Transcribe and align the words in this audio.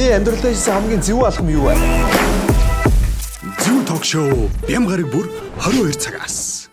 Таны 0.00 0.16
амьдралдаа 0.16 0.48
хийсэн 0.48 0.72
хамгийн 0.72 1.02
зөв 1.04 1.20
алхам 1.20 1.48
юу 1.52 1.68
вэ? 1.68 1.76
Зөв 3.60 3.84
ток 3.84 4.00
шоу 4.00 4.48
Бям 4.64 4.88
гараг 4.88 5.12
бүр 5.12 5.28
22 5.60 5.92
цагаас. 6.00 6.70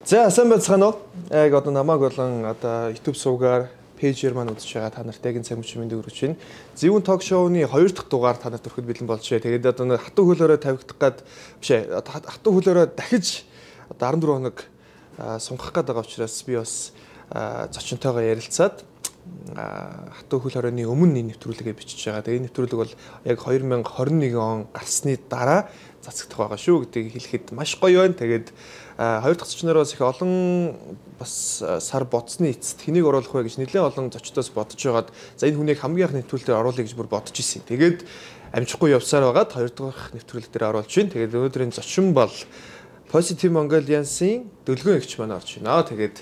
За 0.00 0.30
сайн 0.32 0.48
байцгаана 0.48 0.96
уу? 0.96 0.96
Яг 1.28 1.52
одоо 1.52 1.76
намайг 1.76 2.00
болон 2.00 2.48
одоо 2.48 2.88
YouTube 2.88 3.20
сувгаар 3.20 3.68
пэйжээр 4.00 4.32
маань 4.32 4.48
үзэж 4.48 4.80
байгаа 4.80 4.96
та 4.96 5.04
нартай 5.04 5.36
гин 5.36 5.44
цаг 5.44 5.60
мэндийг 5.60 6.00
өргөж 6.00 6.16
байна. 6.24 6.40
Зөвүүн 6.80 7.04
ток 7.04 7.20
шоуны 7.20 7.68
2 7.68 7.92
дахь 7.92 8.08
дугаар 8.08 8.40
та 8.40 8.48
нарт 8.48 8.64
өрөхөд 8.64 8.88
бэлэн 8.88 9.04
болж 9.04 9.28
байна. 9.28 9.44
Тэгээд 9.44 9.76
одоо 9.76 10.00
хатуу 10.00 10.24
хөлөөрөө 10.32 10.56
тавигдах 10.56 10.96
гад 10.96 11.20
биш 11.60 11.68
ээ 11.68 12.00
хатуу 12.00 12.56
хөлөөрөө 12.56 12.96
дахиж 12.96 13.44
одоо 13.92 14.16
14 14.16 14.24
хоног 14.24 14.64
сунгах 15.20 15.68
гээд 15.68 15.92
байгаа 15.92 16.08
учраас 16.08 16.40
би 16.48 16.56
бас 16.56 16.96
зочинтойгоо 17.28 18.24
ярилцаад 18.24 18.95
хатуу 19.54 20.42
хөл 20.42 20.58
хорионы 20.58 20.84
өмнө 20.84 21.22
энэ 21.22 21.30
нэвтрүүлгээ 21.34 21.78
бичиж 21.78 22.10
байгаа. 22.10 22.26
Тэгээ 22.26 22.38
энэ 22.42 22.46
нэвтрүүлэг 22.50 22.78
бол 22.82 22.92
яг 23.24 23.38
2021 23.40 24.34
он 24.36 24.66
гарсны 24.74 25.14
дараа 25.30 25.70
цацагдах 26.02 26.50
байгаа 26.50 26.58
шүү 26.58 26.86
гэдгийг 26.86 27.14
хэлэхэд 27.14 27.46
маш 27.54 27.78
гоё 27.78 28.02
байна. 28.02 28.18
Тэгээд 28.18 28.50
хоёр 28.96 29.36
дахь 29.38 29.50
зочнороос 29.50 29.94
их 29.94 30.02
олон 30.02 30.76
бас 31.18 31.62
сар 31.62 32.04
бодсны 32.04 32.50
эцэст 32.50 32.82
хэнийг 32.82 33.06
оруулах 33.06 33.32
вэ 33.32 33.46
гэж 33.46 33.62
нэлээд 33.62 33.88
олон 33.94 34.10
зочдоос 34.10 34.50
бодож 34.50 34.82
байгаад 34.82 35.08
за 35.38 35.46
энэ 35.46 35.58
хүнийг 35.58 35.78
хамгийн 35.78 36.10
анх 36.10 36.18
нэвтрүүлгээр 36.26 36.60
оруулъя 36.60 36.84
гэж 36.86 36.94
бүр 36.98 37.10
бодож 37.10 37.36
исэн. 37.38 37.62
Тэгээд 37.66 38.02
амжихгүй 38.50 38.94
явсаар 38.94 39.30
байгаад 39.30 39.50
хоёр 39.54 39.70
дахь 39.70 40.10
нэвтрүүлэг 40.14 40.50
дээр 40.50 40.70
оруулж 40.74 40.90
байна. 40.90 41.12
Тэгээд 41.14 41.36
өнөөдрийн 41.38 41.72
зочин 41.74 42.14
бол 42.14 42.32
Positive 43.06 43.52
Mongolians-ийн 43.54 44.50
дөлгөөн 44.66 44.98
эгч 44.98 45.16
маань 45.22 45.38
орж 45.38 45.62
байна. 45.62 45.86
Тэгээд 45.86 46.16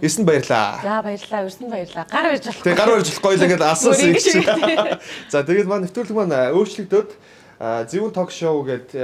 эрсэнд 0.00 0.24
баярлаа. 0.24 0.80
За 0.80 1.02
баярлаа, 1.04 1.44
эрсэнд 1.44 1.70
баярлаа. 1.70 2.04
Гар 2.08 2.26
барьж 2.32 2.44
болох. 2.48 2.64
Тэгээ 2.64 2.80
гар 2.80 2.90
барьж 2.96 3.08
болохгүй 3.12 3.34
л 3.36 3.44
ингээд 3.44 3.64
асуусан 3.68 4.08
юм 4.08 4.16
чи. 4.16 4.40
За 5.28 5.44
тэгээд 5.44 5.68
маань 5.68 5.84
нэвтрүүлэг 5.84 6.16
маань 6.16 6.36
өөрчлөгдөд 6.56 7.10
Зөвүүн 7.60 8.12
ток 8.16 8.32
шоу 8.32 8.64
гэдэг 8.64 8.96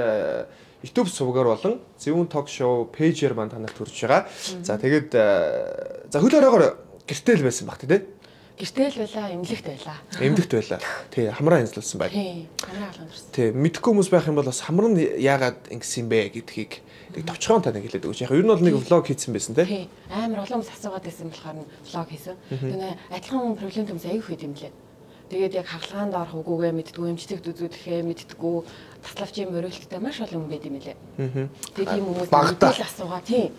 YouTube 0.81 1.13
сувгаар 1.13 1.53
болон 1.53 1.77
Зөвүүн 2.01 2.25
ток 2.25 2.49
шоу 2.49 2.89
пэйжээр 2.89 3.37
маань 3.37 3.53
танарт 3.53 3.77
хүрч 3.77 4.01
байгаа. 4.01 4.25
За 4.65 4.81
тэгээд 4.81 5.13
за 5.13 6.17
хөл 6.17 6.41
оройгоор 6.41 6.73
гэртэл 7.05 7.45
байсан 7.45 7.69
баг 7.69 7.77
тий. 7.85 8.01
Гэртэл 8.57 9.05
байлаа, 9.05 9.29
эмнэлэгт 9.37 9.67
байлаа. 9.69 9.97
Эмнэлэгт 10.17 10.53
байлаа. 10.57 10.81
Тий, 11.13 11.29
хамраа 11.29 11.61
янзлуулсан 11.61 12.01
байг. 12.01 12.09
Тий, 12.09 12.49
хамраа 12.57 12.89
алгамжирсан. 12.89 13.29
Тий, 13.29 13.47
мэдхгүй 13.53 13.93
хүмүүс 13.93 14.09
байх 14.09 14.25
юм 14.25 14.41
бол 14.41 14.49
бас 14.49 14.65
хамар 14.65 14.89
нь 14.89 14.97
яагаад 15.21 15.69
ингэсэн 15.69 16.09
бэ 16.09 16.33
гэдгийг 16.33 16.81
нэг 17.17 17.25
товчхон 17.25 17.61
таныг 17.65 17.81
хэлээд 17.89 18.05
өгч. 18.05 18.21
Яг 18.29 18.31
ер 18.31 18.45
нь 18.45 18.51
бол 18.53 18.61
нэг 18.61 18.77
влог 18.77 19.05
хийсэн 19.09 19.33
байсан 19.33 19.57
тий. 19.57 19.89
Амар 20.13 20.45
олон 20.45 20.61
хүмүүс 20.61 20.69
асуугаад 20.69 21.01
байсан 21.01 21.33
болохоор 21.33 21.57
влог 21.65 22.07
хийсэн. 22.13 22.35
Тэгээ 22.53 22.93
адилхан 23.09 23.57
проблем 23.57 23.85
хүмүүс 23.89 24.05
аяг 24.05 24.21
их 24.21 24.43
юм 24.45 24.53
лээ. 24.53 24.73
Тэгээд 25.27 25.53
яг 25.59 25.67
хагалгаанд 25.67 26.13
орох 26.15 26.39
үгүйгээ 26.39 26.71
мэдтгүү, 26.77 27.05
эмчтэгт 27.11 27.49
үзүүлэхээ 27.51 27.99
мэдтгүү, 28.05 28.57
таславчийн 29.03 29.51
мөрөлттэй 29.51 29.99
маш 29.99 30.23
олон 30.23 30.47
хүн 30.47 30.51
байд 30.53 30.65
юм 30.69 30.77
лээ. 30.79 30.95
Тэгээд 31.75 31.91
тийм 31.91 32.05
хүмүүс 32.07 32.29
мэдэл 32.31 32.87
асуугаа 32.87 33.21
тий. 33.27 33.51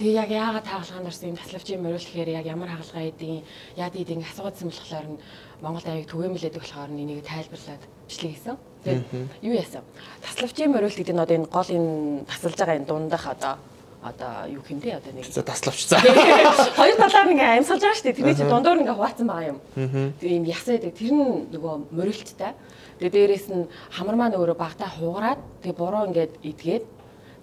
Тэгээ 0.00 0.16
яг 0.16 0.30
яагаад 0.32 0.64
хагалгаанд 0.64 1.10
орсон 1.12 1.36
юм 1.36 1.36
таславчийн 1.36 1.84
мөрөлтөхээр 1.84 2.30
яг 2.40 2.46
ямар 2.48 2.72
хагалгаа 2.72 3.04
эдийн 3.04 3.44
яад 3.76 3.94
эдийн 4.00 4.24
асуугаадсан 4.24 4.72
болохоор 4.72 5.06
нь 5.12 5.20
Монголд 5.60 5.88
аяг 5.92 6.08
түгээмэлээд 6.08 6.56
болохоор 6.56 6.88
энийг 6.88 7.20
тайлбарлаад 7.20 7.84
бичлэг 8.08 8.32
хийсэн. 8.32 8.56
Тэгээд 8.84 9.04
юу 9.44 9.54
яасан? 9.54 9.84
Таславчийн 10.24 10.72
мөрөлт 10.72 10.96
гэдэг 10.96 11.14
нь 11.14 11.20
одоо 11.20 11.36
энэ 11.36 11.52
гол 11.52 11.68
энэ 11.68 12.24
тасалж 12.24 12.56
байгаа 12.56 12.76
энэ 12.80 12.88
дундах 12.88 13.24
одоо 13.28 13.54
одоо 14.00 14.48
юу 14.48 14.64
хэмтэй 14.64 14.96
одоо 14.96 15.12
нэг? 15.12 15.28
За 15.28 15.42
таславч 15.44 15.84
за 15.84 16.00
хоёр 16.00 16.96
талаар 16.96 17.28
ингээ 17.28 17.60
амьсгалж 17.60 17.82
байгаа 17.84 17.98
шүү 18.00 18.06
дээ 18.08 18.16
тэрний 18.16 18.36
чи 18.40 18.48
дундуур 18.48 18.80
ингээ 18.80 18.96
хуваацсан 18.96 19.26
байгаа 19.28 19.52
юм. 19.52 19.58
Тэгээ 20.16 20.38
юм 20.40 20.46
ясаа 20.48 20.74
гэдэг 20.80 20.92
тэр 20.96 21.12
нь 21.12 21.52
нөгөө 21.52 21.74
мөрөлттэй 21.92 22.52
тэгээ 22.96 23.12
дээрэс 23.12 23.46
нь 23.52 23.68
хамар 23.92 24.16
маань 24.16 24.36
өөрөө 24.40 24.56
багтаа 24.56 24.88
хугараад 24.88 25.40
тэгээ 25.60 25.76
буруу 25.76 26.08
ингээд 26.08 26.32
идгээд 26.40 26.84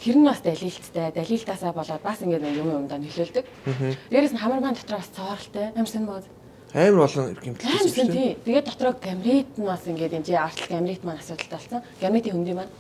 тэр 0.02 0.16
нь 0.18 0.26
бас 0.26 0.42
далилттай. 0.42 1.14
Далилтаасаа 1.14 1.72
болоод 1.78 2.02
бас 2.02 2.18
ингээд 2.26 2.42
юм 2.58 2.70
юмдаа 2.74 2.98
нөлөөлдөг. 2.98 3.46
Дээрэс 4.10 4.34
нь 4.34 4.42
хамар 4.42 4.62
маань 4.62 4.78
дотор 4.78 4.98
бас 4.98 5.10
цооролтой 5.14 5.70
амарсан 5.78 6.06
мод 6.10 6.26
амар 6.74 7.08
болон 7.08 7.38
гэмтэлсэн 7.40 7.92
шүү 7.96 8.12
дээ. 8.12 8.36
Тэгээд 8.44 8.68
дотроо 8.68 8.94
гамрит 9.00 9.56
нь 9.56 9.64
бас 9.64 9.88
ингээд 9.88 10.20
энэ 10.20 10.36
артлах 10.36 10.68
гамрит 10.68 11.04
маань 11.04 11.24
асуудалтай 11.24 11.56
болсон. 11.56 11.82
Гамритийн 12.04 12.36
хөндий 12.36 12.56
маань. 12.60 12.74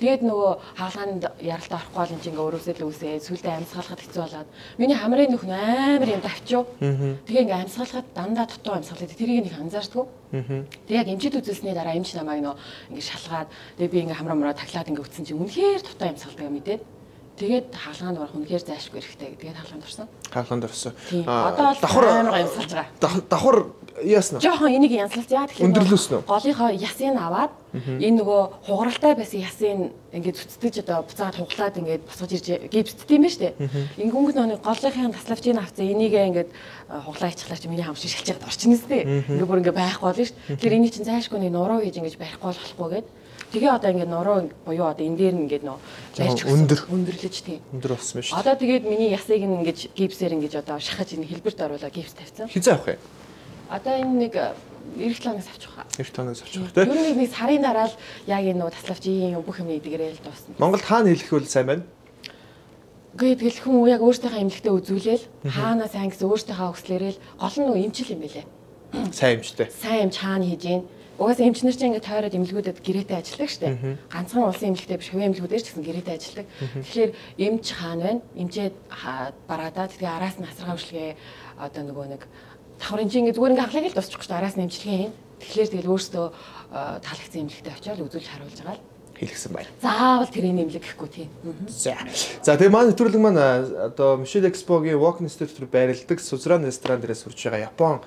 Тэгээд 0.00 0.22
нөгөө 0.24 0.52
хаалгаанд 0.80 1.22
яралт 1.44 1.72
орохгүй 1.76 2.00
бол 2.00 2.14
энэ 2.16 2.24
ингээ 2.24 2.44
өөрөөсөө 2.48 2.74
л 2.80 2.88
үсээ 2.88 3.20
сүлдээ 3.20 3.52
амьсгалахад 3.60 4.00
хэцүү 4.00 4.22
болоод 4.24 4.48
миний 4.80 4.96
хамрын 4.96 5.30
нөхөн 5.36 5.52
амар 5.52 6.08
юм 6.08 6.22
давчуу. 6.24 6.64
Тэгээ 6.80 7.44
ингээ 7.44 7.62
амьсгалахад 7.68 8.06
дандаа 8.16 8.46
дутуу 8.48 8.74
амьсгалаад 8.80 9.12
тэрийг 9.12 9.44
нэг 9.44 9.54
анзаардгүй. 9.60 10.04
Тэгээ 10.88 11.00
яг 11.04 11.08
эмчид 11.12 11.36
үзүүлсний 11.36 11.76
дараа 11.76 12.00
эмч 12.00 12.16
намайг 12.16 12.40
нөө 12.40 12.56
ингээ 12.96 13.06
шалгаад 13.12 13.48
тэгээ 13.76 13.92
би 13.92 13.98
ингээ 14.08 14.18
хамраа 14.18 14.36
мураа 14.40 14.56
таглаад 14.56 14.88
ингээ 14.88 15.04
үтсэн 15.04 15.24
чинь 15.28 15.40
үнэхээр 15.40 15.84
дутуу 15.84 16.08
амьсгалдаг 16.08 16.48
мэдээд 16.48 16.82
Тэгээд 17.38 17.70
хаалгаанд 17.70 18.18
орох 18.18 18.34
үнэхээр 18.34 18.64
зайлшгүй 18.66 18.98
хэрэгтэй. 18.98 19.38
Тэгээд 19.38 19.58
хаалгаанд 19.62 19.86
орсон. 19.86 20.06
Хаалгаанд 20.34 20.64
орсон. 20.66 20.92
Одоо 21.22 21.70
давхар 21.78 22.04
амар 22.10 22.42
янзлж 22.42 22.72
байгаа. 22.74 23.22
Давхар 23.30 23.58
яасна. 24.02 24.40
Жохон 24.42 24.74
энийг 24.74 24.92
янзлж 24.98 25.30
яа 25.30 25.46
тэгэхээр 25.46 25.70
өндөрлөөснө. 25.70 26.26
Голынхоо 26.26 26.70
ясыг 26.74 27.14
аваад 27.14 27.54
энэ 27.78 28.18
нөгөө 28.18 28.40
хугаралтай 28.66 29.14
байсан 29.14 29.38
ясыг 29.38 29.94
ингээд 30.10 30.34
зүцтгэж 30.34 30.74
одоо 30.82 31.06
буцаад 31.06 31.38
хуглаад 31.38 31.78
ингээд 31.78 32.02
босгож 32.10 32.32
ирж 32.34 32.46
гипсдт 32.74 33.06
юм 33.06 33.22
ба 33.22 33.30
штэ. 33.30 33.54
Ингээд 34.02 34.14
нөгөө 34.18 34.58
голынхын 34.58 35.14
таславчийг 35.14 35.58
авцсан 35.62 35.86
энийг 35.86 36.14
ингээд 36.18 36.50
хуглаа 37.06 37.30
ичлаар 37.30 37.60
чи 37.62 37.68
миний 37.70 37.86
хам 37.86 37.94
шиг 37.94 38.10
шилжээд 38.18 38.42
орчихно 38.42 38.78
сте. 38.82 39.06
Ингээд 39.30 39.46
бүр 39.46 39.60
ингээд 39.62 39.78
байхгүй 39.78 40.06
болно 40.10 40.26
штэ. 40.26 40.58
Тэгэхээр 40.58 40.76
энийг 40.78 40.92
чинь 40.96 41.06
зайлшгүй 41.06 41.38
нэг 41.38 41.52
нуруу 41.54 41.84
хийж 41.84 42.02
ингээд 42.02 42.18
барихгүй 42.18 42.50
болохгүй 42.50 42.88
гэдэг 42.98 43.06
Тэгээ 43.48 43.72
одоо 43.72 43.90
ингээд 43.96 44.12
нуруу 44.12 44.52
буюу 44.68 44.92
одоо 44.92 45.04
энэ 45.08 45.16
дээр 45.16 45.34
ингээд 45.48 45.64
нөө 45.64 45.78
барьж 46.20 46.44
өндөр 46.44 46.80
өндөрлөж 46.92 47.36
тийм. 47.40 47.64
Өндөр 47.72 47.96
болсон 47.96 48.20
байна 48.20 48.28
шүү. 48.28 48.36
Одоо 48.36 48.54
тэгээд 48.60 48.84
миний 48.84 49.08
ясыг 49.08 49.40
ингээд 49.40 49.80
гипсээр 49.96 50.36
ингээд 50.36 50.60
одоо 50.60 50.76
шахаж 50.76 51.16
ин 51.16 51.24
хэлбэрт 51.24 51.56
оруулаа 51.64 51.88
гипс 51.88 52.12
тавьсан. 52.12 52.52
Хизээ 52.52 52.76
авах 52.76 53.00
юм. 53.00 53.02
Одоо 53.72 53.94
энэ 53.96 54.16
нэг 54.28 54.34
э, 54.36 54.52
эрт 55.00 55.22
тоногс 55.24 55.48
авчих 55.48 55.72
хаа. 55.72 55.88
Эрт 55.96 56.12
тоногс 56.12 56.44
авчих 56.44 56.60
тийм. 56.76 56.92
Юу 56.92 57.16
нэг 57.16 57.32
сарын 57.32 57.64
дараа 57.64 57.88
л 57.88 57.96
яг 58.28 58.44
энэ 58.44 58.60
нөө 58.60 58.72
таславч 58.76 59.04
ийм 59.08 59.40
бүх 59.40 59.64
юм 59.64 59.72
нэгдгээрэл 59.72 60.20
дуусна. 60.20 60.60
Монгол 60.60 60.84
хаана 60.84 61.08
хэлэх 61.08 61.32
үл 61.32 61.48
сайн 61.48 61.66
байна? 61.72 61.84
Гэхдээ 63.16 63.40
тэгэл 63.48 63.60
хүн 63.64 63.88
яг 63.88 64.04
өөртөөхөө 64.04 64.40
эмнэлэгтээ 64.44 64.76
үзүүлээл 64.76 65.24
хаана 65.48 65.88
сайн 65.88 66.12
гэсэн 66.12 66.28
өөртөөхөө 66.28 66.68
хүслээрэл 66.76 67.18
гол 67.40 67.56
нь 67.64 67.88
имчил 67.88 68.12
юм 68.12 68.20
билэ. 68.20 68.44
Сайн 69.16 69.40
имчтэй. 69.40 69.72
Сайн 69.72 70.12
имч 70.12 70.16
хаана 70.20 70.44
хийж 70.44 70.62
гин 70.62 70.82
Угаасаа 71.18 71.50
эмчнэр 71.50 71.74
чинь 71.74 71.98
ингээд 71.98 72.06
тойроод 72.06 72.38
эмнэлгүүдэд 72.38 72.78
гэрээтэй 72.78 73.18
ажилладаг 73.18 73.50
шүү 73.50 73.62
дээ. 73.66 73.76
Ганцхан 74.06 74.46
улсын 74.46 74.70
эмнэлэгтэй 74.70 74.98
биш 75.02 75.10
хувийн 75.10 75.28
эмнэлгүүдээр 75.34 75.62
ч 75.62 75.66
гэсэн 75.74 75.82
гэрээтэй 75.82 76.14
ажилладаг. 76.14 76.46
Тэгэхээр 76.78 77.10
эмч 77.42 77.66
хаана 77.74 78.02
байна? 78.06 78.22
Эмчээ 78.38 78.68
бараадаа 79.50 79.86
тэгээ 79.90 80.14
араас 80.14 80.38
нь 80.38 80.46
асаргаа 80.46 80.78
хөшлгээ 80.78 81.10
одоо 81.58 81.82
нөгөө 81.90 82.06
нэг 82.14 82.22
давхрын 82.78 83.10
чинь 83.10 83.26
зүгээр 83.34 83.50
ингээд 83.50 83.66
хаглаг 83.66 83.90
л 83.90 83.96
дуусчих 83.98 84.22
шүү 84.22 84.30
дээ. 84.30 84.38
Араас 84.38 84.54
нь 84.54 84.64
эмчилгээ 84.70 84.94
хийн. 84.94 85.14
Тэгэхээр 85.42 85.70
тэгэл 85.74 85.90
өөрсдөө 85.90 86.26
таалагдсан 87.02 87.40
эмнэлэгтэй 87.42 87.74
очиод 87.74 88.04
үзүүлж 88.06 88.28
харуулж 88.30 88.58
байгаа 88.62 88.78
л 88.78 88.86
хэлгсэн 89.18 89.50
байна. 89.50 89.70
Заавал 89.82 90.30
тэрийн 90.30 90.56
нэмлэг 90.62 90.84
гэхгүй 90.86 91.08
тийм. 91.10 91.30
За. 91.66 91.98
За 92.42 92.54
тэгээ 92.54 92.70
маань 92.70 92.94
нэвтрүүлэг 92.94 93.18
маань 93.18 93.42
одоо 93.90 94.22
Michelle 94.22 94.46
Expo-гийн 94.46 95.02
Walk 95.02 95.18
Institute 95.18 95.66
байрладаг 95.66 96.22
Сузран 96.22 96.62
ресторан 96.62 97.02
дээрээ 97.02 97.18
сурж 97.18 97.38
байгаа 97.42 97.66
Япон 97.66 97.98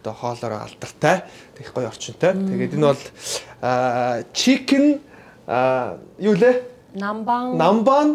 одоо 0.00 0.12
хоолоор 0.14 0.52
алдартай 0.62 1.24
тэгэх 1.58 1.72
гоё 1.74 1.88
орчинтой. 1.88 2.32
Тэгээд 2.32 2.74
энэ 2.74 2.86
бол 2.86 3.02
chicken 4.32 5.00
юу 6.18 6.34
лээ? 6.34 6.62
Намбан. 6.94 7.56
Намбан. 7.56 8.08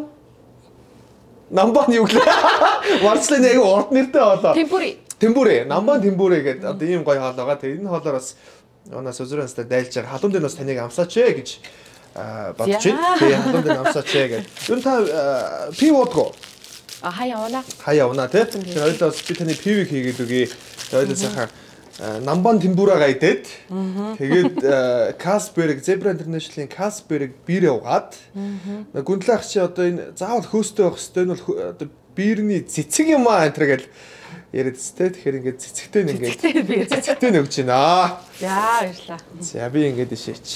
Намбан 1.49 1.89
юу 1.91 2.07
лээ? 2.07 2.23
Варцлын 3.05 3.43
яг 3.43 3.59
урд 3.61 3.91
нэртэй 3.91 4.21
хоолоо. 4.21 4.53
Темпури. 4.53 4.99
Темпури. 5.19 5.63
Намбан 5.65 6.01
темпури 6.01 6.41
гэдэг 6.41 6.65
одоо 6.65 6.87
ийм 6.87 7.03
гоё 7.03 7.19
хоол 7.19 7.37
байгаа. 7.37 7.59
Тэгээд 7.61 7.79
энэ 7.83 7.89
хоолоор 7.89 8.17
бас 8.19 8.35
Онаас 8.91 9.19
үзрэнстэй 9.23 9.63
дайлж 9.63 9.95
байгаа. 9.95 10.11
Халуун 10.11 10.33
дээр 10.33 10.43
бас 10.43 10.55
таныг 10.59 10.77
амсаач 10.83 11.15
ээ 11.15 11.31
гэж 11.39 11.49
бодож 12.59 12.83
байна. 12.83 13.15
Тэгээ 13.15 13.39
халуун 13.39 13.63
дээр 13.63 13.79
амсаач 13.79 14.11
ээ 14.11 14.27
гэж. 14.27 14.43
Юу 14.67 14.79
та 14.83 14.93
пи 15.71 15.87
водгоо. 15.91 16.35
А 16.99 17.11
хаяа 17.11 17.47
унаа. 17.47 17.63
Хаяа 17.79 18.07
унаа 18.11 18.27
тий. 18.27 18.43
Тэр 18.43 18.59
хоёулаа 18.59 19.07
бас 19.07 19.23
би 19.23 19.33
таны 19.39 19.55
пивийг 19.55 19.87
хийгээд 19.87 20.19
үгүй. 20.19 20.51
Хоёулаа 20.91 21.15
сайхан 21.15 21.49
намбан 21.99 22.57
темпурага 22.57 23.11
идээд 23.13 23.45
тэгээд 24.17 24.57
Касберг 25.21 25.83
Zebra 25.85 26.13
International-ийн 26.15 26.71
Касберг 26.71 27.37
бирээ 27.45 27.69
угаад 27.69 28.17
гүндлэх 28.93 29.45
чи 29.45 29.61
одоо 29.61 29.85
энэ 29.85 30.17
заавал 30.17 30.47
хөөстэй 30.47 30.89
байх 30.89 30.97
хэвээр 30.97 31.25
нь 31.29 31.33
бол 31.37 31.45
одоо 31.69 31.87
биерний 32.17 32.61
цэцэг 32.65 33.13
юм 33.13 33.29
аа 33.29 33.45
энэ 33.45 33.61
гэж 33.61 33.83
яриад 34.53 34.77
сте 34.77 35.09
тэгэхээр 35.09 35.37
ингээд 35.41 35.57
цэцэгтэй 35.61 36.03
нэг 36.05 36.17
ингээд 36.21 36.89
цэцэгтэй 36.93 37.29
нэг 37.33 37.41
өгч 37.49 37.55
байна. 37.65 38.21
За 38.37 38.85
баярлаа. 38.85 39.19
За 39.41 39.69
би 39.73 39.89
ингээд 39.89 40.13
ишээч. 40.13 40.47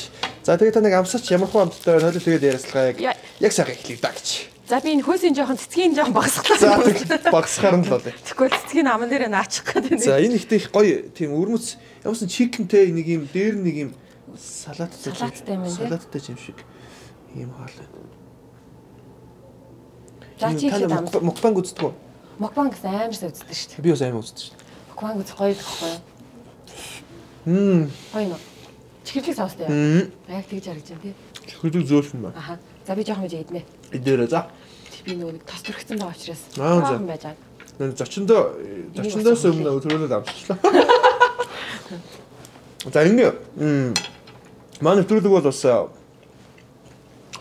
За 0.46 0.54
тэгээд 0.54 0.78
та 0.78 0.86
нэг 0.86 0.94
амсаач 1.02 1.26
ямар 1.34 1.50
хөө 1.50 1.66
амттай 1.66 1.98
байна. 1.98 2.14
Хойлоо 2.14 2.22
тэгээд 2.22 2.46
яриаслага 2.46 2.94
яг 2.94 3.52
сайхан 3.58 3.74
эхлэв 3.74 3.98
да 3.98 4.14
гэж. 4.14 4.57
За 4.68 4.82
би 4.84 4.92
энэ 4.92 5.04
хөөсийн 5.08 5.32
жоохон 5.32 5.56
цэцгийн 5.56 5.96
жоохон 5.96 6.12
багсглаа. 6.12 6.60
За 6.60 7.32
багсахаар 7.32 7.80
нь 7.80 7.88
л 7.88 7.92
болоо. 7.96 8.12
Тэгвэл 8.12 8.52
цэцгийн 8.52 8.92
аман 8.92 9.08
дээр 9.08 9.32
наачих 9.32 9.64
гэдэг. 9.64 10.04
За 10.04 10.20
энэ 10.20 10.36
ихтэй 10.36 10.60
их 10.60 10.76
гоё 10.76 11.08
тийм 11.16 11.32
өрмөц 11.40 11.80
ямарсан 12.04 12.28
чикентэй 12.28 12.92
нэг 12.92 13.08
юм 13.08 13.24
дээр 13.32 13.56
нэг 13.56 13.76
юм 13.88 13.92
салааттай 14.36 15.16
Салааттай 15.16 15.56
юм 15.56 15.64
тий. 15.64 15.72
салааттай 15.72 16.22
юм 16.28 16.36
шиг 16.36 16.60
ийм 17.32 17.52
хоол 17.56 17.72
байна. 17.80 18.12
За 20.36 20.52
чи 20.60 20.68
ихэд 20.68 20.92
ам. 20.92 21.08
мукбанг 21.24 21.58
үздэг 21.64 21.88
үү? 21.88 21.94
Мокбан 22.38 22.68
гэсэн 22.68 22.92
амар 22.92 23.16
сайн 23.16 23.32
үздэг 23.32 23.48
шүү 23.48 23.72
дээ. 23.72 23.84
Би 23.88 23.92
бас 23.96 24.04
амар 24.04 24.20
үздэг 24.20 24.44
шүү 24.44 24.52
дээ. 24.52 24.68
Мокбан 24.92 25.16
үзэх 25.24 25.38
гоё 25.40 25.56
гэхгүй 25.56 25.90
юу? 25.96 26.02
Мм. 27.48 27.84
Гоё 28.12 28.28
нөө. 28.36 28.42
Чихэрлэг 29.08 29.36
саустай 29.40 29.64
яа. 29.64 30.12
Яг 30.28 30.46
тэгж 30.52 30.66
харагдаж 30.68 30.92
байна 30.92 31.04
тий. 31.08 31.16
Хөлөг 31.56 31.88
зөөлсөн 31.88 32.20
байна. 32.28 32.36
Аха. 32.36 32.60
За 32.86 32.94
би 32.94 33.04
жоохон 33.08 33.24
мэж 33.26 33.34
иднэ. 33.40 33.64
Эдээрээ 33.96 34.28
за. 34.28 34.52
Би 35.08 35.16
нөгөө 35.16 35.34
нэг 35.40 35.44
тос 35.48 35.62
төрөгцөн 35.64 35.98
байгаа 36.04 36.16
учраас 36.20 36.42
жоохон 36.52 37.08
байж 37.08 37.24
байгаа. 37.24 37.46
Нэр 37.80 37.92
зочиндоо 37.96 38.42
зочиндоос 38.98 39.40
бас 39.40 39.46
өмнө 39.48 39.80
төрөлөд 39.80 40.14
амсчлаа. 40.18 40.58
За 42.92 43.04
ингэ 43.08 43.32
м 43.56 43.94
манай 44.84 45.00
нэвтрүүлэг 45.02 45.32
бол 45.32 45.48
бас 45.48 45.64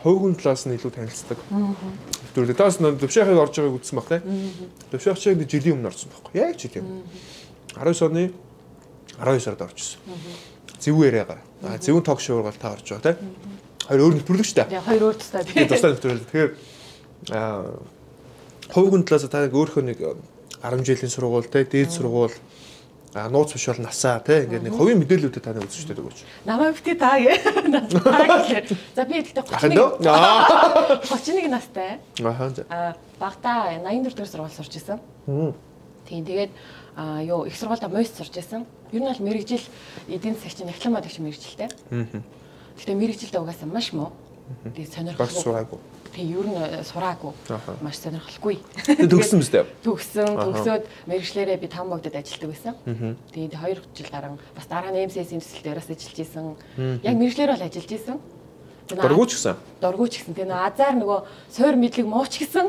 хойгон 0.06 0.38
талаас 0.38 0.62
нь 0.70 0.78
илүү 0.78 0.92
танилцдаг. 0.94 1.38
Нэвтрүүлэг 1.50 2.56
таас 2.56 2.78
нэг 2.78 3.02
төвшөөхийг 3.02 3.42
орж 3.42 3.54
байгааг 3.58 3.76
үзсэн 3.82 3.96
баг 3.98 4.06
тийм. 4.06 4.22
Төвшөөх 4.94 5.18
чинь 5.18 5.42
жилийн 5.42 5.74
өмнө 5.82 5.90
орсон 5.90 6.10
байхгүй. 6.14 6.38
Яг 6.38 6.54
жилийн 6.54 6.86
өмнө. 6.86 7.10
19 7.74 8.06
оны 8.06 8.24
12 9.18 9.42
сард 9.42 9.60
орчихсон. 9.66 9.98
Зэвүүрээгаар. 10.78 11.40
А 11.66 11.78
зэвүүн 11.82 12.04
ток 12.06 12.20
шоугаар 12.22 12.54
та 12.54 12.78
орж 12.78 12.86
байгаа 12.94 13.18
тийм. 13.18 13.34
Хоёр 13.86 14.00
өөр 14.06 14.14
нэвтрүүлэг 14.22 14.46
шүү 14.46 14.56
дээ. 14.62 14.68
Тэгээ 14.70 14.86
хоёр 14.86 15.02
өөр 15.10 15.16
тустай 15.18 15.42
Тэгээ 15.42 15.66
тий. 15.66 15.70
тусдаа 15.74 15.90
нэвтрүүлэг. 15.90 16.26
Тэгэхээр 16.30 16.50
аа 17.30 17.80
хойгон 18.72 19.04
талаас 19.04 19.28
та 19.30 19.46
өөрийнхөө 19.46 19.84
нэг 19.84 19.98
10 20.62 20.84
жилийн 20.84 21.10
сургууль 21.12 21.46
те 21.46 21.64
дээд 21.64 21.90
сургууль 21.92 22.34
а 23.16 23.30
нууц 23.32 23.52
биш 23.56 23.66
бол 23.66 23.80
насаа 23.80 24.20
те 24.20 24.44
ингээд 24.44 24.68
нэг 24.68 24.76
хувийн 24.76 25.00
мэдээллүүдэд 25.00 25.40
таны 25.40 25.64
үзэж 25.64 25.88
штэ 25.88 25.96
гэж. 25.96 26.20
Намайг 26.44 26.76
бити 26.76 26.92
таа 27.00 27.16
гэ. 27.16 27.32
За 28.92 29.04
би 29.08 29.24
дөө. 29.24 29.44
31 29.56 30.04
Аа. 30.04 31.00
31 31.00 31.48
настай. 31.48 31.96
Ахаа 32.20 32.50
за. 32.52 32.66
А 32.68 32.92
багтаа 33.18 33.72
84 33.80 34.12
дэх 34.20 34.28
сургууль 34.28 34.52
сурч 34.52 34.76
исэн. 34.76 35.00
Тийм 36.04 36.24
тэгээд 36.28 36.50
а 36.96 37.22
юу 37.24 37.48
их 37.48 37.56
сургуультай 37.56 37.88
мост 37.88 38.16
сурч 38.20 38.36
исэн. 38.36 38.66
Ер 38.92 39.00
нь 39.00 39.08
бол 39.08 39.24
мэрэгжил 39.24 39.64
эдийн 40.12 40.36
засгийн 40.36 40.68
нягтлан 40.68 40.92
мод 40.92 41.08
гэж 41.08 41.16
мэрэгжилтэй. 41.24 41.68
Гэхдээ 42.76 42.96
мэрэгжилдээ 43.00 43.40
угаасаа 43.40 43.68
маш 43.72 43.96
муу. 43.96 44.12
Тэгээд 44.76 44.92
сонирхолтой. 44.92 45.80
Тэг 46.16 46.32
ер 46.32 46.48
нь 46.48 46.56
э, 46.56 46.80
сураагүй. 46.80 47.32
Маш 47.84 48.00
сонирхолгүй. 48.00 48.56
Төгссөн 49.04 49.44
дээ. 49.44 49.68
Төгссөн, 49.84 50.32
төгсөөд 50.32 50.84
мэрэгчлэрээ 51.12 51.60
би 51.60 51.68
там 51.68 51.92
богдод 51.92 52.16
ажилладаг 52.16 52.56
байсан. 52.56 52.74
Тэгээд 53.36 53.52
2 53.52 53.84
жил 53.92 54.08
гарan 54.08 54.40
бас 54.56 54.64
дараа 54.64 54.96
нь 54.96 55.04
МСС-ийн 55.12 55.44
төсөл 55.44 55.60
дээрээс 55.60 55.92
ажиллаж 55.92 56.16
исэн. 56.24 56.56
Яг 57.04 57.14
мэрэгчлэр 57.20 57.52
бол 57.52 57.66
ажиллаж 57.68 57.92
исэн. 57.92 58.16
Тэгээд 58.88 59.04
Дургуй 59.04 59.26
ч 59.28 59.32
гэсэн. 59.36 59.54
дургуй 59.84 60.08
ч 60.08 60.14
гэсэн 60.24 60.32
тэгээ 60.32 60.50
нөө 60.56 60.62
азар 60.64 60.94
нөгөө 60.96 61.20
суур 61.52 61.74
мэдлэг 61.76 62.06
мууч 62.08 62.32
гэсэн 62.38 62.66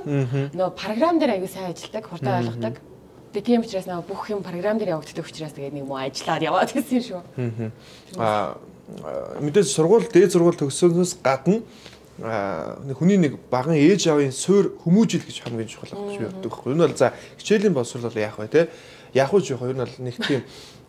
нөгөө 0.52 0.74
програм 0.76 1.16
дээр 1.16 1.40
аягүй 1.40 1.48
сайн 1.48 1.72
ажилладаг, 1.72 2.04
хурдан 2.10 2.36
ойлгодог. 2.42 2.76
Тэгээ 3.32 3.48
тийм 3.48 3.62
учраас 3.62 3.86
нөгөө 3.88 4.08
бүх 4.12 4.24
юм 4.34 4.42
програм 4.42 4.76
дээр 4.82 4.98
явагддаг 4.98 5.24
учраас 5.24 5.54
тэгээд 5.54 5.78
нэг 5.78 5.86
муу 5.86 6.02
ажиллаад 6.02 6.42
яваад 6.42 6.74
гэсэн 6.74 7.00
шүү. 7.06 7.22
А 8.18 8.58
мэдээж 9.40 9.68
сургууль 9.70 10.10
дээд 10.10 10.34
сургууль 10.34 10.58
төгсөнөөс 10.58 11.22
гадна 11.22 11.62
хүний 12.18 13.18
нэг 13.18 13.38
баган 13.52 13.78
ээж 13.78 14.10
аавын 14.10 14.34
суур 14.34 14.74
хүмүүжил 14.82 15.22
гэж 15.22 15.46
хамгийн 15.46 15.70
чухал 15.70 15.94
гэж 15.94 16.18
би 16.18 16.26
боддог 16.26 16.52
байхгүй. 16.52 16.74
Энэ 16.74 16.88
бол 16.88 16.98
за 16.98 17.14
хичээлийн 17.38 17.74
боловсрол 17.78 18.10
бол 18.10 18.18
яах 18.18 18.40
вэ 18.42 18.48
те? 18.50 18.70
Яах 19.14 19.34
вэ 19.34 19.42
жоох 19.46 19.70
ер 19.70 19.78
нь 19.78 19.84
бол 19.86 19.96
нэг 20.02 20.16
тийм 20.26 20.42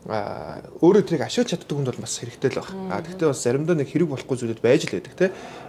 а 0.09 0.63
өөрөө 0.81 1.05
тэрийг 1.05 1.27
ашиглаж 1.27 1.53
чаддаг 1.53 1.69
хүнд 1.69 1.91
бол 1.93 2.01
бас 2.01 2.17
хэрэгтэй 2.17 2.51
л 2.55 2.65
байна. 2.65 2.97
А 2.97 3.03
тэгвэл 3.05 3.29
бас 3.29 3.43
заримдаа 3.45 3.77
нэг 3.77 3.93
хэрэг 3.93 4.09
болохгүй 4.09 4.37
зүйлүүд 4.41 4.63
байж 4.65 4.89
л 4.89 4.95
байдаг 4.97 5.15
те. 5.19 5.27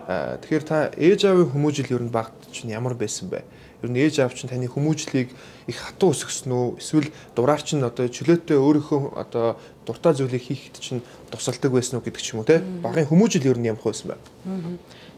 Тэгэхээр 0.07 0.63
та 0.63 0.77
ээж 0.95 1.27
аавын 1.27 1.51
хүмүүжил 1.51 1.91
ер 1.91 2.03
нь 2.07 2.13
багт 2.13 2.37
чинь 2.53 2.71
ямар 2.71 2.95
байсан 2.95 3.27
бэ? 3.27 3.43
Ер 3.83 3.89
нь 3.89 3.99
ээж 3.99 4.23
аав 4.23 4.37
чинь 4.37 4.47
таны 4.47 4.69
хүмүүжлийг 4.69 5.33
их 5.67 5.75
хатуу 5.75 6.15
өсгсөн 6.15 6.55
үү? 6.55 6.67
Эсвэл 6.79 7.11
дураар 7.35 7.59
чинь 7.59 7.83
одоо 7.83 8.07
чөлөөтэй 8.07 8.55
өөрийнхөө 8.55 9.17
одоо 9.17 9.59
дуртай 9.83 10.13
зүйлийг 10.15 10.43
хийхэд 10.45 10.77
чинь 10.79 11.01
тусалдаг 11.31 11.71
байсан 11.73 11.99
уу 11.99 12.05
гэдэг 12.05 12.21
ч 12.23 12.31
юм 12.31 12.43
уу 12.43 12.47
те? 12.47 12.63
Багын 12.83 13.09
хүмүүжил 13.09 13.43
ер 13.49 13.59
нь 13.59 13.67
ямар 13.67 13.83
байсан 13.83 14.13
бэ? 14.13 14.17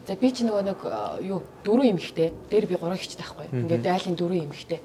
За 0.08 0.16
би 0.16 0.32
чи 0.34 0.44
нөгөө 0.44 0.64
нэг 0.66 0.80
э, 0.82 1.30
юу 1.30 1.44
дөрөв 1.66 1.86
эмэгтэй. 1.94 2.34
Дээр 2.50 2.66
би 2.66 2.76
гурав 2.76 2.98
хичтэй 2.98 3.22
байхгүй. 3.22 3.48
Ингээд 3.54 3.86
дайлын 3.86 4.18
дөрөв 4.18 4.42
эмэгтэй. 4.50 4.80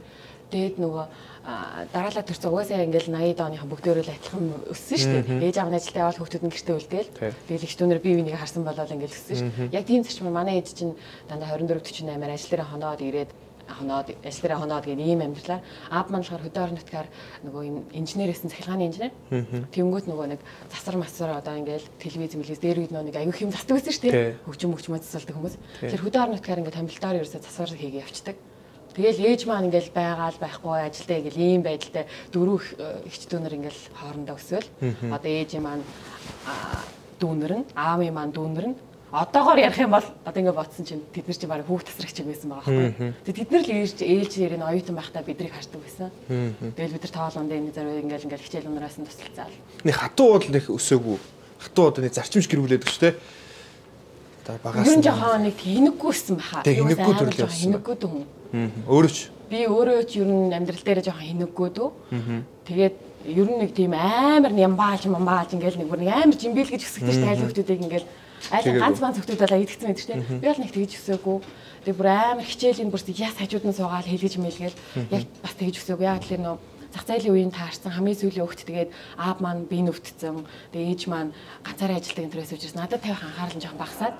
Дээд 0.53 0.77
нөгөө 0.79 1.05
дараалал 1.47 2.27
төрсөн 2.27 2.51
угаасаа 2.51 2.83
ингээл 2.83 3.15
80 3.15 3.39
дооныхан 3.39 3.71
бүгдөө 3.71 4.03
л 4.03 4.11
адилхан 4.11 4.47
өссөн 4.71 4.99
шүү 4.99 5.23
дээ. 5.27 5.47
Ээж 5.47 5.57
аав 5.63 5.71
нь 5.71 5.79
ажилдаа 5.79 6.03
явал 6.11 6.19
хүүхдүүд 6.19 6.43
нь 6.43 6.55
гэртээ 6.55 6.77
үлдээл. 7.07 7.79
Түнэр 7.79 8.03
бие 8.03 8.19
бинийг 8.19 8.35
харсан 8.35 8.67
болоод 8.67 8.91
ингээл 8.91 9.15
өссөн 9.15 9.37
шүү. 9.47 9.71
Яг 9.71 9.87
тийм 9.87 10.03
зарчим 10.03 10.31
манай 10.35 10.59
ээж 10.59 10.75
чинь 10.75 10.99
дандаа 11.31 11.55
24 11.55 11.87
48-аар 11.87 12.35
ажил 12.35 12.51
дээр 12.51 12.67
хоноод 12.67 12.99
ирээд 12.99 13.31
хоноод 13.67 14.15
дээр 14.23 14.55
хоноод 14.57 14.85
гэх 14.87 14.99
ийм 14.99 15.21
амьдралаар 15.21 15.63
аав 15.91 16.07
маань 16.11 16.23
болохоор 16.23 16.45
хөдөө 16.47 16.63
орон 16.63 16.79
нутгаар 16.79 17.09
нөгөө 17.45 17.63
юм 17.67 17.77
инженерээсэн 17.93 18.51
цахилгааны 18.51 18.87
инженер. 18.87 19.13
Тэнгүүт 19.75 20.07
нөгөө 20.07 20.27
нэг 20.35 20.41
засар 20.71 20.97
масар 20.97 21.31
одоо 21.35 21.55
ингээл 21.59 21.87
телевиз 21.99 22.35
мэлээс 22.39 22.63
дээр 22.63 22.81
үед 22.87 22.93
нөгөө 22.95 23.07
нэг 23.11 23.17
аюух 23.19 23.43
юм 23.43 23.51
засдаг 23.51 23.77
байсан 23.77 23.93
шүү 23.93 24.05
дээ. 24.07 24.39
Хөгжим 24.47 24.71
мөгжмөд 24.71 25.03
засалдаг 25.03 25.35
хүмүүс. 25.35 25.57
Тэгэхээр 25.83 26.05
хөдөө 26.07 26.23
орон 26.23 26.35
нутгаар 26.39 26.61
ингээд 26.63 26.79
томилдоор 26.79 27.19
ерөөсө 27.21 27.43
засвар 27.43 27.75
хийгээ 27.75 28.05
явцдаг. 28.07 28.37
Тэгэл 28.97 29.29
ээж 29.29 29.45
маань 29.45 29.69
ингээл 29.69 29.93
байгаал 29.93 30.39
байхгүй 30.41 30.81
ажилдаа 30.89 31.17
ингээл 31.21 31.45
ийм 31.45 31.61
байдалтай 31.61 32.05
дөрөв 32.33 32.65
ихч 33.05 33.29
дүүнэр 33.29 33.57
ингээл 33.61 33.83
хоорондоо 33.93 34.37
өсөөл. 34.41 34.69
Одоо 35.13 35.33
ээж 35.37 35.61
маань 35.61 35.85
аа, 36.49 36.81
дүүнэр 37.21 37.53
нь, 37.61 37.65
аавын 37.77 38.15
маань 38.17 38.33
дүүнэр 38.33 38.67
нь 38.73 38.77
одоогоор 39.13 39.59
ярих 39.59 39.79
юм 39.79 39.91
бол 39.95 40.05
одоо 40.25 40.41
ингээд 40.43 40.59
бодсон 40.59 40.85
чинь 40.85 41.03
тэд 41.15 41.27
нар 41.31 41.37
чинь 41.39 41.51
баг 41.51 41.63
хүүхд 41.67 41.87
тасрагч 41.87 42.17
юм 42.21 42.29
байсан 42.31 42.51
байгаа 42.51 42.67
байхгүй. 42.67 43.15
Тэгээ 43.23 43.39
тэд 43.39 43.51
нар 43.55 43.63
л 43.63 43.71
ээж 43.71 43.99
ээлжээр 44.03 44.55
нь 44.59 44.67
оюутан 44.67 44.97
байхдаа 44.99 45.23
биднийг 45.23 45.55
хардаг 45.55 45.81
байсан. 45.81 46.11
Тэгэл 46.27 46.95
бид 46.99 47.05
нар 47.07 47.15
тоолонд 47.15 47.53
энэ 47.55 47.71
зэрэг 47.71 48.03
ингээл 48.03 48.27
ингээл 48.27 48.45
хичээл 48.51 48.71
унараас 48.71 48.99
нь 48.99 49.07
тусалцаал. 49.07 49.55
Нэг 49.87 49.95
хатуу 49.95 50.29
бол 50.35 50.49
нэг 50.51 50.65
өсөөгүй. 50.67 51.19
Хатуу 51.63 51.85
одоо 51.87 52.03
нэг 52.03 52.15
зарчимч 52.19 52.47
гэрүүлээд 52.51 52.83
гэж 52.83 52.97
те. 52.99 53.15
Одоо 54.43 54.59
багаас 54.67 54.91
нь 54.91 55.03
жоохон 55.07 55.43
нэг 55.47 55.55
хинэггүйсэн 55.55 56.35
баха. 56.37 56.67
Тэг, 56.67 56.83
Юу 56.83 56.91
хинэггүй 56.91 57.15
төрөл 57.15 57.43
явсан. 57.47 57.63
Хинэггүй 57.63 57.97
дүү. 58.03 58.21
Мгм. 58.53 58.81
Өөрөө 58.91 59.11
ч. 59.15 59.19
Би 59.47 59.59
өөрөө 59.71 60.03
ч 60.07 60.13
ер 60.19 60.27
нь 60.27 60.51
амьдрал 60.51 60.83
дээр 60.83 61.01
жоохон 61.07 61.27
хинэггүй 61.27 61.69
дүү. 61.75 61.89
Тэгээд 62.67 62.97
ер 63.27 63.47
нь 63.51 63.59
нэг 63.59 63.71
тийм 63.75 63.95
амар 63.95 64.55
нямбааж 64.55 65.07
мамбааж 65.11 65.55
ингээл 65.55 65.83
нэг 65.83 65.91
бүр 65.91 66.03
нэг 66.03 66.15
амар 66.15 66.39
жимбэл 66.39 66.71
гэж 66.71 66.83
шүү 66.83 67.11
дээ 67.11 67.27
айл 67.27 67.43
хүмүүсийг 67.43 67.83
ингээл 67.87 68.07
айл 68.51 68.79
ганц 68.79 68.99
ганц 69.01 69.17
хүмүүс 69.19 69.41
бол 69.41 69.57
аядгцсан 69.57 69.87
байдаг 69.91 70.03
шүү 70.03 70.13
дээ. 70.15 70.41
Би 70.41 70.47
бол 70.47 70.63
нэг 70.63 70.73
тэгж 70.75 70.93
өсөөгүй. 70.97 71.37
Тэгээд 71.87 71.99
бүр 71.99 72.09
амар 72.11 72.47
хичээлийн 72.47 72.91
бүр 72.91 73.03
яс 73.17 73.37
хажууд 73.39 73.65
нь 73.67 73.77
суугаал 73.77 74.07
хэлгэж 74.07 74.35
мэлгээл 74.39 74.77
яг 75.11 75.23
бас 75.43 75.55
тэгж 75.59 75.75
өсөөгүй. 75.83 76.07
Яг 76.07 76.23
тэр 76.23 76.41
нөө 76.43 76.57
зах 76.95 77.05
зээлийн 77.07 77.35
үеийн 77.35 77.53
таарсан 77.53 77.93
хамгийн 77.93 78.17
сүүлийн 78.17 78.47
хөвгт 78.47 78.63
тэгээд 78.65 78.91
аав 79.19 79.39
маань 79.43 79.67
би 79.67 79.83
нүвтцэн 79.83 80.47
тэгээд 80.73 80.91
ээж 80.95 81.03
маань 81.11 81.35
ганцаараа 81.67 81.99
ажилладаг 81.99 82.25
энэ 82.25 82.33
төрөөс 82.33 82.55
учраас 82.55 82.77
надад 82.79 83.03
тавих 83.03 83.23
анхаарал 83.23 83.57
нь 83.59 83.63
жоохон 83.65 83.83
багасаад. 83.83 84.15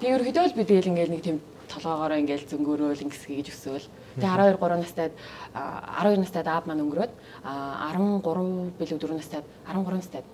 Тэгээд 0.00 0.16
ерөөдөө 0.16 0.44
л 0.46 0.56
би 0.56 0.62
тэгэл 0.64 0.90
ингээл 0.94 1.12
нэг 1.12 1.22
тийм 1.26 1.38
толгоогоороо 1.72 2.18
ингээл 2.22 2.48
зөнгөөрөөл 2.50 3.04
ингэс 3.06 3.22
гэж 3.28 3.48
өсөөл 3.52 3.86
тэгээд 4.20 4.60
12 4.60 4.60
3 4.60 4.84
настайд 4.84 5.12
а, 5.56 6.04
12 6.04 6.20
настайд 6.20 6.46
аав 6.48 6.64
маань 6.68 6.84
өнгөрөөд 6.84 7.12
а, 7.44 7.88
13 7.96 8.76
билүү 8.76 8.98
4 9.00 9.16
настайд 9.16 9.44
13 9.68 9.96
настайд 9.96 10.26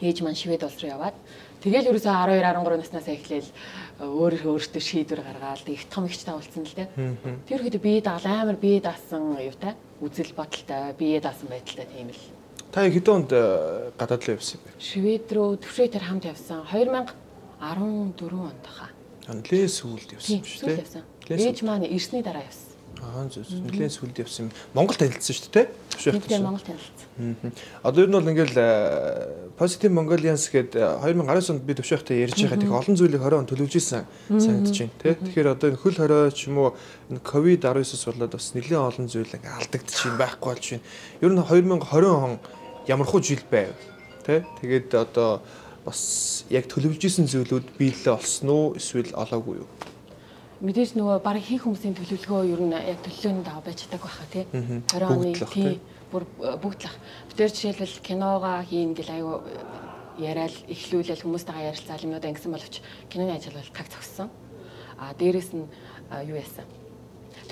ээж 0.00 0.20
маань 0.20 0.36
швед 0.36 0.62
улс 0.64 0.76
руу 0.80 0.92
яваад 0.92 1.16
тэгэл 1.62 1.90
ерөөсөө 1.90 2.12
12 2.12 2.42
13 2.42 2.80
наснаас 2.82 3.08
эхлээл 3.08 3.50
өөрийнхөө 3.96 4.52
өөртөө 4.52 4.82
шийдвэр 4.82 5.20
гаргаад 5.24 5.68
их 5.72 5.88
том 5.88 6.04
ихч 6.04 6.20
тавуулсан 6.28 6.68
л 6.68 6.76
дээ. 6.76 6.88
Тэр 7.48 7.60
хэд 7.64 7.80
бие 7.80 8.04
даал 8.04 8.24
амар 8.28 8.60
бие 8.60 8.80
даасан 8.84 9.40
юутай 9.40 9.72
үзэл 10.04 10.36
бодолтой 10.36 10.92
бие 11.00 11.20
даасан 11.20 11.48
байдалтай 11.48 11.88
тийм 11.88 12.12
л. 12.12 12.22
Та 12.76 12.84
хэдэн 12.84 13.14
онд 13.24 13.32
э, 13.32 13.88
гадаад 13.96 14.20
руу 14.28 14.36
явсан 14.36 14.60
бэ? 14.60 14.76
Швед 14.76 15.32
рүү 15.32 15.64
төвшөө 15.64 15.88
тэр 15.96 16.04
хамт 16.04 16.28
явсан 16.28 16.60
2014 16.68 17.16
онд 18.36 18.66
хаа. 18.68 18.92
Нэлээд 19.32 19.72
сүүлд 19.72 20.12
явсан 20.12 20.44
шүү 20.44 20.68
дээ. 20.68 20.84
явсан. 20.84 21.02
Ээж 21.32 21.58
маань 21.64 21.88
ирсний 21.88 22.20
дараа 22.20 22.44
явсан. 22.44 22.76
Аа 23.00 23.24
зөв. 23.32 23.48
Нэлээд 23.48 23.96
сүүлд 23.96 24.16
явсан. 24.20 24.52
Монгол 24.76 24.96
танилцсан 25.00 25.34
шүү 25.40 25.52
дээ. 25.56 25.66
Төвшөөх 25.96 26.14
Тэгтээ 26.20 26.44
Монгол 26.44 26.64
танилцсан. 26.68 27.52
Одоо 27.80 28.00
ер 28.04 28.10
нь 28.12 28.16
бол 28.20 28.28
ингээл 28.28 28.56
э, 28.60 29.45
Positive 29.56 29.88
Mongolians 29.88 30.52
гээд 30.52 30.76
э, 30.76 30.84
2019 31.00 31.56
онд 31.56 31.64
би 31.64 31.72
төвшөөхтэй 31.72 32.28
ярьж 32.28 32.44
байхад 32.44 32.60
их 32.60 32.72
олон 32.76 32.92
зүйлийг 32.92 33.24
20 33.24 33.40
он 33.40 33.48
төлөвлөж 33.48 33.76
исэн 33.80 34.04
санагдаж 34.28 34.76
байна 34.84 35.00
тий. 35.00 35.14
Тэгэхээр 35.16 35.48
одоо 35.48 35.66
энэ 35.72 35.80
хөл 35.80 35.96
хорой 35.96 36.28
ч 36.28 36.52
юм 36.52 36.60
уу 36.60 36.76
энэ 37.08 37.24
ковид 37.24 37.64
19-с 37.64 38.04
болоод 38.04 38.36
бас 38.36 38.52
нэлээд 38.52 38.84
олон 38.84 39.08
зүйл 39.08 39.32
ингээ 39.32 39.56
алдагдчихин 39.56 40.20
байхгүй 40.20 40.48
болж 40.52 40.64
байна. 40.76 40.84
Ер 41.24 41.32
нь 41.32 41.40
2020 41.40 42.04
он 42.04 42.32
ямархуу 42.84 43.20
жил 43.24 43.40
байв 43.48 43.72
тий. 44.28 44.44
Тэгээд 44.60 44.92
одоо 44.92 45.40
бас 45.88 46.44
яг 46.52 46.68
төлөвлөж 46.68 47.00
исэн 47.00 47.24
зүйлүүд 47.24 47.80
биелэлээ 47.80 48.12
олсон 48.12 48.48
уу 48.52 48.76
эсвэл 48.76 49.16
олоогүй 49.16 49.64
юу? 49.64 49.68
Мэдээж 50.60 51.00
нөгөө 51.00 51.24
баг 51.24 51.40
хийх 51.40 51.64
хүмүүсийн 51.64 51.96
төлөвлөгөө 51.96 52.44
ер 52.44 52.60
нь 52.60 52.76
яг 52.76 53.00
төлөвлөөний 53.08 53.44
дагуу 53.44 53.64
байж 53.64 53.88
чаддаг 53.88 54.04
байхаа 54.04 54.28
тий. 54.28 54.44
20 54.52 55.16
оны 55.16 55.32
тий 55.48 55.80
бүр 56.10 56.24
бүгд 56.38 56.80
л 56.84 56.88
ах. 56.88 56.96
Бид 57.28 57.36
тэр 57.36 57.50
жишээлбэл 57.50 58.04
киногоо 58.04 58.62
хийн 58.62 58.94
гэл 58.94 59.10
аюу 59.10 59.42
яриад 60.18 60.54
эхлүүлэл 60.70 61.22
хүмүүстэйгээ 61.22 61.68
ярилцаал 61.70 62.06
юмудаа 62.06 62.30
ингэсэн 62.30 62.52
боловч 62.52 62.80
киноны 63.10 63.36
ажил 63.36 63.52
бол 63.52 63.70
таг 63.74 63.86
зогссон. 63.90 64.30
А 64.98 65.12
дээрэс 65.14 65.52
нь 65.52 65.66
юу 66.24 66.36
яасан? 66.36 66.64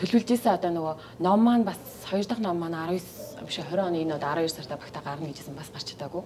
Төлөвлөж 0.00 0.30
исэн 0.32 0.56
одоо 0.56 0.70
нөгөө 0.72 0.94
ном 1.20 1.40
маань 1.44 1.64
бас 1.68 1.78
хоёр 2.08 2.24
дахь 2.24 2.40
ном 2.40 2.58
маань 2.58 2.98
19 2.98 3.46
биш 3.46 3.58
20 3.60 3.78
оны 3.78 4.02
энэ 4.02 4.16
одоо 4.16 4.32
12 4.42 4.48
сарда 4.48 4.80
багтаа 4.80 5.02
гарна 5.04 5.28
гэжсэн 5.28 5.54
бас 5.54 5.68
гарч 5.70 5.92
чадаагүй. 5.92 6.22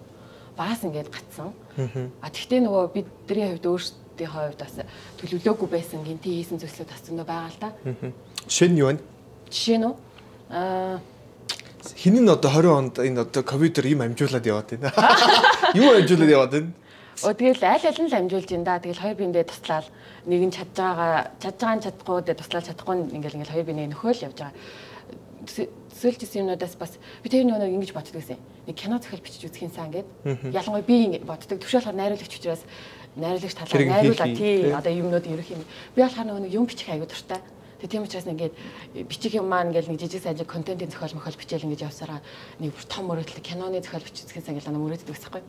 Багаас 0.57 0.83
ингээд 0.87 1.11
гацсан. 1.11 1.53
А 2.23 2.31
тэгтээ 2.31 2.61
нөгөө 2.65 2.85
бидний 2.95 3.47
хувьд 3.51 3.67
өөрсдийн 3.67 4.31
хувьд 4.31 4.61
бас 4.63 4.75
төлөвлөөгүй 5.19 5.69
байсан 5.69 6.07
гинти 6.07 6.39
хийсэн 6.39 6.63
зүйлсүүд 6.63 6.89
бас 6.89 7.03
зөндөө 7.03 7.27
байгаа 7.27 7.51
л 7.51 7.61
да. 7.61 7.71
Жишээ 8.47 8.69
нь 8.71 8.79
юу 8.79 8.89
вэ? 8.95 9.03
Жишээ 9.51 9.79
нь 9.83 9.87
аа 10.49 11.03
хин 11.97 12.15
нь 12.25 12.29
одоо 12.29 12.51
20 12.51 12.67
онд 12.69 12.95
энэ 12.99 13.21
одоо 13.23 13.43
ковидор 13.43 13.87
юм 13.87 14.03
амжуулаад 14.03 14.47
яваад 14.47 14.69
байна. 14.71 14.93
Юу 15.79 15.95
амжуулаад 15.95 16.31
яваад 16.31 16.53
байна? 16.53 16.73
Оо 17.23 17.35
тэгэл 17.35 17.63
аль 17.67 17.87
аль 17.87 17.99
нь 17.99 18.11
л 18.11 18.15
амжуулж 18.15 18.51
ин 18.55 18.63
да. 18.63 18.79
Тэгэл 18.79 19.03
хоёр 19.03 19.17
биендээ 19.19 19.51
туслаад 19.51 19.87
нэг 20.27 20.43
нь 20.47 20.55
чадж 20.55 20.71
байгаа 20.79 21.35
чадж 21.43 21.59
байгаа 21.59 21.77
нь 21.77 21.85
чадахгүй 21.85 22.19
дэ 22.23 22.39
туслаад 22.39 22.67
чадахгүй 22.71 22.95
ингээл 23.11 23.39
ингээл 23.43 23.55
хоёр 23.59 23.67
биений 23.67 23.91
нөхөөл 23.91 24.25
явж 24.31 24.39
байгаа. 24.39 24.55
Төсөөлжсэн 25.49 26.41
юмнуудаас 26.47 26.75
бас 26.79 26.95
би 27.23 27.27
тэр 27.27 27.43
нөгөө 27.47 27.75
ингэж 27.75 27.91
боддог 27.91 28.15
гэсэн. 28.15 28.39
Нэг 28.71 28.77
кино 28.79 29.03
зохиол 29.03 29.25
бичиж 29.25 29.43
үзэх 29.51 29.67
юмсан 29.67 29.91
гээд 29.91 30.09
ялангуяа 30.55 30.87
би 30.87 30.97
ингэ 31.11 31.27
боддог. 31.27 31.59
Төвшөөлөхөр 31.59 31.99
найруулагч 31.99 32.35
учраас 32.39 32.63
найруулагч 33.19 33.55
талаар 33.59 33.87
найруулаа 33.99 34.29
тий 34.31 34.71
одоо 34.71 34.93
юмнууд 34.95 35.27
ерөх 35.27 35.51
юм. 35.51 35.63
Би 35.99 36.03
болохоор 36.07 36.27
нөгөө 36.39 36.55
юм 36.55 36.71
бичих 36.71 36.87
аягүй 36.87 37.11
дуртай. 37.11 37.43
Тэгээ 37.79 37.93
тийм 37.95 38.03
учраас 38.03 38.27
ингээд 38.27 38.55
бичих 39.07 39.39
юм 39.39 39.47
маань 39.47 39.71
ингээд 39.71 39.87
нэг 39.87 40.03
жижиг 40.03 40.23
сажиг 40.27 40.51
контентын 40.51 40.91
зохиол 40.91 41.15
мохол 41.15 41.39
бичээл 41.39 41.67
ингээд 41.71 41.87
явсараа 41.87 42.19
нэг 42.59 42.75
бүр 42.75 42.87
том 42.91 43.07
мөрөдөл 43.07 43.39
киноны 43.39 43.79
зохиол 43.79 44.03
биччихсэн 44.03 44.59
ингээд 44.59 44.67
намайг 44.67 44.99
мөрөддөг 44.99 45.15
гэсэхгүй. 45.15 45.43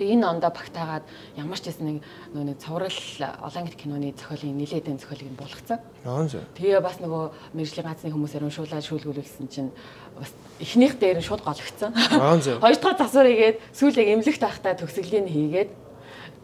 Тэгээ 0.00 0.16
энэ 0.16 0.30
ондоо 0.32 0.48
багтаагаад 0.48 1.04
ямар 1.36 1.60
ч 1.60 1.68
гэсэн 1.68 1.84
нэг 1.84 1.98
нөгөө 2.32 2.46
нэг 2.48 2.58
цоврал 2.62 3.00
олон 3.44 3.64
гит 3.68 3.76
киноны 3.76 4.14
зохиолын 4.16 4.56
нилээдэн 4.56 4.96
зохиолыг 4.96 5.28
нь 5.28 5.36
буулгацсан. 5.36 5.78
Аа 6.08 6.24
зөв. 6.24 6.40
Тэгээ 6.56 6.80
бас 6.80 6.96
нөгөө 7.04 7.24
мэржлийн 7.52 7.84
ганцны 7.84 8.08
хүмүүсээр 8.08 8.48
уншуулаад 8.48 8.80
шүүлгүүлсэн 8.80 9.46
чинь 9.52 9.68
бас 10.16 10.32
эхнийх 10.56 10.96
дээр 10.96 11.20
нь 11.20 11.26
шууд 11.28 11.44
гологцсон. 11.44 11.92
Аа 12.16 12.40
зөв. 12.40 12.56
Хоёр 12.64 12.80
дахь 12.80 12.96
засвар 12.96 13.28
игээд 13.28 13.60
сүүлээ 13.76 14.16
эмнэлэгт 14.16 14.40
байхдаа 14.40 14.72
төгсгөлийн 14.80 15.28
хийгээд 15.28 15.70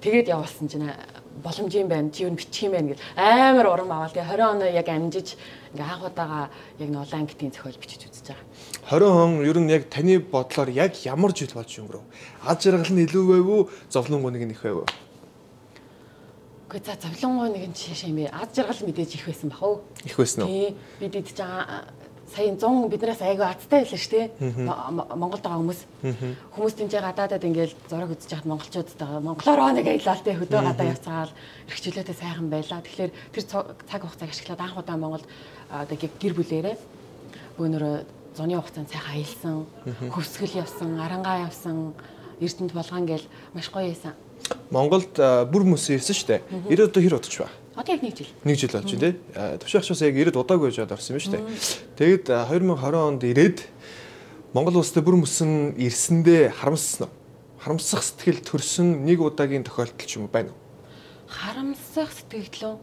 тэгээд 0.05 0.37
явуулсан 0.37 0.69
чинь 0.69 0.93
боломж 1.43 1.75
юм 1.75 1.88
байна. 1.88 2.11
Чи 2.11 2.25
юу 2.25 2.31
бичих 2.31 2.69
юм 2.69 2.73
байна 2.73 2.88
гэл 2.95 3.02
амар 3.16 3.66
урам 3.66 3.93
аваад 3.93 4.12
тэгээ 4.12 4.37
20 4.37 4.52
оноо 4.57 4.69
яг 4.71 4.88
амжиж 4.88 5.37
ингээ 5.75 5.87
анхудаага 5.87 6.50
яг 6.78 6.88
н 6.90 6.97
улаан 6.97 7.26
гитийн 7.26 7.52
зохиол 7.52 7.76
бичиж 7.81 8.09
үзэж 8.09 8.26
байгаа. 8.33 8.47
20 8.90 9.05
он 9.05 9.45
ер 9.45 9.59
нь 9.61 9.71
яг 9.71 9.88
таны 9.90 10.19
бодлоор 10.21 10.69
яг 10.71 10.95
ямар 11.05 11.33
жил 11.37 11.52
болж 11.55 11.71
өнгөрөв? 11.71 12.05
Аз 12.45 12.57
жаргал 12.62 12.93
нь 12.93 13.05
илүү 13.05 13.25
байв 13.28 13.47
уу? 13.47 13.69
Зовлонгоо 13.90 14.31
нэг 14.31 14.45
нь 14.47 14.55
их 14.55 14.62
байв 14.62 14.85
уу? 14.85 14.88
Гэхдээ 16.71 16.99
за 16.99 17.09
зовлонгоо 17.09 17.49
нэг 17.52 17.64
нь 17.71 17.76
жишээ 17.76 18.11
юм 18.11 18.19
бэ. 18.26 18.35
Аз 18.35 18.50
жаргал 18.57 18.83
мэдээж 18.83 19.14
их 19.14 19.26
байсан 19.26 19.50
бах 19.50 19.62
уу? 19.62 19.81
Их 20.02 20.16
байсан 20.16 20.43
уу? 20.43 20.50
Тий. 20.50 20.76
Бид 20.99 21.14
идэж 21.14 21.38
байгаа 21.38 21.95
сая 22.35 22.50
100 22.54 22.90
биднээс 22.90 23.23
айгүй 23.23 23.47
азтай 23.47 23.85
байлаа 23.85 24.00
шүү 24.00 24.12
дээ. 24.14 24.26
Монголд 25.14 25.42
байгаа 25.47 25.61
хүмүүс. 25.62 25.80
Хүмүүс 26.54 26.75
тэнцээ 26.76 27.02
гадаадад 27.02 27.45
ингээл 27.47 27.75
зураг 27.87 28.11
үзэж 28.11 28.30
хахад 28.35 28.50
монголчуудтайгаа 28.50 29.21
монголоор 29.23 29.73
нэг 29.78 29.87
аялал 29.87 30.23
тэ 30.25 30.35
хөдөө 30.35 30.61
гадаа 30.66 30.87
явцгаал 30.90 31.33
эрхчлөөтэй 31.71 32.16
сайхан 32.18 32.49
байлаа. 32.50 32.83
Тэгэхээр 32.83 33.12
тэр 33.30 33.45
цаг 33.47 34.00
хугацааг 34.02 34.30
ашиглаад 34.30 34.61
анх 34.61 34.76
удаа 34.80 34.97
Монголд 34.99 35.26
одоо 35.71 35.97
гэр 35.97 36.35
бүлээрээ 36.35 36.76
бөөнөрөө 37.56 37.97
зуны 38.37 38.54
хугацаанд 38.59 38.90
сайхан 38.90 39.14
аялсан, 39.16 39.56
хөвсгөл 40.12 40.61
явсан, 40.61 41.00
арангаа 41.00 41.47
явсан, 41.49 41.95
Эрдэнэт 42.37 42.75
болгоон 42.76 43.06
гээл 43.09 43.26
маш 43.54 43.73
гоё 43.73 43.88
байсан. 43.88 44.12
Монголд 44.68 45.16
бүр 45.16 45.62
хүмүүс 45.64 45.88
ирсэн 45.97 46.16
шүү 46.16 46.28
дээ. 46.28 46.40
90 46.68 46.85
одоо 46.92 47.00
хэр 47.00 47.16
удаж 47.16 47.35
байна? 47.40 47.65
Одоо 47.76 47.92
яг 47.92 48.02
нэг 48.02 48.16
жил. 48.16 48.30
Нэг 48.42 48.56
жил 48.56 48.73
болж 48.73 48.88
байна 48.88 49.04
тий. 49.04 49.14
Төвшөөхчөөс 49.61 50.02
яг 50.09 50.16
90 50.16 50.40
удаагүй 50.40 50.73
гэж 50.73 50.88
орсон 50.88 51.16
юм 51.16 51.21
шүү 51.21 51.33
дээ. 51.37 51.45
Тэгэд 52.00 52.25
2020 52.33 52.97
онд 52.97 53.23
ирээд 53.28 53.59
Монгол 54.56 54.80
улсад 54.80 55.04
бүр 55.04 55.21
мөсөн 55.21 55.76
ирсэндээ 55.76 56.56
харамссан 56.56 57.06
уу? 57.06 57.12
Харамсах 57.61 58.00
сэтгэл 58.00 58.40
төрсөн 58.40 59.04
нэг 59.04 59.21
удаагийн 59.21 59.68
тохиолдол 59.68 60.09
ч 60.09 60.16
юм 60.16 60.25
уу 60.26 60.33
байна 60.33 60.56
уу? 60.56 60.61
Харамсах 61.28 62.16
сэтгэл 62.16 62.64
үү? 62.64 62.76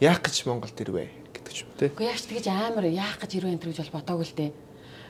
Яах 0.00 0.24
гэж 0.24 0.48
Монголд 0.48 0.80
ирвэ 0.80 1.12
гэдэг 1.36 1.52
ч 1.52 1.68
юм 1.68 1.70
тий. 1.76 1.92
Уу 1.92 2.08
яаж 2.08 2.24
тэгэж 2.24 2.48
амар 2.48 2.88
яах 2.88 3.20
гэж 3.20 3.36
ирвэ 3.36 3.52
энэ 3.52 3.68
гэж 3.68 3.84
бол 3.92 4.00
бодоогүй 4.00 4.24
л 4.24 4.36
дээ 4.40 4.50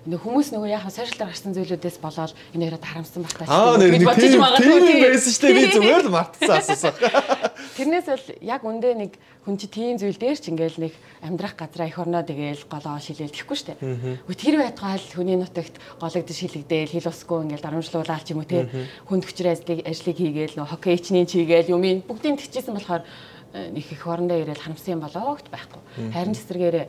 нэг 0.02 0.18
хүмүүс 0.18 0.50
нөгөө 0.50 0.70
яг 0.72 0.86
сошиалдаар 0.90 1.30
гарсан 1.30 1.54
зүйлүүдээс 1.54 1.98
болоод 2.02 2.34
энэ 2.58 2.66
яриад 2.66 2.82
харамсан 2.82 3.22
багтаа 3.22 3.46
шүү. 3.46 4.02
Бодож 4.02 4.34
магадгүй 4.34 4.80
тийм 4.82 4.98
байсан 5.06 5.30
шүү 5.30 5.46
дээ. 5.46 5.54
Би 5.54 5.64
зүгээр 5.78 6.02
л 6.02 6.10
мартсан 6.10 6.54
асуусан. 6.58 6.94
Тэрнээс 7.78 8.06
бол 8.10 8.26
яг 8.42 8.62
үндэ 8.66 8.90
нэг 8.98 9.12
хүн 9.46 9.56
чи 9.62 9.66
тийм 9.70 10.02
зүйл 10.02 10.18
дээр 10.18 10.38
ч 10.42 10.50
ингээл 10.50 10.82
нэг 10.90 10.92
амьдрах 11.22 11.54
газраа 11.54 11.86
их 11.86 11.98
орноо 12.02 12.26
тэгээл 12.26 12.66
голоо 12.66 12.98
шилээл 12.98 13.30
гэхгүй 13.30 13.56
шүү 13.58 13.68
дээ. 13.78 14.26
Үгүй 14.26 14.36
тэр 14.42 14.56
байтгаал 14.58 15.06
хүний 15.06 15.38
нутагт 15.38 15.78
гологдож 16.02 16.34
шилэгдээл 16.34 16.94
хил 16.98 17.06
усгүй 17.06 17.38
ингээл 17.46 17.62
дарамжлуулаад 17.62 18.26
ч 18.26 18.34
юм 18.34 18.42
уу 18.42 18.50
те 18.50 18.66
хүнд 19.06 19.22
хүчээр 19.22 19.54
ажлыг 19.54 19.80
ажлыг 19.86 20.18
хийгээл 20.18 20.58
нөгөө 20.58 20.72
хоккейчний 20.74 21.26
чигээл 21.30 21.74
юм 21.78 22.02
бүгдийг 22.10 22.42
тэгчихсэн 22.42 22.74
болохоор 22.74 23.06
нэг 23.52 23.84
их 23.84 24.06
орондоо 24.06 24.40
ирээл 24.40 24.64
харамсан 24.64 25.00
болоогт 25.00 25.46
байхгүй. 25.52 25.80
Харин 26.14 26.32
цэцэргээрээ 26.32 26.86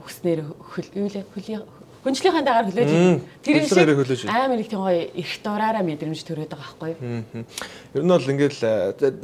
хүснээр 0.00 0.40
хөл 0.56 0.88
юу 0.96 1.08
лээ 1.12 1.24
Хүнчлийнхаа 2.02 2.42
дагаар 2.42 2.66
хөлөөж 2.66 2.90
идэв. 2.90 3.22
Тэр 3.46 3.62
шиг 4.18 4.26
амар 4.26 4.58
их 4.58 4.66
тийм 4.66 4.82
гоё 4.82 5.06
их 5.14 5.30
дураараа 5.38 5.86
мэдрэмж 5.86 6.18
төрөөд 6.26 6.50
байгаа 6.50 6.74
байхгүй 6.82 6.98
юу? 6.98 7.46
Ер 7.94 8.02
нь 8.02 8.10
бол 8.10 8.32
ингээл 8.34 8.60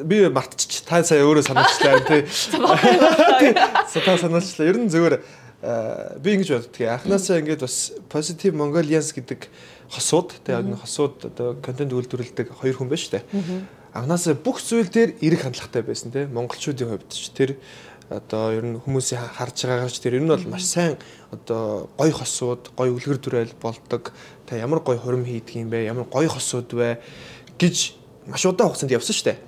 би 0.06 0.16
мартчих 0.30 0.86
та 0.86 1.02
сая 1.02 1.26
өөрөө 1.26 1.42
санаачлаа 1.42 2.06
тий. 2.06 2.22
Та 4.06 4.14
санаачлаа. 4.14 4.70
Ер 4.70 4.78
нь 4.78 4.86
зөвөр 4.86 5.18
би 6.22 6.38
ингэж 6.38 6.54
боддгийг 6.54 6.86
анханасаа 6.86 7.42
ингээд 7.42 7.66
бас 7.66 7.90
positive 8.06 8.54
Mongolians 8.54 9.10
гэдэг 9.10 9.50
хосууд 9.90 10.38
тий 10.46 10.54
хосууд 10.54 11.34
одоо 11.34 11.58
контент 11.58 11.90
үйлдвэрлэдэг 11.90 12.54
хоёр 12.62 12.78
хүн 12.78 12.86
байна 12.86 13.02
шүү 13.02 13.14
дээ. 13.18 13.26
Анханасаа 13.90 14.38
бүх 14.38 14.62
зүйл 14.62 14.86
дээр 14.86 15.18
эрэг 15.18 15.42
хандлагатай 15.42 15.82
байсан 15.82 16.14
тий. 16.14 16.30
Монголчуудын 16.30 16.94
хувьд 16.94 17.10
ч 17.10 17.34
тэр 17.34 17.58
одоо 18.08 18.52
ер 18.56 18.64
нь 18.64 18.80
хүмүүсийн 18.80 19.20
харж 19.36 19.68
байгаагаар 19.68 19.92
ч 19.92 20.00
тэр 20.00 20.16
ер 20.16 20.24
нь 20.24 20.32
бол 20.32 20.46
маш 20.48 20.64
сайн 20.64 20.96
одоо 21.28 21.92
гой 22.00 22.10
хосууд, 22.10 22.72
гой 22.72 22.88
үлгэр 22.88 23.20
дүрээл 23.20 23.54
болдог. 23.60 24.16
Та 24.48 24.56
ямар 24.56 24.80
гой 24.80 24.96
хурим 24.96 25.28
хийдэг 25.28 25.60
юм 25.60 25.68
бэ? 25.68 25.84
Ямар 25.84 26.08
гой 26.08 26.24
хосууд 26.24 26.72
вэ 26.72 27.04
гэж 27.60 27.97
маш 28.28 28.44
удаан 28.44 28.68
хугацаанд 28.68 28.92
явсан 28.92 29.14
шүү 29.16 29.26
дээ. 29.32 29.38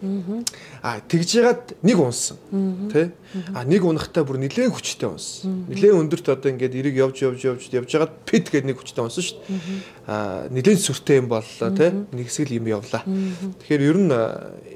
Аа 0.81 1.05
тэгж 1.05 1.31
яагаад 1.37 1.65
нэг 1.85 1.99
унсан. 2.01 2.41
Тэ? 2.89 3.13
Аа 3.53 3.69
нэг 3.69 3.85
унахтаа 3.85 4.25
бүр 4.25 4.41
нэлээд 4.41 4.73
хүчтэй 4.73 5.05
унсан. 5.05 5.69
Нэлээд 5.69 6.01
өндөрт 6.01 6.27
одоо 6.33 6.49
ингээд 6.49 6.75
эрийг 6.81 6.97
явж 6.97 7.21
явж 7.21 7.45
явж 7.45 7.69
явж 7.69 7.91
яагаад 7.93 8.15
пит 8.25 8.49
гэдэг 8.49 8.73
нэг 8.73 8.81
хүчтэй 8.81 9.05
унсан 9.05 9.21
шүү 9.21 9.37
дээ. 9.37 9.61
Аа 10.09 10.49
нэлээд 10.49 10.81
сүртэй 10.81 11.21
юм 11.21 11.29
боллоо 11.29 11.71
тэ? 11.77 11.93
Нэг 11.93 12.27
хэсэг 12.33 12.49
юм 12.57 12.67
явлаа. 12.73 13.05
Тэгэхээр 13.05 13.83
ер 13.85 13.99
нь 14.01 14.13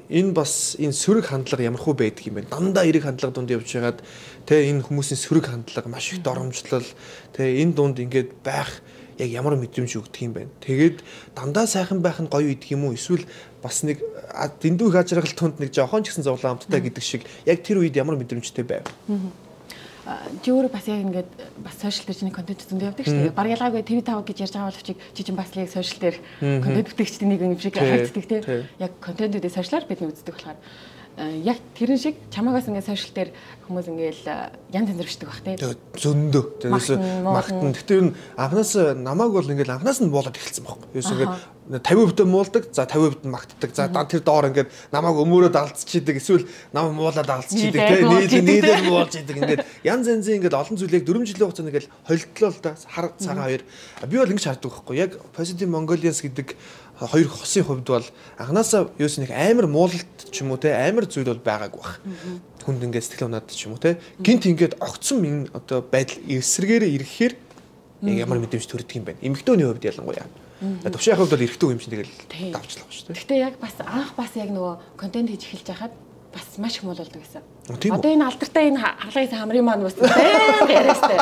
энэ 0.05 0.31
бас 0.37 0.77
энэ 0.77 0.93
сөрөг 0.93 1.25
хандлага 1.25 1.65
ямархуу 1.65 1.97
байдаг 1.97 2.29
юм 2.29 2.37
бэ? 2.37 2.45
Дандаа 2.53 2.85
эрийг 2.85 3.09
хандлага 3.09 3.33
дунд 3.33 3.49
явж 3.49 3.73
яагаад 3.73 4.05
тэ 4.45 4.69
энэ 4.69 4.85
хүмүүсийн 4.85 5.17
сөрөг 5.17 5.49
хандлага 5.49 5.89
маш 5.89 6.13
их 6.13 6.21
доромжлол 6.21 6.85
тэ 7.33 7.57
энэ 7.65 7.73
дунд 7.73 7.97
ингээд 7.97 8.37
байх 8.45 8.85
яг 9.17 9.29
ямар 9.29 9.55
мэдрэмж 9.55 9.91
өгдөг 9.95 10.21
юм 10.23 10.33
бэ? 10.35 10.47
Тэгээд 10.63 10.97
дандаа 11.35 11.67
сайхан 11.67 12.01
байх 12.03 12.19
нь 12.19 12.27
гоё 12.27 12.51
идэг 12.51 12.75
юм 12.75 12.87
уу? 12.89 12.95
Эсвэл 12.95 13.23
бас 13.63 13.83
нэг 13.83 14.03
дэндүү 14.61 14.91
их 14.91 14.95
ажрагал 14.99 15.33
тунд 15.35 15.59
нэг 15.59 15.71
жоохон 15.71 16.03
ч 16.03 16.11
гэсэн 16.11 16.27
зовлон 16.27 16.59
амттай 16.59 16.81
гэдэг 16.83 17.03
шиг 17.03 17.23
яг 17.47 17.63
тэр 17.63 17.79
үед 17.79 17.95
ямар 17.95 18.19
мэдрэмжтэй 18.19 18.67
байв? 18.67 18.83
Чи 20.45 20.53
өөрөө 20.53 20.69
бас 20.69 20.85
яг 20.85 21.01
ингээд 21.01 21.29
бас 21.65 21.75
сошиал 21.81 22.05
дээр 22.05 22.19
чиний 22.21 22.35
контент 22.35 22.61
зөндөө 22.61 22.93
явдаг 22.93 23.05
шүү 23.09 23.25
дээ. 23.25 23.33
Баг 23.33 23.49
ялгаагүй 23.49 23.81
TV5 23.81 24.21
гэж 24.21 24.37
ярьж 24.45 24.53
байгаа 24.53 24.69
боловч 24.69 24.89
чи 24.93 25.21
чинь 25.25 25.33
бас 25.33 25.49
яг 25.57 25.69
сошиал 25.73 25.97
дээр 25.97 26.17
контент 26.61 26.87
бүтээгчдийн 26.93 27.29
нэг 27.33 27.41
юм 27.41 27.57
шиг 27.57 27.73
хайцдаг 27.73 28.25
те. 28.29 28.69
Яг 28.77 28.93
контентүүдээ 29.01 29.49
сошиалар 29.49 29.89
бид 29.89 30.05
үздэг 30.05 30.37
болохоор 30.37 30.61
яг 31.17 31.57
тэрэн 31.79 31.99
шиг 31.99 32.15
чамаагаас 32.27 32.67
ингээд 32.67 32.89
сошиал 32.91 33.15
дээр 33.15 33.29
хүмүүс 33.65 33.87
ингээл 33.87 34.23
янз 34.75 34.87
янз 34.91 34.99
бичдэг 34.99 35.27
бах 35.31 35.39
тийм. 35.39 35.55
Зөндөө. 35.95 36.43
Тэрээс 36.59 36.89
магтан. 37.23 37.71
Гэтэ 37.71 37.95
ер 37.95 38.03
нь 38.11 38.15
анханаас 38.35 38.73
намайг 38.99 39.31
бол 39.31 39.47
ингээл 39.47 39.79
анханаас 39.79 40.03
нь 40.03 40.11
буулаад 40.11 40.35
эхэлсэн 40.35 40.67
байхгүй. 40.67 40.91
Ерөөс 40.91 41.11
ингээд 41.15 41.33
50% 41.65 42.29
муулдаг, 42.29 42.63
за 42.69 42.85
50% 42.85 43.25
магтдаг. 43.25 43.71
За 43.73 43.87
тэр 43.87 44.21
доор 44.21 44.51
ингээд 44.51 44.69
намайг 44.91 45.17
өмөрөө 45.17 45.49
далцчихийдэг. 45.55 46.19
Эсвэл 46.19 46.45
намайг 46.75 46.93
муулаад 46.93 47.25
алдчихийдэг 47.25 47.81
тийм. 47.81 48.11
Нийлээ 48.11 48.43
нийлээд 48.45 48.85
муулж 48.85 49.15
идэг. 49.17 49.35
Ингээд 49.39 49.65
янз 49.81 50.05
янзын 50.05 50.37
ингээд 50.43 50.53
олон 50.53 50.77
зүйлийг 50.77 51.07
4 51.09 51.25
жилийн 51.25 51.47
хугацаанд 51.49 51.69
ингээд 51.73 51.89
холдлоо 52.05 52.51
л 52.53 52.61
да. 52.61 52.77
Хар 52.85 53.05
цагаан 53.17 53.49
хоёр. 53.49 53.63
Би 54.05 54.15
бол 54.19 54.29
ингэж 54.29 54.45
хардаг 54.45 54.69
байхгүй. 54.77 54.95
Яг 54.99 55.11
Positive 55.33 55.71
Mongolians 55.73 56.21
гэдэг 56.21 56.53
хоёр 56.99 57.27
хосын 57.27 57.63
хувьд 57.63 57.87
бол 57.87 58.07
анханасаа 58.39 58.89
юус 58.97 59.19
нэг 59.19 59.31
амар 59.31 59.67
муулалт 59.67 60.31
ч 60.31 60.41
юм 60.41 60.55
уу 60.55 60.59
те 60.61 60.71
амар 60.71 61.05
зүйл 61.05 61.27
бол 61.27 61.43
байгаагүй 61.43 61.81
баг 61.83 61.99
хүнд 62.63 62.87
ингээд 62.87 63.03
сэтгэл 63.03 63.27
унаад 63.27 63.51
ч 63.51 63.67
юм 63.67 63.75
уу 63.75 63.83
те 63.83 63.99
гинт 64.23 64.47
ингээд 64.47 64.79
огцсон 64.79 65.23
энэ 65.27 65.51
одоо 65.51 65.83
байдал 65.83 66.23
эсрэгээрээ 66.23 66.95
ирэхээр 66.95 67.33
ямар 68.15 68.39
мэдрэмж 68.39 68.67
төрдөг 68.67 68.95
юм 68.95 69.05
бэ 69.11 69.19
эмэгтэйний 69.19 69.67
хувьд 69.67 69.83
ялангуяа 69.91 70.27
Төвшийн 70.63 71.19
хувьд 71.19 71.35
бол 71.35 71.43
эрэгтэй 71.43 71.67
юм 71.67 71.79
чинь 71.83 71.91
тэгэл 71.91 72.15
давчлах 72.55 72.87
шүү 72.87 73.11
дээ. 73.11 73.19
Гэхдээ 73.19 73.39
яг 73.43 73.55
бас 73.59 73.75
анх 73.83 74.15
бас 74.15 74.31
яг 74.39 74.49
нөгөө 74.55 74.95
контент 74.95 75.27
хийж 75.27 75.43
эхэлж 75.51 75.67
байхад 75.67 75.93
бас 76.31 76.47
маш 76.57 76.79
их 76.79 76.83
муу 76.83 76.95
болдог 76.95 77.11
гэсэн. 77.11 77.43
Оо? 77.43 77.75
Одоо 77.75 78.11
энэ 78.11 78.23
алдартай 78.23 78.71
энэ 78.71 78.79
халагын 78.79 79.35
хамрын 79.35 79.65
маань 79.67 79.83
бас 79.83 79.95
баян 79.99 80.67
яриастай. 80.71 81.19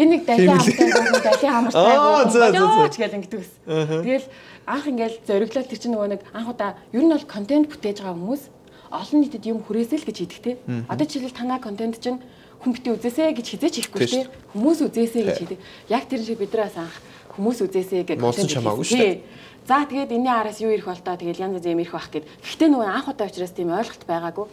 Энэ 0.00 0.10
нэг 0.16 0.22
үлээ. 0.24 0.48
хамртай, 0.48 1.22
далийн 1.28 1.52
хамартай 1.52 1.92
Аа, 1.92 2.24
за, 2.32 2.38
за, 2.40 2.52
за. 2.52 2.60
болооч 2.60 2.96
гэл 2.96 3.16
ингэдэг 3.20 3.40
ус. 3.40 3.52
Тэгэл 3.68 4.26
анх 4.70 4.86
ингээл 4.86 5.18
зориглол 5.26 5.66
тэр 5.66 5.80
чинь 5.82 5.94
нөгөө 5.98 6.08
нэг 6.14 6.22
анх 6.30 6.48
удаа 6.54 6.78
ер 6.94 7.02
нь 7.02 7.10
бол 7.10 7.26
контент 7.26 7.66
бүтээж 7.66 8.06
байгаа 8.06 8.14
хүмүүс 8.14 8.42
олон 8.90 9.18
нийтэд 9.22 9.44
юм 9.50 9.58
хүрээсэй 9.66 9.98
л 9.98 10.06
гэж 10.06 10.16
те. 10.42 10.58
Одоо 10.86 11.06
жишээлбэл 11.06 11.38
танаа 11.38 11.58
контент 11.58 11.98
чинь 11.98 12.22
хүн 12.62 12.70
бити 12.74 12.90
үзээсэй 12.94 13.34
гэж 13.34 13.46
хизээч 13.58 13.74
хийхгүй 13.90 14.00
Тийм 14.06 14.10
те. 14.10 14.20
Хүмүүс 14.54 14.78
үзээсэй 14.90 15.22
гэж 15.26 15.38
хийдэг. 15.38 15.58
Яг 15.90 16.04
тэр 16.06 16.22
шиг 16.22 16.38
бидрээс 16.38 16.76
анх 16.78 16.94
хүмүүс 17.34 17.58
үзээсэй 17.66 18.02
гэж 18.06 18.18
дээ. 18.18 19.22
Тий. 19.22 19.22
За 19.66 19.86
тэгээд 19.86 20.10
энэний 20.10 20.34
араас 20.34 20.58
юу 20.58 20.74
ирэх 20.74 20.90
бол 20.90 20.98
таа 20.98 21.14
тэгэл 21.14 21.38
янз 21.38 21.62
янз 21.62 21.66
юм 21.66 21.80
ирэх 21.80 21.94
байх 21.94 22.10
гэд. 22.10 22.26
Гэхдээ 22.42 22.68
нөгөө 22.74 22.90
анх 22.90 23.06
удаа 23.08 23.26
учраас 23.30 23.54
тийм 23.54 23.70
ойлголт 23.70 24.02
байгаагүй. 24.04 24.46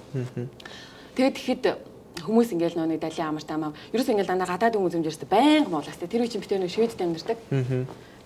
Тэгээд 1.18 1.36
тэгэхэд 1.36 1.64
хүмүүс 2.27 2.51
ингээл 2.53 2.75
нөгөө 2.75 2.91
нэг 2.91 3.01
далийн 3.01 3.31
амар 3.31 3.46
тамаа. 3.48 3.72
Ерөөс 3.96 4.12
ингээл 4.12 4.31
дандаа 4.36 4.51
гадаад 4.51 4.75
хүн 4.75 4.88
үзэмжээрс 4.91 5.24
байнга 5.31 5.72
муулаас 5.72 5.96
тэр 5.96 6.22
үе 6.22 6.27
чинь 6.27 6.43
битээ 6.43 6.60
нөгөө 6.60 6.75
шведд 6.75 7.00
амьдардаг. 7.00 7.38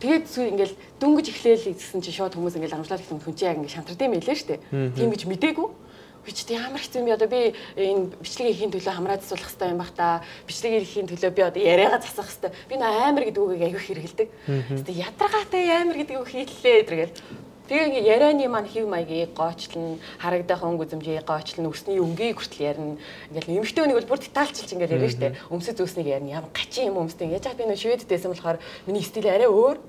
Тэгээд 0.02 0.26
сүү 0.26 0.46
ингээл 0.58 0.76
дөнгөж 0.98 1.28
эхлээл 1.30 1.78
гэсэн 1.78 2.02
чинь 2.02 2.18
шууд 2.18 2.34
хүмүүс 2.34 2.58
ингээл 2.58 2.82
амжлаад 2.82 3.06
ихсэн 3.06 3.22
хүн 3.22 3.38
чинь 3.38 3.50
яг 3.54 3.58
ингээл 3.62 3.78
шантардаг 3.78 4.06
юм 4.10 4.18
хэлээ 4.18 4.38
штэ. 4.42 4.58
Тийм 4.98 5.14
гэж 5.14 5.30
мдээгүй. 5.30 5.70
Би 6.26 6.32
ч 6.34 6.46
тийм 6.46 6.62
ямар 6.62 6.82
хэцүү 6.82 7.02
юм 7.02 7.08
би 7.10 7.14
одоо 7.18 7.30
би 7.30 7.42
энэ 7.78 8.14
бичлэг 8.22 8.50
хийхин 8.54 8.74
төлөө 8.74 8.94
хамраа 8.94 9.18
засуулах 9.18 9.46
хэрэгтэй 9.46 9.70
юм 9.74 9.82
бах 9.82 9.94
та. 9.94 10.22
Бичлэг 10.46 10.86
хийхин 10.86 11.10
төлөө 11.10 11.32
би 11.34 11.42
одоо 11.42 11.62
яриагаа 11.62 12.02
засах 12.02 12.30
хэрэгтэй. 12.30 12.52
Би 12.70 12.76
нөө 12.78 12.94
амар 13.10 13.26
гэдэг 13.26 13.42
үгийг 13.42 13.66
аягүй 13.66 13.82
хэрэгэлдэг. 13.82 14.30
Гэтэ 14.86 15.02
ядаргаатай 15.02 15.66
амар 15.82 15.98
гэдэг 15.98 16.18
үг 16.22 16.30
хийлээ 16.30 16.86
тэргээл. 16.86 17.18
Тэгээ 17.72 17.88
ингээ 17.88 18.04
ярианы 18.04 18.52
маань 18.52 18.68
хев 18.68 18.84
маягийг 18.84 19.32
гоочлон, 19.32 20.04
харагдах 20.20 20.60
өнгө 20.60 20.92
үзэмжийг 20.92 21.24
гоочлон, 21.24 21.72
өсний 21.72 22.04
өнгийг 22.04 22.44
хүртэл 22.44 22.68
ярина. 22.68 23.00
Ингээл 23.32 23.64
эмхтэй 23.64 23.84
үнийг 23.88 23.98
бол 24.04 24.12
бүр 24.12 24.20
детальчилж 24.28 24.76
ингээл 24.76 24.96
яриа 25.00 25.08
штэ. 25.08 25.40
Өмсөж 25.48 25.80
зөөснийг 25.80 26.12
ярина. 26.12 26.44
Ямар 26.44 26.52
гачин 26.52 26.92
юм 26.92 27.00
өмсдөг. 27.08 27.32
Яаж 27.32 27.48
би 27.56 27.64
нөө 27.64 27.80
шведдээсэн 27.80 28.36
болохоор 28.36 28.60
миний 28.92 29.08
стил 29.08 29.24
арай 29.32 29.48
өөр. 29.48 29.80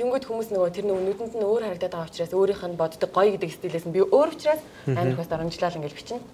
Тэнгүүд 0.00 0.24
хүмүүс 0.24 0.48
нөгөө 0.48 0.70
тэр 0.72 0.88
нөгөө 0.88 1.04
нүдэнд 1.12 1.34
нь 1.36 1.44
өөр 1.44 1.62
харагдаад 1.68 1.92
байгаа 1.92 2.08
учраас 2.08 2.32
өөрийнх 2.32 2.64
нь 2.72 2.80
боддог 2.80 3.10
гоё 3.12 3.28
гэдэг 3.36 3.52
стилээс 3.52 3.84
нь 3.84 3.92
би 3.92 4.00
өөр 4.00 4.32
учраас 4.32 4.64
амар 4.88 5.20
хөөс 5.20 5.28
оромжлал 5.28 5.76
ингээл 5.76 5.92
бичнэ. 5.92 6.24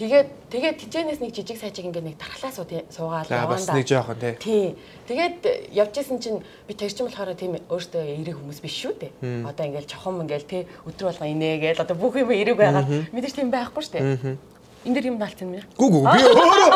Тэгээд 0.00 0.28
тэгээд 0.48 0.76
тижэнээс 0.80 1.20
нэг 1.20 1.36
жижиг 1.36 1.60
сайжиг 1.60 1.84
ингээ 1.92 2.00
нэг 2.00 2.16
дархлаа 2.16 2.48
суу 2.48 2.64
суугаал 2.88 3.28
За 3.28 3.44
бас 3.44 3.68
явандаа. 3.68 3.76
нэг 3.76 3.84
жоохон 3.84 4.16
тий. 4.16 4.32
Тий. 4.40 4.66
Тэгээд 5.04 5.38
явж 5.76 5.94
исэн 6.00 6.16
чинь 6.24 6.40
би 6.64 6.72
тэр 6.72 6.88
чинь 6.88 7.04
болохоор 7.04 7.36
тийм 7.36 7.60
өөртөө 7.68 8.08
эерэг 8.08 8.40
хүмүүс 8.40 8.64
биш 8.64 8.80
шүү 8.80 8.96
дээ. 8.96 9.44
Одоо 9.44 9.64
ингээл 9.68 9.92
чохом 9.92 10.24
ингээл 10.24 10.48
тий 10.48 10.64
өдөр 10.88 11.12
болго 11.12 11.28
инээгээл 11.28 11.84
одоо 11.84 11.96
бүх 12.00 12.16
юм 12.16 12.32
эерэг 12.32 12.56
байгаа. 12.56 12.88
Мэдээж 13.12 13.34
тийм 13.36 13.52
байхгүй 13.52 13.84
шүү 13.84 13.92
дээ. 14.00 14.40
Энд 14.88 14.96
дэр 14.96 15.12
юм 15.12 15.20
наалцсан 15.20 15.52
юм 15.52 15.60
яа. 15.60 15.68
Гү 15.76 15.86
гү 15.92 16.00
би 16.00 16.20
өөрөө 16.32 16.72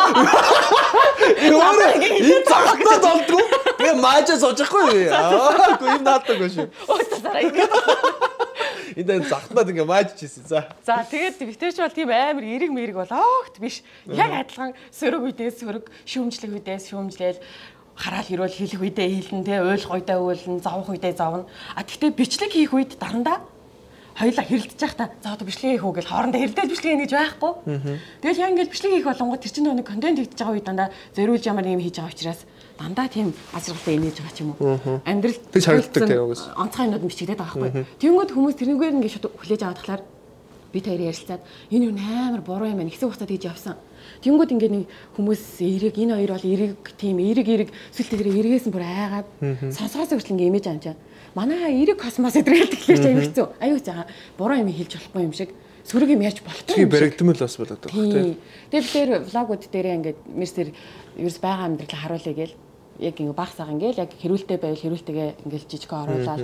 өөрөө 1.49 1.91
энэ 2.05 2.45
цагтаа 2.45 2.97
болдгоо. 3.01 3.45
Би 3.81 3.89
маажаа 4.05 4.37
суужхгүй. 4.37 5.09
Аа 5.17 5.81
гү 5.81 5.87
юм 5.97 6.05
нааддаг 6.05 6.45
шүү. 6.45 6.69
Өөсөөрэй 6.93 7.49
ингээд. 7.49 8.44
Энд 8.95 9.11
энэ 9.11 9.29
захтаад 9.29 9.71
ингээ 9.71 9.87
маажж 9.87 10.23
ирсэн. 10.23 10.47
За. 10.47 10.71
За 10.87 11.03
тэгээд 11.03 11.43
битээч 11.43 11.79
бол 11.83 11.95
тийм 11.95 12.11
амар 12.15 12.47
эерэг 12.47 12.71
мэрэг 12.71 12.97
болоогт 13.03 13.59
биш. 13.59 13.83
Яг 14.07 14.31
адилхан 14.47 14.75
сөрөг 14.95 15.35
үедээс 15.35 15.61
сөрөг, 15.63 15.91
шүүмжлэх 16.07 16.55
үедээс 16.55 16.95
шүүмжлээл 16.95 17.43
хараал 17.95 18.27
хэрүүл 18.27 18.59
хэлэх 18.59 18.81
үедээ 18.83 19.09
хэлнэ 19.31 19.47
те 19.47 19.63
ойлгох 19.63 20.03
үедээ 20.03 20.19
ойлгоно 20.19 20.61
зовох 20.61 20.91
үедээ 20.91 21.15
зовно 21.15 21.47
а 21.79 21.87
тэгтээ 21.87 22.11
бичлэг 22.11 22.51
хийх 22.51 22.75
үед 22.75 22.99
дарандаа 22.99 23.47
хоёлаа 24.19 24.45
хэрэлдэж 24.47 24.81
явах 24.83 24.99
та 24.99 25.07
за 25.23 25.35
одоо 25.39 25.47
бичлэг 25.47 25.79
хийх 25.79 25.87
үү 25.87 25.95
гэж 26.03 26.07
хоорондоо 26.11 26.41
хэрэлдэж 26.43 26.69
бичлэг 26.75 26.91
хийнэ 26.91 27.05
гэж 27.07 27.13
байхгүй 27.15 27.53
тэгэл 28.23 28.43
яг 28.43 28.51
ингээд 28.51 28.73
бичлэг 28.75 28.93
хийх 28.99 29.07
болонгод 29.07 29.43
тэр 29.47 29.53
чинь 29.55 29.71
нэг 29.71 29.87
контент 29.87 30.19
хийгдэж 30.19 30.39
байгаа 30.43 30.55
үед 30.59 30.67
дандаа 30.67 30.89
зориулж 31.15 31.45
ямар 31.47 31.67
юм 31.71 31.83
хийж 31.83 31.97
байгаа 32.03 32.15
учраас 32.15 32.41
дандаа 32.79 33.09
тийм 33.09 33.33
ажралтай 33.55 33.95
инээж 33.97 34.19
байгаа 34.19 34.35
ч 34.35 34.41
юм 34.43 34.51
уу 34.59 35.01
амьдрал 35.05 35.39
Тэг 35.53 35.65
харагддаг 35.65 36.09
те 36.09 36.19
угс. 36.19 36.43
онцгой 36.59 36.85
юмнууд 36.87 37.07
бичигдээд 37.07 37.41
байгаа 37.41 37.61
байхгүй 37.61 37.87
тэгэнгүүт 38.03 38.31
хүмүүс 38.35 38.57
тэрнгээр 38.59 38.95
ингээд 38.99 39.15
шууд 39.15 39.31
хүлээж 39.39 39.63
аваад 39.63 39.79
тахлаар 39.79 40.03
бид 40.75 40.87
хоёр 40.91 41.07
ярилцаад 41.07 41.43
энэ 41.71 41.87
юу 41.87 41.95
амар 41.95 42.43
буруу 42.43 42.67
юм 42.67 42.83
байна 42.83 42.91
хэсэг 42.91 43.07
хугацаа 43.07 43.31
тэгж 43.31 43.47
явсан. 43.47 43.79
Тэнгүүд 44.27 44.51
ингээд 44.59 44.75
нэг 44.75 44.85
хүмүүс 45.15 45.43
эрэг 45.63 45.95
энэ 45.95 46.15
хоёр 46.19 46.33
бол 46.35 46.47
эрэг 46.51 46.83
тийм 46.99 47.17
эрэг 47.23 47.47
эрэг 47.47 47.71
сүлтэйгээр 47.95 48.35
эргээс 48.43 48.67
нь 48.67 48.75
бүр 48.75 48.83
айгаад 48.83 49.29
сонсоос 49.71 50.11
хүртэл 50.11 50.35
ингээд 50.35 50.51
имиж 50.51 50.67
амжаа. 50.67 50.99
Манай 51.39 51.79
эрэг 51.79 52.03
космос 52.03 52.35
эдгээр 52.35 52.69
тэгэхээр 52.75 53.07
аюу 53.07 53.23
хэцүү. 53.23 53.47
Аюу 53.63 53.79
цаа 53.79 54.07
буруу 54.35 54.59
юм 54.59 54.75
хэлж 54.75 54.99
болохгүй 54.99 55.23
юм 55.23 55.35
шиг 55.35 55.51
сөрөг 55.85 56.11
юм 56.17 56.23
ярьж 56.25 56.41
болохгүй. 56.41 56.75
Тийм 56.75 56.89
баригдмал 56.89 57.41
бас 57.41 57.57
болоод 57.61 57.81
байгаа 57.85 57.93
Тийм. 57.93 58.13
тий. 58.13 58.37
Тэгээд 58.73 58.85
бид 58.85 58.93
тэр 58.93 59.09
влогууд 59.29 59.63
дээрээ 59.69 59.97
ингээд 60.01 60.21
мерсэр 60.33 60.69
ерөөс 61.21 61.39
байгаа 61.45 61.67
амьдралаа 61.69 62.01
харуулъя 62.01 62.35
гээл 62.35 62.55
яг 63.05 63.17
ингэ 63.21 63.37
баг 63.37 63.51
саг 63.53 63.69
ингээл 63.69 64.03
яг 64.03 64.11
хэрүүлтэй 64.17 64.59
байвал 64.59 64.81
хэрүүлтэйгээ 64.81 65.29
ингээл 65.45 65.69
жижигхэн 65.69 66.03
оруулаад 66.09 66.43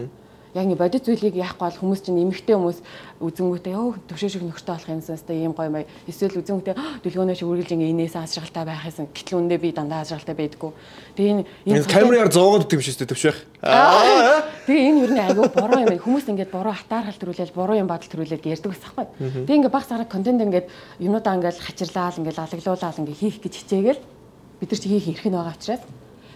яг 0.55 0.65
ингэ 0.67 0.81
бодит 0.81 1.05
зүйлийг 1.07 1.37
яахгүй 1.39 1.67
бол 1.71 1.81
хүмүүс 1.81 2.01
чинь 2.03 2.23
эмэгтэй 2.23 2.57
хүмүүс 2.59 2.79
үзэнгүүтээ 3.23 3.75
ёо 3.77 3.95
төвшөө 4.11 4.31
шиг 4.31 4.45
нөхөртэй 4.49 4.75
болох 4.75 4.91
юмсан 4.91 5.15
өстой 5.15 5.37
ийм 5.39 5.55
гоё 5.55 5.71
маяг 5.71 5.89
эсвэл 6.11 6.41
үзэнгүүтээ 6.43 6.75
дүлгөөнөө 7.07 7.37
шиг 7.39 7.49
үргэлж 7.51 7.71
ингэ 7.77 7.93
инээс 7.95 8.17
азралтай 8.19 8.65
байх 8.67 8.83
юмсан 8.83 9.07
гэтэл 9.15 9.39
үндэ 9.39 9.57
би 9.63 9.71
дандаа 9.71 10.03
азралтай 10.03 10.35
байдгүй 10.35 10.71
тэгээ 11.15 11.33
энэ 11.39 11.45
Энэ 11.71 11.87
камераар 11.87 12.31
шүү 12.83 13.07
дээ 13.07 13.11
төвшөх. 13.15 13.37
Аа. 13.63 14.43
Тэгээ 14.67 14.89
энэ 14.91 15.01
юу 15.05 15.11
нэ 15.15 15.23
айгүй 15.31 15.47
буруу 15.53 15.81
юм 15.81 15.89
байна. 15.93 16.03
Хүмүүс 16.03 16.27
ингээд 16.33 16.51
буруу 16.51 16.75
хатаархал 16.75 17.21
төрүүлээд 17.21 17.55
буруу 17.55 17.77
юм 17.77 17.89
бадал 17.91 18.11
төрүүлээд 18.11 18.49
ярьдаг 18.49 18.73
бас 18.73 18.83
байхгүй. 18.83 19.07
Тэгээ 19.47 19.59
ингээд 19.61 19.75
баг 19.75 19.85
сараа 19.85 20.09
контент 20.09 20.41
ингээд 20.41 20.67
юмудаа 20.99 21.35
ингээд 21.37 21.61
хачирлаал 21.61 22.19
ингээд 22.19 22.41
алаглуулаад 22.41 23.01
ингээд 23.01 23.21
хийх 23.21 23.39
гэж 23.45 23.55
хичээгээл 23.61 24.01
бид 24.61 24.71
нар 24.71 24.81
чи 24.81 24.89
хийх 24.89 25.09
эрх 25.13 25.27
нь 25.29 25.37
байгаа 25.37 25.55
учраас 25.57 25.83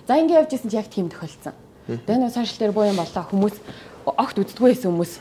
за 0.06 0.18
ингээд 0.20 0.40
явж 0.44 0.50
исэн 0.52 0.70
чи 0.70 0.76
яг 0.76 0.88
тийм 0.92 1.08
тохиолдсон. 1.08 1.54
Тэгээ 1.84 2.20
нөө 2.20 2.32
сошиал 2.32 2.60
дээр 2.60 2.72
боо 2.76 2.84
юм 2.88 2.96
боллоо 3.00 3.24
хүмүүс 3.28 3.56
огт 4.04 4.36
үздэггүй 4.38 4.68
байсан 4.72 4.90
хүмүүс 4.92 5.12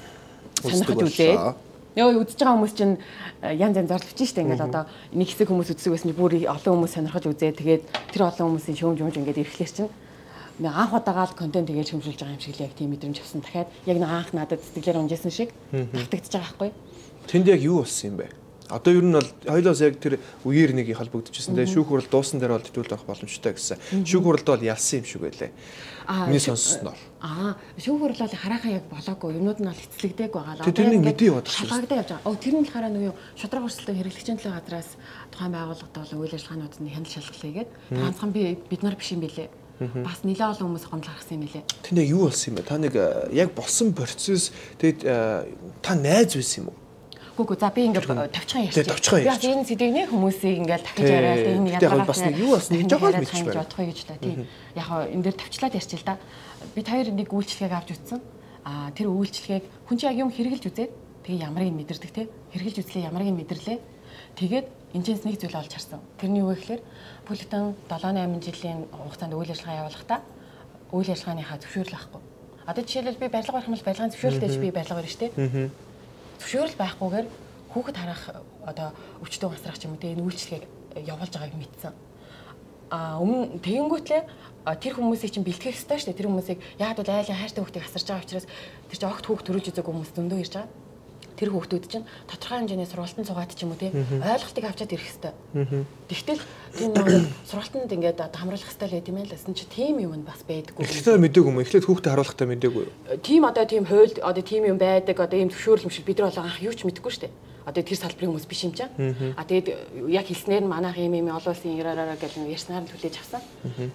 сонирхож 0.63 1.03
үзээд. 1.07 1.39
Йоо 1.93 2.09
үзэж 2.25 2.39
байгаа 2.41 2.57
хүмүүс 2.57 2.73
чинь 2.73 2.97
э, 3.45 3.53
янз 3.53 3.77
янз 3.77 3.91
орлож 3.93 4.17
штэ 4.17 4.41
ингээл 4.41 4.65
одоо 4.65 4.89
нэг 5.13 5.29
хэсэг 5.29 5.45
хүмүүс 5.45 5.77
үздэг 5.77 5.93
байсан 5.93 6.09
чинь 6.09 6.17
бүр 6.17 6.33
олон 6.49 6.73
хүмүүс 6.81 6.93
сонирхож 6.97 7.25
үзээ 7.29 7.53
тэгээд 7.53 7.83
тэр 8.09 8.21
олон 8.33 8.57
хүмүүсийн 8.57 8.77
шөөмж 8.81 8.99
өмж 9.05 9.15
ингээд 9.21 9.41
ирэхлээр 9.45 9.73
чинь 9.77 9.93
нэг 10.57 10.73
анх 10.73 10.93
удагаал 10.97 11.37
контент 11.37 11.69
тэгээд 11.69 11.93
шөмжүүлж 11.93 12.17
байгаа 12.17 12.33
юм 12.33 12.41
шиг 12.41 12.57
л 12.57 12.65
яг 12.65 12.73
тийм 12.73 12.89
мэдрэмж 12.97 13.17
авсан. 13.21 13.45
Дахиад 13.45 13.69
яг 13.85 13.97
нэг 14.01 14.09
анх 14.09 14.33
надад 14.33 14.61
сэтгэлээр 14.65 15.01
унжсэн 15.05 15.29
шиг 15.29 15.49
тавтагдчихж 15.69 16.33
байгаа 16.33 16.49
байхгүй. 16.49 16.71
Тэнд 17.29 17.47
яг 17.53 17.61
юу 17.61 17.85
болсон 17.85 18.09
юм 18.09 18.17
бэ? 18.25 18.42
Одоо 18.73 18.93
ер 18.97 19.05
нь 19.05 19.13
бол 19.13 19.29
хоёлоос 19.45 19.81
яг 19.85 20.01
тэр 20.01 20.17
үеэр 20.43 20.73
нэг 20.73 20.89
холбогдчихсэн. 20.97 21.53
Тэгээ 21.53 21.73
шүүх 21.77 21.87
хурал 21.93 22.09
дуусан 22.09 22.41
дээр 22.41 22.57
бол 22.57 22.65
тэтгүүл 22.65 22.89
байх 22.89 23.05
боломжтой 23.05 23.53
гэсэн. 23.53 23.77
Шүүх 24.01 24.23
хуралд 24.25 24.47
бол 24.49 24.65
ялсан 24.65 24.99
юм 24.99 25.05
шиг 25.05 25.21
байлээ. 25.21 25.53
Миний 26.27 26.41
сонссноор. 26.41 26.97
Аа, 27.21 27.55
шүүх 27.77 28.01
хурал 28.01 28.17
бол 28.17 28.33
хараахан 28.33 28.73
яг 28.73 28.85
болоогүй. 28.89 29.37
Юмнууд 29.37 29.59
нь 29.61 29.69
бол 29.69 29.77
эцэлэгдээг 29.77 30.33
байгаа 30.33 30.53
л. 30.57 30.65
Тэг, 30.65 30.75
тэрнийг 30.75 31.05
мэдээ 31.05 31.29
яваад 31.29 31.45
дээ. 31.45 31.59
Шалгагдаа 31.61 31.97
явж 32.01 32.09
байгаа. 32.17 32.27
Оо, 32.27 32.35
тэр 32.35 32.53
нь 32.57 32.63
болохоор 32.65 32.85
нөгөө 32.89 33.13
шудраг 33.37 33.63
өрсөлдөөн 33.69 33.99
хэрэглэгчийн 34.01 34.39
төлөө 34.41 34.55
газраас 34.57 34.89
тухайн 35.31 35.53
байгууллагад 35.53 35.93
бол 35.93 36.13
үйл 36.25 36.35
ажиллагаанууд 36.35 36.75
нь 36.81 36.91
хяналт 36.91 37.13
шалгалт 37.13 37.43
хийгээд 37.45 37.71
ганцхан 37.93 38.31
би 38.33 38.41
бид 38.57 38.81
нар 38.83 38.97
биш 38.97 39.13
юм 39.13 39.23
билээ. 39.23 39.49
Бас 39.79 40.21
нэлээд 40.23 40.53
олон 40.53 40.75
хүмүүс 40.75 40.85
гомдол 40.91 41.11
гаргасан 41.11 41.37
юм 41.39 41.43
билээ. 41.47 41.63
Тэнд 41.87 41.99
яг 42.03 42.09
юу 42.11 42.27
болсон 42.27 42.47
юм 42.51 42.55
бэ? 42.59 42.67
Та 42.67 42.77
нэг 42.77 42.93
э, 42.95 43.07
яг 43.33 43.49
болсон 43.55 43.91
процесс 43.95 44.53
тэгээд 44.79 45.01
э, 45.03 45.49
та 45.81 45.95
найз 45.95 46.35
байсан 46.35 46.67
юм 46.67 46.67
уу? 46.71 46.82
Гүгүү 47.33 47.57
за 47.57 47.69
би 47.73 47.81
ингээд 47.89 48.05
тавчхан 48.29 48.69
ярьчих. 48.69 48.85
Би 48.85 49.25
бас 49.25 49.41
энэ 49.41 49.65
сэдвийг 49.65 50.09
хүмүүсийг 50.13 50.55
ингээд 50.61 50.85
Тэг, 50.85 51.01
яриад 51.01 51.45
энэ 51.49 51.81
яг 51.81 52.05
бас 52.05 52.21
нэг 52.21 52.37
юу 52.37 52.53
болсон, 52.53 52.77
дахин 52.77 52.89
жоохон 52.93 53.09
л 53.09 53.13
яриад 53.13 53.23
мэдчих 53.25 53.37
хангаж 53.41 53.53
байна. 53.53 53.63
бодохгүй 53.65 53.85
гэж 53.89 53.99
та 54.05 54.15
тийм. 54.21 54.39
Яг 54.77 54.85
хоо 54.85 55.01
энэ 55.09 55.23
дээр 55.25 55.37
тавчлаад 55.41 55.73
ярьчих 55.73 55.99
л 56.01 56.05
да. 56.05 56.15
Бид 56.77 56.87
хоёр 56.93 57.07
нэг 57.09 57.29
үйлчлэгийг 57.33 57.73
авч 57.73 57.89
үзсэн. 57.97 58.19
Аа 58.69 58.93
тэр 58.93 59.07
үйлчлэгийг 59.09 59.65
хүн 59.89 59.97
чинь 59.97 60.09
яг 60.13 60.17
юм 60.21 60.29
хэрэгжилж 60.29 60.65
үзээд 60.69 60.91
тэгээ 61.25 61.45
ямарыг 61.49 61.73
мэдэрдэг 61.73 62.11
те. 62.13 62.29
Хэрэгжилж 62.53 62.77
үзлээ 62.85 63.09
ямарыг 63.09 63.33
мэдэрлээ. 63.33 63.79
Тэгээд 64.37 64.67
энэчээс 64.93 65.25
нэг 65.25 65.41
зүйл 65.41 65.57
олж 65.57 65.73
харсан. 65.73 66.05
Тэрний 66.21 66.45
юу 66.45 66.53
гэхээр 66.53 66.81
Бүлэгтэн 67.25 67.73
7 67.89 68.13
8 68.13 68.45
жилийн 68.45 68.85
хугацаанд 68.93 69.33
үйл 69.33 69.49
ажиллагаа 69.49 69.89
явуулахдаа 69.89 70.19
үйл 70.93 71.09
ажиллагааныхаа 71.09 71.57
зөвшөөрөл 71.65 71.97
авахгүй. 71.97 72.21
Одоо 72.69 72.83
жишээлбэл 72.85 73.21
би 73.25 73.27
барилга 73.33 73.53
барих 73.57 73.67
юм 73.67 73.73
бол 73.73 73.87
барилгын 73.89 74.13
зөвшөөрлтэй 74.13 74.49
би 74.61 74.69
барилга 74.69 74.97
барьж 75.01 75.11
штэ. 75.17 75.33
Зөвшөөрөл 76.39 76.77
байхгүйгээр 76.79 77.27
хүүхэд 77.73 77.97
харах 77.97 78.23
одоо 78.65 78.89
өвчтөн 79.21 79.49
гасрах 79.51 79.77
ч 79.77 79.85
юм 79.85 79.97
уу 79.97 80.01
энэ 80.01 80.23
үйлчлэгийг 80.23 80.65
явуулж 81.01 81.33
байгааг 81.33 81.57
мэдсэн. 81.57 81.93
А 82.93 83.17
өмнө 83.17 83.57
тэгэнгүүтлээ 83.65 84.21
тэр 84.77 84.93
хүмүүсийг 84.93 85.33
чинь 85.33 85.47
бэлтгэх 85.47 85.73
хэрэгтэй 85.73 85.97
шүү 85.97 86.09
дээ. 86.13 86.19
Тэр 86.21 86.29
хүмүүсийг 86.29 86.59
яг 86.77 86.93
бол 86.93 87.09
айлын 87.09 87.39
хайртай 87.41 87.61
хүүхдийг 87.65 87.85
асарж 87.89 88.05
байгаа 88.05 88.25
учраас 88.25 88.47
тэр 88.89 88.97
чинь 89.01 89.09
огт 89.09 89.25
хүүхд 89.25 89.45
төрүүлж 89.49 89.67
үзээгүй 89.73 89.93
хүмүүс 89.93 90.11
зөндөө 90.13 90.39
ирж 90.45 90.53
байгаа. 90.53 90.82
Тэр 91.37 91.49
хүүхдүүд 91.53 91.85
чинь 91.89 92.05
тодорхой 92.29 92.57
хэмжээний 92.63 92.87
сургалтын 92.89 93.27
цугаад 93.27 93.51
ч 93.53 93.63
юм 93.65 93.73
уу 93.73 93.79
тий 93.81 93.91
ойлголтыг 93.93 94.65
авчаад 94.65 94.93
ирэх 94.93 95.09
хэвээр. 95.09 95.85
Тэгтэл 96.09 96.43
тийм 96.77 96.91
нэг 96.93 97.07
сургалтанд 97.49 97.93
ингээд 97.93 98.19
хамруулах 98.33 98.69
хэвээр 98.69 98.93
байт 98.97 99.09
юм 99.09 99.17
байл. 99.21 99.35
Эсэн 99.35 99.53
чи 99.57 99.65
тийм 99.69 100.01
юм 100.01 100.21
бас 100.23 100.41
байдаггүй. 100.45 100.83
Эхлээд 100.83 101.21
мдэггүй 101.23 101.51
юм. 101.51 101.61
Эхлээд 101.63 101.87
хүүхдэд 101.87 102.11
харуулахтаа 102.13 102.47
мдэггүй. 102.49 102.85
Тийм 103.25 103.43
одоо 103.45 103.65
тийм 103.65 103.85
хууль 103.85 104.17
одоо 104.21 104.43
тийм 104.43 104.63
юм 104.67 104.77
байдаг. 104.77 105.17
Одоо 105.19 105.37
ийм 105.39 105.49
төвшөөрөл 105.49 105.87
юм 105.87 105.93
шиг 105.93 106.05
бид 106.05 106.19
нар 106.21 106.29
бол 106.29 106.43
анх 106.43 106.61
юу 106.61 106.73
ч 106.73 106.85
мэдэхгүй 106.85 107.11
шүү 107.11 107.23
дээ 107.27 107.52
одоо 107.65 107.83
тэр 107.83 107.97
салбарын 107.97 108.35
хүмүүс 108.35 108.47
биш 108.47 108.63
юм 108.67 108.73
чинь. 108.75 108.91
А 109.39 109.43
тэгээд 109.47 109.67
яг 110.11 110.27
хэлснээр 110.27 110.63
нь 110.67 110.71
манайх 110.71 110.99
юм 110.99 111.15
юм 111.15 111.31
олон 111.31 111.55
улсын 111.55 111.79
яраараа 111.79 112.19
гэж 112.19 112.43
ярьснаар 112.43 112.83
нь 112.83 112.91
хүлээж 112.91 113.15
авсан. 113.23 113.41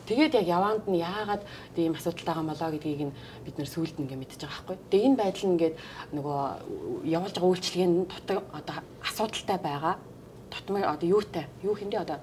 Тэгээд 0.08 0.40
яг 0.40 0.46
яваанд 0.48 0.88
нь 0.88 0.96
яагаад 0.96 1.42
ийм 1.76 1.92
асуудалтайгаа 1.92 2.48
болоо 2.48 2.70
гэдгийг 2.72 3.12
нь 3.12 3.16
бид 3.44 3.56
нэр 3.60 3.68
сүулт 3.68 4.00
ингээ 4.00 4.16
мэдчихэж 4.16 4.42
байгаа 4.48 4.56
байхгүй. 4.64 4.76
Тэгээд 4.88 5.06
энэ 5.12 5.20
байдал 5.20 5.44
нь 5.44 5.52
ингээд 5.52 5.74
нөгөө 6.16 6.40
явуулж 7.12 7.34
байгаа 7.36 7.52
үйлчлэгийн 7.52 7.92
дутаг 8.08 8.38
одоо 8.56 8.76
асуудалтай 9.04 9.58
байгаа. 9.60 9.94
Тутмын 10.48 10.88
одоо 10.88 11.08
юутай? 11.08 11.44
Юу 11.60 11.76
хэмдэ 11.76 12.00
одоо 12.00 12.18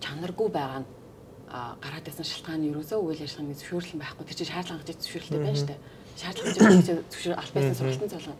чанаргүй 0.00 0.48
байгаа 0.48 0.80
нь 0.80 0.88
гараад 1.50 2.04
байсан 2.08 2.24
шалтгаан 2.24 2.60
нь 2.64 2.72
ерөөсөө 2.72 2.98
үйл 3.04 3.20
ажиллагааны 3.20 3.58
зөвшөөрлөн 3.60 4.00
байхгүй. 4.00 4.24
Тэр 4.24 4.36
чинь 4.40 4.48
шаардлага 4.48 4.86
гэж 4.88 4.98
зөвшөөрлөлтэй 5.04 5.40
байна 5.44 5.58
шүү 5.60 5.68
дээ. 5.68 5.80
Шаардлага 6.20 6.52
гэж 6.56 6.88
зөвшөөр 7.10 7.36
аль 7.36 7.52
байсан 7.52 7.76
сургалтын 7.76 8.12
цолгон 8.16 8.38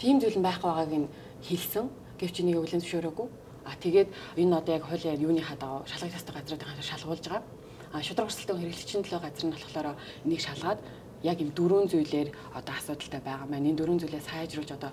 тийм 0.00 0.16
зүйл 0.18 0.40
байх 0.40 0.64
байгааг 0.64 0.90
нь 0.96 1.08
хэлсэн. 1.44 1.86
Гэвч 2.16 2.40
энийг 2.40 2.58
өвлөн 2.64 2.80
зөвшөөрөөгүй. 2.80 3.28
А 3.68 3.76
тэгээд 3.76 4.08
энэ 4.40 4.56
одоо 4.56 4.72
яг 4.80 4.84
хуулийн 4.88 5.20
юуны 5.20 5.44
хадаа 5.44 5.84
шалгах 5.84 6.16
тастай 6.16 6.34
газруудын 6.34 6.80
шалгуулж 6.80 7.24
байгаа. 7.28 7.44
А 7.92 8.02
шудраг 8.02 8.32
өрсөлдөөн 8.32 8.60
хэрэглэгчийн 8.64 9.04
төлөө 9.04 9.20
газар 9.20 9.44
нь 9.46 9.54
болохоор 9.54 9.86
энийг 10.24 10.40
шалгаад 10.40 10.80
яг 11.22 11.38
юм 11.40 11.50
дөрвөн 11.52 11.88
зүйлээр 11.92 12.28
одоо 12.56 12.74
асуудалтай 12.74 13.20
байгаа 13.20 13.46
маань 13.50 13.68
энэ 13.68 13.78
дөрвөн 13.78 14.00
зүйлээ 14.00 14.24
сайжруулж 14.24 14.70
одоо 14.72 14.92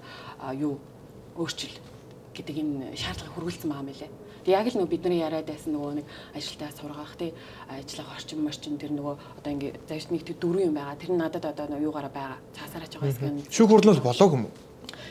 юу 0.60 0.76
өөрчил 1.39 1.76
гэдэг 2.36 2.56
энэ 2.58 2.96
шаардлага 3.00 3.34
хүргэлцэн 3.34 3.70
байгаа 3.72 3.88
мэлээ. 3.88 4.12
Тэг 4.43 4.54
яг 4.56 4.67
л 4.67 4.78
нөгөө 4.80 4.91
бидний 4.91 5.20
яриад 5.24 5.48
байсан 5.48 5.72
нөгөө 5.76 5.93
нэг 6.04 6.08
ажилтаа 6.36 6.72
сургах 6.76 7.15
тий 7.15 7.32
ажиллах 7.72 8.10
орчин 8.15 8.43
морчин 8.43 8.76
тэр 8.78 8.91
нөгөө 8.91 9.15
одоо 9.39 9.52
ингээ 9.56 9.74
завьж 9.88 10.08
нэг 10.12 10.24
тэр 10.28 10.38
дөрвөн 10.41 10.67
юм 10.72 10.76
байгаа. 10.76 11.00
Тэр 11.00 11.12
нь 11.15 11.22
надад 11.22 11.46
одоо 11.48 11.80
юугаараа 11.80 12.12
байгаа. 12.12 12.39
Цаасаараач 12.56 12.93
байгаа 12.96 13.12
хэсэг. 13.12 13.52
Шүүх 13.52 13.70
хурлал 13.72 14.02
болоог 14.04 14.34
юм 14.36 14.46
уу? 14.48 14.66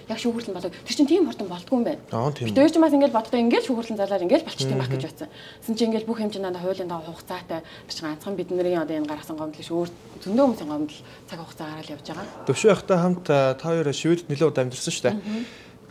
Яг 0.09 0.19
шүүхүрлэн 0.19 0.55
болоо 0.55 0.71
тэр 0.71 0.97
чинь 0.97 1.11
тийм 1.11 1.27
хурдан 1.27 1.49
болдгүй 1.51 1.77
юм 1.77 1.85
байна. 1.85 2.03
Аа 2.13 2.31
тийм. 2.31 2.55
Тэр 2.55 2.71
чинь 2.71 2.85
бас 2.85 2.95
ингээд 2.95 3.17
боддоо 3.17 3.39
ингээд 3.41 3.67
шүүхүрлэн 3.67 3.99
залаар 3.99 4.25
ингээд 4.25 4.47
болчих 4.47 4.69
тийм 4.69 4.79
байх 4.79 4.91
гэж 4.91 5.03
бодсон. 5.07 5.29
Тэсэн 5.63 5.75
чинь 5.77 5.89
ингээд 5.91 6.07
бүх 6.07 6.19
хэмжээнд 6.23 6.59
хуулийн 6.63 6.91
дагуу 6.91 7.13
хугацаатай 7.13 7.61
биш 7.87 7.99
ганцхан 8.01 8.37
бидний 8.37 8.77
одоо 8.79 8.97
энэ 8.97 9.11
гаргасан 9.11 9.37
гомдол 9.37 9.67
ш 9.67 9.71
өөр 9.75 9.91
зөндөө 10.23 10.45
хүмүүсийн 10.47 10.71
гомдол 10.71 11.01
цаг 11.27 11.39
хугацаа 11.43 11.67
гараад 11.75 11.91
явж 11.91 12.07
байгаа. 12.07 12.27
Төвшөө 12.47 12.71
байхдаа 12.71 12.99
хамт 13.03 13.25
та 13.27 13.65
хоёр 13.67 13.89
шивэд 13.91 14.21
нэлээд 14.31 14.51
удаа 14.51 14.63
амьдэрсэн 14.65 14.93
шүү 14.95 15.05
дээ. 15.11 15.17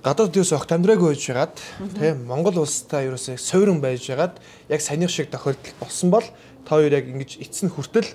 Гадаад 0.05 0.31
дэс 0.37 0.53
огт 0.53 0.69
амьдраагүй 0.69 1.17
байж 1.17 1.23
байгаад 1.25 1.57
тийм 1.97 2.29
Монгол 2.29 2.61
улстай 2.61 3.09
ерөөсөө 3.09 3.41
сойрон 3.41 3.81
байж 3.81 4.05
байгаад 4.05 4.37
яг 4.69 4.81
санийх 4.85 5.09
шиг 5.09 5.33
тохиолдол 5.33 5.73
болсон 5.81 6.13
бол 6.13 6.25
та 6.61 6.77
хоёр 6.77 6.93
яг 6.93 7.09
ингэж 7.09 7.41
эцэн 7.41 7.73
хүртэл 7.73 8.13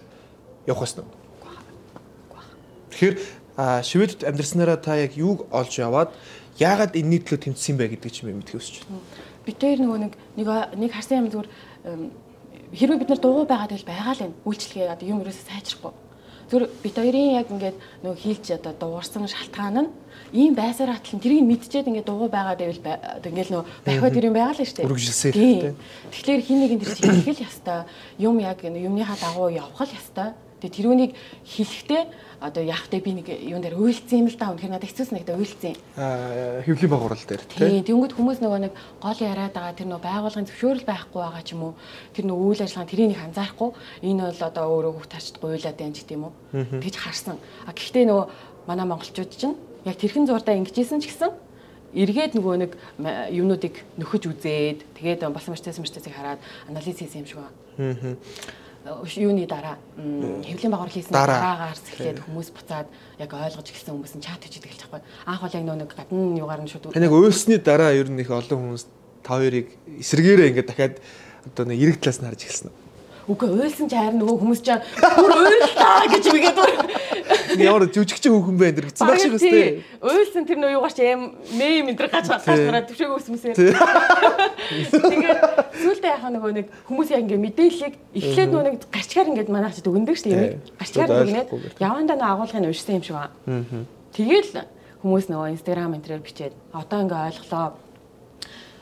явах 0.71 0.87
байсан 0.87 1.03
уу? 1.03 1.11
Тэгэхээр 2.95 3.15
а 3.57 3.83
шивэдэд 3.83 4.27
амьдрснараа 4.27 4.77
та 4.77 4.97
яг 4.97 5.17
юуг 5.17 5.47
олж 5.51 5.79
яваад 5.79 6.11
яагаад 6.61 6.97
энэний 6.97 7.23
төлөө 7.25 7.51
тэмцсэн 7.51 7.77
бэ 7.77 7.97
гэдгийг 7.97 8.15
чи 8.15 8.27
мэдхий 8.27 8.59
өсч 8.61 8.85
байна. 8.85 9.01
Бид 9.47 9.59
хоёр 9.59 9.79
нөгөө 9.81 9.99
нэг 10.05 10.13
нэг 10.77 10.91
харсан 10.93 11.25
юм 11.25 11.33
зүгээр 11.33 11.49
хэрвээ 12.77 12.99
бид 13.01 13.11
нар 13.11 13.21
дуугүй 13.21 13.47
байгаад 13.49 13.73
байл 13.73 13.89
байгаа 13.89 14.15
л 14.15 14.25
энэ 14.29 14.39
үйлчлэгээ 14.45 14.93
одоо 14.95 15.07
юм 15.09 15.21
ерөөсөө 15.25 15.47
сайжрахгүй. 15.49 15.93
Зүгээр 16.51 16.67
бид 16.83 16.97
хоёрын 16.99 17.39
яг 17.39 17.49
ингээд 17.51 17.79
нөгөө 18.03 18.19
хийлж 18.21 18.47
одоо 18.59 18.73
дуурсан 18.75 19.27
шалтгаан 19.27 19.79
нь 19.87 19.91
ийм 20.35 20.55
байсаар 20.55 20.95
атлан 20.95 21.23
тэрийг 21.23 21.47
мэдчихэд 21.47 21.91
ингээд 21.91 22.07
дуугүй 22.07 22.31
байгаад 22.31 22.59
байвал 22.59 22.83
одоо 23.19 23.31
ингээд 23.31 23.51
нөгөө 23.51 23.67
бахиад 23.87 24.15
тэр 24.15 24.27
юм 24.31 24.35
байгаа 24.35 24.55
л 24.55 24.63
шүү 24.63 24.77
дээ. 24.79 24.87
Үргэлжилсэн 24.91 25.31
хэрэгтэй. 25.31 25.75
Тэгэхээр 26.15 26.43
хин 26.47 26.59
нэг 26.63 26.73
нь 26.75 26.81
тэр 26.83 26.91
чинь 26.95 27.15
хэлэх 27.23 27.39
л 27.39 27.47
ястай 27.47 27.79
юм 28.19 28.37
яг 28.39 28.59
юмныхаа 28.63 29.19
дагуу 29.19 29.51
явах 29.51 29.83
л 29.83 29.95
ястай. 29.95 30.35
Тэгээ 30.63 30.77
тэрүүнийг 30.77 31.13
хэлэхдээ 31.47 32.03
одоо 32.41 32.65
яахтай 32.65 33.01
би 33.05 33.13
нэг 33.13 33.29
юун 33.29 33.61
дээр 33.61 33.77
уйлцсан 33.77 34.25
юм 34.25 34.29
л 34.33 34.37
да. 34.41 34.51
Үнэхээр 34.51 34.73
надад 34.73 34.89
хэцүүс 34.89 35.13
нэг 35.13 35.25
дэ 35.29 35.37
уйлцсан. 35.37 35.77
Аа 36.01 36.65
хэвлийн 36.65 36.91
байгуурал 36.91 37.21
дээр 37.21 37.45
тийм. 37.45 37.85
Тэнгүүд 37.85 38.17
хүмүүс 38.17 38.41
нөгөө 38.41 38.61
нэг 38.65 38.73
гол 39.05 39.21
яриад 39.21 39.53
байгаа 39.53 39.77
тэр 39.77 39.89
нөгөө 39.93 40.05
байгууллагын 40.09 40.49
зөвшөөрөл 40.49 40.89
байхгүй 40.89 41.21
байгаа 41.21 41.45
ч 41.45 41.53
юм 41.53 41.63
уу. 41.69 41.75
Тэр 42.17 42.25
нөгөө 42.33 42.47
үйл 42.49 42.65
ажиллагаа 42.65 42.89
тэрийг 42.89 43.13
их 43.13 43.25
анзаарахгүй. 43.29 43.71
Энэ 44.09 44.23
бол 44.25 44.41
одоо 44.49 44.65
өөрөө 44.73 44.93
хөх 44.97 45.09
тачдгүй 45.13 45.49
уйлаад 45.61 45.77
байна 45.77 45.93
ч 45.93 45.99
гэдэм 46.01 46.25
үү. 46.25 46.33
Тэгж 46.81 46.97
харсан. 46.97 47.37
А 47.69 47.77
гэхдээ 47.77 48.05
нөгөө 48.09 48.27
манай 48.65 48.87
монголчууд 48.89 49.31
чинь 49.37 49.57
яг 49.85 50.01
тэрхэн 50.01 50.25
зурдаа 50.25 50.57
ингэжсэн 50.57 51.05
ч 51.05 51.13
гэсэн 51.13 51.33
эргээд 51.95 52.39
нөгөө 52.39 52.55
нэг 52.63 52.73
юмнуудыг 53.35 53.83
нөхөж 53.99 54.31
үзээд 54.31 54.79
тэгээд 54.95 55.27
болсон 55.27 55.59
мөрчтэйс 55.59 55.83
мөрчтэйсийг 55.83 56.15
хараад 56.15 56.39
анализ 56.71 56.95
хийсэн 56.95 57.27
юм 57.27 57.27
шиг 57.27 57.39
байна 57.43 57.51
юуны 58.85 59.45
дараа 59.47 59.77
хэвлийн 59.97 60.73
багвар 60.73 60.89
хийсэн 60.89 61.13
дараагаарс 61.13 61.85
эхлээд 61.93 62.25
хүмүүс 62.25 62.49
буцаад 62.57 62.89
яг 63.21 63.31
ойлгож 63.33 63.69
эхэлсэн 63.69 63.93
хүмүүс 63.93 64.15
нь 64.17 64.25
чат 64.25 64.41
хийж 64.41 64.57
эхэлж 64.57 64.89
байгаа. 64.89 65.05
Анх 65.29 65.43
бол 65.45 65.53
яг 65.53 65.65
нөө 65.69 65.77
нэг 65.85 65.93
гадны 65.93 66.41
юугаар 66.41 66.65
нь 66.65 66.71
шууд 66.73 66.97
Таныг 66.97 67.13
уйлсны 67.13 67.61
дараа 67.61 67.93
ер 67.93 68.09
нь 68.09 68.21
их 68.25 68.33
олон 68.33 68.81
хүмүүс 68.81 68.85
та 69.21 69.37
хоёрыг 69.37 69.69
эсэргээрээ 70.01 70.49
ингээд 70.57 70.69
дахиад 70.73 70.97
одоо 71.45 71.65
нэг 71.69 71.77
эрэг 71.77 72.01
талаас 72.01 72.21
нь 72.25 72.29
харж 72.29 72.41
эхэлсэн. 72.49 72.73
Үгүй 73.29 73.49
уйлсан 73.53 73.87
ч 73.87 73.93
харин 74.01 74.17
нөгөө 74.17 74.37
хүмүүс 74.41 74.61
ч 74.65 74.69
бүр 74.73 75.33
уйллаа 75.37 76.09
гэж 76.09 76.25
үгээд 76.33 76.59
Ямар 77.59 77.91
жүжигчин 77.91 78.31
хүүхэн 78.31 78.57
бэ 78.61 78.67
энэ 78.71 78.83
гэсэн 78.87 79.07
байх 79.09 79.19
шиг 79.19 79.35
өстэй. 79.35 79.83
Уйлсан 79.99 80.45
тэр 80.47 80.59
нөө 80.63 80.75
юугаарч 80.79 80.99
юм 81.03 81.35
мэм 81.59 81.91
энэ 81.91 81.99
төр 81.99 82.09
гаж 82.13 82.27
гараад 82.31 82.87
төвшөөгөө 82.87 83.19
өсмөсөө. 83.19 83.55
Тэгээд 85.11 85.41
сүүлдээ 85.83 86.15
яхаа 86.15 86.31
нөгөө 86.31 86.53
нэг 86.55 86.67
хүмүүс 86.87 87.09
яг 87.11 87.27
ингээ 87.27 87.45
мэдээллийг 87.51 87.95
эхлээд 88.15 88.51
нөгөө 88.55 88.65
нэг 88.71 88.77
гарчгаар 88.95 89.31
ингээд 89.35 89.51
манайх 89.51 89.75
ч 89.75 89.83
өгөндөг 89.83 90.17
шүү 90.21 90.31
дээ. 90.31 90.61
Гарчгаар 90.79 91.11
өгнээд 91.27 91.49
явандаа 91.83 92.17
нөгөө 92.17 92.35
агуулгыг 92.39 92.71
уншсан 92.71 92.95
юм 93.01 93.05
шиг 93.05 93.17
байна. 93.19 93.35
Тэгэл 94.15 94.53
хүмүүс 95.03 95.27
нөгөө 95.33 95.53
инстаграм 95.57 95.97
энтрээр 95.97 96.23
бичээд 96.23 96.55
одоо 96.77 96.99
ингээ 97.03 97.27
ойлголоо 97.35 97.67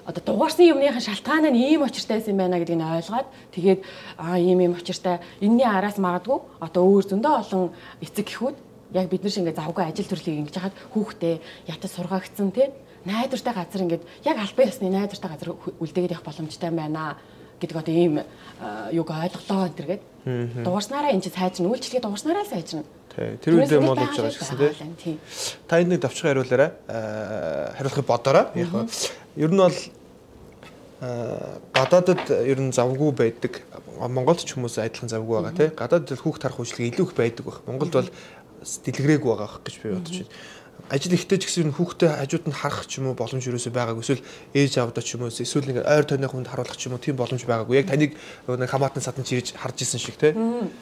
одоо 0.08 0.22
дугаарсан 0.24 0.64
юмныхаа 0.72 1.04
шалтгаан 1.04 1.52
нь 1.52 1.60
ийм 1.60 1.84
очиртайсэн 1.84 2.32
юм 2.32 2.40
байна 2.40 2.56
гэдгийг 2.56 2.80
ойлгоод 2.80 3.28
тэгээд 3.52 3.80
аа 4.16 4.40
ийм 4.40 4.60
ийм 4.64 4.72
очиртай 4.72 5.20
энэний 5.44 5.68
араас 5.68 6.00
магадгүй 6.00 6.40
одоо 6.64 6.82
өөр 6.88 7.04
зөндөө 7.12 7.34
олон 7.44 7.76
эцэг 8.00 8.24
гэхүүд 8.24 8.56
яг 8.96 9.06
бид 9.12 9.22
нар 9.22 9.32
шиг 9.32 9.44
ингээ 9.44 9.60
завгүй 9.60 9.84
ажил 9.84 10.08
төрлийг 10.08 10.40
ингэж 10.48 10.56
хаад 10.56 10.74
хүүхдээ 10.96 11.34
ятад 11.68 11.92
сургаагцсан 11.92 12.48
тий 12.56 12.72
найдвартай 13.04 13.52
газар 13.52 13.84
ингээд 13.84 14.04
яг 14.24 14.36
албан 14.40 14.68
ёсны 14.72 14.88
найдвартай 14.88 15.28
газар 15.28 15.48
үлдээгээд 15.76 16.14
явах 16.16 16.24
боломжтой 16.24 16.70
байна 16.72 17.20
гэдэг 17.60 17.76
одоо 17.76 17.92
ийм 17.92 18.14
юг 18.96 19.08
ойлголоо 19.12 19.68
энэ 19.68 19.76
төргээд 19.76 20.02
дуурснараа 20.64 21.12
энэ 21.12 21.28
сайжрна 21.28 21.68
үйлчлэгээ 21.68 22.00
дуурснараа 22.00 22.48
сайжрна 22.48 22.88
Тэр 23.18 23.58
үедээ 23.58 23.82
мод 23.82 23.98
болж 23.98 24.14
байгаа 24.14 24.30
гэсэн 24.30 24.94
тийм. 24.94 25.18
Та 25.66 25.82
энд 25.82 25.90
нэг 25.90 26.06
давчхан 26.06 26.38
хариулаарай. 26.38 26.70
Хариулахыг 27.74 28.06
бодорой. 28.06 28.46
Яг 28.54 28.70
ер 29.34 29.50
нь 29.50 29.58
бол 29.58 29.74
гадаадд 31.00 32.26
ер 32.30 32.58
нь 32.58 32.74
завгүй 32.74 33.12
байдаг. 33.14 33.62
Монголд 34.02 34.42
ч 34.42 34.58
хүмүүс 34.58 34.82
адилхан 34.82 35.12
завгүй 35.12 35.34
байгаа 35.38 35.54
тий. 35.54 35.70
Гадаадд 35.70 36.18
хүүхд 36.18 36.42
тарах 36.42 36.58
үйлчлэг 36.58 36.90
илүү 36.90 37.06
их 37.06 37.14
байдаг 37.14 37.44
байх. 37.46 37.62
Монголд 37.70 37.94
бол 37.94 38.10
дэлгэрээгүй 38.58 39.30
байгаа 39.30 39.62
гэж 39.62 39.74
би 39.78 39.94
бодож 39.94 40.16
байна 40.26 40.57
ажил 40.88 41.12
ихтэй 41.12 41.36
ч 41.36 41.44
гэсэн 41.48 41.76
хүүхдээ 41.76 42.24
хажууд 42.24 42.48
нь 42.48 42.56
харах 42.56 42.88
ч 42.88 42.98
юм 42.98 43.12
уу 43.12 43.16
боломж 43.16 43.44
юусоо 43.44 43.72
байгаагүй 43.72 44.00
эсвэл 44.00 44.24
ээж 44.56 44.80
аавдаа 44.80 45.04
ч 45.04 45.20
юм 45.20 45.28
уу 45.28 45.32
эсвэл 45.32 45.68
нэг 45.68 45.84
ойр 45.84 46.04
тойрны 46.08 46.28
хүнд 46.28 46.48
харуулах 46.48 46.80
ч 46.80 46.88
юм 46.88 46.96
уу 46.96 47.04
тийм 47.04 47.16
боломж 47.20 47.44
байгаагүй. 47.44 47.76
Яг 47.76 47.92
таныг 47.92 48.16
нэг 48.48 48.70
хамаатан 48.72 49.04
садан 49.04 49.24
чирж 49.28 49.52
харж 49.52 49.84
исэн 49.84 50.00
шиг 50.00 50.16
те. 50.16 50.32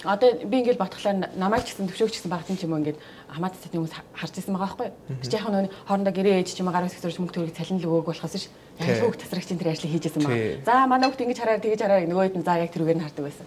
Одоо 0.06 0.30
би 0.46 0.62
ингээл 0.62 0.78
батглаар 0.78 1.26
намайг 1.34 1.66
ч 1.66 1.74
гэсэн 1.74 1.90
төвшөөч 1.90 2.22
гэсэн 2.22 2.30
багтан 2.30 2.54
ч 2.54 2.70
юм 2.70 2.78
уу 2.78 2.80
ингээд 2.86 3.02
хамаатан 3.34 3.58
садны 3.58 3.82
хүмүүс 3.82 3.94
харж 4.14 4.34
исэн 4.38 4.54
байгаа 4.54 4.78
байхгүй. 4.78 4.88
Чинь 5.26 5.34
яг 5.34 5.46
нөө 5.50 5.66
хоорондоо 5.90 6.14
гэрээ 6.14 6.38
ээж 6.38 6.54
ч 6.54 6.62
юм 6.62 6.70
уу 6.70 6.76
гараа 6.78 6.86
хэсэг 6.86 7.18
мөнгө 7.18 7.34
төрийг 7.34 7.58
цалин 7.58 7.82
л 7.82 7.88
өгөөг 7.90 8.06
болохоос 8.14 8.34
ш. 8.38 8.46
Яг 8.78 9.02
хүүхд 9.02 9.26
тасрагчийн 9.26 9.58
тэр 9.58 9.74
ажлыг 9.74 9.90
хийж 9.90 10.06
исэн 10.06 10.22
байгаа. 10.22 10.62
За 10.62 10.86
манай 10.86 11.10
хүүхд 11.10 11.24
ингэж 11.26 11.38
хараа 11.42 11.58
тэгэж 11.58 11.80
хараа 11.82 12.06
нөгөөд 12.06 12.38
нь 12.38 12.46
за 12.46 12.62
яг 12.62 12.70
тэрүүгээр 12.70 12.98
нь 13.00 13.04
хардаг 13.04 13.24
байсан. 13.26 13.46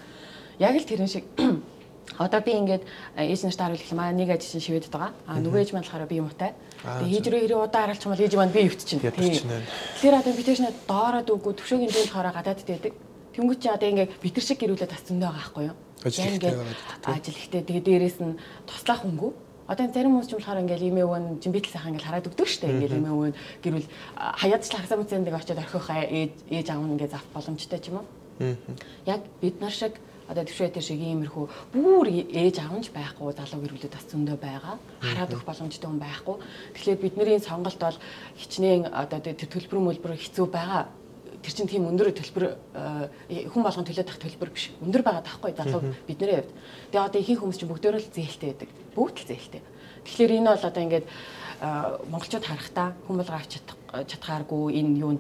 Яг 0.60 0.76
л 0.76 0.84
тэрэн 0.84 1.08
шиг 1.08 1.24
Одоо 2.18 2.42
би 2.42 2.52
ингээд 2.58 2.84
э, 3.16 3.30
ээж 3.30 3.46
нартай 3.46 3.66
харуулах 3.70 3.92
юм 3.92 4.00
аа 4.00 4.12
нэг 4.12 4.30
чинь 4.42 4.64
шивэдэд 4.64 4.90
байгаа. 4.90 5.14
А 5.28 5.38
нөгөө 5.38 5.60
ээж 5.62 5.72
маань 5.76 5.86
болохоор 5.86 6.10
би 6.10 6.18
юмтай. 6.18 6.52
Тэгээ 6.82 7.14
хийж 7.14 7.26
рүү 7.30 7.42
хэрэг 7.46 7.60
удаа 7.60 7.82
харуулчих 7.86 8.08
юм 8.08 8.14
бол 8.16 8.26
ээж 8.26 8.34
маань 8.36 8.56
би 8.56 8.62
өвт 8.66 8.82
чинь. 8.88 9.00
Тэгэхээр 9.00 10.20
одоо 10.20 10.34
би 10.34 10.44
тийш 10.44 10.60
нэ 10.60 10.72
доороод 10.88 11.30
үгүй 11.30 11.54
төвшөөгийн 11.60 11.92
дэнд 11.94 12.12
хараа 12.12 12.34
гадаад 12.34 12.60
дэдэг. 12.66 12.94
Тэнгүүт 13.36 13.60
чи 13.62 13.70
одоо 13.70 13.88
ингээд 13.88 14.12
битэр 14.20 14.44
шиг 14.44 14.60
гэрүүлээ 14.60 14.90
тас 14.90 15.04
зөндөө 15.08 15.30
байгаа 15.30 15.40
байхгүй 15.40 15.66
юу? 15.70 15.78
Ажил 16.04 16.34
ихтэй. 16.34 16.56
Ажил 17.04 17.40
ихтэй. 17.40 17.62
Тэгээ 17.64 17.84
дээрэс 17.88 18.18
нь 18.24 18.40
туслах 18.68 19.04
хөнгөө. 19.04 19.32
Одоо 19.70 19.86
энэ 19.86 19.94
зарим 19.94 20.18
хүмүүс 20.18 20.28
ч 20.28 20.34
болохоор 20.34 20.64
ингээл 20.66 20.90
имээ 20.90 21.06
өвөн 21.06 21.26
жимбитл 21.46 21.70
сайхан 21.70 21.94
ингээл 21.94 22.10
хараад 22.10 22.30
өгдөг 22.34 22.48
штэ 22.50 22.74
ингээл 22.74 23.00
имээ 23.06 23.14
өвөн 23.14 23.34
гэрүүл 23.62 23.88
хаяад 24.18 24.62
ч 24.66 24.74
хагасаа 24.74 24.98
мөцөнд 24.98 25.30
ингээ 25.30 25.40
очиод 25.46 25.62
орхих 25.62 25.88
ээж 25.94 26.34
ээж 26.50 26.68
аав 26.74 26.84
нь 26.90 26.94
ингээ 26.98 27.14
зав 27.14 27.24
боломжтой 27.38 27.78
ч 27.78 27.94
юм 27.94 28.02
уу. 28.02 28.08
Яг 29.06 29.22
бид 29.38 29.62
нар 29.62 29.70
шиг 29.70 29.94
одоо 30.30 30.46
төвшөөтэй 30.46 30.84
шиг 30.86 31.02
иймэрхүү 31.02 31.46
бүр 31.74 32.08
ээж 32.30 32.62
аванч 32.62 32.94
байхгүй 32.94 33.34
залуу 33.34 33.66
гэр 33.66 33.74
бүлүүд 33.74 33.96
бас 33.98 34.06
зөндөө 34.14 34.38
байгаа. 34.38 34.78
Хараад 35.02 35.34
өгөх 35.34 35.50
боломжтой 35.50 35.90
хүн 35.90 35.98
байхгүй. 35.98 36.36
Тэгэхээр 36.78 37.02
бидний 37.02 37.40
сонголт 37.42 37.82
бол 37.82 37.98
хичнээн 38.38 38.94
одоо 38.94 39.20
тэр 39.26 39.50
төлбөр 39.50 39.82
мөлбөр 39.82 40.14
хэцүү 40.14 40.46
байгаа 40.54 40.86
тэр 41.42 41.54
чинь 41.56 41.72
тийм 41.72 41.88
өндөр 41.90 42.12
төлбөр 42.14 42.46
хүн 43.50 43.64
болгон 43.64 43.88
төлөөд 43.88 44.12
ах 44.12 44.20
төлбөр 44.22 44.50
биш. 44.54 44.70
Өндөр 44.84 45.02
байгаа 45.02 45.24
таахгүй 45.24 45.56
залуу 45.56 45.82
бидний 46.06 46.36
хувьд. 46.36 46.52
Тэгээ 46.92 47.08
одоо 47.10 47.20
ихэнх 47.20 47.42
хүмүүс 47.42 47.58
чинь 47.58 47.72
бүгдөө 47.72 47.96
л 47.96 48.12
зээлтэй 48.12 48.50
байдаг. 48.54 48.70
Бүгд 48.94 49.18
л 49.24 49.30
зээлтэй. 49.34 49.62
Тэгэхээр 50.04 50.36
энэ 50.36 50.52
бол 50.52 50.68
одоо 50.68 50.84
ингээд 50.84 51.06
монголчууд 52.12 52.46
харахтаа 52.46 52.88
хүн 53.08 53.18
болго 53.24 53.36
авч 53.40 53.64
чадхааргүй 53.90 54.78
энэ 54.78 55.00
юу 55.00 55.16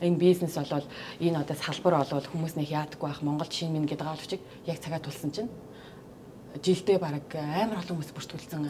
энэ 0.00 0.16
бизнес 0.16 0.54
болол 0.56 0.86
энэ 1.20 1.40
одоо 1.40 1.56
салбар 1.56 1.94
болол 2.02 2.26
хүмүүс 2.32 2.56
нэг 2.56 2.68
яадаггүй 2.70 3.08
байх 3.08 3.22
Монгол 3.22 3.50
шин 3.50 3.72
минь 3.72 3.88
гэдэг 3.88 4.06
аавчиг 4.06 4.40
яг 4.66 4.78
цагаа 4.80 5.00
тулсан 5.00 5.30
чинь 5.32 5.50
жилдээ 6.62 6.98
баг 6.98 7.24
амар 7.32 7.80
олон 7.80 7.96
хүмүүс 7.96 8.12
бүртгүүлсэн 8.12 8.62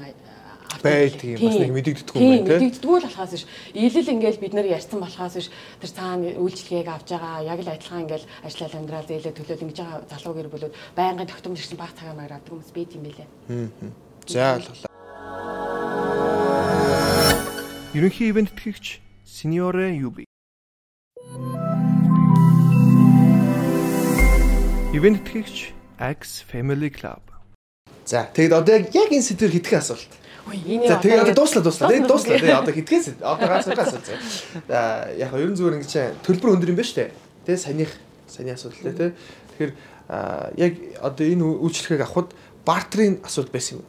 байдаг 0.82 1.22
юм 1.24 1.40
бас 1.46 1.56
нэг 1.56 1.72
мэдэгддэггүй 1.72 2.20
юм 2.20 2.30
байна 2.30 2.58
тийм 2.58 2.70
мэдэгддэггүй 2.70 2.98
л 2.98 3.06
болохоос 3.06 3.32
биш. 3.32 3.44
Ийлэл 3.74 4.12
ингээл 4.12 4.42
бид 4.42 4.54
нэр 4.54 4.66
ярьсан 4.76 5.00
болохоос 5.00 5.34
биш. 5.38 5.48
Тэр 5.80 5.90
цаана 5.90 6.26
үйлчлэгийг 6.36 6.88
авж 6.90 7.08
байгаа 7.14 7.46
яг 7.46 7.60
л 7.62 7.70
адилхан 7.70 8.02
ингээл 8.04 8.26
ажлал 8.42 8.74
амьдрал 8.74 9.06
зээлээ 9.06 9.34
төлөөл 9.34 9.64
ингэж 9.66 9.78
байгаа 9.78 10.04
залуу 10.10 10.34
гэр 10.34 10.50
бүлүүд 10.50 10.74
байнгын 10.98 11.30
тогтмол 11.30 11.58
ирсэн 11.58 11.78
баг 11.78 11.92
цагаа 11.94 12.14
авдаг 12.18 12.50
хүмүүс 12.50 12.70
байд 12.74 12.90
юм 12.94 13.02
билээ 13.06 13.28
за 14.26 14.58
ойлголоо 14.58 14.90
Ерөнхий 17.94 18.28
ивент 18.28 18.52
тэтгэгч 18.52 19.00
Синьоре 19.24 19.96
Юби 19.96 20.25
Ивент 24.96 25.28
тэтгэгч 25.28 25.76
X 26.00 26.40
Family 26.48 26.88
Club. 26.88 27.20
За 28.08 28.24
тэгэд 28.32 28.52
одоо 28.56 28.80
яг 28.80 29.12
энэ 29.12 29.20
сэдвэр 29.28 29.52
хитгэн 29.52 29.84
асуулт. 29.84 30.08
За 30.88 30.96
тэгээ 31.04 31.20
одоо 31.20 31.36
дууслаа 31.36 31.60
дууслаа. 31.68 31.88
Тэгээ 31.92 32.08
дууслаа. 32.08 32.40
Тэгээ 32.40 32.60
одоо 32.64 32.72
хитгэн 32.72 33.02
сэдв. 33.04 33.20
Одоо 33.20 33.44
ганц 33.44 33.68
нэг 33.68 33.76
асуулт. 33.76 34.08
За 34.64 35.12
яг 35.20 35.36
ерөн 35.36 35.52
зүгээр 35.52 35.76
ингэж 35.84 35.94
төлбөр 36.24 36.56
өндөр 36.56 36.72
юм 36.72 36.80
ба 36.80 36.86
штэ. 36.88 37.12
Тэгээ 37.44 37.60
санийх 37.60 37.92
саний 38.24 38.56
асуудал 38.56 38.96
те. 38.96 39.12
Тэгэхээр 39.52 39.72
яг 40.64 40.72
одоо 41.04 41.24
энэ 41.28 41.44
үйлчлэгийг 41.44 42.00
авахд 42.00 42.32
бартерын 42.64 43.20
асуудал 43.20 43.52
байсан 43.52 43.84
юм. 43.84 43.86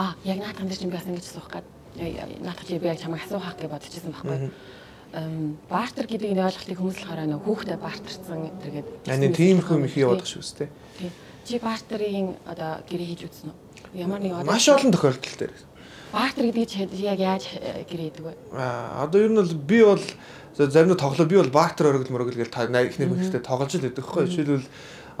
Аа 0.00 0.16
яг 0.24 0.40
наадхан 0.40 0.64
дээр 0.64 0.80
чинь 0.80 0.88
би 0.88 0.96
бас 0.96 1.04
ингэж 1.12 1.28
асуух 1.28 1.52
гээд 1.52 2.40
наадхан 2.40 2.64
чи 2.64 2.80
би 2.80 2.88
яг 2.88 3.04
чамайг 3.04 3.20
асуухах 3.28 3.60
гэж 3.60 3.68
бодчихсон 3.68 4.16
байхгүй 4.16 4.48
бартер 5.68 6.06
гэдэг 6.08 6.32
энэ 6.32 6.44
ойлголтыг 6.48 6.78
хүмүүс 6.80 6.98
л 7.04 7.08
хараа 7.08 7.28
нөх 7.28 7.44
хүүхдэд 7.44 7.80
бартерсан 7.84 8.48
тэргээд 8.64 8.88
Ани 9.12 9.28
тиймэрхүү 9.28 9.76
юм 9.76 9.84
их 9.84 9.96
яваад 10.00 10.24
шүү 10.24 10.40
дээ. 10.64 10.70
Чи 11.44 11.60
бартерын 11.60 12.40
одоо 12.48 12.80
гэрээ 12.88 13.08
хийж 13.12 13.22
үзсэн 13.28 13.52
үү? 13.52 13.56
Ямар 14.00 14.24
нэг 14.24 14.32
одоо 14.40 14.48
маш 14.48 14.64
олон 14.72 14.88
тохиолдол 14.88 15.36
дээр. 15.36 15.52
Бартер 16.16 16.44
гэдэг 16.48 16.68
чи 16.72 17.04
яг 17.04 17.20
яаж 17.20 17.44
э, 17.60 17.84
гэрээ 17.84 18.08
хийдэг 18.08 18.24
вэ? 18.24 18.34
Аа 18.56 19.04
одоо 19.04 19.20
ер 19.20 19.32
нь 19.32 19.36
бол 19.36 19.52
би 19.52 19.78
бол 19.84 20.04
зарим 20.56 20.92
нь 20.92 20.96
тоглоо 20.96 21.26
би 21.28 21.36
бол 21.36 21.52
бартер 21.52 21.92
оргил 21.92 22.08
мөргөл 22.08 22.40
гэж 22.40 22.48
ихнэр 22.48 23.12
мөхтэй 23.12 23.42
тоглож 23.44 23.72
л 23.76 23.84
байдаг 23.84 24.04
хгүй. 24.08 24.24
Жишээлбэл 24.32 24.68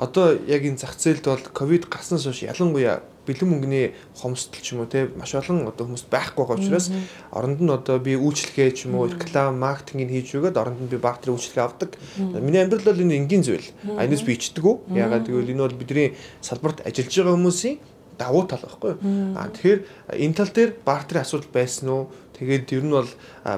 одоо 0.00 0.40
яг 0.48 0.62
энэ 0.64 0.80
зах 0.80 0.96
зээлд 0.96 1.26
бол 1.28 1.44
ковид 1.52 1.84
гарснаас 1.92 2.24
хойш 2.24 2.48
ялангуяа 2.48 3.04
бэлэн 3.26 3.48
мөнгөний 3.48 3.86
хомсдол 4.18 4.62
ч 4.62 4.74
юм 4.74 4.82
уу 4.82 4.90
те 4.90 5.06
маш 5.14 5.34
олон 5.38 5.70
одоо 5.70 5.86
хүмүүс 5.86 6.10
байхгүй 6.10 6.42
байгаа 6.42 6.58
учраас 6.58 6.90
оронд 7.30 7.62
нь 7.62 7.70
одоо 7.70 8.02
би 8.02 8.18
үйлчлэгээ 8.18 8.70
ч 8.74 8.90
юм 8.90 8.98
уу 8.98 9.06
реклам 9.06 9.62
маркетингийг 9.62 10.10
хийж 10.10 10.34
өгөөд 10.42 10.58
оронд 10.58 10.82
нь 10.82 10.90
би 10.90 10.98
бартер 10.98 11.30
үйлчлэгээ 11.34 11.62
авдаг. 11.62 11.90
Миний 12.18 12.62
амьдрал 12.62 12.90
бол 12.90 13.02
энэ 13.02 13.22
энгийн 13.22 13.46
зүйл. 13.46 13.68
Айнаас 13.94 14.26
би 14.26 14.34
ичдэг 14.34 14.64
үү? 14.66 14.98
Ягаад 14.98 15.30
гэвэл 15.30 15.54
энэ 15.54 15.62
бол 15.62 15.78
бидний 15.78 16.18
салбарт 16.42 16.82
ажиллаж 16.82 17.14
байгаа 17.14 17.36
хүмүүсийн 17.38 17.76
давуу 18.18 18.44
тал 18.46 18.62
байхгүй. 18.62 18.92
Аа 19.38 19.48
тэгэхээр 19.54 19.80
энэ 20.18 20.34
тал 20.34 20.50
дээр 20.50 20.70
бартерын 20.84 21.22
асуудал 21.22 21.50
байсан 21.54 21.88
уу? 21.88 22.02
Тэгээд 22.42 22.74
ер 22.74 22.82
нь 22.82 22.90
бол 22.90 23.10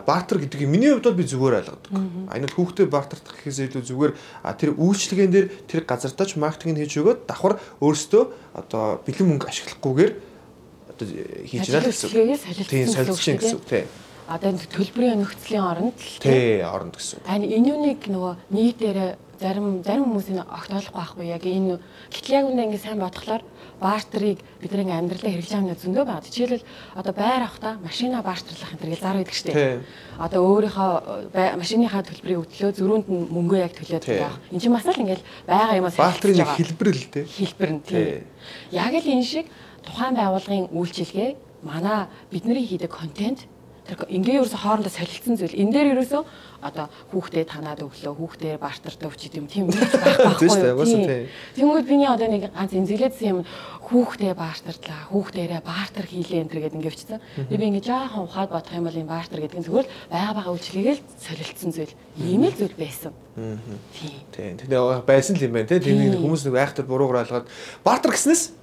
бартер 0.04 0.38
гэдгийг 0.44 0.68
миний 0.68 0.92
хувьд 0.92 1.08
бол 1.08 1.16
би 1.16 1.24
зүгээр 1.24 1.58
ойлгодог. 1.64 1.92
Айнад 2.28 2.52
хүүхдээ 2.52 2.86
бартертах 2.92 3.40
гэхээс 3.40 3.72
илүү 3.72 3.82
зүгээр 3.88 4.12
тэр 4.60 4.70
үйлчлэгэн 4.76 5.32
дээр 5.32 5.46
тэр 5.64 5.88
газартаа 5.88 6.28
ч 6.28 6.36
маркетинг 6.36 6.76
хийж 6.84 7.00
өгөөд 7.00 7.24
давхар 7.24 7.56
өөрөөсөө 7.80 8.22
одоо 8.60 9.00
бэлэн 9.08 9.28
мөнгө 9.32 9.48
ашиглахгүйгээр 9.48 10.12
одоо 10.92 11.06
хийж 11.48 11.64
байгаа 11.72 11.88
гэсэн 11.88 12.08
үг. 12.12 12.68
Тийм 12.68 12.88
солилцсон 12.92 13.36
гэсэн 13.40 13.56
үг 13.56 13.64
тийм. 13.64 13.88
Одоо 14.28 14.48
энэ 14.52 14.68
төлбөрийн 14.68 15.20
нөхцөлийн 15.20 15.64
оронд 15.64 15.96
л 15.96 16.20
тий 16.20 16.60
оронд 16.60 16.96
гэсэн. 16.96 17.24
Харин 17.24 17.48
энэ 17.48 17.68
юуныг 17.72 18.00
нөгөө 18.08 18.32
нийтээр 18.52 18.98
зарим 19.40 19.82
зарим 19.84 20.04
хүмүүс 20.08 20.28
энэ 20.32 20.44
огт 20.48 20.70
ойлгохгүй 20.72 20.96
байхгүй 20.96 21.26
яг 21.28 21.44
энэ 21.44 21.76
гэтэл 22.12 22.36
яг 22.36 22.44
үндэ 22.48 22.62
ингэ 22.64 22.80
сайн 22.80 23.00
бодглохлоор 23.04 23.42
бартерыг 23.84 24.38
бидний 24.64 24.88
амьдралаа 24.88 25.28
хэрэгжиж 25.28 25.52
байгаа 25.52 25.76
зөндөө 25.76 26.04
байна. 26.08 26.24
Жишээлбэл 26.24 26.64
одоо 26.96 27.12
байр 27.12 27.42
авахта 27.44 27.76
машина 27.84 28.24
бартерлах 28.24 28.72
энэ 28.72 28.80
төрөл 28.80 29.04
зар 29.04 29.16
байдаг 29.20 29.36
шүү 29.36 29.48
дээ. 29.52 29.84
Одоо 30.24 30.40
өөрийнхөө 30.48 30.92
машиныхаа 31.60 32.02
төлбөрийг 32.08 32.40
өдлөө 32.48 32.70
зөрүүнд 32.80 33.06
нь 33.12 33.28
мөнгөө 33.28 33.60
яг 33.60 33.72
төлөөд 33.76 34.04
байгаа. 34.08 34.32
Энд 34.48 34.62
чинь 34.64 34.72
бас 34.72 34.88
л 34.88 35.02
ингээл 35.04 35.24
байгаа 35.44 35.76
юмас 35.76 35.96
бартерын 36.00 36.40
нэг 36.40 36.50
хэлбэр 36.56 36.88
л 36.96 37.06
дээ. 37.12 37.24
Хэлбэр 37.28 37.70
нь 37.76 37.82
тийм. 37.84 38.24
Яг 38.72 38.92
л 38.96 39.12
энэ 39.12 39.28
шиг 39.28 39.46
тухайн 39.84 40.16
байгууллагын 40.16 40.72
үйлчилгээ 40.72 41.30
манай 41.68 42.08
бидний 42.32 42.64
хийдэг 42.64 42.88
контент 42.88 43.44
тэр 43.84 44.00
ингээ 44.08 44.40
ерөөсө 44.40 44.64
хоорондоо 44.64 44.88
солилцсон 44.88 45.36
зүйл. 45.36 45.60
Энэ 45.60 45.72
дээр 45.76 45.92
ерөөсө 45.92 46.24
одоо 46.64 46.88
хүүхдээ 47.12 47.44
танаад 47.44 47.84
өглөө 47.84 48.14
хүүхдээ 48.16 48.56
бартартай 48.56 49.08
өчид 49.12 49.36
юм 49.36 49.46
тийм 49.46 49.68
байх 49.68 49.92
байхгүй. 49.92 51.28
Тэнгүүд 51.60 51.84
биний 51.84 52.08
одоо 52.08 52.28
нэг 52.32 52.48
ганц 52.48 52.72
эмзэглээдсэн 52.72 53.28
юм 53.28 53.40
хүүхдээ 53.84 54.32
бартарлаа 54.32 55.00
хүүхдээрээ 55.12 55.60
бартар 55.60 56.06
хийлээ 56.08 56.48
энэ 56.48 56.52
гэдэг 56.56 56.76
ингээ 56.80 56.92
өчсөн. 56.96 57.20
Тэгээ 57.52 57.60
би 57.60 57.68
ингээ 57.68 57.84
жаахан 57.84 58.24
ухаад 58.24 58.50
бодох 58.50 58.72
юм 58.72 58.88
бол 58.88 58.96
энэ 58.96 59.12
бартар 59.12 59.40
гэдэг 59.44 59.60
нь 59.60 59.66
зөвхөн 59.68 59.88
бага 60.08 60.32
бага 60.32 60.54
үйлчлэгээл 60.56 61.04
солилцсон 61.20 61.70
зүйл. 61.76 61.94
Ийм 62.16 62.48
л 62.48 62.56
зүйл 62.56 62.76
байсан. 62.80 63.12
Тийм. 63.34 64.56
Тэгээ 64.56 65.04
байсан 65.04 65.36
л 65.36 65.44
юм 65.44 65.52
байна 65.52 65.68
те. 65.68 65.82
Тэр 65.84 66.16
хүмүүс 66.16 66.46
нэг 66.48 66.54
айхтар 66.54 66.86
буруугаар 66.88 67.26
ойлгоод 67.26 67.50
бартар 67.84 68.14
гэснээс 68.14 68.54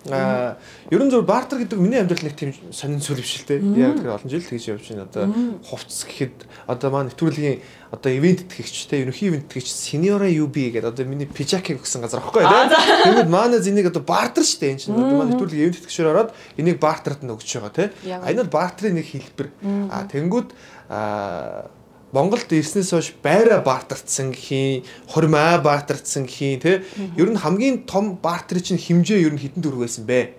ерөн 0.90 1.12
зөв 1.12 1.28
бартар 1.28 1.60
гэдэг 1.60 1.78
миний 1.78 2.00
амьдрал 2.00 2.26
нэг 2.26 2.36
тийм 2.40 2.56
сонин 2.72 3.04
зүйл 3.04 3.22
биш 3.22 3.44
л 3.44 3.52
те. 3.52 3.60
Яг 3.60 4.00
тэр 4.00 4.16
олон 4.16 4.32
жил 4.32 4.42
тэгж 4.42 4.72
явж 4.74 4.90
байна. 4.90 5.06
Одоо 5.06 5.28
хувцс 5.68 6.08
гэхэд 6.08 6.48
одоо 6.72 6.88
маань 6.88 7.12
нэвтрүүлгийн 7.12 7.60
одоо 7.92 8.08
ивент 8.08 8.48
тэтгэгчтэй 8.48 9.04
ерөнхий 9.04 9.28
ивент 9.28 9.52
тэтгэгч 9.52 9.68
Senior 9.68 10.24
UB 10.24 10.56
гэдэг 10.56 10.96
одоо 10.96 11.04
миний 11.04 11.28
пижаки 11.28 11.76
гэсэн 11.76 12.00
газар 12.00 12.24
аахгүй 12.24 12.48
тийм. 12.48 12.72
Тэгвэл 12.72 13.28
манай 13.28 13.60
зэнийг 13.60 13.92
одоо 13.92 14.00
бартер 14.00 14.48
штэ 14.48 14.72
энэ 14.72 14.80
чинь 14.80 14.96
одоо 14.96 15.20
манай 15.20 15.36
нэвтрүүлгийн 15.36 15.64
ивент 15.68 15.78
тэтгэгчээр 15.84 16.12
ороод 16.16 16.32
энийг 16.56 16.80
бартерт 16.80 17.20
нь 17.20 17.32
өгч 17.36 17.52
байгаа 17.60 17.92
тийм. 17.92 17.92
А 18.24 18.32
энэ 18.32 18.48
бол 18.48 18.56
бартерын 18.56 18.96
нэг 18.96 19.08
хэлбэр. 19.12 19.48
А 19.92 20.08
тэнгүүд 20.08 20.50
а 20.88 21.68
Монголд 22.12 22.52
ирснээс 22.52 22.92
хойш 22.92 23.16
байраа 23.24 23.64
бартардсан 23.64 24.36
хийн, 24.36 24.84
хормаа 25.08 25.60
бартардсан 25.64 26.28
хийн 26.28 26.60
тий. 26.60 26.84
Ер 27.16 27.32
нь 27.32 27.40
хамгийн 27.40 27.88
том 27.88 28.20
бартерын 28.20 28.64
чинь 28.64 28.80
хэмжээ 28.80 29.28
ер 29.28 29.36
нь 29.36 29.40
хэдэн 29.40 29.64
төгрөг 29.64 29.88
байсан 29.88 30.04
бэ? 30.08 30.36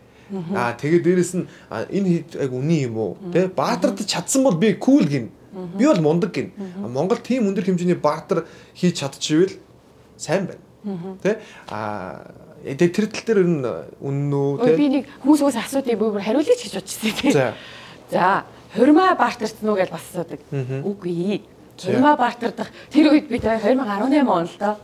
Аа 0.53 0.77
тэгээд 0.77 1.05
дээрэс 1.05 1.33
нь 1.37 1.49
энэ 1.69 2.29
яг 2.29 2.53
үний 2.53 2.89
юм 2.89 2.97
уу? 2.97 3.17
Тий. 3.33 3.49
Баатард 3.49 4.05
чадсан 4.05 4.45
бол 4.45 4.57
би 4.57 4.77
кул 4.77 5.05
гин 5.05 5.33
Би 5.53 5.85
бол 5.87 6.01
мундаг 6.01 6.33
гин. 6.33 6.53
Монгол 6.81 7.21
тийм 7.21 7.49
өндөр 7.51 7.65
хэмжээний 7.69 7.99
бартер 7.99 8.47
хийж 8.75 9.05
чадчихвэл 9.05 9.57
сайн 10.17 10.49
байна. 10.49 11.17
Тэ? 11.23 11.39
А 11.69 12.33
тэр 12.65 13.07
тал 13.07 13.23
дээр 13.27 13.39
ер 13.45 13.49
нь 13.49 13.63
үнэн 14.01 14.33
үү 14.33 14.65
тэ? 14.65 14.77
Би 14.77 14.89
нэг 14.89 15.05
хүмүүсээс 15.23 15.61
асуудыг 15.61 15.99
бүр 16.01 16.23
хариулъя 16.23 16.57
гэж 16.57 16.73
бодчихсон 16.81 17.13
тийм. 17.21 17.33
За. 17.33 17.55
За, 18.11 18.45
хурмаа 18.75 19.15
бартарсан 19.15 19.69
уу 19.69 19.77
гэж 19.77 19.91
бас 19.93 20.05
асуудаг. 20.09 20.41
Үгүй. 20.51 21.43
Хурмаа 21.77 22.17
бартардах 22.17 22.71
тэр 22.91 23.13
үед 23.13 23.29
би 23.29 23.39
2018 23.39 24.25
онд 24.25 24.49
л 24.49 24.59
доо. 24.59 24.77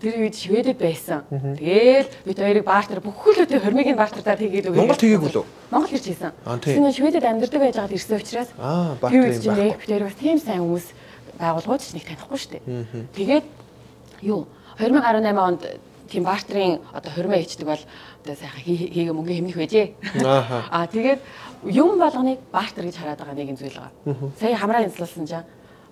Тэр 0.00 0.14
үед 0.20 0.36
Шведэд 0.36 0.76
байсан. 0.76 1.24
Тэгээл 1.30 2.08
бид 2.28 2.38
хоёрыг 2.38 2.64
бартер 2.68 3.00
бүхэл 3.00 3.48
өдөө 3.48 3.60
хормигийн 3.64 3.96
бартартаар 3.96 4.36
хийгээд 4.36 4.68
өгөө. 4.68 4.80
Монгол 4.84 5.00
хийгээгүй 5.00 5.30
лөө. 5.32 5.44
Монгол 5.72 5.88
хийж 5.88 6.04
хийсэн. 6.12 6.32
Тэр 6.60 6.92
Шведэд 6.92 7.24
амьдардаг 7.24 7.60
байж 7.64 7.76
байгаад 7.80 7.96
ирсэн 7.96 8.20
учраас 8.20 8.50
тэр 8.52 9.22
үед 9.24 9.40
чинь 9.40 9.56
нэг 9.56 9.80
бид 9.80 9.88
хоёр 9.88 10.04
бас 10.04 10.16
тийм 10.20 10.36
сайн 10.36 10.60
хүмүүс 10.60 10.86
байгууллагууд 11.40 11.80
ч 11.80 11.88
нэг 11.96 12.04
танихгүй 12.04 12.36
шүү 12.36 12.52
дээ. 12.60 12.64
Тэгээд 13.16 13.46
юу 14.28 14.44
2018 14.76 15.32
онд 15.32 15.62
тийм 16.12 16.24
бартерын 16.28 16.80
одоо 16.92 17.10
хормоо 17.16 17.40
хийдэг 17.40 17.66
бол 17.66 17.82
одоо 18.24 18.34
сайхан 18.36 18.62
хийгээ 18.62 19.16
мөнгө 19.16 19.32
хэмнэх 19.32 19.56
байжээ. 19.56 19.86
Аа 20.70 20.86
тэгээд 20.92 21.20
юм 21.72 21.98
болгоныг 21.98 22.38
бартер 22.52 22.84
гэж 22.84 22.96
хараад 23.00 23.18
байгаа 23.18 23.36
нэгэн 23.36 23.56
зүйл 23.56 23.80
байгаа. 23.80 24.32
Сая 24.38 24.56
хамраа 24.56 24.84
инслуулсан 24.84 25.26
чинь 25.26 25.48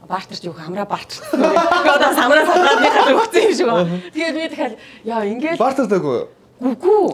бартарч 0.08 0.44
юу 0.44 0.54
хамраа 0.54 0.86
бартарч. 0.86 1.20
Одоо 1.32 2.10
самраа 2.14 2.46
самрааныхаа 2.46 3.12
өгсөн 3.18 3.42
юм 3.44 3.54
шиг 3.54 3.66
байна. 3.66 4.00
Тэгээд 4.14 4.34
би 4.34 4.48
дахиад 4.48 4.74
яа 5.04 5.24
ингээд 5.24 5.58
бартардаггүй. 5.58 6.18
Үгүй. 6.64 7.04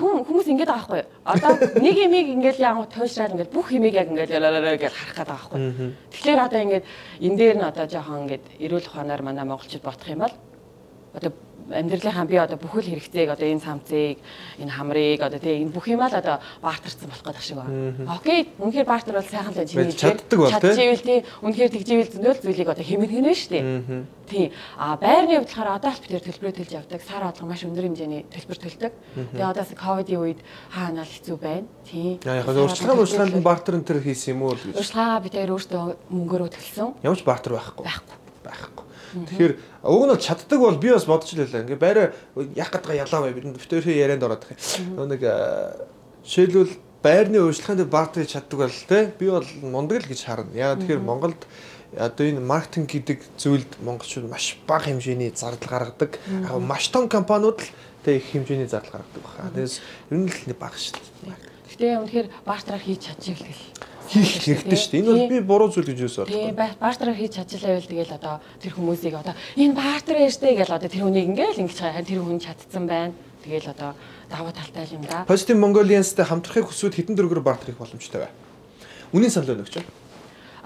Хүмүүс 0.00 0.46
ингээд 0.50 0.70
байгаа 0.72 0.88
байхгүй. 0.88 1.02
Одоо 1.28 1.50
нэг 1.84 1.96
имийг 2.00 2.26
ингээд 2.32 2.58
яа 2.58 2.80
тойшраад 2.88 3.36
ингээд 3.36 3.52
бүх 3.52 3.68
имийг 3.76 3.94
яг 3.94 4.08
ингээд 4.08 4.32
ялалаа 4.32 4.74
гэж 4.80 4.90
харах 4.90 5.14
гээд 5.14 5.28
байгаа 5.28 5.36
байхгүй. 5.36 5.60
Тэгэхээр 6.16 6.40
одоо 6.40 6.60
ингээд 6.64 6.84
энэ 7.20 7.36
дээр 7.36 7.56
нь 7.60 7.68
одоо 7.68 7.84
жоохон 7.86 8.22
ингээд 8.24 8.44
эрүүл 8.56 8.88
ухаанаар 8.88 9.22
манай 9.22 9.44
монголчууд 9.44 9.84
бодох 9.84 10.08
юм 10.08 10.24
бол 10.24 10.34
одоо 11.12 11.30
амьдралынхаа 11.70 12.26
би 12.26 12.36
одоо 12.36 12.58
бүхэл 12.58 12.90
хэрэгцээг 12.94 13.30
одоо 13.34 13.46
энэ 13.46 13.64
самцыг, 13.64 14.18
энэ 14.58 14.70
хамрыг 14.70 15.20
одоо 15.20 15.38
тэгээ 15.38 15.62
энэ 15.66 15.74
бүх 15.74 15.86
юм 15.90 16.00
аа 16.00 16.10
л 16.10 16.20
одоо 16.20 16.36
баартарсан 16.62 17.10
болох 17.10 17.24
гэдэг 17.26 17.42
шиг 17.42 17.56
байна. 17.58 18.06
Окей, 18.16 18.50
үнэхээр 18.58 18.86
баартар 18.86 19.18
бол 19.18 19.26
сайхан 19.26 19.52
л 19.52 19.58
Байж 19.58 19.70
чиний 19.72 19.96
чаддаг 19.96 20.38
бол? 20.38 20.50
Чадчихвэл 20.50 21.02
тий. 21.02 21.18
Үнэхээр 21.42 21.70
тэгживэл 21.74 22.12
зөндөл 22.14 22.42
зүйлийг 22.42 22.68
одоо 22.70 22.84
хэмээн 22.86 23.10
хийнэ 23.10 23.34
шүү 23.34 23.50
дээ. 23.50 23.64
Тий. 24.26 24.52
А 24.78 24.96
байрны 24.96 25.38
хувьд 25.42 25.50
болохоор 25.50 25.70
одоо 25.78 25.90
л 25.90 26.02
бид 26.02 26.12
төлбөрөө 26.22 26.54
төлж 26.54 26.72
явдаг. 26.74 27.00
Сар 27.02 27.22
болгон 27.26 27.48
маш 27.50 27.62
өндөр 27.66 27.86
хэмжээний 27.86 28.22
төлбөр 28.30 28.58
төлдөг. 28.58 28.92
Тэгээ 29.14 29.50
одоо 29.50 29.64
ковидын 29.66 30.18
үед 30.22 30.40
хаана 30.70 31.02
л 31.02 31.10
хэцүү 31.10 31.36
байна. 31.38 31.66
Тий. 31.86 32.18
яг 32.22 32.46
урьдчилгаан 32.46 32.98
урьдчилгаанд 33.02 33.42
бартер 33.42 33.78
энэ 33.78 33.86
төр 33.86 34.02
хийсэн 34.02 34.34
юм 34.34 34.46
уу 34.46 34.54
л 34.54 34.62
гэж. 34.62 34.74
Урьдчилгаа 34.74 35.22
бид 35.22 35.34
хоёр 35.34 35.54
өөртөө 35.54 35.82
мөнгөөрөө 36.10 36.50
төлсөн. 36.54 36.88
Ямар 37.06 37.18
ч 37.18 37.22
бартер 37.22 37.54
байхгүй. 37.54 37.86
Байхгүй. 37.86 38.16
байхгүй. 38.42 38.85
Тэгэхээр 39.24 39.54
уг 39.88 40.02
нь 40.04 40.12
бол 40.12 40.20
чаддаг 40.20 40.58
бол 40.60 40.76
би 40.76 40.92
бас 40.92 41.06
бодож 41.08 41.32
лээ. 41.32 41.64
Ингээ 41.64 41.80
байраа 41.80 42.12
яг 42.52 42.70
гадгаа 42.70 43.00
ялаа 43.00 43.20
бай 43.24 43.32
бид 43.32 43.56
битүүрийн 43.56 43.96
ярианд 43.96 44.26
ороод. 44.26 44.44
Нөгөө 44.44 45.08
нэг 45.08 45.22
жишээлбэл 46.26 46.74
байрны 47.00 47.38
урьдчилгаанд 47.40 47.88
бартерыг 47.88 48.28
чаддаг 48.28 48.58
бол 48.60 48.78
те 48.88 49.12
би 49.18 49.26
бол 49.30 49.48
мундаг 49.62 50.04
л 50.04 50.10
гэж 50.10 50.20
харна. 50.26 50.52
Яа 50.52 50.76
тэгэхээр 50.76 51.00
Монголд 51.00 51.40
одоо 51.96 52.24
энэ 52.26 52.42
маркетинг 52.42 52.90
гэдэг 52.90 53.18
зүйлд 53.40 53.70
монголчууд 53.80 54.28
маш 54.28 54.58
бага 54.66 54.90
хэмжээний 54.90 55.32
зардал 55.32 55.70
гаргадаг. 55.70 56.18
Яг 56.26 56.60
маш 56.60 56.90
том 56.90 57.08
компаниуд 57.08 57.62
л 57.62 57.70
тэг 58.04 58.20
их 58.20 58.30
хэмжээний 58.34 58.68
зардал 58.68 59.00
гаргадаг 59.00 59.22
байна. 59.22 59.54
Тэгээс 59.54 59.76
ер 60.10 60.18
нь 60.18 60.28
л 60.28 60.60
бага 60.60 60.76
шүү 60.76 60.98
дээ. 60.98 61.56
Гэтэ 61.72 61.86
үнэхээр 62.04 62.28
баартраар 62.44 62.82
хийж 62.82 63.00
чадчих 63.06 63.40
л 63.40 63.48
Хийх 64.06 64.42
хэрэгтэй 64.46 64.78
шүү 64.78 64.90
дээ. 64.92 65.00
Энэ 65.02 65.10
бол 65.10 65.30
би 65.30 65.38
буруу 65.42 65.68
зүйл 65.70 65.90
гэж 65.90 65.98
юус 66.06 66.16
Тийм 66.26 66.54
баартраар 66.54 67.16
хийж 67.16 67.32
чадчихлаа 67.36 67.76
байвал 67.76 67.90
тэгэл 67.90 68.16
одоо 68.16 68.34
тэр 68.62 68.72
хүмүүсийг 68.76 69.14
одоо 69.18 69.34
энэ 69.58 69.74
баартар 69.74 70.16
яаштэй 70.22 70.54
гэж 70.54 70.70
одоо 70.70 70.88
тэр 70.88 71.02
хүнийг 71.06 71.26
ингээл 71.34 71.62
ингэж 71.66 71.78
харин 71.82 72.06
тэр 72.06 72.20
хүн 72.22 72.38
чадсан 72.38 72.84
байна. 72.86 73.14
Тэгэл 73.42 73.70
одоо 73.74 73.90
давуу 74.30 74.52
талтай 74.54 74.86
юм 74.90 75.02
да. 75.06 75.26
Positive 75.26 75.58
Mongolians-тэй 75.58 76.26
хамтрахыг 76.26 76.70
хүсвэл 76.70 76.94
хэдэн 76.94 77.18
дөрвөр 77.18 77.42
бартер 77.42 77.74
хийх 77.74 77.82
боломжтой 77.82 78.26
бай. 78.26 78.32
Үнийн 79.14 79.30
санал 79.30 79.62
өгч. 79.62 79.82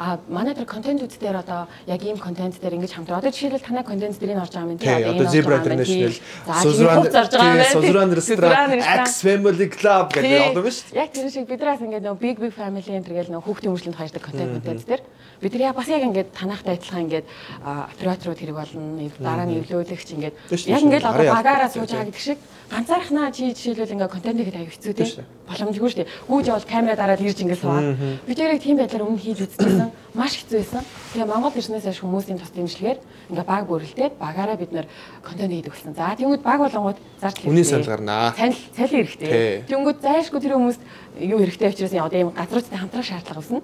А 0.01 0.17
манай 0.33 0.55
тэр 0.57 0.65
контентууд 0.65 1.13
дээр 1.21 1.45
одоо 1.45 1.69
яг 1.85 2.01
ийм 2.01 2.17
контент 2.17 2.57
дээр 2.57 2.81
ингэж 2.81 2.97
хамтраа. 2.97 3.21
Одоо 3.21 3.37
жишээлбэл 3.37 3.61
танай 3.61 3.85
контент 3.85 4.17
дээр 4.17 4.33
энэ 4.33 4.41
орж 4.41 4.57
байгаа 4.57 4.73
юм 4.73 4.81
Тий, 4.81 4.89
одоо 4.89 5.29
Zebra 5.29 5.61
International, 5.61 6.17
байна. 7.37 7.65
Suzerain 7.69 8.11
Restaurant, 8.17 8.73
X 8.81 9.21
Family 9.21 9.69
Club 9.69 10.09
гэдэг 10.17 10.57
одоо 10.57 10.65
биш. 10.65 10.89
Яг 10.97 11.13
тэр 11.13 11.29
шиг 11.29 11.45
бидраас 11.45 11.85
ингээд 11.85 12.09
нөгөө 12.09 12.17
big 12.17 12.41
big 12.41 12.55
family 12.57 12.81
энэ 12.81 13.05
төргээл 13.05 13.29
нөгөө 13.29 13.45
хүүхдийн 13.45 13.73
өмчлөнд 13.77 13.99
хайрдаг 14.01 14.25
контент 14.25 14.53
контент 14.57 14.89
дээр. 14.89 15.03
Бид 15.45 15.53
нар 15.53 15.63
яг 15.69 15.77
бас 15.77 15.89
яг 15.93 16.01
ингээд 16.01 16.33
танахтай 16.33 16.81
адилхан 16.81 17.05
ингээд 17.05 17.27
операторууд 17.61 18.41
хэрэг 18.41 18.57
болно, 18.57 19.05
дараа 19.21 19.45
нь 19.45 19.61
эвлүүлэгч 19.61 20.09
ингээд. 20.17 20.35
Яг 20.65 20.81
ингээд 20.81 21.05
одоо 21.05 21.29
багаараа 21.29 21.69
сууж 21.69 21.93
байгаа 21.93 22.09
гэдэг 22.09 22.25
шиг 22.25 22.39
ганцаархнаа 22.73 23.29
чи 23.37 23.53
жишээлбэл 23.53 24.01
ингээд 24.01 24.15
контент 24.17 24.37
хийхэд 24.41 24.57
аяг 24.65 24.73
хэцүү 24.73 24.93
тийм 24.97 25.29
боломжгүй 25.49 25.89
шүү 25.91 26.01
дээ. 26.05 26.13
Гүүж 26.29 26.45
явал 26.49 26.69
камера 26.69 26.97
дараад 26.97 27.21
ирж 27.21 27.39
ингээд 27.43 27.61
суугаад. 27.61 27.89
Бид 28.25 28.37
тэрийг 28.39 28.63
тийм 28.63 28.77
байдлаар 28.79 29.05
өмнө 29.09 29.19
хийж 29.21 29.39
үзчихсэн 29.49 29.90
маш 30.15 30.33
хэцүү 30.41 30.59
байсан. 30.61 30.85
Тэгээ 31.15 31.27
Монгол 31.27 31.55
ирснээс 31.55 31.85
хойш 31.87 32.01
хүмүүсийн 32.03 32.39
тус 32.39 32.53
дэмжлэгээр 32.55 32.99
ингээ 33.31 33.47
баг 33.47 33.65
бүрэлдээд 33.71 34.15
багаараа 34.19 34.57
бид 34.59 34.73
нэр 34.73 34.87
контент 35.23 35.53
хийдэг 35.53 35.73
болсон. 35.73 35.95
За 35.95 36.15
тэгвэл 36.15 36.43
баг 36.43 36.59
болонгууд 36.61 36.99
зарч 37.21 37.37
Үнийн 37.47 37.65
санал 37.67 37.91
гарнаа. 37.91 38.35
Цалин 38.35 38.57
цалин 38.75 38.97
хэрэгтэй. 39.07 39.65
Тэнгүүд 39.71 39.99
зайлшгүй 40.03 40.41
тэр 40.43 40.55
хүмүүст 40.59 40.83
юу 41.21 41.39
хэрэгтэй 41.43 41.69
учраас 41.71 41.95
одоо 41.95 42.19
ийм 42.19 42.31
газруудтай 42.35 42.79
хамтрах 42.79 43.07
шаардлага 43.07 43.41
үүснэ. 43.43 43.61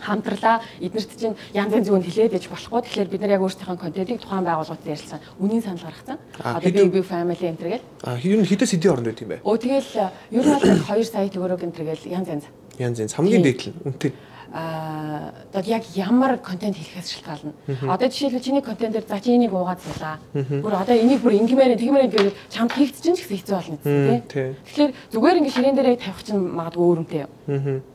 Хамтралаа 0.00 0.56
эднэрт 0.80 1.10
чинь 1.16 1.36
янз 1.52 1.72
янз 1.76 1.86
зүүн 1.88 2.04
хилээд 2.04 2.36
иж 2.40 2.48
болохгүй. 2.48 2.80
Тэгэхээр 2.88 3.08
бид 3.12 3.20
нар 3.20 3.34
яг 3.36 3.44
өөрсдийнхөө 3.44 3.78
контентыг 3.80 4.20
тухайн 4.20 4.44
байгууллагуудад 4.44 4.88
ярьсан. 4.88 5.20
Үнийн 5.38 5.62
санал 5.62 5.84
гаргацсан. 5.84 6.18
Одоо 6.40 6.88
big 6.88 7.04
family 7.04 7.44
энэ 7.44 7.60
төргээл. 7.60 7.84
А 8.04 8.16
ер 8.16 8.40
нь 8.40 8.48
хэдээс 8.48 8.72
хэдийн 8.74 8.90
хооронд 8.90 9.08
байт 9.12 9.20
юм 9.20 9.30
бэ? 9.30 9.36
Өө 9.44 9.56
тэгэл 9.60 9.90
ер 10.32 10.44
нь 10.44 10.52
бол 10.56 10.64
2 10.96 11.04
сая 11.04 11.28
төгрөг 11.28 11.60
энэ 11.64 11.76
төргээл 11.76 12.04
янз 12.10 12.28
янз. 12.28 12.44
Янз 12.80 12.96
янз 12.98 13.12
хамгийн 13.12 13.42
Тий. 13.44 13.52
дээдл 13.52 13.68
нь 13.70 13.76
үнэтэй. 13.84 14.12
Аа 14.52 15.30
одоо 15.52 15.62
яг 15.62 15.84
ямар 15.94 16.38
контент 16.38 16.76
хийхээс 16.76 17.22
шалтгаална. 17.22 17.54
Одоо 17.86 18.08
жишээлбэл 18.10 18.42
чиний 18.42 18.62
контент 18.62 18.92
дээр 18.92 19.06
за 19.06 19.20
чи 19.20 19.34
энийг 19.36 19.52
уугаад 19.54 19.78
суулаа. 19.78 20.18
Бүр 20.34 20.74
одоо 20.74 20.96
энийг 20.96 21.22
бүр 21.22 21.38
ингэмээр 21.38 21.78
тэгмээр 21.78 22.06
ингээд 22.10 22.34
чамд 22.50 22.72
хийгдчихэн 22.74 23.14
ч 23.14 23.22
гэсэн 23.22 23.36
хэцүү 23.38 23.54
болно 23.54 23.78
тийм. 23.78 24.22
тий. 24.26 24.48
Тэгэхээр 24.66 24.90
зүгээр 25.14 25.38
ингээд 25.38 25.54
ширээн 25.54 25.76
дээрээ 25.78 26.02
тавих 26.02 26.22
чинь 26.26 26.42
магадгүй 26.42 26.82
өөрөмтэй. 26.82 27.26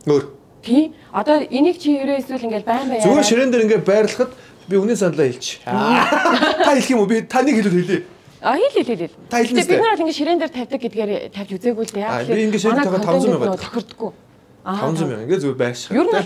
Өөр. 0.08 0.24
Тий. 0.64 0.92
Одоо 1.12 1.36
энийг 1.44 1.76
чи 1.76 1.92
ерөө 1.92 2.24
эсвэл 2.24 2.48
ингээд 2.48 2.64
байн 2.64 2.88
байн 2.88 3.04
Зүгээр 3.04 3.28
ширээн 3.28 3.50
дээр 3.52 3.64
ингээ 3.68 3.82
байрлахад 3.84 4.32
би 4.68 4.74
үнийн 4.80 4.96
саналаа 4.96 5.28
хэлчих. 5.28 5.60
Та 5.60 6.72
хэлэх 6.72 6.90
юм 6.90 7.04
уу? 7.04 7.10
Би 7.10 7.20
таныг 7.20 7.60
хэлвэл 7.60 7.84
хэлье. 7.84 8.00
А 8.40 8.56
хэл 8.56 8.72
хэл 8.80 8.96
хэл. 8.96 9.14
Та 9.28 9.44
хэлнэ 9.44 9.60
бид 9.64 9.80
нар 9.80 9.92
бол 9.96 10.02
ингээд 10.08 10.18
ширээн 10.20 10.38
дээр 10.40 10.52
тавьдаг 10.56 10.80
гэдгээр 10.80 11.10
тавьж 11.36 11.50
үзээгүй 11.56 11.84
л 11.84 11.94
дээ. 11.94 12.08
Би 12.32 12.42
ингээд 12.48 12.62
ширээн 12.64 12.84
тавихад 12.84 13.06
500 13.06 13.40
мянга 13.40 13.60
тохирдггүй. 13.60 14.10
500 14.66 15.06
мянга 15.06 15.24
ингээ 15.30 15.40
зүгээр 15.46 15.60
байрших. 15.62 15.94
Ер 15.94 16.06
нь 16.10 16.16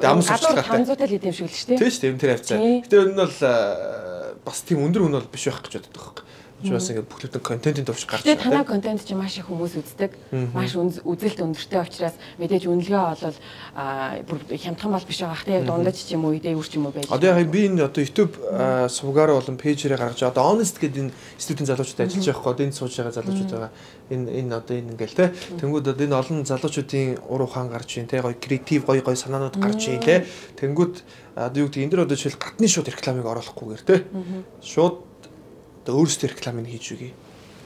амс 0.00 0.24
гадуур 0.32 0.56
сурчлагатай. 0.56 0.88
500 0.88 0.96
тал 0.96 1.12
хийдэм 1.12 1.34
шиг 1.36 1.46
л 1.46 1.52
шүү 1.52 1.68
дээ. 1.68 1.80
Тийм 1.80 1.90
шүү 1.92 2.00
дээ, 2.00 2.16
тэр 2.16 2.32
хавцаа. 2.32 2.56
Тий. 2.56 2.76
Гэтэ 2.80 2.96
энэ 2.96 3.16
бол 3.20 3.38
аа, 3.44 4.32
бас 4.40 4.58
тийм 4.64 4.78
өндөр 4.88 5.02
хүн 5.04 5.16
бол 5.20 5.28
биш 5.28 5.44
байх 5.44 5.60
гэж 5.60 5.74
боддог 5.76 6.00
байхгүй. 6.00 6.24
Чи 6.60 6.70
бас 6.76 6.92
ингээ 6.92 7.08
бүхлөтэн 7.08 7.40
контентын 7.40 7.88
төвч 7.88 8.04
гарч 8.04 8.22
Тэгээ 8.28 8.44
танай 8.44 8.64
контент 8.68 9.00
чи 9.00 9.16
маш 9.16 9.40
их 9.40 9.48
хүмүүс 9.48 9.80
үздэг. 9.80 10.12
Маш 10.52 10.76
үзэлт 10.76 11.40
өндөртэй 11.40 11.80
учраас 11.80 12.16
мэдээж 12.36 12.68
үнэлгээ 12.68 13.00
бол 13.00 13.36
аа 13.80 14.20
хямдхан 14.20 14.92
бол 14.92 15.08
биш 15.08 15.24
байгаа. 15.24 15.40
Тэ 15.40 15.56
яг 15.56 15.64
дундаж 15.64 15.96
ч 15.96 16.12
юм 16.12 16.28
уу 16.28 16.36
идээвэр 16.36 16.68
ч 16.68 16.76
юм 16.76 16.88
уу 16.88 16.92
байж. 16.92 17.08
Одоо 17.08 17.32
яг 17.32 17.48
би 17.48 17.64
энэ 17.64 17.88
одоо 17.88 18.04
YouTube 18.04 18.36
аа, 18.52 18.92
сувгаараа 18.92 19.40
болон 19.40 19.56
пэйжээрээ 19.56 19.96
гаргаж. 19.96 20.20
Одоо 20.20 20.52
Honest 20.52 20.76
гэдэг 20.76 21.00
энэ 21.00 21.12
студийн 21.40 21.68
залуучууд 21.72 22.04
ажиллаж 22.04 22.28
байгаа 22.28 22.44
хөө 22.44 22.60
энэ 22.60 22.76
сууж 22.76 22.92
байгаа 22.92 23.16
залуучууд 23.16 23.52
байгаа. 23.56 23.72
Энэ 24.12 24.28
энэ 24.44 24.52
одоо 24.52 24.74
энэ 24.76 24.90
ингээл 24.92 25.16
те. 25.16 25.32
Тэнгүүд 25.56 25.86
одоо 25.96 26.04
энэ 26.04 26.20
олон 26.20 26.38
залуучуудын 26.44 27.24
ур 27.24 27.42
ухаан 27.48 27.72
гарч 27.72 27.96
ийн 27.96 28.04
те 28.04 28.20
гоё 28.20 28.36
креатив 28.36 28.84
гоё 28.84 29.00
гоё 29.00 29.16
санаанууд 29.16 29.56
гарч 29.56 29.88
ийн 29.88 30.04
те. 30.04 30.28
Тэнгүүд 30.60 30.94
одоо 31.40 31.60
юу 31.64 31.72
гэдэг 31.72 31.84
энэ 31.88 31.92
дэр 31.96 32.04
одоо 32.04 32.16
жишээл 32.20 32.36
гатны 32.36 32.68
шууд 32.68 32.92
рекламыг 32.92 33.24
оруулахгүйгээр 33.24 33.82
те. 33.88 34.04
Шууд 34.60 35.09
одоо 35.80 36.04
өөрсдөө 36.04 36.28
рекламыг 36.36 36.68
хийж 36.68 36.86
үгүй. 36.94 37.10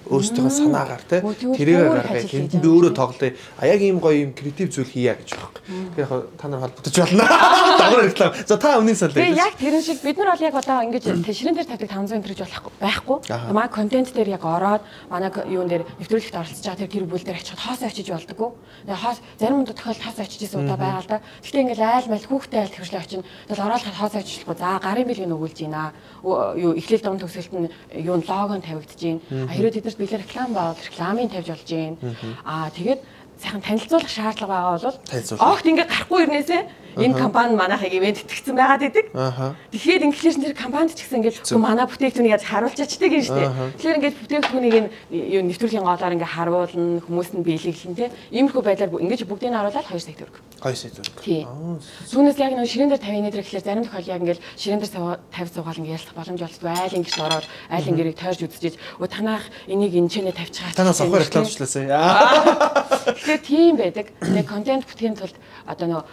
Өөрсдөө 0.04 0.50
санаагаар 0.52 1.02
те. 1.08 1.20
Өөр 1.24 2.04
гаргая. 2.04 2.24
Тэнд 2.28 2.60
би 2.60 2.68
өөрөө 2.68 2.92
юм 2.92 2.98
тоглоё. 2.98 3.32
А 3.56 3.66
яг 3.66 3.80
ийм 3.80 3.98
гоё 4.00 4.28
ийм 4.28 4.32
креатив 4.36 4.68
зүйл 4.68 4.90
хийя 4.92 5.16
гэж 5.16 5.32
байгаа. 5.32 5.64
Тэгэхээр 5.64 6.04
яг 6.04 6.12
та 6.36 6.48
нар 6.48 6.60
холбогдож 6.60 6.94
байна. 6.94 7.24
Дагвар 7.80 8.04
реклам. 8.04 8.32
За 8.46 8.56
та 8.60 8.76
өмнө 8.76 8.94
сал 8.94 9.12
Тэгээ 9.14 9.38
яг 9.40 9.54
тэрэн 9.56 9.82
шиг 9.82 10.02
бид 10.04 10.16
нар 10.20 10.36
бол 10.36 10.44
яг 10.44 10.54
одоо 10.54 10.78
ингэж 10.84 11.04
тэшрэн 11.24 11.56
дээр 11.56 11.68
тавьдаг 11.72 11.88
500 11.88 12.20
энэ 12.20 12.28
гэж 12.28 12.40
болохгүй 12.44 12.72
байхгүй. 12.84 13.18
Манай 13.48 13.68
контент 13.72 14.12
дээр 14.12 14.28
яг 14.36 14.44
ороод 14.44 14.82
манай 15.08 15.30
юун 15.48 15.68
дээр 15.68 15.88
нэвтрүүлэгт 15.98 16.36
оролцож 16.36 16.64
байгаа 16.64 16.80
тэр 16.84 16.92
гэр 16.92 17.04
бүл 17.08 17.24
дээр 17.24 17.40
очиход 17.40 17.64
хоос 17.64 17.82
очиж 17.82 18.08
болдгоо. 18.12 18.50
Тэгээ 18.84 19.00
хоос 19.00 19.18
зарим 19.40 19.64
тохиолдолд 19.64 20.04
хоос 20.04 20.18
очиж 20.20 20.40
исэн 20.44 20.68
удаа 20.68 20.76
байгаа 20.76 21.00
л 21.00 21.08
да. 21.08 21.18
Гэхдээ 21.40 21.62
ингээл 21.64 21.84
айл 21.84 22.08
мал 22.12 22.28
хүүхдээ 22.28 22.60
айл 22.60 22.74
төвшлөө 22.76 23.00
очино. 23.00 23.24
Тэгэл 23.48 23.64
ороод 23.64 23.84
хоос 23.88 24.14
очихлахгүй. 24.20 24.56
За 24.60 24.78
гарын 24.84 25.08
бэлгийг 25.08 25.32
өгүүлж 25.32 25.58
байна. 25.64 25.92
Юу 26.24 26.72
эхлэл 26.76 27.04
дунд 27.04 27.20
төгсөлт 27.24 27.52
нь 27.56 27.68
юу 28.04 28.16
лого 28.20 28.54
нь 28.58 28.64
тавигдаж 28.64 29.00
байна. 29.00 29.20
А 29.48 29.52
хэрэв 29.54 29.72
тэднэрт 29.94 29.98
бэлэг 29.98 30.20
реклам 30.26 30.52
байвал 30.54 30.76
рекламын 30.82 31.28
тавьж 31.30 31.48
болж 31.48 31.70
байна. 31.70 31.96
Аа 32.44 32.70
тэгээд 32.70 33.00
сайхан 33.38 33.62
танилцуулах 33.62 34.10
шаардлага 34.10 34.52
байгаа 34.52 34.78
бол 34.82 34.98
огт 35.38 35.66
ингээ 35.66 35.86
гарахгүй 35.86 36.20
ирнээсээ 36.24 36.62
энэ 36.96 37.14
компани 37.18 37.54
манайхыг 37.56 37.92
ивент 37.94 38.18
итгэцэн 38.22 38.54
байгаад. 38.56 38.82
Ааха. 39.14 39.54
Тэгэхээр 39.72 40.02
инглиш 40.08 40.36
нэр 40.38 40.54
компанид 40.54 40.94
ч 40.94 41.02
гэсэн 41.06 41.18
ингээд 41.22 41.36
"Хөө, 41.42 41.58
манай 41.58 41.86
бүтээгдэхүүнийг 41.86 42.34
яаж 42.34 42.44
харуулчаачдаг 42.46 43.10
юм 43.12 43.22
шүү 43.24 43.36
дээ. 43.38 43.50
Тэгэхээр 43.78 43.98
ингээд 43.98 44.16
бүтээгдэхүүнийг 44.22 44.74
юу 45.10 45.42
нэвтрүүлгийн 45.48 45.84
голоор 45.86 46.14
ингээд 46.14 46.34
харуулна, 46.34 47.00
хүмүүст 47.04 47.32
нь 47.34 47.44
биелэглэн 47.46 47.94
тэ. 47.98 48.12
Иймэрхүү 48.30 48.62
байдлаар 48.62 48.90
ингээд 49.02 49.28
бүгдийг 49.28 49.50
нь 49.50 49.58
харуулаад 49.58 49.86
2 49.90 49.98
сая 49.98 50.14
төгрөг. 50.18 50.36
Гой 50.64 50.74
сэт 50.76 50.96
зүг. 50.96 51.04
Тий. 51.20 51.44
Түүнээс 51.44 52.38
яг 52.40 52.52
нэг 52.56 52.68
ширээн 52.70 52.88
дээр 52.88 53.02
50 53.04 53.20
нэтэр 53.26 53.42
гэхэлэр 53.44 53.64
зарим 53.68 53.84
тохиол 53.84 54.08
яг 54.08 54.20
ингээд 54.24 54.40
ширээн 54.56 54.80
дээр 54.80 54.92
суугаа- 54.94 55.20
тавь 55.28 55.50
суугаал 55.52 55.76
ингээд 55.76 55.96
ялах 56.00 56.14
боломж 56.16 56.40
олддог. 56.40 56.68
Айл 56.72 56.96
ингээд 56.96 57.20
ороод 57.20 57.46
айл 57.68 57.88
ингээд 57.92 58.16
тойрж 58.16 58.40
үзчихэж 58.48 58.74
өө 58.96 59.08
танах 59.12 59.44
энийг 59.68 59.92
энэ 59.92 60.08
чэнэ 60.08 60.32
тавьчихаач. 60.32 60.72
Танаас 60.72 61.00
авах 61.04 61.20
юм 61.20 61.20
реклам 61.20 61.44
тийм. 61.44 61.52
хийлээсэй. 61.52 61.86
Аа. 61.92 63.12
Тэгэхээр 63.12 63.42
тийм 63.50 63.72
байдаг. 63.76 64.06
Тэгээ 64.24 64.46
контент 64.48 64.84
бүтгэхийн 64.88 65.16
тулд 65.20 65.36
одоо 65.68 65.86
нөгөө 65.88 66.04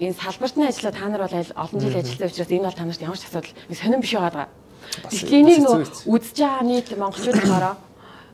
энэ 0.00 0.18
салбартны 0.18 0.66
ажиллаа 0.66 0.92
та 0.92 1.08
нар 1.08 1.22
бол 1.22 1.34
олон 1.34 1.80
жил 1.80 1.94
ажилласан 1.94 2.28
учраас 2.30 2.50
энэ 2.50 2.66
бол 2.66 2.78
та 2.78 2.84
нарт 2.84 3.02
ямар 3.02 3.18
ч 3.18 3.24
асуудал 3.24 3.54
сонирн 3.70 4.02
биш 4.02 4.14
байгаа. 4.14 4.48
Тэгэхээр 5.10 5.40
энийг 5.40 5.62
биз. 5.64 6.02
үзэж 6.06 6.36
байгаа 6.42 6.64
нийт 6.66 6.88
монголчууд 6.98 7.38
болохоор 7.38 7.76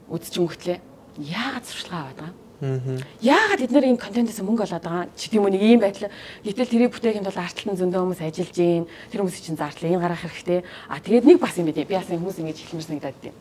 үзэж 0.08 0.34
өнгөтлээ. 0.40 0.78
Яагаад 1.20 1.66
сурчлага 1.68 2.00
аваад 2.00 2.18
байгаа? 2.20 2.34
Яагаад 2.61 3.61
бид 3.61 3.72
нэр 3.72 3.88
энэ 3.88 4.04
контентээс 4.04 4.40
мөнгө 4.44 4.68
олоод 4.68 4.84
байгаа? 4.84 5.08
Чи 5.16 5.32
тийм 5.32 5.48
үү 5.48 5.52
нэг 5.56 5.62
ийм 5.64 5.80
байдал. 5.80 6.12
Гэтэл 6.44 6.68
тэрийг 6.68 6.92
бүтээхэд 6.92 7.24
бол 7.24 7.40
арталтан 7.40 7.76
зөндөө 7.80 8.00
хүмүүс 8.04 8.20
ажиллаж 8.20 8.52
гин. 8.52 8.84
Тэр 9.08 9.20
хүмүүс 9.24 9.40
чинь 9.40 9.56
зарлаа 9.56 9.88
энэ 9.88 10.04
гаргах 10.04 10.24
хэрэгтэй. 10.28 10.61
А 10.88 11.00
тэгээд 11.00 11.24
нэг 11.24 11.38
бас 11.40 11.56
юм 11.56 11.72
бэ. 11.72 11.88
Би 11.88 11.96
бас 11.96 12.08
хүмүүс 12.12 12.36
ингэж 12.36 12.58
хэлмэр 12.61 12.84
санагдаад 12.84 13.18
тийм. 13.20 13.36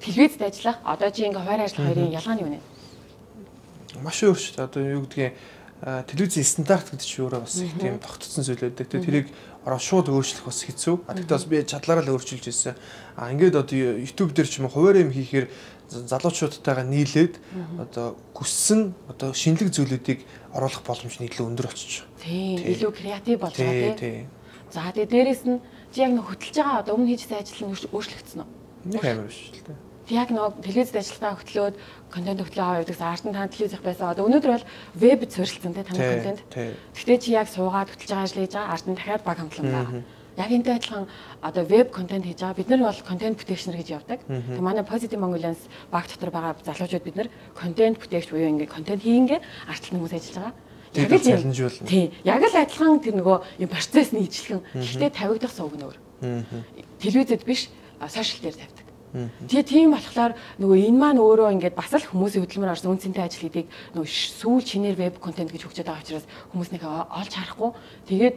Телевизэд 0.00 0.40
ажиллах. 0.40 0.76
Одоо 0.88 1.08
чи 1.12 1.28
ингээ 1.28 1.44
хойр 1.44 1.60
ажил 1.68 1.84
хоёрын 1.84 2.16
ялгаа 2.16 2.34
нь 2.36 2.42
юу 2.44 2.50
нэ? 2.52 2.60
Маш 4.00 4.18
өөр 4.24 4.38
шүү 4.40 4.56
дээ. 4.56 4.68
Одоо 4.72 4.82
юу 4.88 5.02
гэдгийг 5.04 5.32
телевизийн 5.84 6.48
стандарт 6.48 6.88
гэдэг 6.88 7.04
чинь 7.04 7.24
өөрөө 7.28 7.40
бас 7.44 7.60
их 7.60 7.76
тийм 7.76 8.00
тогтцсон 8.00 8.40
зүйл 8.40 8.64
байдаг. 8.64 8.88
Тэгээ 8.88 9.04
тэрийг 9.04 9.28
ороо 9.68 9.76
шууд 9.76 10.08
өөрчлөх 10.08 10.48
бас 10.48 10.64
хэцүү. 10.64 10.96
А 11.04 11.12
тэгтээ 11.12 11.36
бас 11.36 11.44
би 11.44 11.60
чадлаараа 11.60 12.04
л 12.08 12.16
өөрчилж 12.16 12.44
ирсэн. 12.48 12.72
А 13.20 13.28
ингээд 13.28 13.60
одоо 13.60 13.76
YouTube 14.00 14.32
дээр 14.32 14.48
ч 14.48 14.64
юм 14.64 14.68
уу 14.68 14.72
хуваар 14.72 15.04
юм 15.04 15.12
хийхээр 15.12 15.52
залуучуудтайгаа 15.92 16.88
нийлээд 16.88 17.36
одоо 17.76 18.16
хүссэн 18.32 18.96
одоо 19.12 19.36
шинэлэг 19.36 19.68
зүйлүүдийг 19.76 20.24
оруулах 20.56 20.80
боломж 20.88 21.20
нь 21.20 21.28
илүү 21.28 21.52
өндөр 21.52 21.68
болчих. 21.68 22.08
Тийм, 22.16 22.64
илүү 22.64 22.90
креатив 22.96 23.36
болж 23.44 23.60
байгаа 23.60 24.00
тийм. 24.00 24.32
За 24.72 24.88
тэгээ 24.88 25.12
дээрэс 25.12 25.42
нь 25.44 25.60
чи 25.92 26.00
яг 26.00 26.16
нөх 26.16 26.32
хөтлж 26.32 26.56
байгаа 26.56 26.80
одоо 26.80 26.96
өмнө 26.96 27.12
хийжсэн 27.12 27.36
ажил 27.36 27.68
нь 27.68 27.76
өөрчлөгдсөн 27.92 28.40
үү? 28.40 28.48
Нэг 28.88 29.04
амар 29.04 29.28
биш 29.28 29.52
л 29.52 29.60
дээ. 29.68 29.93
Яг 30.12 30.28
нэг 30.28 30.60
телевизэд 30.60 31.00
ажиллагаа 31.00 31.40
хөтлөөд 31.40 31.74
контент 32.12 32.40
хөтлөө 32.44 32.64
аваад 32.64 32.88
гэсэн 32.92 33.08
арт 33.08 33.24
нь 33.24 33.32
тань 33.32 33.48
телевизх 33.48 33.80
байсан. 33.80 34.12
Одоо 34.12 34.28
өнөөдөр 34.28 34.52
бол 34.52 34.68
вебд 35.00 35.30
суурилсан 35.32 35.72
тийм 35.72 35.86
таны 35.88 35.96
контент. 35.96 36.40
Гэхдээ 36.92 37.18
чи 37.24 37.30
яг 37.32 37.48
суугаад 37.48 37.88
хөтлж 37.88 38.10
байгаа 38.12 38.28
ажил 38.28 38.44
хийж 38.44 38.52
байгаа 38.52 38.72
арт 38.76 38.84
нь 38.84 38.96
дахиад 39.00 39.24
баг 39.24 39.38
хамтлан 39.40 39.72
байгаа. 39.72 40.04
Яг 40.36 40.50
энтэй 40.52 40.74
адилхан 40.76 41.06
одоо 41.40 41.64
веб 41.64 41.88
контент 41.88 42.24
хийж 42.28 42.38
байгаа. 42.44 42.58
Бид 42.60 42.68
нар 42.68 42.82
бол 42.84 43.00
контент 43.00 43.38
бүтээгчнэр 43.40 43.78
гэж 43.80 43.88
явдаг. 43.96 44.20
Тэг 44.28 44.60
манай 44.60 44.84
Positive 44.84 45.20
Mongolians 45.24 45.62
баг 45.88 46.04
дотор 46.04 46.30
байгаа 46.30 46.52
залуучууд 46.60 47.04
бид 47.06 47.16
нар 47.16 47.28
контент 47.56 47.96
бүтээгч 47.96 48.28
буюу 48.28 48.52
ингээ 48.52 48.68
контент 48.68 49.00
хийнгээ 49.00 49.40
артлан 49.72 50.04
хүмүүс 50.04 50.14
ажиллаж 50.20 50.36
байгаа. 50.36 50.54
Яг 50.94 51.10
л 51.10 51.24
чаленж 51.24 51.58
болно. 51.64 51.88
Тийм. 51.88 52.06
Яг 52.28 52.42
л 52.44 52.54
адилхан 52.54 53.00
тэр 53.00 53.14
нөгөө 53.18 53.36
юм 53.62 53.70
процесс 53.72 54.12
нь 54.12 54.20
ижилхэн. 54.20 54.60
Гэхдээ 54.74 55.10
тавигдах 55.10 55.50
сувг 55.54 55.74
нөр. 55.80 55.96
Телевизэд 57.00 57.42
биш 57.48 57.70
сошиал 57.98 58.42
дээр 58.42 58.58
тавьдаг. 58.58 58.83
Тэгээ 59.14 59.62
тийм 59.62 59.94
болохоор 59.94 60.34
нөгөө 60.58 60.78
энэ 60.90 60.98
маань 60.98 61.22
өөрөө 61.22 61.54
ингээд 61.54 61.78
бас 61.78 61.94
л 61.94 62.02
хүмүүсийн 62.02 62.42
хөдөлмөр 62.42 62.74
орсон 62.74 62.98
үнцэнтэй 62.98 63.22
ажил 63.22 63.46
хийдэг 63.46 63.66
нөгөө 63.94 64.10
сүүл 64.10 64.66
чинээр 64.66 64.98
веб 64.98 65.14
контент 65.22 65.54
гэж 65.54 65.70
хөгжөөд 65.70 65.86
байгаа 65.86 66.02
учраас 66.02 66.26
хүмүүс 66.50 66.70
нэг 66.74 66.82
олж 66.82 67.30
харахгүй. 67.30 67.70
Тэгээд 68.10 68.36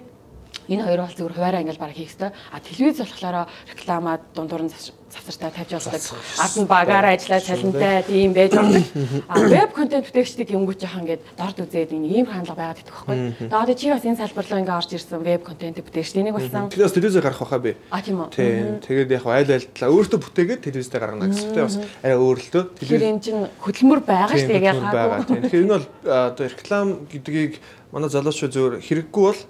энэ 0.67 0.83
хоёр 0.83 1.01
бол 1.01 1.15
зөвхөн 1.15 1.35
хуваараа 1.35 1.61
ингээл 1.63 1.79
бараг 1.79 1.95
хийх 1.95 2.11
хэрэгтэй. 2.11 2.31
А 2.51 2.59
телевиз 2.59 2.99
болохоор 2.99 3.47
рекламад 3.71 4.21
дундуур 4.35 4.63
нь 4.67 4.73
завсартай 5.07 5.51
тавьж 5.55 5.71
болдог. 5.87 6.19
Ард 6.43 6.55
нь 6.59 6.67
багаараа 6.67 7.15
ажиллаад 7.15 7.47
цалинтай 7.47 8.03
тийм 8.03 8.33
байж 8.35 8.51
болдог. 8.51 8.83
А 9.31 9.39
веб 9.39 9.71
контент 9.71 10.11
бүтээгчдийг 10.11 10.51
юмгүйч 10.51 10.83
яхан 10.83 11.07
ингээд 11.07 11.23
дорд 11.39 11.57
үзээд 11.63 11.95
энэ 11.95 12.07
ийм 12.19 12.27
хандлага 12.27 12.59
байгаад 12.59 12.81
идэх 12.83 12.95
байхгүй. 13.07 13.15
Тэгээ 13.47 13.55
одоо 13.63 13.75
чи 13.79 13.87
бас 13.87 14.03
энэ 14.03 14.19
салбар 14.19 14.43
руу 14.43 14.59
ингээд 14.59 14.79
орж 14.83 14.91
ирсэн 14.91 15.23
веб 15.23 15.41
контент 15.47 15.79
бүтээгч 15.79 16.11
энийг 16.19 16.35
болсон. 16.35 16.67
Тэрээс 16.67 16.95
телевизээр 16.99 17.23
гарах 17.23 17.41
байхаа 17.47 17.63
би. 17.63 17.71
А 17.87 18.01
тийм 18.03 18.19
үү. 18.19 18.29
Тийм. 18.35 18.83
Тэгээд 18.83 19.09
яг 19.15 19.23
айл 19.23 19.51
айлтлаа 19.55 19.89
өөртөө 19.95 20.19
бүтээгээд 20.19 20.65
телевизээр 20.67 20.99
гаргана 20.99 21.31
гэсэн 21.31 21.55
чинь 21.55 21.63
бас 21.63 21.79
арай 22.03 22.19
өөрлөлтөө. 22.19 22.63
Тэр 22.75 23.07
энэ 23.07 23.23
чинь 23.23 23.41
хөдөлмөр 23.63 24.01
байгаа 24.03 24.35
шүү 24.35 24.51
дээ 24.51 24.67
яг 24.67 24.79
хаагүй. 24.83 25.39
Тэгэхээр 25.47 25.63
энэ 25.63 25.75
бол 25.79 25.87
одоо 26.03 26.45
реклам 26.51 26.87
гэдгийг 27.07 27.53
манай 27.95 28.09
залуучууд 28.11 28.51
зөвөр 28.51 28.73
хэрэггүй 28.83 29.23
бол 29.23 29.41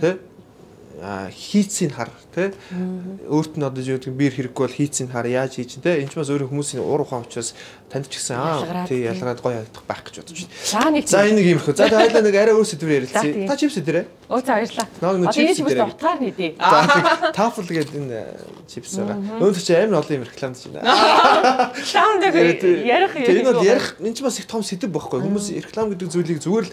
тий 0.00 0.14
хийцийг 0.96 1.92
хар 1.92 2.08
тий 2.32 2.52
өөрт 3.28 3.60
нь 3.60 3.64
одоо 3.64 3.84
юу 3.84 4.00
биер 4.16 4.32
хэрэггүй 4.32 4.64
бол 4.64 4.72
хийцийг 4.72 5.12
хар 5.12 5.28
яаж 5.28 5.60
хийж 5.60 5.76
тий 5.76 6.00
энэ 6.00 6.08
ч 6.08 6.16
бас 6.16 6.32
өөрөө 6.32 6.48
хүмүүсийн 6.48 6.80
уур 6.80 7.04
ухаан 7.04 7.28
учраас 7.28 7.52
танд 7.92 8.08
ч 8.08 8.16
гэсэн 8.16 8.36
аа 8.36 8.88
тий 8.88 9.04
ялгаад 9.04 9.44
гоё 9.44 9.60
ядах 9.60 9.84
байх 9.84 10.00
гэж 10.08 10.24
бодож 10.24 10.48
байна. 10.48 11.04
За 11.04 11.20
энэ 11.28 11.36
нэг 11.36 11.46
юм 11.52 11.60
их. 11.60 11.68
За 11.76 11.84
хоёлаа 11.84 12.22
нэг 12.24 12.36
арай 12.40 12.54
өөр 12.56 12.64
сэдвээр 12.64 13.04
ярилцъя. 13.04 13.44
Та 13.44 13.56
чипс 13.60 13.76
дээрээ. 13.76 14.04
Өө 14.32 14.40
за 14.40 14.52
баярлаа. 14.56 14.86
Энэ 15.20 15.32
чипс 15.36 15.76
утгаар 15.76 16.18
нэдээ. 16.24 16.50
Тафл 17.36 17.68
гэдэг 17.68 17.96
энэ 18.00 18.20
чипс 18.64 18.96
байгаа. 18.96 19.20
Өөд 19.36 19.60
чи 19.60 19.72
амар 19.76 20.00
олон 20.00 20.16
юм 20.16 20.24
рекламд 20.24 20.56
байна. 20.72 21.72
Реклам 21.76 22.20
дээр 22.24 22.88
ярих 22.88 23.12
юм. 23.20 23.36
Энэ 23.36 23.44
бол 23.44 23.60
ярих 23.60 23.86
энэ 24.00 24.16
ч 24.16 24.24
бас 24.24 24.40
их 24.40 24.48
том 24.48 24.64
сэдв 24.64 24.88
байхгүй. 24.88 25.20
Хүмүүс 25.20 25.52
реклам 25.60 25.92
гэдэг 25.92 26.08
зүйлийг 26.08 26.40
зүгээр 26.40 26.66
л 26.66 26.72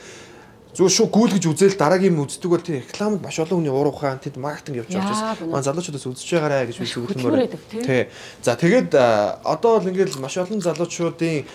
зүгээр 0.73 0.93
шүү 0.97 1.07
гүйлгэж 1.13 1.43
үзэл 1.45 1.77
дараагийн 1.77 2.17
юм 2.17 2.25
үздэг 2.25 2.49
бол 2.49 2.61
тийм 2.61 2.81
рекламад 2.81 3.21
маш 3.21 3.37
олон 3.37 3.61
хүний 3.61 3.69
уур 3.69 3.93
ухаан 3.93 4.17
тэд 4.17 4.41
маркетинг 4.41 4.81
явж 4.81 4.89
байгаа 4.89 5.37
учраас 5.37 5.45
маань 5.45 5.67
залуучуудаас 5.69 6.05
үзэж 6.09 6.29
байгаарэ 6.33 6.67
гэж 6.73 6.77
би 6.81 6.87
зөвлөмөр. 6.89 7.33
Тий. 7.69 8.09
За 8.41 8.57
тэгээд 8.57 8.97
одоо 9.45 9.77
бол 9.77 9.89
ингээд 9.93 10.17
маш 10.17 10.33
олон 10.41 10.65
залуучуудын 10.65 11.45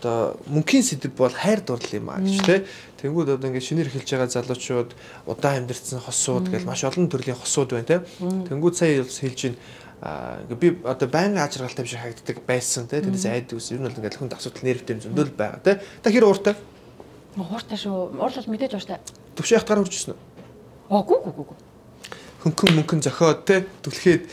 одоо 0.00 0.34
мөнхийн 0.50 0.82
сэдв 0.82 1.14
бол 1.14 1.30
хайр 1.30 1.62
дурлал 1.62 1.94
юм 1.94 2.10
а 2.10 2.18
гэж 2.18 2.42
тий. 2.42 2.60
Тэнгүүд 2.98 3.38
одоо 3.38 3.46
ингээд 3.54 3.68
шинээр 3.70 3.90
эхэлж 3.92 4.10
байгаа 4.18 4.34
залуучууд 4.34 4.90
удаан 5.30 5.62
амьдэрсэн 5.62 6.02
хосууд 6.02 6.50
гэж 6.50 6.66
маш 6.66 6.82
олон 6.82 7.06
төрлийн 7.06 7.38
хосууд 7.38 7.70
байна 7.70 7.86
тий. 7.86 8.00
Тэнгүүд 8.18 8.74
сая 8.74 9.04
хэлж 9.04 9.40
байна 9.46 9.58
а 10.00 10.40
би 10.48 10.72
одоо 10.84 11.08
байнга 11.08 11.44
ажиргалтай 11.44 11.84
биш 11.84 11.94
хагддаг 12.00 12.40
байсан 12.48 12.88
тий. 12.88 13.04
Тэрнээс 13.04 13.28
айдаг 13.28 13.60
ус. 13.60 13.70
Ер 13.70 13.78
нь 13.78 13.86
бол 13.86 13.98
ингээд 14.00 14.16
хүнд 14.16 14.32
асуудал 14.32 14.64
нэрвтэй 14.64 14.96
зөндөл 15.04 15.36
байгаа 15.36 15.60
тий. 15.60 15.76
Та 16.00 16.08
хэр 16.08 16.24
ууртай? 16.24 16.56
Хууртай 17.36 17.78
шүү. 17.78 18.18
Уурлал 18.18 18.48
мэдээж 18.50 18.74
ууртай. 18.74 18.98
Төвшин 19.38 19.56
яхад 19.58 19.68
гараа 19.70 19.84
үржсэн 19.86 20.14
үү? 20.14 20.18
Аа 20.90 21.02
гүү 21.06 21.18
гүү 21.22 21.34
гүү. 21.46 21.58
Хөнгөн 22.42 22.72
мөнгөн 22.80 23.00
зохиод 23.06 23.44
те 23.46 23.62
түлхээд 23.86 24.26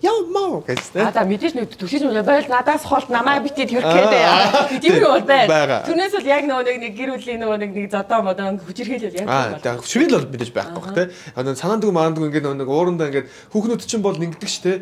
яа 0.00 0.16
маа 0.32 0.64
гэж 0.64 0.96
те. 0.96 1.04
А 1.04 1.12
за 1.12 1.26
мэдээж 1.28 1.52
нэг 1.60 1.76
төвшин 1.76 2.08
байл 2.24 2.48
надаас 2.48 2.88
холт 2.88 3.12
намаа 3.12 3.42
битээд 3.44 3.76
хөрхээд 3.76 4.80
тийм 4.80 4.96
үү 4.96 5.12
бол 5.12 5.26
байна. 5.28 5.84
Түүнээс 5.84 6.16
бол 6.16 6.30
яг 6.32 6.42
нөгөө 6.48 6.80
нэг 6.80 6.94
гэр 6.96 7.10
бүлийн 7.20 7.40
нөгөө 7.44 7.58
нэг 7.60 7.70
нэг 7.76 7.86
зодоо 7.92 8.20
модоо 8.24 8.56
хүчирхийлэл 8.64 9.18
яг 9.20 9.28
байна. 9.28 9.60
Аа 9.60 9.76
хүчирхийлэл 9.76 10.24
бол 10.24 10.32
мэдээж 10.32 10.52
байхгүй 10.56 10.80
бах 10.80 10.94
те. 10.96 11.04
Санаандгүй 11.36 11.92
маандгүй 11.92 12.26
ингээд 12.32 12.48
нөгөө 12.48 12.72
уурандаа 12.72 13.12
ингээд 13.12 13.28
хүүхнүүд 13.52 13.84
чинь 13.84 14.00
бол 14.02 14.16
нэгдэг 14.16 14.48
ш 14.48 14.64
те. 14.64 14.72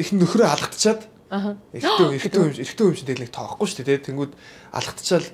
Их 0.00 0.10
нөхрөө 0.16 0.48
алгатчаад 0.48 1.04
Аа. 1.26 1.56
Эртөө 1.74 2.14
эртөө 2.14 2.42
юм 2.46 2.54
эртөө 2.62 2.86
юм 2.86 2.94
тэгэл 3.02 3.22
нэг 3.26 3.32
тоохгүй 3.34 3.66
шүү 3.66 3.82
дээ. 3.82 3.98
Тэнгүүд 4.06 4.32
алгатчаал 4.78 5.26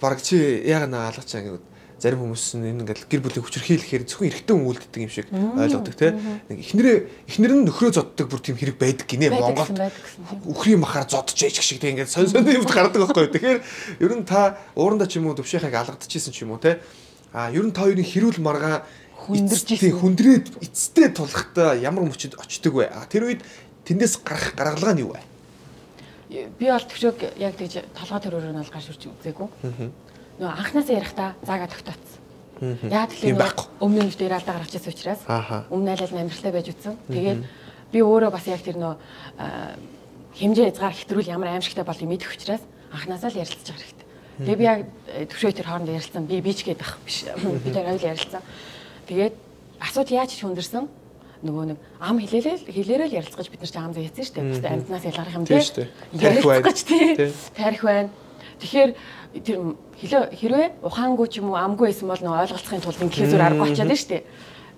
баг 0.00 0.22
чи 0.22 0.36
яг 0.66 0.88
наа 0.90 1.12
байгаа 1.12 1.42
гэвэл 1.42 1.66
зарим 1.98 2.22
хүмүүс 2.22 2.62
нь 2.62 2.78
ингээл 2.78 3.10
гэр 3.10 3.22
бүлийн 3.26 3.42
хүчрхийлэхээр 3.42 4.04
зөвхөн 4.06 4.30
эрэгтэй 4.30 4.54
хүн 4.54 4.70
үлддэг 4.70 5.02
юм 5.02 5.10
шиг 5.10 5.26
ойлгодог 5.34 5.94
тийм 5.98 6.14
нэг 6.46 6.58
эхнэрээ 6.62 6.96
эхнэр 7.26 7.52
нь 7.58 7.66
нөхрөө 7.66 7.90
зоддог 7.90 8.26
бүр 8.30 8.38
тийм 8.38 8.54
хэрэг 8.54 8.78
байдаг 8.78 9.06
гинэ 9.10 9.34
Монголд 9.34 9.74
үхрийн 10.46 10.78
махаар 10.78 11.10
зодж 11.10 11.34
яж 11.42 11.58
шиг 11.58 11.82
тийм 11.82 11.98
ингээд 11.98 12.06
сонь 12.06 12.30
сонь 12.30 12.46
юмд 12.46 12.70
гардаг 12.74 13.02
байхгүй 13.02 13.34
тэгэхээр 13.34 13.58
ер 13.98 14.12
нь 14.14 14.22
та 14.22 14.62
уурандаа 14.78 15.10
ч 15.10 15.18
юм 15.18 15.26
уу 15.26 15.34
төвшийнхийг 15.34 15.74
алгадчихсэн 15.74 16.30
ч 16.30 16.46
юм 16.46 16.54
уу 16.54 16.62
тийм 16.62 16.78
а 17.34 17.50
ер 17.50 17.66
нь 17.66 17.74
та 17.74 17.82
хоёрын 17.82 18.06
хэрүүл 18.06 18.38
маргаа 18.46 18.86
хүндэрж 19.26 19.66
ирсэн. 19.74 19.98
хүндрээд 19.98 20.46
эцтэй 20.62 21.10
тулахтаа 21.10 21.74
ямар 21.74 22.06
мөчөд 22.06 22.38
очдөг 22.38 22.72
вэ? 22.78 22.94
Тэр 23.10 23.26
үед 23.26 23.42
тэндээс 23.84 24.22
гарах 24.22 24.54
гаргалгаа 24.54 24.94
нь 24.94 25.02
юу 25.02 25.18
вэ 25.18 25.20
би 26.28 26.66
бол 26.68 26.84
төвшөөг 26.84 27.40
яг 27.40 27.56
тэгж 27.56 27.88
толгой 27.96 28.20
төрөөр 28.20 28.52
нь 28.52 28.60
бол 28.60 28.72
гарч 28.72 28.86
үрж 28.92 29.02
үзээгүй. 29.08 29.48
Нөгөө 30.38 30.52
анханасаа 30.60 30.94
ярихдаа 30.94 31.30
заагаа 31.40 31.68
тогтооцсон. 31.72 32.20
Яг 32.92 33.10
тэгэхээр 33.16 33.54
өмнө 33.80 34.02
нь 34.06 34.12
дээр 34.12 34.36
алдаа 34.36 34.60
гаргачихсан 34.60 34.92
учраас 34.92 35.20
өмнө 35.72 35.94
айлал 35.94 36.20
амьдралтай 36.20 36.52
байж 36.52 36.68
үтсэн. 36.68 36.94
Тэгээд 37.08 37.40
би 37.92 37.98
өөрөө 38.04 38.30
бас 38.34 38.44
яг 38.50 38.60
тэр 38.60 38.76
нөө 38.76 38.94
хэмжээ 40.36 40.66
хязгаар 40.74 40.96
хэтрүүл 40.98 41.32
ямар 41.32 41.48
аимшигтай 41.56 41.84
болыг 41.86 42.08
мэдэх 42.10 42.34
учраас 42.34 42.62
анханасаа 42.92 43.30
л 43.32 43.40
ярилцаж 43.40 43.66
байгаа 43.72 43.82
хэрэгтэй. 43.82 44.06
Тэгээ 44.38 44.58
би 44.58 44.64
яг 44.68 44.80
төвшөө 45.32 45.52
тэр 45.54 45.66
хооронд 45.66 45.90
ярилцсан. 45.90 46.26
Би 46.28 46.42
бич 46.44 46.62
гээд 46.62 46.82
ах 46.82 46.98
биш. 47.02 47.24
Би 47.24 47.70
тэр 47.72 47.88
ойл 47.88 48.04
ярилцсан. 48.04 48.42
Тэгээд 49.08 49.34
асууд 49.80 50.08
яаж 50.12 50.30
ч 50.34 50.44
хүндэрсэн 50.44 50.86
нөгөө 51.42 51.64
нэг 51.70 51.78
ам 52.02 52.16
хэлээлэл 52.18 52.66
хэлээрэл 52.66 53.16
ярилцгаж 53.18 53.46
бид 53.50 53.60
нар 53.62 53.70
ч 53.70 53.76
ам 53.78 53.92
зээсэн 53.94 54.24
шүү 54.26 54.34
дээ. 54.34 54.48
Бусдад 54.50 54.72
амьтнаас 54.74 55.04
ялгарх 55.06 55.34
юм 55.38 55.44
тий. 55.46 55.62
Ярилцах 56.18 56.64
гэж 56.66 56.78
тий. 56.82 57.30
Тарих 57.54 57.82
байна. 57.86 58.10
Тэгэхээр 58.58 58.90
тэр 59.46 59.58
хэрвээ 59.94 60.66
ухаангүй 60.82 61.26
ч 61.30 61.38
юм 61.38 61.54
уу 61.54 61.58
амгүй 61.58 61.94
байсан 61.94 62.10
бол 62.10 62.18
нөгөө 62.18 62.42
ойлголцохын 62.42 62.82
тулд 62.82 63.02
ингээд 63.06 63.30
зүр 63.30 63.42
арга 63.44 63.62
очиад 63.70 63.92
шүү 63.94 64.10
дээ. 64.18 64.22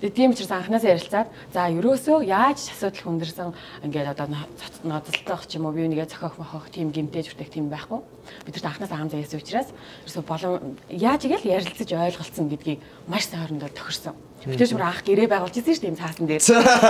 Тэгээ 0.01 0.17
тийм 0.17 0.33
учраас 0.33 0.49
анханасаа 0.57 0.97
ярилцаад 0.97 1.29
за 1.53 1.69
ерөөсөө 1.77 2.25
яаж 2.25 2.73
асуудал 2.73 3.21
хүндэрсэн 3.21 3.53
ингээд 3.85 4.17
одоо 4.17 4.33
ноцолтох 4.81 5.45
ч 5.45 5.61
юм 5.61 5.69
уу 5.69 5.77
бие 5.77 5.93
нэгэ 5.93 6.09
зохиох 6.09 6.41
мохох 6.41 6.73
тийм 6.73 6.89
гимтэж 6.89 7.37
үртэх 7.37 7.53
тийм 7.53 7.69
байхгүй. 7.69 8.01
Бид 8.49 8.57
нарт 8.57 8.81
анханасаа 8.81 8.97
хаан 8.97 9.13
заяасан 9.13 9.45
учраас 9.45 9.69
ерөөсөө 10.09 10.25
болон 10.25 10.81
яаж 10.89 11.29
игээл 11.29 11.53
ярилцаж 11.53 11.93
ойлголцсон 11.93 12.49
гэдгийг 12.49 12.81
маш 13.13 13.29
сайн 13.29 13.45
хоорондоо 13.45 13.69
тохирсон. 13.77 14.17
Битэрч 14.49 14.73
бүр 14.73 14.89
анх 14.89 15.05
гэрээ 15.05 15.29
байгуулж 15.29 15.61
ирсэн 15.61 15.77
шүү 15.77 15.85
дээ 15.85 16.01
цаасан 16.01 16.25
дээр. 16.25 16.43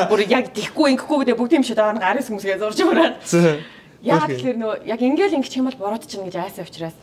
Бүр 0.07 0.21
яг 0.31 0.55
дихгүй 0.55 0.95
ингэхгүй 0.95 1.19
гэдэг 1.27 1.35
бүгд 1.35 1.55
юм 1.59 1.67
шиг 1.67 1.83
байгаа 1.83 1.99
нэг 1.99 2.07
араас 2.07 2.31
хүмүүсгээ 2.31 2.63
зурж 2.63 2.79
мөрөө. 2.79 3.11
Яг 4.07 4.23
тэгэхээр 4.31 4.59
нөө 4.63 4.73
яг 4.87 5.01
ингээл 5.03 5.35
ингэчих 5.43 5.59
юм 5.59 5.67
бол 5.67 5.83
буруутчихна 5.83 6.31
гэж 6.31 6.37
айсан 6.39 6.63
учраас. 6.63 6.95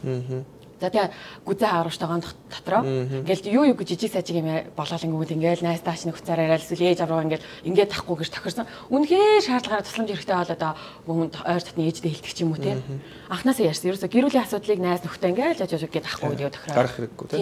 За 0.78 0.94
тэгээ 0.94 1.10
гүзээ 1.42 1.70
хааруултайгаан 1.74 2.22
дотроо 2.22 2.82
ингээл 2.86 3.50
юу 3.50 3.66
юу 3.74 3.78
гэж 3.78 3.98
жижиг 3.98 4.14
сажиг 4.14 4.38
юм 4.38 4.50
болол 4.78 5.02
ингэвэл 5.02 5.34
ингээл 5.34 5.66
найс 5.66 5.82
тааш 5.82 6.06
нэг 6.06 6.22
хуцаар 6.22 6.46
яриад 6.46 6.62
эсвэл 6.62 6.86
ээж 6.86 7.02
авраа 7.02 7.26
ингээл 7.26 7.50
ингээд 7.66 7.94
тахгүй 7.98 8.22
гэж 8.22 8.30
тохирсон. 8.30 8.70
Үнэхээр 8.94 9.42
шаардлагаараа 9.42 9.88
тусламж 9.90 10.10
хэрэгтэй 10.14 10.38
бол 10.38 10.54
одоо 10.54 10.72
бүгд 11.10 11.34
ойр 11.50 11.64
татны 11.66 11.82
ээждээ 11.90 12.14
хэлдэг 12.14 12.34
ч 12.38 12.40
юм 12.46 12.54
уу 12.54 12.62
те. 12.62 12.78
Анханасаа 13.26 13.66
ярьсан. 13.74 13.90
Ерөөсө 13.90 14.06
гэр 14.06 14.26
бүлийн 14.30 14.46
асуудлыг 14.46 14.80
найс 14.86 15.02
нөхдөд 15.02 15.32
ингээл 15.34 15.66
жаг 15.66 15.90
гэдэг 15.90 16.06
тахгүй 16.14 16.30
гэдэг 16.38 16.54
тохироо. 16.54 16.78
Гарах 16.78 16.94
хэрэггүй 16.94 17.28
те. 17.34 17.38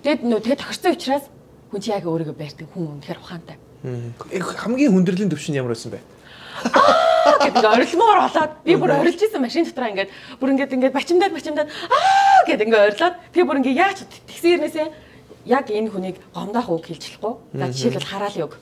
Тэгээд 0.00 0.20
нөө 0.24 0.40
тэгээ 0.40 0.60
тохирсон 0.64 0.96
учраас 0.96 1.24
хүн 1.68 1.80
чи 1.84 1.92
яг 1.92 2.08
өөрийгөө 2.08 2.32
байрдаг 2.32 2.66
хүн 2.72 2.96
үнэхээр 2.96 3.20
ухаантай. 3.20 3.56
Хамгийн 3.84 4.92
хүндрлийн 4.96 5.28
төвшин 5.28 5.60
ямар 5.60 5.76
байсан 5.76 5.92
бэ? 5.92 6.00
Гэдэг 7.44 7.64
орилмоор 7.64 8.18
болоод 8.26 8.52
би 8.64 8.76
бүр 8.76 8.90
орилж 8.96 9.20
исэн 9.22 9.42
машин 9.42 9.64
дотроо 9.64 9.90
ингээд 9.92 10.10
бүр 10.40 10.50
ингээд 10.54 10.74
ингээд 10.76 10.96
бачимдаад 10.96 11.32
бачимдаад 11.34 11.68
аа 11.68 12.00
ёо 12.40 12.46
гэд 12.48 12.64
ингээ 12.64 12.84
ойрлоод 12.90 13.14
тэгээ 13.32 13.48
бүр 13.48 13.58
ингээ 13.60 13.80
яаж 13.80 13.98
тэгсэн 14.28 14.50
хэрнээсээ 14.56 14.86
яг 15.46 15.70
энэ 15.70 15.88
хүнийг 15.88 16.16
гомдох 16.34 16.68
үг 16.68 16.84
хэлж 16.84 17.16
болохгүй. 17.16 17.34
За 17.56 17.66
жишээлбэл 17.72 18.10
хараалын 18.12 18.44
үг. 18.44 18.54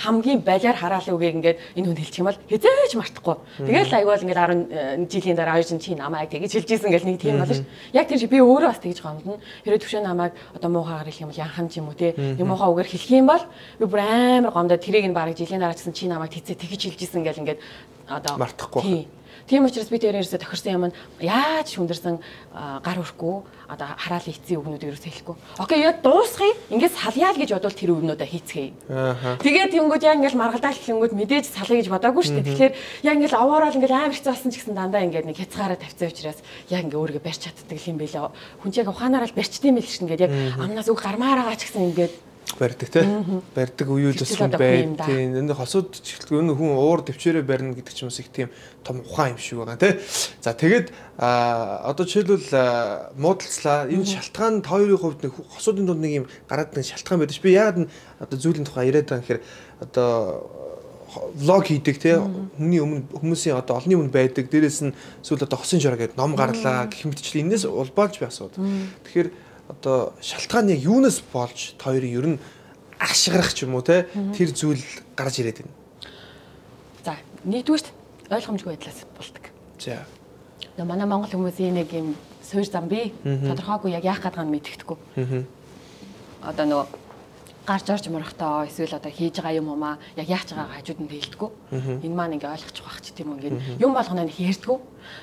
Хамгийн 0.00 0.40
балиар 0.40 0.76
хараалын 0.76 1.16
үгийг 1.16 1.36
ингээд 1.36 1.58
энэ 1.76 1.86
хүн 1.86 1.98
хэлчих 2.00 2.20
юм 2.24 2.28
бол 2.32 2.40
хизээч 2.48 2.92
мартахгүй. 2.96 3.36
Тэгэл 3.60 3.92
айвал 3.92 4.24
ингээд 4.24 5.04
10 5.04 5.12
жилийн 5.12 5.36
дараа 5.36 5.60
хоёр 5.60 5.68
чинь 5.68 6.00
намайг 6.00 6.32
тэгэж 6.32 6.52
хэлжсэн 6.64 6.90
гэл 6.90 7.04
нэг 7.04 7.20
тийм 7.20 7.38
болно 7.38 7.54
ш. 7.54 7.62
Яг 7.92 8.08
тийм 8.08 8.18
шиг 8.18 8.30
би 8.32 8.40
өөрөө 8.40 8.70
бас 8.72 8.80
тэгэж 8.80 8.98
гомдно. 9.04 9.36
Хэрэв 9.68 9.80
төвшөө 9.84 10.02
намайг 10.02 10.32
одоо 10.56 10.70
муухагаар 10.72 11.08
хэлэх 11.12 11.22
юм 11.24 11.30
бол 11.30 11.42
янхан 11.44 11.68
ч 11.68 11.76
юм 11.78 11.88
уу 11.92 11.98
те. 11.98 12.16
Юм 12.16 12.48
муухай 12.48 12.68
үгээр 12.72 12.88
хэлэх 12.88 13.10
юм 13.12 13.28
бол 13.28 13.44
би 13.78 13.84
бүр 13.84 14.00
амар 14.00 14.52
гомдоод 14.52 14.80
тэрийг 14.80 15.04
нь 15.04 15.12
бараг 15.12 15.36
жилийн 15.36 15.60
дараа 15.60 15.76
гэсэн 15.76 15.92
чи 15.92 16.08
намайг 16.08 16.32
тэцээ 16.32 16.56
тэгэж 16.56 16.80
хэлжсэн 16.96 17.20
гэл 17.20 17.42
ингээд 17.44 17.60
одоо 18.08 18.36
мартахгүй. 18.40 19.08
Тийм 19.44 19.68
учраас 19.68 19.92
би 19.92 20.00
тэр 20.00 20.16
ерөөсө 20.16 20.40
тохирсон 20.40 20.72
юм 20.72 20.84
нь 20.88 20.96
яаж 21.20 21.76
хүндэрсэн 21.76 22.16
гар 22.80 22.96
өрөхгүй 22.96 23.36
одоо 23.68 23.88
хараал 24.00 24.24
хийцэн 24.24 24.56
үгнүүд 24.56 24.88
ерөөсө 24.88 25.08
хэлэхгүй. 25.08 25.36
Окей, 25.60 25.84
яа 25.84 25.92
дуусгая. 26.00 26.56
Ингээд 26.72 26.96
салъя 26.96 27.28
л 27.32 27.40
гэж 27.40 27.50
бодвол 27.52 27.76
тэр 27.76 27.90
үгнүүдээ 27.92 28.28
хийцгээе. 28.28 28.72
Тэгээд 29.44 29.72
тэнгууд 29.76 30.04
яа 30.04 30.16
ингээд 30.16 30.40
маргалдаа 30.40 30.72
хэлэнгүүд 30.72 31.12
мэдээж 31.12 31.44
салъя 31.44 31.76
гэж 31.76 31.88
бодоагүй 31.92 32.22
шүү 32.24 32.40
дээ. 32.40 32.48
Тэгэхээр 32.48 32.72
яа 33.04 33.14
ингээд 33.20 33.36
овоорол 33.36 33.76
ингээд 33.76 33.92
амар 33.92 34.16
хэцүү 34.16 34.32
болсон 34.32 34.52
ч 34.52 34.56
гэсэн 34.64 34.76
дандаа 34.76 35.04
ингээд 35.04 35.28
нэг 35.28 35.36
хязгаараа 35.36 35.76
тавьцсан 35.76 36.08
учраас 36.08 36.40
яа 36.72 36.80
ингээд 36.80 37.00
өөрийгөө 37.00 37.24
барьж 37.24 37.40
чаддаг 37.44 37.80
юм 37.84 37.98
байлаа. 38.00 38.32
Хүн 38.64 38.72
ч 38.72 38.74
яг 38.80 38.88
ухаанаараа 38.88 39.28
л 39.28 39.36
л 39.36 39.92
шин 39.92 40.04
ингээд 40.08 40.24
яг 40.24 40.32
амнаас 40.56 40.88
үг 40.88 41.00
гармаараа 41.00 41.56
ч 41.56 41.68
гэсэн 41.68 41.92
ингээд 41.92 42.12
барьдаг 42.58 42.88
тий. 42.90 43.04
Барьдаг 43.54 43.88
үеүл 43.88 44.18
бас 44.18 44.32
хүн 44.36 44.52
байд. 44.54 44.96
Тий. 45.04 45.26
Энд 45.32 45.52
хосууд 45.54 45.98
чихлгүй 45.98 46.44
хүн 46.54 46.76
уур 46.76 47.02
төвчээрээ 47.02 47.42
барьна 47.42 47.74
гэдэг 47.74 47.94
ч 47.94 48.06
юм 48.06 48.10
шиг 48.14 48.30
тийм 48.30 48.50
том 48.84 49.02
ухаан 49.02 49.34
юм 49.34 49.40
шиг 49.42 49.58
байгаа 49.58 49.80
тий. 49.80 49.98
За 50.40 50.54
тэгээд 50.54 50.92
одоо 51.18 52.04
жишээлбэл 52.06 53.16
муудалцлаа. 53.18 53.90
Энэ 53.90 54.06
шалтгаан 54.06 54.62
хоёрын 54.62 55.00
хувьд 55.00 55.24
нэг 55.24 55.32
хосуудын 55.34 55.86
дунд 55.86 56.02
нэг 56.04 56.24
юм 56.24 56.26
гараад 56.46 56.76
нэг 56.76 56.86
шалтгаан 56.86 57.20
байдаг. 57.24 57.42
Би 57.42 57.56
яагаад 57.56 57.90
одоо 58.20 58.38
зүйлийн 58.38 58.66
тухай 58.68 58.92
яриад 58.92 59.10
байгаа 59.10 59.22
гэхээр 59.24 59.42
одоо 59.80 60.64
влог 61.34 61.66
хийдэг 61.66 61.96
те 61.98 62.18
хүний 62.18 62.82
өмнө 62.82 63.06
хүмүүсийн 63.14 63.58
одоо 63.58 63.78
олонний 63.78 63.98
өмнө 63.98 64.10
байдаг 64.10 64.50
дээрэс 64.50 64.80
нь 64.82 64.94
эсвэл 65.22 65.46
одоо 65.46 65.58
хосын 65.58 65.78
жураа 65.78 65.98
гэдэг 65.98 66.18
ном 66.18 66.34
гарлаа 66.34 66.90
гэх 66.90 67.06
мэтчлээ 67.06 67.46
энэс 67.46 67.66
улбаалж 67.70 68.18
би 68.18 68.26
асууд. 68.26 68.58
Тэгэхээр 68.58 69.28
одоо 69.68 70.12
шалтгаан 70.20 70.68
яг 70.68 70.80
юунаас 70.84 71.22
болж 71.32 71.74
та 71.78 71.90
хоёрын 71.90 72.12
ер 72.12 72.26
нь 72.26 72.38
ашиглах 72.98 73.52
ч 73.54 73.64
юм 73.64 73.74
уу 73.74 73.82
те 73.82 74.06
тэр 74.36 74.50
зүйл 74.52 74.82
гарч 75.16 75.40
ирээд 75.40 75.64
байна. 75.64 75.74
За 77.04 77.16
нэгдүгээрт 77.44 77.88
ойлгомжгүй 78.30 78.76
байдлаас 78.76 79.00
болдог. 79.16 79.44
За. 79.78 80.04
Одоо 80.76 80.86
манай 80.86 81.06
монгол 81.06 81.32
хүмүүсийн 81.32 81.74
нэг 81.74 81.92
юм 81.92 82.16
суур 82.42 82.64
зам 82.64 82.88
бий. 82.88 83.12
Тодорхойгүй 83.24 83.96
яг 83.96 84.04
яах 84.04 84.20
гэдэг 84.20 84.44
нь 84.44 84.52
мэддэхгүй. 84.52 84.98
Одоо 86.44 86.64
нөгөө 86.68 86.86
гарч 87.64 87.88
орж 87.88 88.08
морихтаа 88.12 88.68
эсвэл 88.68 89.00
одоо 89.00 89.08
хийж 89.08 89.40
байгаа 89.40 89.56
юм 89.56 89.72
уу 89.72 89.76
маа 89.80 89.96
яг 90.16 90.28
яач 90.28 90.52
байгаа 90.52 90.76
хажууд 90.76 91.00
нь 91.00 91.08
хэлдэггүй. 91.08 91.50
Энэ 92.04 92.14
маань 92.14 92.36
ингээ 92.36 92.52
ойлгочих 92.52 92.84
байх 92.84 93.00
ч 93.00 93.16
тийм 93.16 93.32
үү 93.32 93.36
ингээд 93.40 93.80
юм 93.80 93.92
болгоно 93.96 94.28
нь 94.28 94.36
хэрдгүү. 94.36 94.78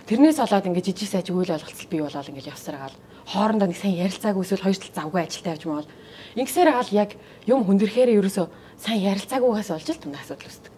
Тэрнээс 0.09 0.41
болоод 0.41 0.65
ингээ 0.65 0.85
жижиг 0.89 1.09
сайж 1.09 1.29
үйл 1.29 1.53
ойлголцол 1.53 1.89
бий 1.93 2.01
болоод 2.01 2.29
ингээ 2.33 2.49
явсаргаал 2.49 2.97
хоорондоо 3.32 3.67
нэг 3.71 3.79
сайн 3.79 3.95
ярилцаагүй 3.95 4.43
эсвэл 4.43 4.65
хоёр 4.67 4.77
тал 4.77 4.97
завгүй 4.99 5.21
ажилтаа 5.23 5.53
явж 5.55 5.63
маавал 5.65 5.89
ингэсээр 6.36 6.69
гал 6.71 6.91
яг 6.91 7.09
юм 7.47 7.63
хүндрэхээр 7.63 8.15
ерөөсөө 8.19 8.47
сайн 8.75 9.01
ярилцаагүйгаас 9.15 9.71
болж 9.71 9.88
л 9.89 10.01
тундаа 10.03 10.21
асуудал 10.21 10.47
үүсдэг. 10.47 10.73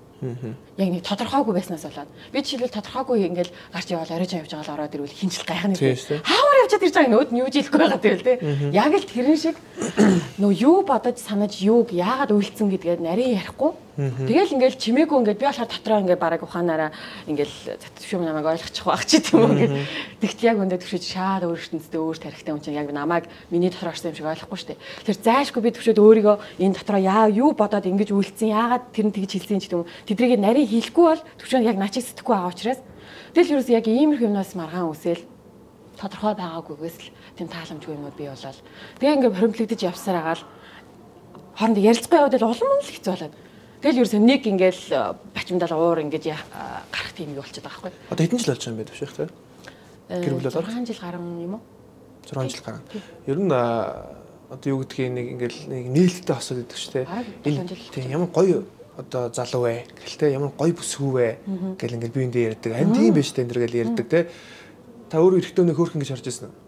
Яг 0.80 0.90
нэг 0.90 1.04
тодорхойгүй 1.04 1.54
байснаас 1.54 1.84
болоод 1.84 2.08
би 2.32 2.40
жишээлбэл 2.40 2.78
тодорхойгүй 2.80 3.28
ингээл 3.28 3.52
гарч 3.76 3.88
явал 3.92 4.08
оройжоо 4.08 4.40
явж 4.40 4.52
байгаа 4.56 4.64
л 4.72 4.76
ороод 4.80 4.96
ирвэл 4.96 5.20
хинжил 5.20 5.44
гайхна. 5.44 5.76
Хаавар 5.76 6.62
явчаад 6.64 6.86
ирж 6.88 6.96
байгаа 6.96 7.12
нөөд 7.12 7.30
нь 7.36 7.42
юу 7.44 7.50
ч 7.52 7.56
хэлэхгүй 7.60 7.80
байгаа 7.84 8.00
тэгэл 8.00 8.24
тий. 8.24 8.38
Яг 8.72 8.94
л 8.96 9.04
тэрэн 9.04 9.36
шиг 9.38 9.58
нөө 10.42 10.52
юу 10.64 10.78
бодож 10.88 11.20
санаж 11.20 11.60
юуг 11.60 11.92
яагаад 11.92 12.32
үйлцэн 12.32 12.72
гэдгээд 12.72 13.04
нарийн 13.04 13.36
ярихгүй 13.36 13.72
Тэгэл 13.99 14.55
ингээл 14.55 14.79
чимээгүй 14.79 15.19
ингээд 15.27 15.43
би 15.43 15.47
болохоор 15.51 15.67
дотроо 15.67 15.99
ингээд 16.07 16.23
бараг 16.23 16.43
ухаанаараа 16.47 16.95
ингээл 17.27 17.75
zatшгүй 17.83 18.23
намайг 18.23 18.47
ойлгочих 18.47 18.87
واخ 18.87 19.03
чи 19.03 19.19
тийм 19.19 19.43
үү 19.43 19.51
ингээд 19.59 19.75
тэгт 20.23 20.39
яг 20.47 20.57
өндөө 20.63 20.79
төвшөж 20.79 21.03
шаад 21.03 21.43
өөртөнцөө 21.51 21.99
өөр 21.99 22.19
тарихтай 22.23 22.53
хүн 22.55 22.63
чинь 22.63 22.79
яг 22.79 22.95
намайг 22.95 23.27
миний 23.51 23.75
дотор 23.75 23.91
орсон 23.91 24.15
юм 24.15 24.19
шиг 24.23 24.31
ойлгохгүй 24.31 24.59
штэ. 24.63 24.79
Тэр 25.03 25.17
зайшгүй 25.19 25.63
би 25.67 25.75
төвшөд 25.75 25.99
өөрийгөө 25.99 26.37
энэ 26.63 26.77
дотроо 26.79 27.01
яа 27.03 27.27
юу 27.27 27.51
бодоод 27.59 27.91
ингэж 27.91 28.15
үйлцэн 28.15 28.55
яагаад 28.55 28.85
тэр 28.95 29.11
нь 29.11 29.15
тэгж 29.19 29.31
хэлсэн 29.35 29.59
ч 29.59 29.67
гэдэг 29.67 29.83
юм. 29.83 29.91
Тэдрийг 30.07 30.39
нарийн 30.39 30.71
хийхгүй 30.71 31.05
бол 31.19 31.23
төвшөө 31.43 31.67
яг 31.67 31.75
начиг 31.75 32.07
сэтгэхгүй 32.07 32.35
байгаа 32.39 32.55
учраас 32.55 32.81
тэгэл 33.35 33.53
ерөөс 33.59 33.69
яг 33.75 33.85
иймэрхүү 33.91 34.31
юмнаас 34.31 34.55
маргаан 34.55 34.95
үсэл 34.95 35.27
тодорхой 35.99 36.39
байгаагүйгээс 36.39 36.97
л 37.03 37.11
тийм 37.35 37.49
тааламжгүй 37.51 37.99
юмуд 37.99 38.15
бий 38.15 38.31
болол. 38.31 38.63
Тэгээ 39.03 39.15
ингээд 39.19 39.39
хоримтлагдаж 39.43 39.81
явсаар 39.83 40.19
агаал 40.23 40.43
хооронд 41.59 41.83
ярилцахгүй 41.83 42.19
яваад 42.23 42.39
л 42.39 42.47
улам 42.47 42.79
л 42.79 42.87
хэцүү 42.95 43.13
болоод 43.19 43.35
Тэгэл 43.84 44.00
ерөөсөө 44.00 44.22
нэг 44.24 44.48
ингээл 44.48 44.84
э, 44.96 45.12
бачимдал 45.36 45.76
уур 45.76 46.00
ингэж 46.08 46.24
гарах 46.32 47.12
тийм 47.12 47.36
юу 47.36 47.44
болчиход 47.44 47.68
байгаа 47.68 47.92
байхгүй. 47.92 48.16
Одоо 48.16 48.24
хэдэн 48.24 48.40
жил 48.40 48.52
болж 48.56 48.64
байгаа 48.64 48.72
юм 48.72 48.80
бэ 48.80 48.88
төвшөх 48.88 49.12
те? 49.12 49.28
Гэр 50.08 50.34
бүл 50.40 50.48
болоод 50.48 50.72
6 50.72 50.88
жил 50.88 51.02
гарсан 51.04 51.44
юм 51.44 51.54
уу? 51.60 51.64
6 52.24 52.48
жил 52.48 52.64
гарсан. 52.64 52.84
Ер 53.28 53.40
нь 53.44 53.52
одоо 53.52 54.70
юу 54.72 54.80
гэдгийг 54.88 55.12
нэг 55.12 55.28
ингээл 55.36 55.60
нэг 55.68 55.86
нээлттэй 56.00 56.32
хосоод 56.32 56.64
идэг 56.64 56.80
ч 56.80 56.96
те. 56.96 57.04
Тийм 57.44 58.08
ямар 58.08 58.32
гоё 58.32 58.64
одоо 58.96 59.28
залуу 59.36 59.68
вэ 59.68 59.84
гэлтэй 60.00 60.32
ямар 60.32 60.56
гоё 60.56 60.72
бүсгүй 60.72 61.12
вэ 61.12 61.28
гэл 61.76 62.00
ингээл 62.00 62.16
биендээ 62.16 62.48
ярьдаг. 62.56 62.72
Харин 62.72 62.96
тийм 62.96 63.12
биш 63.12 63.36
те 63.36 63.44
энэ 63.44 63.52
гэл 63.52 63.82
ярьдаг 63.84 64.08
те. 64.08 64.32
Та 65.12 65.20
өөрөө 65.20 65.44
эрэхтэй 65.44 65.66
нэг 65.68 65.76
хөөрхөн 65.76 66.00
гэж 66.00 66.10
харж 66.16 66.28
ирсэн 66.32 66.48
үү? 66.48 66.63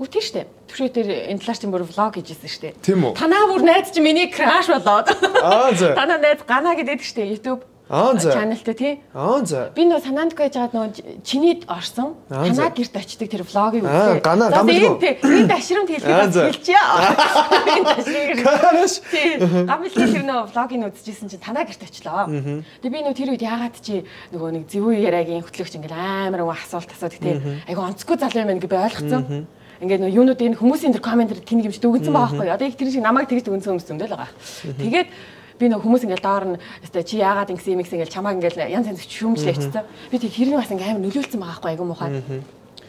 Үгүй 0.00 0.22
шүү 0.24 0.32
дээ. 0.32 0.46
Түвшээ 0.64 0.90
дээр 0.96 1.08
энэ 1.28 1.40
талаар 1.44 1.58
чинь 1.60 1.72
бүр 1.76 1.84
влог 1.84 2.16
хийжсэн 2.16 2.48
шүү 2.48 2.62
дээ. 2.72 2.74
Тийм 2.80 3.04
үү? 3.04 3.12
Танаа 3.20 3.44
бүр 3.52 3.60
найз 3.68 3.92
чинь 3.92 4.00
миний 4.00 4.32
краш 4.32 4.72
болоод. 4.72 5.12
Аа 5.44 5.76
за. 5.76 5.92
Танаа 6.00 6.16
найз 6.16 6.40
гана 6.48 6.72
гэдэг 6.72 7.04
шүү 7.04 7.16
дээ. 7.20 7.32
YouTube 7.36 7.68
Аа 7.90 8.16
за. 8.16 8.32
Чаналтай 8.32 8.74
тий. 8.74 9.00
Аа 9.12 9.44
за. 9.44 9.68
Би 9.74 9.82
нөө 9.82 10.00
санаандгүй 10.00 10.46
яж 10.46 10.56
хаад 10.56 10.72
нөө 10.78 11.20
чиний 11.26 11.58
орсон. 11.66 12.14
Танаа 12.30 12.70
гэрт 12.70 12.94
очдөг 12.96 13.28
тэр 13.28 13.42
влогийг 13.42 13.82
үзлээ. 13.82 14.14
Аа 14.14 14.22
гана 14.22 14.46
гамбил. 14.46 14.96
Энд 15.02 15.50
ашрамт 15.50 15.90
хэлхийг 15.90 16.32
хэлчихье. 16.38 16.80
Энд 17.76 17.90
ашиг. 17.90 19.04
Тий. 19.10 19.42
Гамбил 19.42 19.90
тэр 19.90 20.22
нөө 20.22 20.48
влогийг 20.54 20.86
үзчихсэн 20.96 21.34
чинь 21.34 21.42
танаа 21.42 21.66
гэрт 21.66 21.82
очлоо. 21.82 22.30
Тэгээ 22.78 22.94
би 22.94 23.04
нөө 23.10 23.14
тэр 23.18 23.34
үед 23.34 23.42
яагаад 23.42 23.76
чи 23.82 24.06
нөгөө 24.30 24.50
нэг 24.54 24.64
зэвүү 24.70 24.94
яриагийн 24.94 25.42
хөтлөгч 25.42 25.74
ингээл 25.82 25.98
амар 25.98 26.46
гоо 26.46 26.54
асуулт 26.54 26.94
асуудаг 26.94 27.18
тий. 27.18 27.42
Айгу 27.66 27.82
онцгүй 27.82 28.16
залуу 28.22 28.38
юм 28.38 28.48
байна 28.54 28.62
гэж 28.62 28.70
би 28.70 28.78
ойлгоцсон 28.78 29.50
ингээд 29.80 30.00
нөө 30.04 30.12
юунууд 30.12 30.40
энэ 30.40 30.60
хүмүүсийн 30.60 30.92
тэр 30.92 31.04
комментэр 31.04 31.40
тэнэг 31.40 31.72
юмш 31.72 31.80
дүгнсэн 31.80 32.12
байгаа 32.12 32.36
байхгүй. 32.36 32.52
Одоо 32.52 32.66
их 32.68 32.76
тэр 32.76 32.92
шиг 32.92 33.00
намайг 33.00 33.28
тэгж 33.32 33.44
дүгнсэн 33.48 33.70
хүмүүс 33.72 33.88
зөндөл 33.88 34.12
байгаа. 34.12 34.28
Тэгээд 34.76 35.08
би 35.56 35.64
нөө 35.72 35.80
хүмүүс 35.80 36.04
ингээд 36.04 36.24
доор 36.24 36.44
нь 36.52 36.60
өстой 36.84 37.04
чи 37.04 37.16
яагаад 37.20 37.52
ингэсэн 37.52 37.72
юм 37.76 37.80
гэсэн 37.80 37.96
ингээд 38.00 38.12
чамааг 38.12 38.36
ингээд 38.40 38.60
янз 38.68 38.86
янз 38.92 39.04
шүүмжлээ 39.08 39.56
хэвчээ. 39.56 39.84
Би 40.12 40.16
тэг 40.20 40.32
хэрэг 40.36 40.56
бас 40.60 40.72
ингээд 40.72 40.90
амар 40.92 41.04
нөлөөлсөн 41.04 41.40
байгаа 41.40 41.52
байхгүй 41.56 41.70
айгу 41.72 41.84
муухай. 41.88 42.10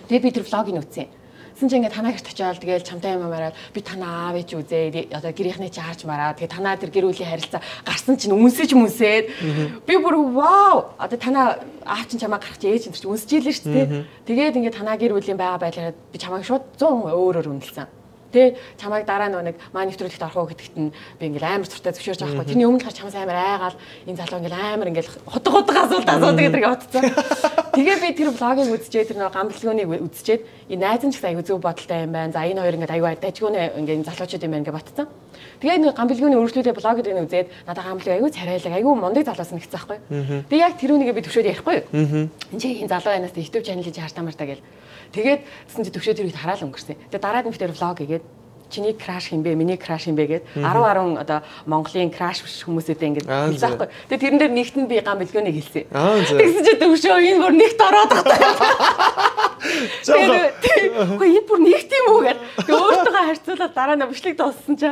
Тэгээд 0.07 0.23
би 0.23 0.31
тэр 0.35 0.45
влогийг 0.47 0.75
нүцсэн. 0.79 1.07
Тэгсэн 1.61 1.69
чинь 1.69 1.85
ингээд 1.85 1.93
танаа 1.93 2.17
гэрт 2.17 2.33
очиад 2.33 2.57
тэгэл 2.57 2.81
чамтай 2.81 3.13
юм 3.13 3.29
мараад 3.29 3.53
би 3.69 3.85
танаа 3.85 4.33
аав 4.33 4.41
ээж 4.41 4.49
үзээ 4.57 5.13
одоо 5.13 5.29
гэрийнхний 5.29 5.69
чи 5.69 5.77
харж 5.77 6.09
мараад. 6.09 6.41
Тэгээ 6.41 6.57
танаа 6.57 6.73
тэр 6.73 6.89
гэр 6.89 7.05
бүлийн 7.05 7.29
харилцаа 7.29 7.61
гарсан 7.85 8.17
чинь 8.17 8.33
үнсэж 8.33 8.73
мүнсээд 8.73 9.29
би 9.85 9.93
бүр 10.01 10.25
вау! 10.33 10.97
Одоо 10.97 11.21
танаа 11.21 11.61
аав 11.85 12.09
чинь 12.09 12.17
чамаа 12.17 12.41
гарах 12.41 12.57
чи 12.57 12.65
ээж 12.65 12.89
чинь 12.89 13.13
үнсэж 13.13 13.29
ийлээ 13.29 13.53
шүү 13.53 13.69
дээ. 13.77 13.87
Тэгээд 14.25 14.57
ингээд 14.57 14.73
танаа 14.81 14.97
гэр 14.97 15.13
бүлийн 15.13 15.37
байгаа 15.37 15.61
байдлаараа 15.61 15.93
би 15.93 16.17
чамайг 16.17 16.49
шууд 16.49 16.65
100 16.81 17.13
өөрөөр 17.13 17.53
үнэлсэн 17.53 18.00
Тэ 18.31 18.55
чамайг 18.79 19.05
дараа 19.05 19.27
нэг 19.27 19.59
маань 19.75 19.91
нэвтрүүлэгт 19.91 20.23
орох 20.23 20.47
уу 20.47 20.49
гэдэгт 20.49 20.75
нь 20.79 20.95
би 21.19 21.23
ингээл 21.27 21.51
амар 21.51 21.67
цуртаа 21.67 21.91
зөвшөөрч 21.91 22.23
байгаа 22.23 22.35
хгүй. 22.39 22.49
Тэрний 22.55 22.67
өмнө 22.67 22.83
хар 22.87 22.95
чамаас 22.95 23.15
амар 23.19 23.37
айгаал 23.37 23.77
энэ 24.07 24.19
залуу 24.23 24.39
ингээл 24.39 24.59
амар 24.71 24.87
ингээл 24.87 25.11
хотго 25.27 25.49
хотго 25.51 25.75
асуулт 25.75 26.09
асуудаг 26.09 26.43
гэдэг 26.47 26.63
бодцсон. 26.63 27.03
Тэгээ 27.75 27.97
би 27.99 28.09
тэр 28.15 28.29
блогийг 28.31 28.71
үзчихээ 28.71 29.07
тэр 29.11 29.19
нэг 29.19 29.35
гамбалгуунийг 29.35 29.89
үзчихээд 30.07 30.41
энэ 30.71 30.81
найз 30.81 31.03
нь 31.03 31.11
ч 31.11 31.19
гэсэн 31.19 31.29
аягүй 31.35 31.45
зөв 31.45 31.59
бодолтой 31.59 31.99
юм 32.07 32.11
байна. 32.15 32.31
За 32.31 32.47
энэ 32.47 32.63
хоёр 32.63 32.75
ингээд 32.79 32.95
аягүй 32.95 33.19
дажгууны 33.19 33.59
ингээд 33.83 34.07
залуучууд 34.07 34.45
юм 34.47 34.53
байна 34.55 34.65
гэж 34.67 34.75
бодцсон. 34.75 35.07
Тэгээ 35.59 35.77
нэг 35.83 35.95
гамбалгууны 35.95 36.35
өргөжлүүлээ 36.39 36.75
блогд 36.75 37.07
энэ 37.07 37.23
үзээд 37.27 37.47
надад 37.67 37.85
гамбалг 37.85 38.11
аягүй 38.11 38.31
царайлаг 38.31 38.73
аягүй 38.75 38.93
мундаг 38.95 39.23
залуус 39.27 39.51
нэгцсэн 39.55 39.75
байхгүй. 39.75 39.97
Тэгээ 40.49 40.65
яг 40.65 40.75
тэр 40.79 40.91
үнийг 40.95 41.13
би 41.15 41.21
төвшөөд 41.21 41.51
ярихгүй. 41.51 41.77
Энд 41.91 42.61
чинь 42.61 42.87
залуу 42.87 43.11
байнаас 43.11 43.35
YouTube 43.35 43.65
channel 43.65 43.85
хийж 43.85 43.99
хартамартаа 43.99 44.47
гэл 44.47 44.63
Тэгээд 45.11 45.41
тэгсэн 45.67 45.83
чи 45.85 45.91
төвшөө 45.91 46.15
тэр 46.15 46.27
үед 46.31 46.39
хараал 46.39 46.65
өнгөрсөн. 46.65 46.95
Тэгээд 47.11 47.23
дараад 47.23 47.47
нь 47.47 47.55
тэр 47.55 47.75
влог 47.75 47.99
хийгээд 47.99 48.25
чиний 48.71 48.93
краш 48.93 49.29
хэмбэ, 49.29 49.53
миний 49.55 49.75
краш 49.75 50.07
хэмбэ 50.07 50.25
гэд 50.25 50.43
10 50.55 50.63
10 50.63 51.19
одоо 51.19 51.43
Монголын 51.67 52.09
краш 52.09 52.39
хүмүүсүүдээ 52.39 53.07
ингэж 53.11 53.25
хэлсэн 53.27 53.75
байхгүй. 53.75 53.87
Тэгээ 54.07 54.23
тэрэн 54.23 54.39
дээр 54.39 54.53
нэгт 54.55 54.75
нь 54.79 54.87
би 54.87 54.95
гам 55.03 55.19
бэлгөөнийг 55.19 55.55
хэлсэн. 55.59 55.91
Тэгсэн 55.91 56.63
чи 56.63 56.73
төвшөө 56.79 57.19
энэ 57.19 57.43
бүр 57.43 57.53
нэгт 57.59 57.79
ороод 57.83 58.11
байгаа. 58.15 58.47
Тэгээ 60.63 61.35
энэ 61.35 61.47
бүр 61.51 61.59
нэгт 61.59 61.91
юм 61.91 62.05
уу 62.15 62.21
гэд. 62.23 62.39
Өөртөө 62.71 63.13
харьцуулаад 63.27 63.73
дараа 63.75 63.95
нь 63.99 64.07
бичлэг 64.07 64.35
дууссан 64.39 64.75
чи 64.79 64.87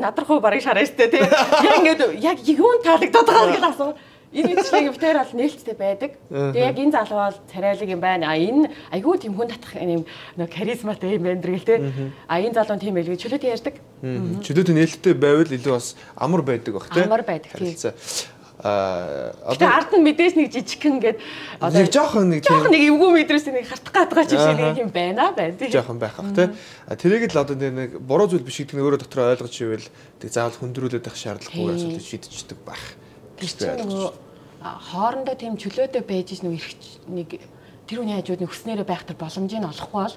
надрах 0.00 0.30
уу 0.32 0.40
барыг 0.40 0.64
шараа 0.64 0.88
штэ 0.88 1.12
тий. 1.12 1.20
Яг 1.20 1.76
ингэж 1.84 2.00
яг 2.24 2.38
юун 2.48 2.80
таалагдаад 2.80 3.28
байгаа 3.28 3.52
гэж 3.52 3.64
асуу. 3.68 3.92
Энэ 4.30 4.54
мэтчлэг 4.54 4.94
битээр 4.94 5.18
бол 5.18 5.34
нээлттэй 5.34 5.74
байдаг. 5.74 6.10
Тэгээ 6.30 6.68
яг 6.70 6.78
энэ 6.78 6.94
залуу 6.94 7.18
бол 7.18 7.38
царайлаг 7.50 7.88
юм 7.90 7.98
байна. 7.98 8.30
А 8.30 8.38
энэ 8.38 8.70
айгүй 8.94 9.18
тийм 9.18 9.34
хүн 9.34 9.50
татах 9.50 9.74
юм 9.74 10.06
нөө 10.38 10.48
харизматай 10.54 11.18
юм 11.18 11.26
байна 11.26 11.42
гэл 11.42 11.66
те. 11.66 11.82
А 12.30 12.38
энэ 12.38 12.54
залуу 12.54 12.78
тийм 12.78 12.94
байл 12.94 13.10
гэж 13.10 13.26
чөлөөтэй 13.26 13.50
ярьдаг. 13.50 13.74
Чөлөөтэй 14.46 14.74
нээлттэй 14.78 15.14
байвал 15.18 15.50
илүү 15.50 15.74
бас 15.74 15.98
амар 16.14 16.46
байдаг 16.46 16.78
бах 16.78 16.86
те. 16.94 17.02
Амар 17.02 17.26
байдаг, 17.26 17.50
тийм. 17.58 17.74
Тэгээ 17.74 18.38
одоо 18.60 19.68
ард 19.72 19.92
нь 19.96 20.04
мэдээж 20.04 20.36
нэг 20.36 20.52
жижигхэн 20.52 21.00
гээд 21.00 21.18
нэг 21.64 21.88
жоохон 21.88 22.28
нэг 22.28 22.44
жоохон 22.44 22.68
нэг 22.68 22.92
эвгүй 22.92 23.10
мэдрээс 23.24 23.48
нэг 23.48 23.64
хартах 23.64 23.92
гээд 23.96 24.12
байгаа 24.12 24.28
ч 24.28 24.36
биш 24.36 24.46
нэг 24.52 24.76
юм 24.84 24.90
байна 24.92 25.32
байна 25.32 25.56
тийм. 25.56 25.72
жоохон 25.72 25.96
байх 25.96 26.12
бах 26.20 26.32
те. 26.36 26.52
А 26.84 26.92
тэрийг 26.92 27.32
л 27.32 27.40
одоо 27.40 27.56
нэг 27.56 27.96
буруу 28.04 28.28
зүйл 28.28 28.44
биш 28.44 28.60
гэдэг 28.60 28.76
нь 28.76 28.84
өөрөө 28.84 29.00
дотроо 29.00 29.32
ойлгож 29.32 29.56
ивэл 29.64 29.88
тэг 30.20 30.28
заавал 30.28 30.60
хүндрүүлээд 30.60 31.08
байх 31.08 31.16
шаардлагагүй 31.16 31.72
асуудал 31.72 32.04
шийдчихдэг 32.04 32.58
байх. 32.68 32.99
Чинь 33.40 33.88
нөгөө 33.88 34.12
хоорондоо 34.60 35.34
тийм 35.34 35.56
чөлөөтэй 35.56 36.02
байж 36.04 36.28
ич 36.36 36.40
нэг 36.44 36.60
нэг 37.08 37.28
тэр 37.88 37.98
хүний 38.04 38.16
хажууд 38.20 38.40
нэг 38.44 38.50
хүснээрээ 38.52 38.86
байх 38.86 39.02
тэр 39.08 39.16
боломжийг 39.16 39.64
олохгүй 39.64 40.04
бол 40.04 40.16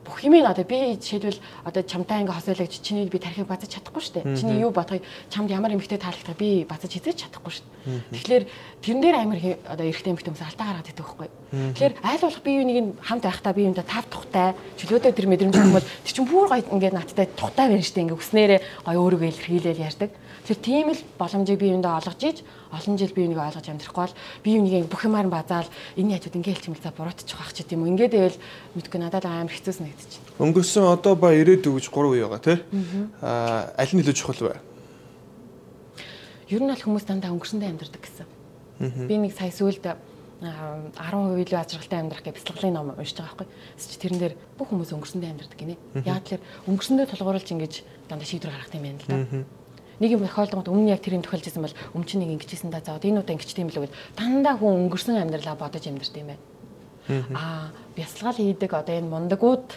бүх 0.00 0.24
юм 0.24 0.32
одоо 0.42 0.64
би 0.64 0.96
жишээлбэл 0.96 1.38
одоо 1.68 1.82
чамтай 1.84 2.24
ингээ 2.24 2.32
хосоологч 2.34 2.80
чиний 2.80 3.04
би 3.12 3.20
тарихыг 3.20 3.46
базаж 3.46 3.68
чадахгүй 3.68 4.00
шүү 4.00 4.14
дээ. 4.24 4.32
Чиний 4.32 4.58
юу 4.64 4.72
бодохыг 4.72 5.04
чамд 5.28 5.52
ямар 5.52 5.76
эмхтэй 5.76 6.00
таалагдах 6.00 6.40
би 6.40 6.64
базаж 6.64 6.88
хийж 6.88 7.20
чадахгүй 7.20 7.52
шүү 7.52 7.66
дээ. 7.84 8.00
Тэгэхээр 8.16 8.44
тэрэн 8.80 9.00
дээр 9.04 9.16
амар 9.20 9.38
хэ- 9.38 9.60
одоо 9.68 9.84
эрэгтэй 9.86 10.10
эмхтэй 10.16 10.32
хүмүүс 10.32 10.48
алдаа 10.50 10.66
гаргаад 10.72 10.88
идэг 10.88 11.04
байхгүй. 11.04 11.28
Тэгэхээр 11.76 11.94
айл 12.00 12.22
болох 12.24 12.42
би 12.42 12.50
юунийг 12.56 12.78
нь 12.80 12.90
хамт 13.04 13.24
байхдаа 13.28 13.52
би 13.52 13.62
юмда 13.68 13.84
тав 13.84 14.04
тухтай 14.08 14.48
чөлөөтэй 14.80 15.12
тэр 15.12 15.28
мэдрэмж 15.28 15.54
хүмүүс 15.60 15.84
тэр 16.08 16.12
чинь 16.16 16.26
бүр 16.32 16.48
гоё 16.48 16.64
ингээ 16.64 16.92
надтай 16.96 17.26
тухтай 17.36 17.68
байна 17.68 17.84
шүү 17.84 17.94
дээ. 18.00 18.04
Ингээ 18.08 18.18
хүснээрээ 18.24 18.60
гоё 18.88 18.98
өөрийгөө 19.04 19.28
илэрхийлэл 19.30 19.84
ярьдаг. 19.84 20.10
Тэгэхээр 20.50 20.66
тийм 20.66 20.90
л 20.90 21.02
боломжийг 21.14 21.62
би 21.62 21.70
юундаа 21.70 22.02
олгож 22.02 22.18
ийж 22.26 22.42
олон 22.74 22.98
жил 22.98 23.14
би 23.14 23.22
юуныг 23.22 23.38
ойлгож 23.38 23.70
амьдрахгүй 23.70 24.02
бол 24.02 24.18
би 24.42 24.50
юунийг 24.58 24.90
бүх 24.90 25.06
юмар 25.06 25.30
базаал 25.30 25.70
энэ 25.94 26.18
хажууд 26.18 26.42
ингээл 26.42 26.74
хэмэл 26.74 26.82
за 26.82 26.90
буруутчих 26.90 27.38
байх 27.38 27.54
ч 27.54 27.62
гэдэм 27.62 27.86
үү. 27.86 27.90
Ингээд 27.94 28.14
байвал 28.18 28.38
мэдгүй 28.74 28.98
надад 28.98 29.30
амар 29.30 29.54
хэцүүс 29.54 29.78
нэгдэж 29.78 30.10
байна. 30.10 30.42
Өнгөрсөн 30.42 30.90
одоо 30.90 31.14
ба 31.14 31.30
ирээдүй 31.38 31.70
гэж 31.70 31.86
3 31.94 32.02
үе 32.02 32.26
байгаа 32.26 32.42
тий. 32.42 32.58
Аа 33.22 33.70
аль 33.78 33.94
нь 33.94 34.02
илүү 34.02 34.16
чухал 34.18 34.42
вэ? 34.42 34.58
Ер 36.50 36.62
нь 36.66 36.70
бол 36.74 36.82
хүмүүс 36.82 37.06
дандаа 37.06 37.30
өнгөрсөндөө 37.30 37.70
амьдрдаг 37.70 38.02
гэсэн. 38.02 38.26
Би 39.06 39.14
нэг 39.22 39.38
сая 39.38 39.54
сүүлд 39.54 39.86
10% 39.86 41.46
илүү 41.46 41.58
ажралтай 41.62 42.02
амьдрах 42.02 42.26
гэж 42.26 42.42
бяцлаглын 42.42 42.74
ном 42.74 42.90
уншиж 42.98 43.22
байгаа 43.22 43.46
байхгүй. 43.46 43.48
Тэсч 43.78 44.02
тэрэн 44.02 44.18
дээр 44.18 44.34
бүх 44.58 44.72
хүмүүс 44.72 44.90
өнгөрсөндөө 44.98 45.30
амьдрдаг 45.30 45.58
гинэ. 45.60 45.76
Яг 46.08 46.24
тэр 46.24 46.40
өнгөрсөндөө 46.64 47.06
тулгуурлаж 47.12 47.44
ингэж 47.44 47.74
дандаа 48.08 48.24
шийдвэр 48.24 48.56
гаргах 48.56 48.72
юм 48.72 48.88
байна 48.88 49.04
л 49.04 49.44
да. 49.44 49.44
Нэг 50.00 50.16
юм 50.16 50.24
тохиолдонгод 50.24 50.72
өмнө 50.72 50.96
яг 50.96 51.04
тэр 51.04 51.20
юм 51.20 51.24
тохиолж 51.24 51.44
байсан 51.44 51.62
бол 51.62 52.04
чинь 52.08 52.24
нэг 52.24 52.40
ингэжсэн 52.40 52.72
да 52.72 52.80
заа. 52.80 52.96
Энэ 52.96 53.20
удаа 53.20 53.36
ингэжтэй 53.36 53.62
юм 53.62 53.70
л 53.70 53.84
үгүй. 53.84 53.92
Дандаа 54.16 54.56
хүн 54.56 54.88
өнгөрсөн 54.88 55.20
амьдралаа 55.20 55.60
бодож 55.60 55.84
амьдрт 55.84 56.16
юм 56.16 56.32
байна. 56.32 56.42
Аа, 57.36 57.68
бясалгал 57.92 58.40
хийдэг 58.40 58.72
одоо 58.72 58.96
энэ 58.96 59.12
мундагууд 59.12 59.68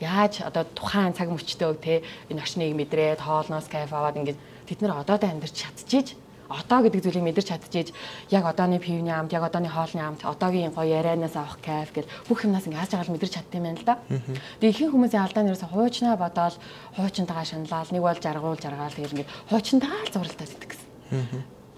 яаж 0.00 0.40
одоо 0.40 0.64
тухайн 0.74 1.12
цаг 1.12 1.28
мөчтөө 1.28 1.76
те 1.78 2.02
энэ 2.32 2.40
орчныг 2.40 2.72
мэдрээд 2.72 3.20
хоолноос 3.20 3.68
кайф 3.68 3.92
аваад 3.92 4.16
ингэж 4.16 4.36
тэд 4.66 4.80
нэр 4.80 4.96
одоод 4.96 5.22
амьдарч 5.22 5.54
чадчихийж 5.54 6.16
одоо 6.50 6.82
гэдэг 6.82 7.00
зүйлийг 7.06 7.24
мэдэрч 7.30 7.48
чадчихийж 7.54 7.88
яг 8.34 8.44
одооны 8.44 8.82
пивны 8.82 9.14
амт 9.14 9.32
яг 9.32 9.46
одооны 9.46 9.70
хоолны 9.70 10.02
амт 10.02 10.26
одоогийн 10.26 10.74
гоё 10.74 10.98
ярианаас 10.98 11.38
авах 11.38 11.62
кайф 11.62 11.94
гэл 11.94 12.10
бүх 12.26 12.42
юмнаас 12.42 12.66
ингэ 12.66 12.76
яаж 12.76 12.90
байгаа 12.90 13.14
мэдэрч 13.14 13.34
чаддсан 13.38 13.58
юм 13.62 13.66
байна 13.70 13.78
л 13.78 13.86
да. 13.86 13.96
Тэгээ 14.58 14.74
ихэнх 14.74 14.94
хүмүүсийн 14.98 15.22
алдаа 15.22 15.42
нэрээс 15.46 15.64
хуучнаа 15.70 16.16
бодоол 16.18 16.56
хуучнтайгаа 16.98 17.46
шаналал 17.46 17.90
нэг 17.94 18.02
бол 18.02 18.18
жаргуул 18.18 18.58
жаргаал 18.58 18.96
тэгэл 18.98 19.14
ингэ 19.22 19.30
хуучнтайгаа 19.46 20.02
л 20.02 20.14
зуралдаад 20.14 20.54
идэх 20.58 20.70
гэсэн. 20.74 20.88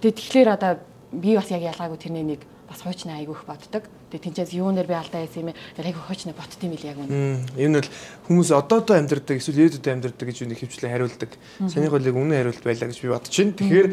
Тэгээ 0.00 0.16
тэгэхээр 0.16 0.48
одоо 0.56 0.72
би 1.12 1.36
бас 1.36 1.48
яг 1.52 1.62
ялгаагүй 1.62 1.98
тэрний 2.00 2.24
нэг 2.24 2.40
бас 2.72 2.80
хуучнаа 2.80 3.20
айгүйх 3.20 3.44
боддог. 3.44 3.84
Тэгээ 4.08 4.24
тэнцээс 4.32 4.56
юунаар 4.56 4.88
би 4.88 4.96
алдаа 4.96 5.20
хийсэн 5.20 5.44
юм 5.44 5.52
бэ? 5.52 5.84
Айгүй 5.84 6.02
хуучнаа 6.08 6.32
ботд 6.32 6.56
юм 6.64 6.72
яг 6.72 6.96
үнэ. 6.96 7.60
Энэ 7.60 7.84
бол 7.84 7.90
хүмүүс 8.28 8.50
одоодоо 8.56 8.96
амьдардаг 8.96 9.36
эсвэл 9.36 9.68
ирээдүйдээ 9.68 9.92
амьдардаг 9.92 10.26
гэж 10.28 10.38
үнийг 10.48 10.60
хөвчлэн 10.64 10.92
хариулдаг. 10.92 11.30
Санийх 11.68 11.92
болыг 11.92 12.16
үнэн 12.16 12.38
хариулт 12.40 12.64
байлаа 12.64 12.88
гэж 12.88 12.98
би 13.04 13.12
бодож 13.12 13.34
байна. 13.36 13.56
Тэгэхээр 13.60 13.88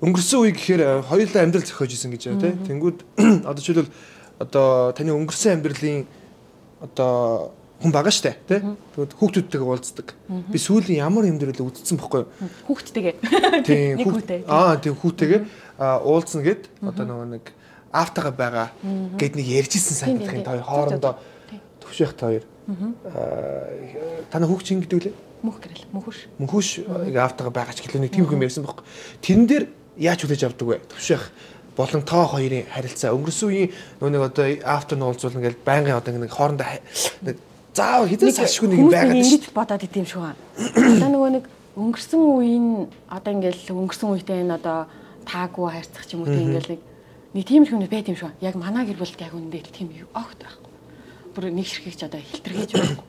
өнгөрсөн 0.00 0.38
үе 0.44 0.52
гэхээр 0.56 0.80
э, 0.80 0.90
хоёулаа 1.04 1.42
амьдрал 1.44 1.66
зохиож 1.68 1.92
исэн 1.92 2.10
гэж 2.16 2.22
байна 2.32 2.40
тийм. 2.40 2.56
Тэнгүүд 2.66 2.98
одоо 3.48 3.60
жишээлбэл 3.60 3.92
одоо 4.40 4.66
таны 4.96 5.12
өнгөрсөн 5.12 5.60
амьдралын 5.60 6.04
одоо 6.80 7.52
хүн 7.80 7.92
байгаа 7.92 8.12
штэ 8.12 8.36
тийм. 8.48 8.76
Тэгвэл 8.96 9.16
хүүхдүүдтэйгээ 9.20 9.68
уулздаг. 9.68 10.08
Би 10.48 10.58
сүүлийн 10.60 11.00
ямар 11.04 11.28
амьдрал 11.28 11.60
үдцсэн 11.68 11.96
бохгүй? 12.00 12.24
Хүүхдтэйгээ. 12.68 13.14
Тийм 13.68 14.00
Нэг 14.00 14.04
хүүхд- 14.08 14.24
хүүтэй. 14.24 14.40
Аа 14.48 14.76
тийм 14.80 14.96
хүүтэйгээ 14.96 15.40
аа, 15.80 16.00
уулзна 16.04 16.44
гэд 16.44 16.68
одоо 16.84 17.04
нөгөө 17.08 17.28
нэг 17.40 17.44
автагаа 17.92 18.32
байгаа 18.36 18.68
гэд 19.20 19.32
нэг 19.36 19.46
ярьжсэн 19.48 19.96
Тийм, 19.96 20.00
санагдах 20.20 20.32
юм 20.32 20.40
тийм, 20.40 20.44
та 20.44 20.52
хоёр 20.52 20.60
тийм. 20.60 20.68
хоорондоо 20.68 21.12
төвшөөх 21.80 22.12
та 22.16 22.24
хоёр. 22.28 22.44
Таны 24.30 24.44
хүүхд 24.46 24.64
чинь 24.66 24.80
гэдэг 24.84 24.96
үлээ? 25.00 25.14
Мөх 25.40 25.56
гэрэл, 25.64 25.88
мөхөш. 25.96 26.18
Мөнхөш 26.36 26.68
автагаа 27.16 27.52
байгаа 27.52 27.72
ч 27.74 27.80
гэлээ 27.88 28.04
нэг 28.04 28.12
тийм 28.12 28.28
юм 28.28 28.44
ярьсан 28.44 28.60
байхгүй. 28.62 28.84
Тэрэн 29.24 29.46
дээр 29.48 29.64
яаж 30.00 30.24
хүлээж 30.24 30.42
авдаг 30.48 30.66
вэ? 30.66 30.76
Төвшөөх 30.88 31.24
болон 31.76 32.02
тоо 32.02 32.24
хоёрын 32.26 32.66
харилцаа 32.72 33.12
өнгөрсөн 33.14 33.48
үеийн 33.52 33.70
нөгөө 34.00 34.10
нэг 34.10 34.22
одоо 34.26 34.46
автор 34.64 34.96
нь 34.98 35.04
уулзуулна 35.04 35.44
гэж 35.44 35.56
байнгын 35.64 36.00
одоо 36.00 36.12
нэг 36.16 36.32
хоорондоо 36.32 36.66
нэг 37.22 37.36
заавал 37.76 38.08
хизээс 38.10 38.40
ашгүй 38.40 38.68
нэг 38.68 38.78
юм 38.80 38.90
байгаа 38.90 39.14
ингэж 39.14 39.44
бодоод 39.54 39.86
идэм 39.86 40.06
шүү 40.08 40.22
хаа. 40.24 40.36
Одоо 40.58 41.08
нөгөө 41.14 41.30
нэг 41.36 41.44
өнгөрсөн 41.78 42.20
үеийн 42.20 42.68
одоо 43.06 43.30
ингээл 43.32 43.70
өнгөрсөн 43.70 44.08
үедээ 44.10 44.42
энэ 44.42 44.56
одоо 44.58 44.78
таагүй 45.28 45.66
хайрцах 45.70 46.04
ч 46.08 46.18
юм 46.18 46.26
уу 46.26 46.32
тийм 46.32 46.50
ингээл 46.50 46.72
нэг 46.74 46.80
нэг 47.30 47.44
тиймэрхүү 47.46 47.78
нэг 47.78 47.90
байт 47.94 48.10
юм 48.10 48.18
шүү. 48.18 48.32
Яг 48.42 48.54
манай 48.58 48.84
гэр 48.84 48.98
бүлд 48.98 49.20
яг 49.22 49.34
үндэ 49.36 49.62
л 49.62 49.70
тийм 49.70 49.88
огт 50.10 50.38
байхгүй. 50.42 50.72
Бүр 51.30 51.44
нэг 51.54 51.66
ширхэгч 51.70 52.00
одоо 52.10 52.18
хилтэрхэж 52.18 52.70
байхгүй. 52.74 53.06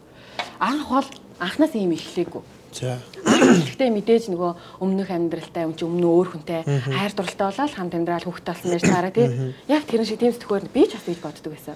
Анх 0.61 0.87
бол 0.93 1.09
анханаас 1.41 1.73
ийм 1.73 1.97
эхлэегүй. 1.97 2.43
За. 2.71 2.99
Гэхдээ 3.21 3.89
мэдээж 3.91 4.31
нөгөө 4.31 4.51
өмнөх 4.79 5.09
амьдралтай 5.11 5.67
юм 5.67 5.75
чи 5.75 5.83
өмнө 5.83 6.07
өөр 6.07 6.27
хүнтэй 6.39 6.61
хайр 6.63 7.11
дурлалтай 7.11 7.45
болоод 7.51 7.75
хамт 7.75 7.93
амьдрал 7.99 8.23
хүүхдтэй 8.23 8.53
болсон 8.55 8.71
байж 8.71 8.83
таараа 8.87 9.11
тий. 9.11 9.27
Яг 9.67 9.83
тэрэн 9.83 10.07
шиг 10.07 10.19
тийм 10.23 10.31
сэтгүүр 10.31 10.71
би 10.71 10.87
ч 10.87 10.95
бас 10.95 11.05
гэж 11.05 11.19
боддог 11.19 11.51
байсан. 11.51 11.75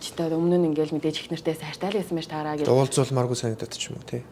Чи 0.00 0.14
та 0.16 0.32
өмнө 0.32 0.56
нь 0.56 0.72
ингээл 0.72 0.96
мэдээж 0.96 1.28
их 1.28 1.30
нэртэй 1.34 1.60
сайртай 1.60 1.92
л 1.92 2.00
байсан 2.00 2.16
байж 2.16 2.28
таараа 2.30 2.56
гэж 2.56 2.66
Уулзуулмааргүй 2.72 3.36
санагдаад 3.36 3.74
ч 3.76 3.92
юм 3.92 4.00
уу 4.00 4.06
тий. 4.08 4.22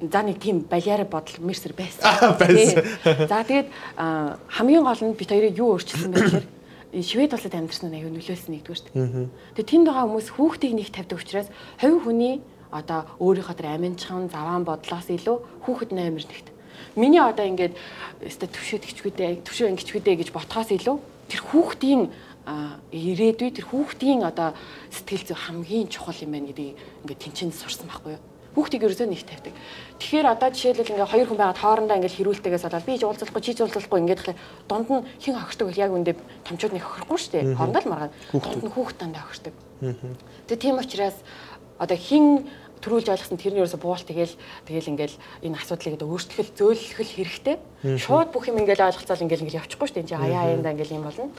за 0.00 0.22
нэг 0.22 0.38
тийм 0.38 0.66
балиараа 0.68 1.06
бодол 1.06 1.38
мэрсэр 1.40 1.72
байсан. 1.72 2.02
Байсан. 2.38 2.84
За 3.28 3.42
тэгээд 3.42 3.68
хамгийн 4.48 4.84
гол 4.84 5.02
нь 5.02 5.16
бит 5.16 5.30
хоёрыг 5.30 5.56
юу 5.56 5.78
өөрчилсөн 5.78 6.12
бэ 6.12 6.20
гэхээр 6.20 6.46
Швед 6.94 7.34
улсад 7.34 7.54
амьдарсан 7.58 7.90
нь 7.90 7.98
аюу 7.98 8.12
нөлөөлсөн 8.14 8.54
нэгдүгээр 8.54 8.78
шүү 8.78 8.90
дээ. 8.94 9.26
Тэгээд 9.58 9.70
тэнд 9.70 9.86
байгаа 9.90 10.06
хүмүүс 10.06 10.28
хүүхдийг 10.30 10.72
нэг 10.78 10.88
тавьдаг 10.94 11.18
учраас 11.18 11.48
хувь 11.82 12.06
хүний 12.06 12.38
одоо 12.74 13.06
өөрийнхөө 13.22 13.54
тэр 13.54 13.78
аминчхан 13.78 14.26
заваан 14.34 14.66
бодлоос 14.66 15.06
илүү 15.14 15.62
хүүхэд 15.62 15.90
наймэр 15.94 16.26
нэгт. 16.26 16.48
Миний 16.98 17.22
одоо 17.22 17.46
ингээд 17.46 17.78
өстө 18.26 18.50
төвшөөд 18.50 18.82
гिचгүүдээ 18.82 19.30
төвшөө 19.46 19.70
ингэчгүүдээ 19.70 20.14
гэж 20.18 20.28
ботхоос 20.34 20.74
илүү 20.74 20.96
тэр 21.30 21.40
хүүхдийн 21.54 22.10
ирээдүй 22.90 23.50
тэр 23.54 23.66
хүүхдийн 23.70 24.26
одоо 24.26 24.52
сэтгэл 24.90 25.32
зүй 25.32 25.38
хамгийн 25.38 25.88
чухал 25.88 26.18
юм 26.18 26.34
байна 26.34 26.50
гэдгийг 26.50 26.76
ингээд 27.06 27.22
тэнцэн 27.22 27.54
сурсан 27.54 27.88
байхгүй 27.88 28.18
юу? 28.18 28.22
Хүүхдийг 28.54 28.86
ерөөсөө 28.86 29.08
нэг 29.10 29.22
тавьдаг. 29.26 29.54
Тэгэхээр 29.98 30.26
одоо 30.30 30.48
жишээлбэл 30.54 30.92
ингээ 30.94 31.10
хоёр 31.10 31.26
хүн 31.26 31.40
байгаад 31.40 31.62
хоорондоо 31.62 31.96
ингээ 31.98 32.14
хэрүүлтэйгээс 32.14 32.64
болоод 32.68 32.86
би 32.86 32.94
ч 32.94 33.02
уулзахгүй 33.02 33.42
чи 33.42 33.52
ч 33.56 33.58
уулзахгүй 33.66 33.98
ингээд 33.98 34.20
тэгэхээр 34.22 34.38
дунд 34.70 34.88
нь 34.94 35.02
хэн 35.24 35.34
хохирдог 35.34 35.66
вэ? 35.72 35.82
Яг 35.82 35.90
үндэ 35.90 36.12
томчууд 36.46 36.74
нэг 36.78 36.84
хохирохгүй 36.86 37.18
шүү 37.18 37.32
дээ. 37.34 37.58
Хоорондоо 37.58 37.82
л 37.82 37.90
маргаад 37.90 38.14
дунд 38.30 38.62
нь 38.62 38.74
хүүхд 38.78 38.96
дандаа 39.02 39.26
хохирдог. 39.26 39.54
Тэгээ 40.46 40.62
тийм 40.62 40.78
учраас 40.78 41.18
одоо 41.82 41.98
хин 41.98 42.46
төрүүлж 42.84 43.08
ойлгосон 43.08 43.40
тэрний 43.40 43.64
ерөөсө 43.64 43.80
буул 43.80 43.96
тэгэл 43.96 44.36
тэгэл 44.68 44.92
ингээл 44.92 45.16
энэ 45.48 45.56
асуудлыг 45.56 45.96
одоо 45.96 46.08
өөрчлөх 46.12 46.52
зөөлөх 46.52 47.00
хэрэгтэй. 47.00 47.56
Шууд 47.96 48.28
бүх 48.28 48.44
юм 48.52 48.60
ингээл 48.60 48.84
ойлголцоол 48.84 49.24
ингээл 49.24 49.48
ингээл 49.48 49.60
явчихгүй 49.64 49.88
шүү 49.88 49.96
дээ. 49.96 50.04
Энд 50.04 50.12
аяа 50.20 50.42
аяанда 50.52 50.76
ингээл 50.76 50.96
юм 51.00 51.08
болно. 51.08 51.32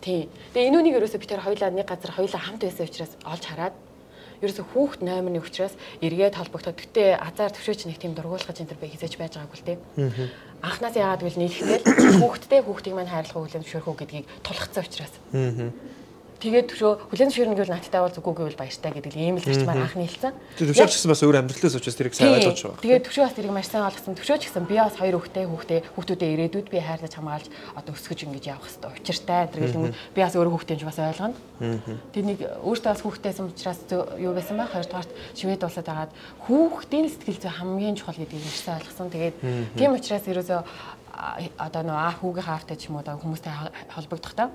Тийм. 0.00 0.32
Тэгээ 0.56 0.68
энүүнийг 0.72 0.96
ерөөсө 0.96 1.20
бид 1.20 1.28
тэр 1.28 1.44
хоёулаа 1.44 1.68
нэг 1.68 1.84
газар 1.84 2.16
хоёулаа 2.16 2.40
хамт 2.40 2.64
байсан 2.64 2.88
учраас 2.88 3.12
олж 3.28 3.44
хараад 3.44 3.76
ерөөсө 4.42 4.62
хүүхд 4.70 5.00
номерны 5.02 5.42
учраас 5.42 5.74
эргээд 5.98 6.38
холбогдоод 6.38 6.78
гэтээ 6.78 7.18
азар 7.18 7.50
төвшөөч 7.50 7.90
нэг 7.90 7.98
тийм 7.98 8.14
дургуулгаж 8.14 8.62
энэ 8.62 8.70
төр 8.70 8.78
бай 8.78 8.90
хизэж 8.94 9.18
байж 9.18 9.34
байгаагүй 9.34 9.58
л 9.58 9.66
тийм. 9.66 9.80
Анхнаас 10.62 10.94
яагаад 10.94 11.22
гэвэл 11.26 11.42
нийлэхдээ 11.42 11.80
хүүхдтэй 12.22 12.60
хүүхдийг 12.62 12.94
маань 12.94 13.10
хайрлах 13.10 13.50
зөвшөөрөх 13.50 13.90
үү 13.90 13.98
гэдгийг 13.98 14.26
тулгцсан 14.46 14.86
учраас. 14.86 15.14
Тэгээд 16.38 16.70
төвшөө 16.70 16.92
хүлэн 17.10 17.30
зөвшөөрнө 17.34 17.58
гэвэл 17.58 17.74
надтай 17.74 17.98
бол 17.98 18.14
зүггүй 18.14 18.34
гэвэл 18.38 18.62
баяртай 18.62 18.92
гэдэг 18.94 19.14
ийм 19.18 19.36
л 19.36 19.42
зарчмаар 19.42 19.82
анх 19.82 19.98
нийлсэн. 19.98 20.30
Тэр 20.54 20.70
төвшөөч 20.70 20.94
гэсэн 20.94 21.10
бас 21.10 21.22
өөр 21.26 21.38
амьдралаас 21.42 21.74
учраас 21.74 21.98
тэрийг 21.98 22.14
сайн 22.14 22.38
ойлгож 22.38 22.62
байгаа. 22.62 22.78
Тэгээд 22.78 23.04
төвшөө 23.10 23.24
бас 23.26 23.34
тэрийг 23.34 23.54
маш 23.58 23.66
сайн 23.66 23.82
ойлгосон. 23.82 24.14
Төвшөө 24.14 24.38
ч 24.38 24.42
гэсэн 24.46 24.64
би 24.70 24.76
бас 24.78 24.94
хоёр 24.94 25.18
хүүхдээ 25.18 25.44
хүүхдээ 25.50 25.80
хүүхдүүдээ 25.98 26.30
ирээдүйд 26.38 26.68
би 26.70 26.78
хайрлаж 26.78 27.14
хамгаалж 27.18 27.46
одоо 27.74 27.90
өсгөж 27.98 28.18
ингэж 28.22 28.44
явах 28.54 28.70
хэрэгтэй. 28.70 28.90
Учиртай 29.02 29.42
тэр 29.50 29.60
гэл 29.66 29.98
би 30.14 30.20
бас 30.22 30.34
өөрөө 30.38 30.52
хүүхдээ 30.54 30.86
бас 30.86 30.98
ойлгоно. 31.02 31.34
Тэр 32.14 32.24
нэг 32.30 32.38
өөртөө 32.62 32.90
бас 32.94 33.02
хүүхдээсэн 33.02 33.46
учраас 33.50 33.80
юу 34.22 34.30
байсан 34.30 34.62
ба 34.62 34.70
хоёрдугаарт 34.70 35.10
швед 35.34 35.66
улсад 35.66 35.90
агаад 35.90 36.14
хүүхдийн 36.46 37.10
сэтгэл 37.10 37.42
зүй 37.42 37.50
хамгийн 37.50 37.98
чухал 37.98 38.14
гэдгийг 38.14 38.46
маш 38.46 38.62
сайн 38.62 38.78
ойлгосон. 38.78 39.10
Тэгээд 39.10 39.36
тийм 39.74 39.90
учраас 39.98 40.22
ерөөсөө 40.22 40.62
одоо 41.58 41.82
нөө 41.82 41.98
аа 41.98 42.14
хүүгийн 42.14 42.46
хаартай 42.46 42.78
ч 42.78 42.86
юм 42.86 42.98
уу 42.98 43.02
одоо 43.02 43.18
хүмүүстэй 43.18 43.50
холбогдохдоо 43.90 44.54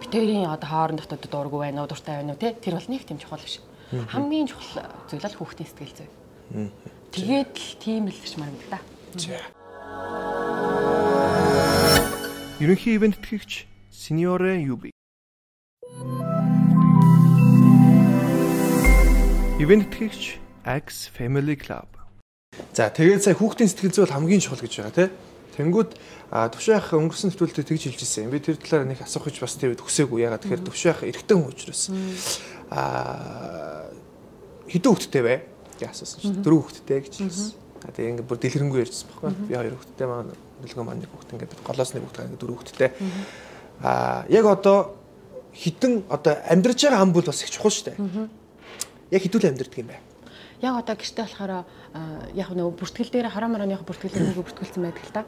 битэрийн 0.00 0.50
одоо 0.50 0.68
хоорондох 0.68 1.06
одоо 1.06 1.30
дуургүй 1.30 1.60
байна 1.68 1.82
уу 1.82 1.90
дуртай 1.90 2.20
байна 2.20 2.32
уу 2.34 2.40
те 2.40 2.54
тэр 2.54 2.78
бол 2.78 2.88
нэг 2.88 3.02
тийм 3.06 3.18
чухал 3.18 3.42
биш. 3.42 3.60
Хамгийн 3.92 4.48
чухал 4.48 4.88
зүйл 5.08 5.26
л 5.26 5.38
хүүхдийн 5.38 5.68
сэтгэл 5.68 5.96
зүй. 6.00 6.08
Тэгээд 7.12 7.52
л 7.52 7.76
тийм 7.76 8.08
л 8.08 8.16
гэж 8.16 8.34
маргад 8.40 8.64
та. 8.72 8.78
Ерөнхий 12.62 12.96
ивент 12.96 13.20
тэтгэгч 13.20 13.68
Синьоре 13.92 14.62
Юби. 14.64 14.90
Ивент 19.60 19.90
тэтгэгч 19.92 20.38
X 20.64 21.10
Family 21.12 21.58
Club. 21.58 21.90
За 22.72 22.88
тэгээд 22.88 23.24
сая 23.24 23.36
хүүхдийн 23.36 23.68
сэтгэл 23.68 23.92
зүй 23.92 24.02
бол 24.06 24.16
хамгийн 24.16 24.40
чухал 24.40 24.62
гэж 24.62 24.72
байгаа 24.78 24.96
тийм. 24.96 25.31
Тэнгүүд 25.52 25.90
төвшөөх 26.32 26.96
өнгөрсөн 26.96 27.28
нэвтрүүлэгтээ 27.32 27.66
тэгж 27.68 27.82
хэлж 27.92 28.00
ирсэн. 28.02 28.32
Би 28.32 28.40
тэр 28.40 28.56
талаар 28.56 28.88
нэг 28.88 29.04
асуух 29.04 29.28
гэж 29.28 29.36
бас 29.44 29.56
тэр 29.60 29.76
төгсөөгүй. 29.76 30.24
Ягаад 30.24 30.42
тэгэхээр 30.42 30.64
төвшөөх 30.64 30.98
эрэгтэй 31.04 31.36
хүн 31.36 31.52
учраас 31.52 31.82
аа 32.72 33.92
хэдэн 34.72 34.90
хүүхэдтэй 34.92 35.22
вэ? 35.22 35.36
гэж 35.76 35.90
асуусан 35.90 36.18
чинь 36.22 36.40
дөрөв 36.40 36.60
хүүхэдтэй 36.64 36.98
гэж 37.04 37.14
хэлсэн. 37.20 37.52
А 37.82 37.90
тэгээ 37.92 38.10
ингээд 38.16 38.28
бүр 38.30 38.38
дэлгэрэнгүй 38.38 38.80
ярьсан 38.80 39.06
байхгүй. 39.10 39.30
Би 39.50 39.54
хоёр 39.58 39.74
хүүхэдтэй 39.76 40.06
маань 40.06 40.32
нөлгөө 40.62 40.84
маань 40.86 41.00
нэг 41.02 41.10
хүүхэд 41.10 41.32
ингээд 41.36 41.52
голоос 41.66 41.90
нэг 41.92 42.02
хүүхэд 42.06 42.24
ингээд 42.30 42.40
дөрөв 42.40 42.56
хүүхэдтэй. 42.62 42.90
Аа 43.82 44.24
яг 44.30 44.44
одоо 44.46 44.78
хитэн 45.52 45.92
одоо 46.08 46.32
амьдраж 46.46 46.78
байгаа 46.80 47.02
ам 47.02 47.12
бол 47.12 47.26
бас 47.26 47.42
их 47.42 47.50
чухал 47.50 47.74
шүү 47.74 47.92
дээ. 47.92 47.98
Яг 49.10 49.20
хідүүл 49.26 49.50
амьдрдаг 49.50 49.78
юм 49.82 49.90
байна 49.90 50.06
яг 50.62 50.78
одоо 50.78 50.94
гэртээ 50.94 51.26
болохоор 51.26 51.66
яг 52.32 52.48
нөгөө 52.56 52.72
бүртгэл 52.80 53.12
дээр 53.12 53.28
хараа 53.28 53.50
марааныхаа 53.52 53.84
бүртгэл 53.84 54.12
дээр 54.16 54.26
нөгөө 54.32 54.46
бүртгэлсэн 54.48 54.82
байдаг 54.82 55.04
л 55.04 55.12
та. 55.12 55.22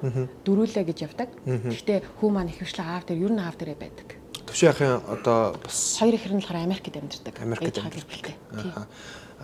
Дөрүүлээ 0.48 0.84
гэж 0.88 0.98
явдаг. 1.04 1.28
Гэхдээ 1.44 1.98
хүү 2.20 2.28
маань 2.32 2.52
ихвчлэн 2.52 2.88
аав 2.88 3.04
дээр 3.04 3.24
ер 3.28 3.32
нь 3.36 3.42
аав 3.44 3.56
дээрээ 3.60 3.78
байдаг. 3.78 4.08
Төвшин 4.48 4.70
ахын 4.72 5.00
одоо 5.04 5.56
бас 5.60 6.00
хоёр 6.00 6.16
ихэр 6.16 6.32
нь 6.32 6.40
болохоор 6.40 6.64
Америкт 6.64 6.96
амьдардаг. 6.96 7.34
Америкт 7.40 7.76
амьдардаг. 7.76 8.26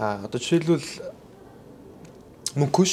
Аа 0.00 0.24
одоо 0.24 0.38
жишээлбэл 0.40 0.88
мөнхөш 2.56 2.92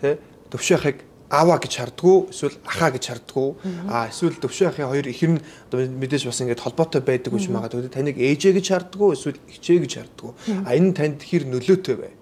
тий 0.00 0.14
төвшин 0.52 0.76
ахыг 0.76 0.98
аваа 1.32 1.56
гэж 1.56 1.72
хардггүй 1.80 2.16
эсвэл 2.28 2.56
ахаа 2.68 2.90
гэж 2.92 3.04
хардггүй 3.08 3.48
а 3.88 4.12
эсвэл 4.12 4.36
төвшин 4.36 4.68
ахын 4.68 4.92
хоёр 4.92 5.06
ихэр 5.08 5.30
нь 5.32 5.40
одоо 5.72 5.88
мэдээж 5.88 6.28
бас 6.28 6.40
ингээд 6.44 6.60
холбоотой 6.60 7.00
байдаг 7.00 7.32
гэж 7.32 7.48
магадгүй. 7.48 7.88
Таныг 7.88 8.20
ээжээ 8.20 8.52
гэж 8.60 8.66
хардггүй 8.68 9.10
эсвэл 9.16 9.40
хичээ 9.48 9.78
гэж 9.80 9.92
хардггүй 9.96 10.32
а 10.68 10.70
энэ 10.76 10.92
танд 10.92 11.24
хэр 11.24 11.48
нөлөөтэй 11.48 11.96
бай. 11.96 12.12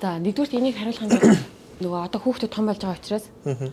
За 0.00 0.16
нэгдүгээр 0.16 0.56
энийг 0.56 0.76
хариулахын 0.80 1.12
тулд 1.12 1.59
нөгөө 1.80 2.00
одоо 2.06 2.20
хүүхдүүд 2.20 2.52
том 2.52 2.68
болж 2.68 2.80
байгаа 2.84 3.00
учраас 3.00 3.26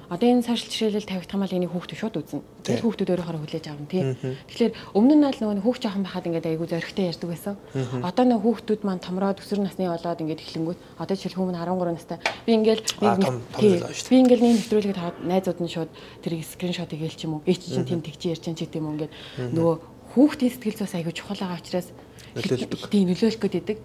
одоо 0.07 0.27
энэ 0.27 0.45
цаашил 0.47 0.71
жишээлэл 0.71 1.11
тавих 1.11 1.27
тамал 1.27 1.51
энийг 1.51 1.71
хүүхдүүд 1.75 1.99
шууд 1.99 2.15
үзнэ. 2.23 2.41
Тэгэл 2.63 2.83
хүүхдүүд 2.87 3.11
өөрөөр 3.11 3.37
хүлээж 3.43 3.65
авна 3.67 3.91
тий. 3.91 4.03
Тэгэхээр 4.47 4.73
өмнө 4.95 5.15
нь 5.19 5.27
л 5.27 5.39
нөгөө 5.43 5.63
хүүхд 5.67 5.81
жоохон 5.83 6.03
байхад 6.07 6.27
ингээд 6.31 6.47
айгүй 6.47 6.67
зөрөгтэй 6.71 7.05
ярьдаг 7.11 7.29
байсан. 7.29 7.55
Одоо 7.99 8.23
нөгөө 8.31 8.43
хүүхдүүд 8.47 8.81
маань 8.87 9.03
томроод 9.03 9.43
өсвөр 9.43 9.59
насны 9.67 9.91
болоод 9.91 10.21
ингээд 10.23 10.43
эхлэнгүүт 10.43 10.79
одоо 11.03 11.15
жишээл 11.19 11.35
хүмүүс 11.35 11.59
13 11.59 11.95
настай. 11.99 12.17
Би 12.47 12.51
ингээд 12.55 12.81
би 12.95 14.15
ингээд 14.23 14.41
нэг 14.41 14.53
нэвтрүүлгийг 14.55 14.95
хараад 14.95 15.17
найзууд 15.27 15.59
нь 15.59 15.71
шууд 15.71 15.91
тэрийг 16.23 16.47
скриншот 16.47 16.91
хийгээл 16.95 17.19
ч 17.19 17.27
юм 17.27 17.39
уу. 17.39 17.43
Ээ 17.43 17.59
чи 17.59 17.75
тийм 17.83 17.99
тэгж 17.99 18.21
ярьж 18.31 18.43
чинь 18.47 18.55
ч 18.55 18.63
гэдэм 18.63 18.87
юм 18.87 18.95
ингээд 18.95 19.13
нөгөө 19.51 19.75
хүүхдийн 20.15 20.51
сэтгэл 20.55 20.79
зүйс 20.79 20.95
айгүй 20.95 21.11
чухал 21.11 21.43
байгаа 21.43 21.59
учраас 21.59 21.91
нөлөөлдөг. 22.35 22.87
Тийм 22.87 23.11
нөлөөлөх 23.11 23.43
гэдэг 23.43 23.77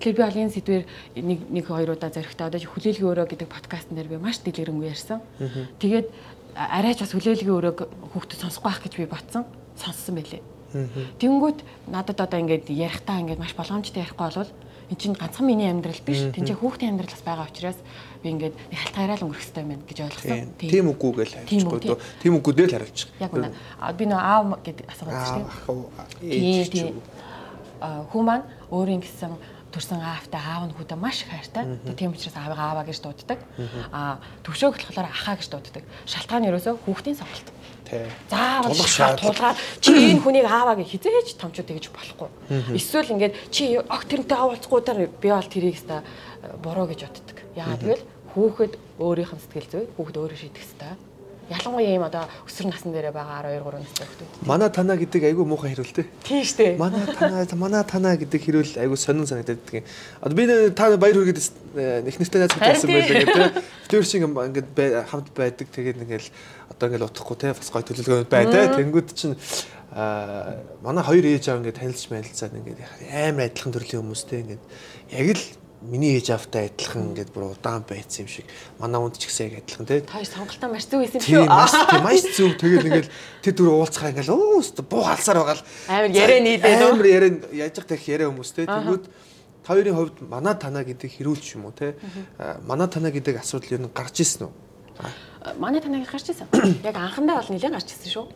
Тэгэхээр 0.00 0.16
би 0.16 0.24
алын 0.24 0.48
сэдвэр 0.48 0.84
нэг 1.20 1.38
нэг 1.52 1.64
хоёр 1.68 1.92
удаа 1.92 2.08
зоригтой 2.08 2.48
одоо 2.48 2.56
хүлээлгийн 2.56 3.04
өрөө 3.12 3.26
гэдэг 3.36 3.48
подкастн 3.52 4.00
дээр 4.00 4.08
би 4.08 4.16
маш 4.16 4.40
дэлгэрэнгүй 4.40 4.88
ярьсан. 4.88 5.20
Тэгээд 5.76 6.08
арайч 6.56 7.04
бас 7.04 7.12
хүлээлгийн 7.12 7.52
өрөөг 7.52 7.78
хүүхдэд 8.16 8.40
сонсохгүй 8.40 8.64
байх 8.72 8.80
гэж 8.80 8.94
би 8.96 9.04
ботсон. 9.04 9.44
Сонссон 9.76 10.16
байлээ. 10.16 10.40
Тэнгүүт 11.20 11.60
надад 11.92 12.16
одоо 12.16 12.38
ингээд 12.40 12.72
ярихтаа 12.72 13.20
ингээд 13.20 13.44
маш 13.44 13.52
боломжтой 13.52 14.00
ярихгүй 14.06 14.24
болвол 14.24 14.52
эн 14.90 14.96
чинь 14.96 15.14
ганцхан 15.14 15.46
миний 15.46 15.68
амьдрал 15.68 16.00
биш. 16.00 16.30
Чи 16.32 16.54
хүүхдийн 16.54 16.96
амьдрал 16.96 17.12
бас 17.12 17.24
байгаа 17.26 17.46
учраас 17.50 17.78
би 18.22 18.30
ингээд 18.30 18.54
халтгаараа 18.70 19.18
л 19.18 19.24
өнгөрөх 19.28 19.42
хэрэгтэй 19.44 19.64
байна 19.68 19.84
гэж 19.84 19.98
ойлгосон. 20.00 20.48
Тийм 20.56 20.86
үгүй 20.94 21.12
гэж 21.12 21.30
хариулчихгүй. 21.44 21.98
Тийм 22.22 22.34
үгүй 22.38 22.52
дээр 22.54 22.70
л 22.70 22.76
хариулчих. 22.80 23.08
Яг 23.20 23.32
үнэ. 23.34 23.52
Би 23.98 24.04
нөө 24.08 24.20
аав 24.22 24.44
гэдэг 24.62 24.86
асуугаад 24.88 25.26
шүү 25.28 25.44
дээ. 26.24 26.94
Хүү 27.80 28.22
маань 28.22 28.46
өөрийн 28.70 29.02
гэсэн 29.02 29.32
төрсэн 29.70 30.02
аавтай 30.02 30.40
аав 30.40 30.66
нь 30.68 30.74
хүүдээ 30.74 30.98
маш 30.98 31.22
их 31.22 31.30
хайртай. 31.30 31.64
Тийм 31.94 32.12
учраас 32.12 32.36
аавыг 32.36 32.58
ааваа 32.58 32.84
гэж 32.84 32.98
дууддаг. 33.00 33.38
Аа 33.94 34.18
төвшөөг 34.42 34.76
болохоор 34.76 35.08
ахаа 35.08 35.36
гэж 35.38 35.48
дууддаг. 35.50 35.84
Шалтгаан 36.06 36.42
нь 36.42 36.48
ерөөсөө 36.50 36.74
хүүхдийн 36.84 37.18
сонголт. 37.18 37.48
Заавал 38.30 38.74
тулгаад 39.18 39.58
чи 39.82 39.90
энэ 39.90 40.22
хүнийг 40.22 40.46
ааваа 40.46 40.78
гэж 40.78 40.88
хизээж 40.94 41.38
томчууд 41.38 41.70
гэж 41.70 41.90
болохгүй. 41.90 42.28
Эсвэл 42.78 43.14
ингээд 43.18 43.34
чи 43.50 43.78
ог 43.78 44.02
тэрнтэй 44.06 44.38
авалцгүй 44.38 44.80
дараа 44.86 45.10
би 45.10 45.28
бол 45.30 45.50
тэрийг 45.50 45.74
хэвээр 45.78 46.04
буруу 46.62 46.86
гэж 46.86 47.00
боддог. 47.10 47.38
Яагаад 47.58 47.82
гэвэл 47.82 48.04
хүүхэд 48.34 48.72
өөрийнх 49.02 49.34
нь 49.34 49.42
сэтгэл 49.42 49.70
зүй 49.70 49.84
хүүхэд 49.98 50.16
өөрөө 50.22 50.38
шийдэх 50.38 50.62
хэвээр 50.62 51.09
ялангуяа 51.50 51.90
ийм 51.90 52.04
одоо 52.06 52.24
өсвөр 52.46 52.70
насн 52.70 52.94
дээрээ 52.94 53.10
байгаа 53.10 53.42
12 53.50 53.66
3 53.66 53.82
настай 53.82 54.06
хүмүүс. 54.06 54.46
Манай 54.46 54.70
танаа 54.70 54.96
гэдэг 54.96 55.22
айгүй 55.26 55.44
муухай 55.50 55.74
хэрүүл 55.74 55.96
те. 55.98 56.06
Тийм 56.22 56.44
штэ. 56.46 56.78
Манай 56.78 57.02
танаа 57.10 57.44
манай 57.58 57.82
танаа 57.82 58.14
гэдэг 58.14 58.40
хэрүүл 58.40 58.72
айгүй 58.78 58.98
сонин 58.98 59.26
санагдаад 59.26 59.58
байдаг. 59.58 59.84
Одоо 60.22 60.36
би 60.38 60.44
та 60.70 60.94
баяр 60.94 61.18
хүргээд 61.18 61.42
их 62.06 62.16
нэртэй 62.22 62.40
найз 62.46 62.54
хэлсэн 62.54 62.90
байлаа 62.94 63.18
гэдэг. 63.18 63.64
Тэр 63.90 64.04
шиг 64.06 64.22
ингээд 64.22 64.70
хамт 65.10 65.28
байдаг. 65.34 65.66
Тэгээд 65.74 66.02
ингээл 66.06 66.30
одоо 66.70 66.86
ингээл 66.86 67.08
утахгүй 67.10 67.36
те 67.36 67.50
бас 67.50 67.70
гой 67.74 67.82
төлөвлөгөө 67.82 68.30
бай 68.30 68.46
те. 68.46 68.70
Тэнгүүд 68.70 69.08
чинь 69.10 69.34
а 69.90 70.62
манай 70.86 71.02
хоёр 71.02 71.26
ээж 71.26 71.50
аав 71.50 71.66
ингээд 71.66 71.82
танилцж 71.82 72.14
мэлцаад 72.14 72.54
ингээд 72.54 72.78
амар 73.10 73.50
адилхан 73.50 73.74
төрлийн 73.74 74.06
хүмүүстэй 74.06 74.38
ингээд 74.46 74.62
яг 75.18 75.26
л 75.34 75.42
миний 75.82 76.16
ээж 76.20 76.30
автай 76.36 76.68
адилхан 76.68 77.10
ингээд 77.10 77.32
бүр 77.32 77.56
удаан 77.56 77.84
байцсан 77.88 78.24
юм 78.24 78.28
шиг 78.28 78.46
манай 78.76 79.00
үнд 79.00 79.16
ч 79.16 79.28
гэсэн 79.28 79.48
яг 79.48 79.54
адилхан 79.64 79.86
тий. 79.88 80.00
Та 80.04 80.20
сонголтоо 80.20 80.68
маш 80.68 80.84
зүг 80.84 81.00
байсан 81.00 81.20
шүү. 81.24 81.44
Маш 81.48 81.72
маш 82.04 82.24
зүг. 82.36 82.52
Тэгээд 82.60 82.86
ингээд 82.88 83.08
тэр 83.40 83.54
дөрөв 83.56 83.76
уулзахаа 83.80 84.12
ингээд 84.12 84.28
өө 84.28 84.84
буу 84.84 85.02
халсаар 85.08 85.40
байгаа 85.40 85.56
л 85.56 85.64
амар 85.88 86.12
яриа 86.12 86.40
нийлээд 86.44 86.84
амар 86.84 87.08
яриа 87.08 87.32
яаж 87.56 87.80
их 87.80 87.86
тех 87.88 88.02
яриа 88.12 88.28
хүмүүс 88.28 88.50
тий. 88.52 88.68
Тэгвэл 88.68 89.08
та 89.08 89.68
хоёрын 89.72 89.96
хувьд 89.96 90.16
манай 90.28 90.54
танаа 90.60 90.84
гэдэг 90.84 91.08
хэрүүлч 91.16 91.56
юм 91.56 91.72
уу 91.72 91.74
тий. 91.76 91.96
Манай 92.68 92.88
танаа 92.92 93.12
гэдэг 93.12 93.40
асуудал 93.40 93.80
ер 93.80 93.82
нь 93.86 93.92
гарч 93.94 94.20
ирсэн 94.20 94.52
үү? 94.52 94.54
Манай 95.56 95.80
таныг 95.80 96.04
гарч 96.04 96.28
ирсэн. 96.28 96.48
Яг 96.84 96.96
анхандаа 96.96 97.40
бол 97.40 97.48
нэлээд 97.48 97.72
гарч 97.72 97.88
ирсэн 97.96 98.12
шүү. 98.12 98.26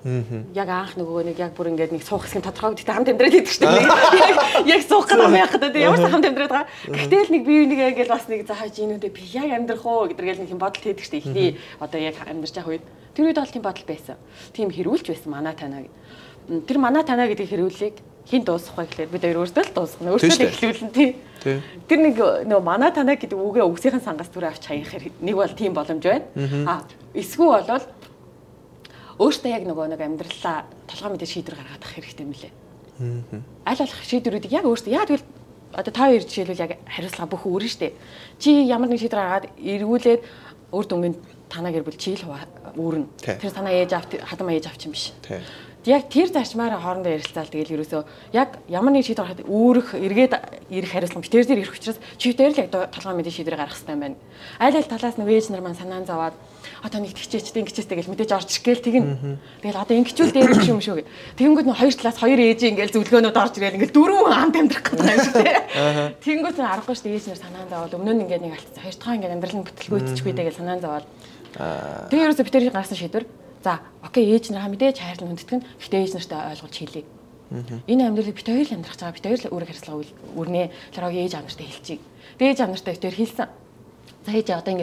Яг 0.57 0.69
анх 0.73 0.97
нөгөө 0.97 1.29
нэг 1.29 1.39
яг 1.39 1.53
бүр 1.53 1.77
ингээд 1.77 1.93
нэг 1.93 2.03
суух 2.05 2.25
хэсэг 2.25 2.41
тодорхой 2.49 2.81
гэхдээ 2.81 2.97
хамт 2.97 3.11
амьдраад 3.13 3.37
идэг 3.45 3.53
шүү 3.53 3.69
дээ. 3.69 4.69
Яг 4.73 4.83
суух 4.89 5.05
гэдэг 5.05 5.29
юм 5.29 5.37
яах 5.37 5.53
гэдэг 5.53 5.85
ямар 5.85 6.01
ч 6.01 6.09
хамт 6.09 6.25
амьдраад 6.25 6.53
байгаа. 6.55 6.69
Гэтэл 6.89 7.33
нэг 7.37 7.43
бие 7.45 7.61
биенийгээ 7.69 7.91
ингээл 7.93 8.15
бас 8.17 8.25
нэг 8.25 8.49
зааж 8.49 8.75
инүүдээ 8.81 9.13
би 9.13 9.23
яг 9.37 9.51
амьдрах 9.53 9.85
уу 9.85 10.09
гэдэргээл 10.09 10.43
нэг 10.49 10.51
юм 10.57 10.61
бодол 10.65 10.81
хийдэг 10.81 11.05
шүү 11.05 11.13
дээ. 11.13 11.25
Эхний 11.29 11.51
одоо 11.77 12.01
яг 12.01 12.17
амьдарч 12.25 12.57
явах 12.57 12.73
үед 12.73 12.85
тэр 13.13 13.25
үед 13.29 13.37
бол 13.37 13.53
тийм 13.53 13.65
бодол 13.69 13.85
байсан. 13.85 14.17
Тийм 14.57 14.69
хэрүүлж 14.73 15.07
байсан 15.13 15.29
манай 15.29 15.53
танаа. 15.53 15.85
Тэр 16.49 16.79
манай 16.81 17.05
танаа 17.05 17.29
гэдэг 17.29 17.53
хэрүүлийг 17.53 17.97
хин 18.31 18.45
дуусах 18.45 18.77
вэ 18.77 18.89
гэхлээр 18.89 19.13
бид 19.13 19.25
өөртөө 19.25 19.65
л 19.69 19.75
дуусгах. 19.77 20.17
Өөртөө 20.17 20.49
эхлүүлэн 20.49 20.93
тий. 20.97 21.11
Тэр 21.45 22.01
нэг 22.01 22.17
нөгөө 22.49 22.65
манай 22.65 22.89
танаа 22.89 23.21
гэдэг 23.21 23.37
үгээ 23.37 23.69
өгсөхийн 23.69 24.01
сангаас 24.01 24.33
түр 24.33 24.49
авч 24.49 24.65
хаях 24.65 24.89
нэг 25.21 25.37
бол 25.37 25.53
тийм 25.53 25.77
боломж 25.77 26.01
байна. 26.01 26.25
А 26.65 26.89
эсгүй 27.13 27.49
болвол 27.53 27.85
өөртөө 29.21 29.51
яг 29.53 29.63
нөгөө 29.69 29.87
нэг 29.93 30.01
амьдралаа 30.01 30.65
толгой 30.89 31.11
мэдээ 31.21 31.29
шийдвэр 31.29 31.59
гаргаад 31.61 31.85
авах 31.85 31.95
хэрэгтэй 32.01 32.25
юм 32.25 32.33
лээ. 32.33 32.53
Аль 33.69 33.81
болох 33.85 34.03
шийдвэрүүдийг 34.09 34.53
яг 34.57 34.65
өөртөө 34.65 34.93
яа 34.97 35.05
тэгвэл 35.05 35.29
одоо 35.77 35.93
та 35.93 36.09
хоёр 36.09 36.25
жишээлбэл 36.25 36.65
яг 36.65 36.73
хариуцлага 36.89 37.29
бүх 37.29 37.45
өөрөн 37.45 37.69
штэ. 37.69 37.93
Чи 38.41 38.65
ямар 38.65 38.89
нэг 38.89 39.05
шийдвэр 39.05 39.21
гаргаад 39.21 39.47
эргүүлээд 39.61 40.21
өөр 40.73 40.87
дүнгийн 40.89 41.15
танаа 41.53 41.71
гэр 41.77 41.85
бүл 41.85 42.01
чи 42.01 42.17
л 42.17 42.25
үүрнэ. 42.25 43.07
Тэр 43.21 43.53
танаа 43.53 43.75
ээж 43.75 43.93
авт 43.93 44.17
хадам 44.17 44.49
ээж 44.49 44.67
авч 44.73 44.89
юм 44.89 44.97
биш 44.97 45.13
яг 45.85 46.09
тэр 46.09 46.33
зарчмаараа 46.33 46.81
хоорондоо 46.81 47.13
ярилцаал 47.13 47.49
тэгэл 47.53 47.77
ерөөсөө 47.77 48.03
яг 48.33 48.57
ямар 48.73 48.93
нэг 48.97 49.05
шийдвэр 49.05 49.45
гаргахад 49.45 49.49
үүрэх 49.49 49.89
эргээд 50.01 50.33
ирэх 50.73 50.91
хариуцлага 50.97 51.25
битэр 51.29 51.45
дээр 51.45 51.61
ирэх 51.61 51.77
учраас 51.77 52.01
чи 52.17 52.33
битэр 52.33 52.57
л 52.57 52.61
яг 52.65 52.69
толгой 52.73 53.15
мэдээ 53.21 53.37
шийдвэр 53.37 53.61
гаргах 53.61 53.77
хэрэгтэй 53.77 53.97
байна. 54.01 54.17
Айл 54.57 54.77
айл 54.81 54.89
талаас 54.89 55.17
нь 55.21 55.29
вээж 55.29 55.53
нар 55.53 55.61
маань 55.61 55.77
санаан 55.77 56.09
зовоод 56.09 56.33
одоо 56.81 57.01
нэг 57.05 57.13
тэгчээчтэй 57.13 57.61
ингэчээстэй 57.61 57.97
гэл 58.01 58.13
мэдээж 58.17 58.33
орж 58.33 58.49
ирэх 58.49 58.65
гээл 58.65 58.85
тэгнэ. 58.89 59.37
Тэгэл 59.61 59.83
одоо 59.85 59.95
ингэчүүл 60.01 60.33
дээр 60.33 60.53
юм 60.57 60.61
шүү 60.65 60.73
юм 60.73 60.83
шүү 60.85 60.97
гэ. 61.01 61.09
Тэнгүүд 61.37 61.67
нь 61.69 61.77
хоёр 61.77 61.95
талаас 62.01 62.19
хоёр 62.21 62.41
ээжийн 62.41 62.73
ингээл 62.77 62.95
зөвлөгөөнүүд 62.97 63.41
орж 63.41 63.55
ирэл 63.61 63.77
ингээл 63.77 63.97
дөрвөн 63.97 64.33
хамт 64.33 64.57
амьдрах 64.57 64.85
гэдэг 64.89 65.05
юм 65.05 65.21
шүү 65.21 65.37
дээ. 65.45 65.59
Тэнгүүд 66.25 66.57
нь 66.61 66.65
аргагүй 66.65 66.95
шүү 66.97 67.05
дээ 67.09 67.17
ээж 67.21 67.27
нар 67.29 67.41
санаан 67.45 67.69
зовоод 67.69 67.97
өмнө 67.97 68.13
нь 68.17 68.23
ингээд 68.25 68.45
нэг 68.45 68.53
алдсан. 68.57 68.81
Хоёр 68.85 68.97
дахь 68.97 69.17
ингээд 69.21 69.35
амьдрал 69.37 69.57
нь 69.61 69.67
бүтлгүүйтчихгүй 69.69 70.33
дээ 70.33 70.49
гэж 70.49 70.57
санаан 70.61 70.81
зовоод. 70.81 71.07
Тэгээ 72.09 72.25
ерөөсө 72.25 72.45
битэр 72.45 72.73
гаргасан 72.73 72.99
шийдвэр 73.01 73.25
За 73.65 73.81
окей 74.05 74.29
ээж 74.29 74.53
нараа 74.53 74.69
мэдээж 74.69 75.01
хайрлан 75.01 75.33
хүндэтгэн 75.33 75.65
гэхдээ 75.81 76.01
ээж 76.05 76.13
нартай 76.21 76.53
ойлгуулж 76.53 76.77
хэлье. 76.77 77.05
Энэ 77.89 78.05
амьдралыг 78.13 78.37
бит 78.37 78.45
хоёр 78.45 78.69
л 78.69 78.77
амьдрах 78.77 79.01
байгаа 79.01 79.17
бит 79.17 79.25
хоёр 79.25 79.41
л 79.41 79.53
өөрөөр 79.57 79.71
харьцлага 79.73 80.05
үрнэ. 80.37 80.69
Тэр 80.93 81.05
огийн 81.09 81.25
ээж 81.25 81.35
аав 81.41 81.49
нартай 81.49 81.67
хэлчихье. 81.73 82.05
Дээж 82.37 82.59
аав 82.61 82.71
нартай 82.77 82.93
бит 82.93 83.05
хоёр 83.09 83.17
хэлсэн. 83.17 83.49
За 84.29 84.31
ээж 84.37 84.49
одоо 84.53 84.75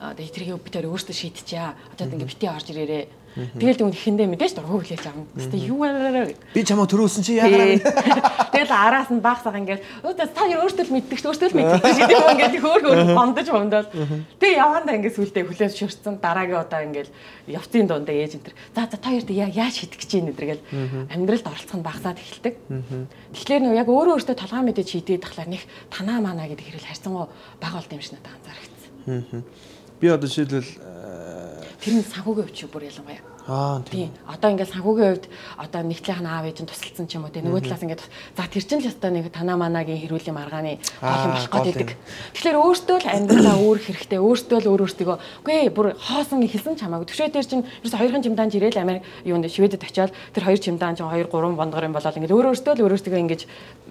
одоо 0.00 0.24
тэрийг 0.24 0.56
бид 0.64 0.72
хоёр 0.72 0.88
өөрсдөө 0.88 1.16
шийдчихье. 1.20 1.76
Одоо 1.92 2.04
ингээд 2.08 2.32
бити 2.32 2.46
орж 2.48 2.66
ирээрээ. 2.72 3.04
Тэгэл 3.34 3.78
дүн 3.78 3.94
ихэндээ 3.94 4.26
мэдээж 4.26 4.58
дургу 4.58 4.82
хүлээж 4.82 5.06
авна. 5.06 5.26
Гэтэ 5.38 5.56
юу 5.70 5.86
вэ? 5.86 6.34
Би 6.50 6.66
чамаа 6.66 6.90
төрүүлсэн 6.90 7.22
чи 7.22 7.38
яагаад 7.38 7.78
Тэгэл 8.50 8.74
араас 8.74 9.10
нь 9.14 9.22
багсаг 9.22 9.54
ингээд 9.54 9.82
өөдөө 10.02 10.26
та 10.34 10.42
хоёр 10.42 10.66
өөртөө 10.66 10.84
л 10.90 10.94
мэддэг 10.98 11.18
ч 11.22 11.24
өөртөө 11.30 11.48
л 11.48 11.56
мэддэг 11.56 11.82
шиг 11.94 12.10
юм 12.10 12.26
ингээд 12.34 12.56
хөөр 12.58 12.82
хөөр 12.82 13.00
гондож 13.14 13.48
бомдол. 13.54 13.88
Тэгээ 14.42 14.58
явандаа 14.58 14.94
ингээд 14.98 15.14
сүултээ 15.14 15.46
хүлээж 15.46 15.72
шүрцэн 15.78 16.18
дараагийн 16.18 16.58
удаа 16.58 16.82
ингээд 16.82 17.08
явцын 17.46 17.86
дундаа 17.86 18.14
ээж 18.18 18.42
энэ 18.42 18.44
төр. 18.50 18.54
За 18.74 18.90
за 18.90 18.98
та 18.98 19.14
хоёрт 19.14 19.30
яаж 19.30 19.74
шийдэх 19.78 19.98
гэж 20.02 20.10
юм 20.18 20.30
эдэргээл 20.34 20.62
амьдралд 21.14 21.46
оролцох 21.46 21.78
нь 21.78 21.86
багасаад 21.86 22.18
эхэлдэг. 22.18 22.54
Тэгэхээр 23.30 23.62
нөө 23.62 23.78
яг 23.78 23.88
өөрөө 23.88 24.14
өөртөө 24.18 24.36
толгой 24.36 24.62
мэдээж 24.66 24.88
шийдээд 24.90 25.22
тахлаар 25.22 25.48
нэг 25.54 25.62
танаа 25.88 26.18
манаа 26.18 26.50
гэдэг 26.50 26.66
хэрэг 26.66 26.84
харьцангуй 26.84 27.30
бага 27.62 27.78
болд 27.78 27.94
юм 27.94 28.02
шиг 28.02 28.18
надад 28.18 28.34
анзаарчихсан. 28.34 29.44
Би 30.02 30.06
одоо 30.10 30.26
жишээлбэл 30.26 30.70
Тэр 31.80 31.94
нь 31.96 32.04
санхүүгийн 32.04 32.44
хувьд 32.44 32.72
бүр 32.72 32.84
ялангуяа. 32.84 33.24
Аа 33.48 33.80
тийм. 33.88 34.12
Одоо 34.28 34.52
ингээд 34.52 34.68
санхүүгийн 34.68 35.10
хувьд 35.16 35.26
одоо 35.56 35.80
нэгтлийнх 35.80 36.20
нь 36.20 36.28
аав 36.28 36.44
ээж 36.44 36.58
нь 36.60 36.68
тусалсан 36.68 37.08
ч 37.08 37.16
юм 37.16 37.24
уу 37.24 37.32
те 37.32 37.40
нөгөө 37.40 37.64
талаас 37.64 37.80
ингээд 37.80 38.04
за 38.36 38.44
тэр 38.44 38.64
чинь 38.68 38.84
л 38.84 38.90
өстой 38.92 39.10
нэг 39.10 39.32
танаа 39.32 39.56
манагийн 39.56 39.96
хэрүүлийн 39.96 40.36
маргааны 40.36 40.76
юм 40.76 41.32
болох 41.32 41.48
гэдэг. 41.48 41.96
Тэгэхээр 42.36 42.60
өөртөө 42.60 42.96
л 43.00 43.08
амьдралаа 43.16 43.56
өөрөх 43.64 43.84
хэрэгтэй. 43.88 44.20
Өөртөө 44.20 44.58
л 44.60 44.70
өөр 44.76 44.82
өөртөө 44.84 45.16
үгүй 45.40 45.72
бүр 45.72 45.86
хоосон 45.96 46.44
хэлсэн 46.44 46.76
ч 46.76 46.84
хамаагүй. 46.84 47.08
Төвшөө 47.08 47.32
дээр 47.32 47.48
чинь 47.48 47.64
ерөөс 47.64 47.96
хоёрхан 47.96 48.22
чимдаан 48.28 48.52
жирээл 48.52 48.84
Америк 48.84 49.02
юунд 49.24 49.48
шведэд 49.48 49.80
очиод 49.80 50.12
тэр 50.36 50.44
хоёр 50.44 50.60
чимдаан 50.60 51.00
чинь 51.00 51.08
2 51.08 51.32
3 51.32 51.56
бондгор 51.56 51.88
юм 51.88 51.96
болоод 51.96 52.16
ингээд 52.20 52.36
өөр 52.36 52.52
өөртөө 52.52 52.76
л 52.76 52.82
өөр 52.84 52.94
өөртөө 52.94 53.24
ингээд 53.24 53.42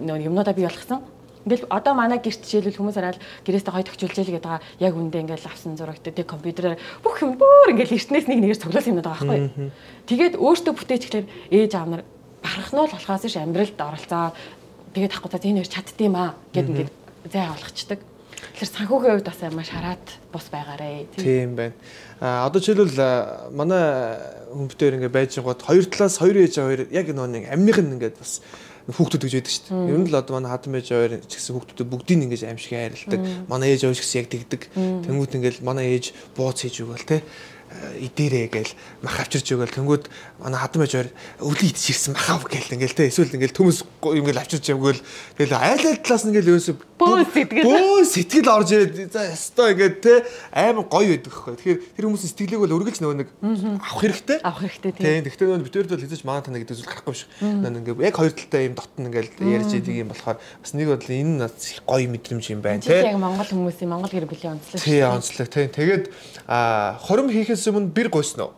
юмнуудаа 0.05 0.53
бий 0.53 0.69
болгосон. 0.69 1.01
Ингээл 1.47 1.71
одоо 1.71 1.93
манай 1.95 2.19
гэрт 2.19 2.43
жишээлбэл 2.43 2.79
хүмүүс 2.83 2.97
арай 2.99 3.15
л 3.15 3.23
гэрээсээ 3.47 3.71
гоё 3.71 3.87
төгчүүлж 3.87 4.17
л 4.19 4.33
гэдэг 4.35 4.43
байгаа. 4.43 4.65
Яг 4.83 4.93
үндэ 4.99 5.23
ингээл 5.23 5.47
авсан 5.47 5.79
зурагт 5.79 6.03
тэг 6.03 6.27
компьютераар 6.27 6.75
бүх 6.99 7.23
юм 7.23 7.39
бүр 7.39 7.71
ингээл 7.71 7.95
эртнээс 7.95 8.27
нэг 8.27 8.39
нэгээр 8.43 8.59
цуглуулсан 8.59 8.91
юм 8.91 8.99
байгаа 8.99 9.15
байхгүй. 9.23 9.71
Тэгээд 10.11 10.35
өөртөө 10.35 10.73
бүтээчихлээр 10.75 11.27
ээж 11.55 11.71
аав 11.79 11.87
нар 11.87 12.03
барах 12.43 12.69
нь 12.75 12.79
л 12.83 12.91
болохоос 12.91 13.23
ш 13.23 13.35
амьдралд 13.39 13.79
оролцоо. 13.79 14.35
Тэгээд 14.91 15.15
ахгүй 15.15 15.29
за 15.31 15.39
энэ 15.39 15.59
хоёр 15.63 15.71
чаддсан 15.71 16.05
юм 16.05 16.15
аа 16.19 16.35
гэд 16.51 16.67
ингээд 16.69 16.91
зай 17.31 17.43
авалгачдаг. 17.47 17.99
Тэгэхээр 18.39 18.71
санхүүгийн 18.75 19.13
хувьд 19.19 19.27
бас 19.27 19.41
маш 19.51 19.69
хараат 19.71 20.05
бус 20.31 20.47
байгаарэ. 20.51 21.07
Тийм 21.15 21.55
байна. 21.55 21.75
А 22.19 22.47
одоо 22.47 22.59
жишээлбэл 22.59 23.51
манай 23.51 24.15
хүмүүстээр 24.51 24.95
ингээд 24.99 25.15
байж 25.15 25.31
байгаад 25.39 25.63
хоёр 25.63 25.85
талаас 25.87 26.15
хоёр 26.19 26.37
ээж 26.39 26.55
хоёр 26.59 26.81
яг 26.91 27.07
нөгөө 27.11 27.31
нэг 27.31 27.43
амных 27.51 27.77
нь 27.79 27.93
ингээд 27.99 28.15
бас 28.19 28.39
хүүхдүүд 28.89 29.23
гэж 29.25 29.33
байдаг 29.37 29.53
шүү 29.53 29.65
дээ. 29.69 29.91
Ер 29.93 29.99
нь 30.01 30.07
л 30.09 30.17
одоо 30.17 30.33
манай 30.37 30.51
хатан 30.51 30.73
байж 30.73 30.87
хоёр 30.89 31.13
ч 31.25 31.31
гэсэн 31.37 31.53
хүүхдүүд 31.55 31.89
бүгдийг 31.89 32.19
ингэж 32.25 32.41
аимшиг 32.49 32.73
хайрладаг. 32.73 33.21
Манай 33.45 33.73
ээж 33.73 33.85
өөч 33.85 33.99
гэсэн 34.01 34.17
яг 34.21 34.27
тэгдэг. 34.33 34.61
Тэнгүүт 34.75 35.37
ингээл 35.37 35.65
манай 35.65 35.85
ээж 35.93 36.13
бууц 36.33 36.65
хийж 36.65 36.81
өгөөл 36.83 37.05
те 37.05 37.21
идэрээ 37.69 38.49
гээл 38.49 38.73
мах 39.05 39.21
авчирч 39.21 39.53
өгөөл 39.53 39.69
тэнгүүд 39.69 40.03
манай 40.41 40.57
хадам 40.57 40.81
байж 40.81 40.93
өвлийн 41.37 41.69
идчихсэн 41.69 42.17
махав 42.17 42.49
гээл 42.49 42.73
ингээл 42.73 42.97
те 42.97 43.05
эсвэл 43.13 43.37
ингээл 43.37 43.53
төмөс 43.53 43.85
ингээл 44.01 44.41
авчирч 44.41 44.73
өгөөл 44.73 45.01
тэгэл 45.37 45.53
айл 45.53 45.85
айл 45.85 46.01
талаас 46.01 46.25
нь 46.25 46.33
ингээл 46.33 46.57
ерөөсө 46.57 46.73
бөө 46.99 47.23
сэтгэл. 47.31 47.65
Бөө 47.65 48.03
сэтгэл 48.03 48.49
орж 48.51 48.69
ирээд 48.75 49.11
за 49.15 49.31
ястой 49.31 49.73
ингээд 49.73 49.95
те 50.03 50.13
амар 50.51 50.85
гоё 50.85 51.15
байдаг 51.15 51.33
хөөе 51.33 51.57
тэгэхээр 51.57 51.79
тэр 51.95 52.05
хүмүүсийн 52.05 52.31
сэтгэлийг 52.35 52.59
бол 52.59 52.75
үргэлж 52.75 52.99
нөгөө 52.99 53.17
нэг 53.23 53.29
авах 53.39 53.99
хэрэгтэй. 54.03 54.37
Авах 54.43 54.61
хэрэгтэй 54.67 54.91
тийм. 54.99 55.23
тэгэхээр 55.23 55.49
нөгөө 55.55 55.67
битүүрд 55.71 55.91
бол 55.95 56.03
хэзээ 56.03 56.19
ч 56.19 56.23
манай 56.27 56.43
тана 56.43 56.59
гэдэг 56.59 56.75
зүйл 56.75 56.91
гарахгүй 56.91 57.13
биш. 57.15 57.23
Нөгөө 57.39 57.79
ингээд 57.79 58.03
яг 58.03 58.15
хоёр 58.19 58.33
талтай 58.35 58.61
юм 58.67 58.75
дотн 58.75 59.09
ингээл 59.09 59.31
ярьж 59.39 59.71
идэг 59.79 59.95
юм 60.03 60.09
болохоор 60.11 60.37
бас 60.39 60.71
нэг 60.75 60.87
бодлоо 60.91 61.15
энэ 61.15 61.35
нас 61.39 61.53
гоё 61.87 62.07
мэдрэмж 62.11 62.45
юм 62.51 62.61
байна 62.61 62.83
те 62.83 63.01
яг 63.03 63.17
монгол 63.17 63.49
хүмүүсийн 63.49 63.89
монгол 63.89 64.11
гэр 64.11 64.29
бүлийн 64.29 64.59
онцлог 64.59 64.81
тий 64.83 65.01
онцлог 65.03 65.47
тий 65.49 65.67
тэгээд 65.67 66.05
а 66.47 66.99
хором 66.99 67.29
хийхээс 67.29 67.69
өмнө 67.71 67.93
бэр 67.93 68.09
гойсно 68.11 68.51
уу 68.51 68.53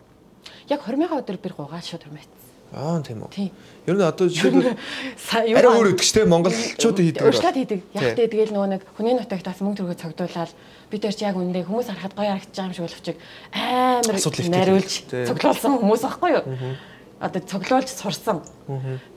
яг 0.70 0.82
хормынхаа 0.82 1.22
өдөр 1.22 1.38
бэр 1.42 1.54
гуйгаа 1.58 1.82
шууд 1.82 2.06
хормайц 2.06 2.30
Аа 2.72 3.04
тийм 3.04 3.28
үү. 3.28 3.30
Тийм. 3.36 3.52
Ер 3.90 3.98
нь 3.98 4.06
одоо 4.06 4.30
жишээлбэл 4.30 4.78
арай 4.78 5.74
өөр 5.74 5.98
өгдөг 5.98 6.06
ч 6.06 6.14
тийм 6.14 6.30
монголчууд 6.30 6.98
хийдэг. 7.02 7.26
Урьдлаад 7.26 7.58
хийдэг. 7.58 7.80
Яг 7.98 8.14
тэ 8.14 8.30
тэгэл 8.30 8.54
нөгөө 8.54 8.70
нэг 8.78 8.82
хүний 8.94 9.18
нутагтаас 9.18 9.58
мөнгө 9.58 9.82
төгрөгөд 9.82 10.02
цогдуулаад 10.06 10.52
бид 10.94 11.02
нар 11.02 11.16
ч 11.18 11.22
яг 11.26 11.34
үндэ 11.34 11.66
хүмүүс 11.66 11.90
харахад 11.90 12.14
гоё 12.14 12.30
харагдаж 12.38 12.54
байгаа 12.54 12.70
юм 12.70 12.78
шиг 12.78 12.86
боловч 12.86 13.08
амар 13.58 14.18
нариулж 14.54 14.94
цоглуулсан 15.10 15.72
хүмүүс 15.82 16.04
аахгүй 16.06 16.30
юу? 16.30 16.44
Одоо 17.26 17.42
цоглуулж 17.42 17.90
сурсан. 17.90 18.46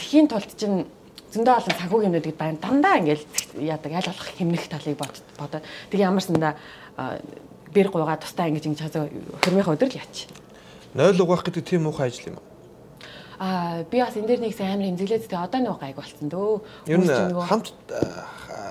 Тэхийн 0.00 0.32
тулд 0.32 0.48
чинь 0.56 0.88
зөндөө 1.36 1.54
олон 1.60 1.76
санхүүгийн 1.76 2.08
юмнууд 2.16 2.38
байна. 2.40 2.56
Дандаа 2.56 3.04
ингээл 3.04 3.24
яадаг 3.60 3.92
аль 4.00 4.08
болох 4.08 4.28
хэмнэх 4.32 4.64
талыг 4.72 4.96
бодоод 4.96 5.64
тэг 5.92 6.00
ямарсандаа 6.00 6.56
бэр 7.68 7.92
гуйгаа 7.92 8.16
тустай 8.16 8.48
ингэж 8.48 8.64
ингэж 8.64 8.80
хазаа 8.80 9.12
хөрмийнхаа 9.44 9.76
өдөр 9.76 9.92
л 9.92 9.98
яач. 10.00 10.30
0 10.96 11.20
угаах 11.20 11.42
гэдэг 11.42 11.64
тийм 11.68 11.84
муухай 11.90 12.08
ажил 12.08 12.32
юм 12.32 12.38
уу? 12.38 12.53
Аа 13.38 13.82
би 13.90 13.98
бас 13.98 14.14
энэ 14.14 14.28
дээр 14.30 14.42
нэгс 14.46 14.60
амар 14.62 14.86
хэмзэглээд 14.88 15.26
тэгээ 15.26 15.44
одоо 15.44 15.60
нэг 15.60 15.78
гайг 15.80 15.96
болсон 15.98 16.26
дөө. 16.30 16.62
Ер 16.86 16.98
нь 17.02 17.10
хамт 17.48 17.74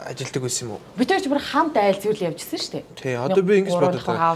ажилдаг 0.08 0.42
байсан 0.44 0.68
юм 0.68 0.72
уу? 0.76 0.82
Би 0.98 1.06
тэрч 1.08 1.28
бүр 1.28 1.40
хамт 1.40 1.76
айл 1.80 2.00
зүйл 2.00 2.24
явжсэн 2.28 2.60
шүү 2.60 2.72
дээ. 2.76 2.84
Тий, 3.00 3.16
одоо 3.16 3.44
би 3.44 3.64
ингэж 3.64 3.76
бодод 3.76 4.04
байгаа. 4.04 4.36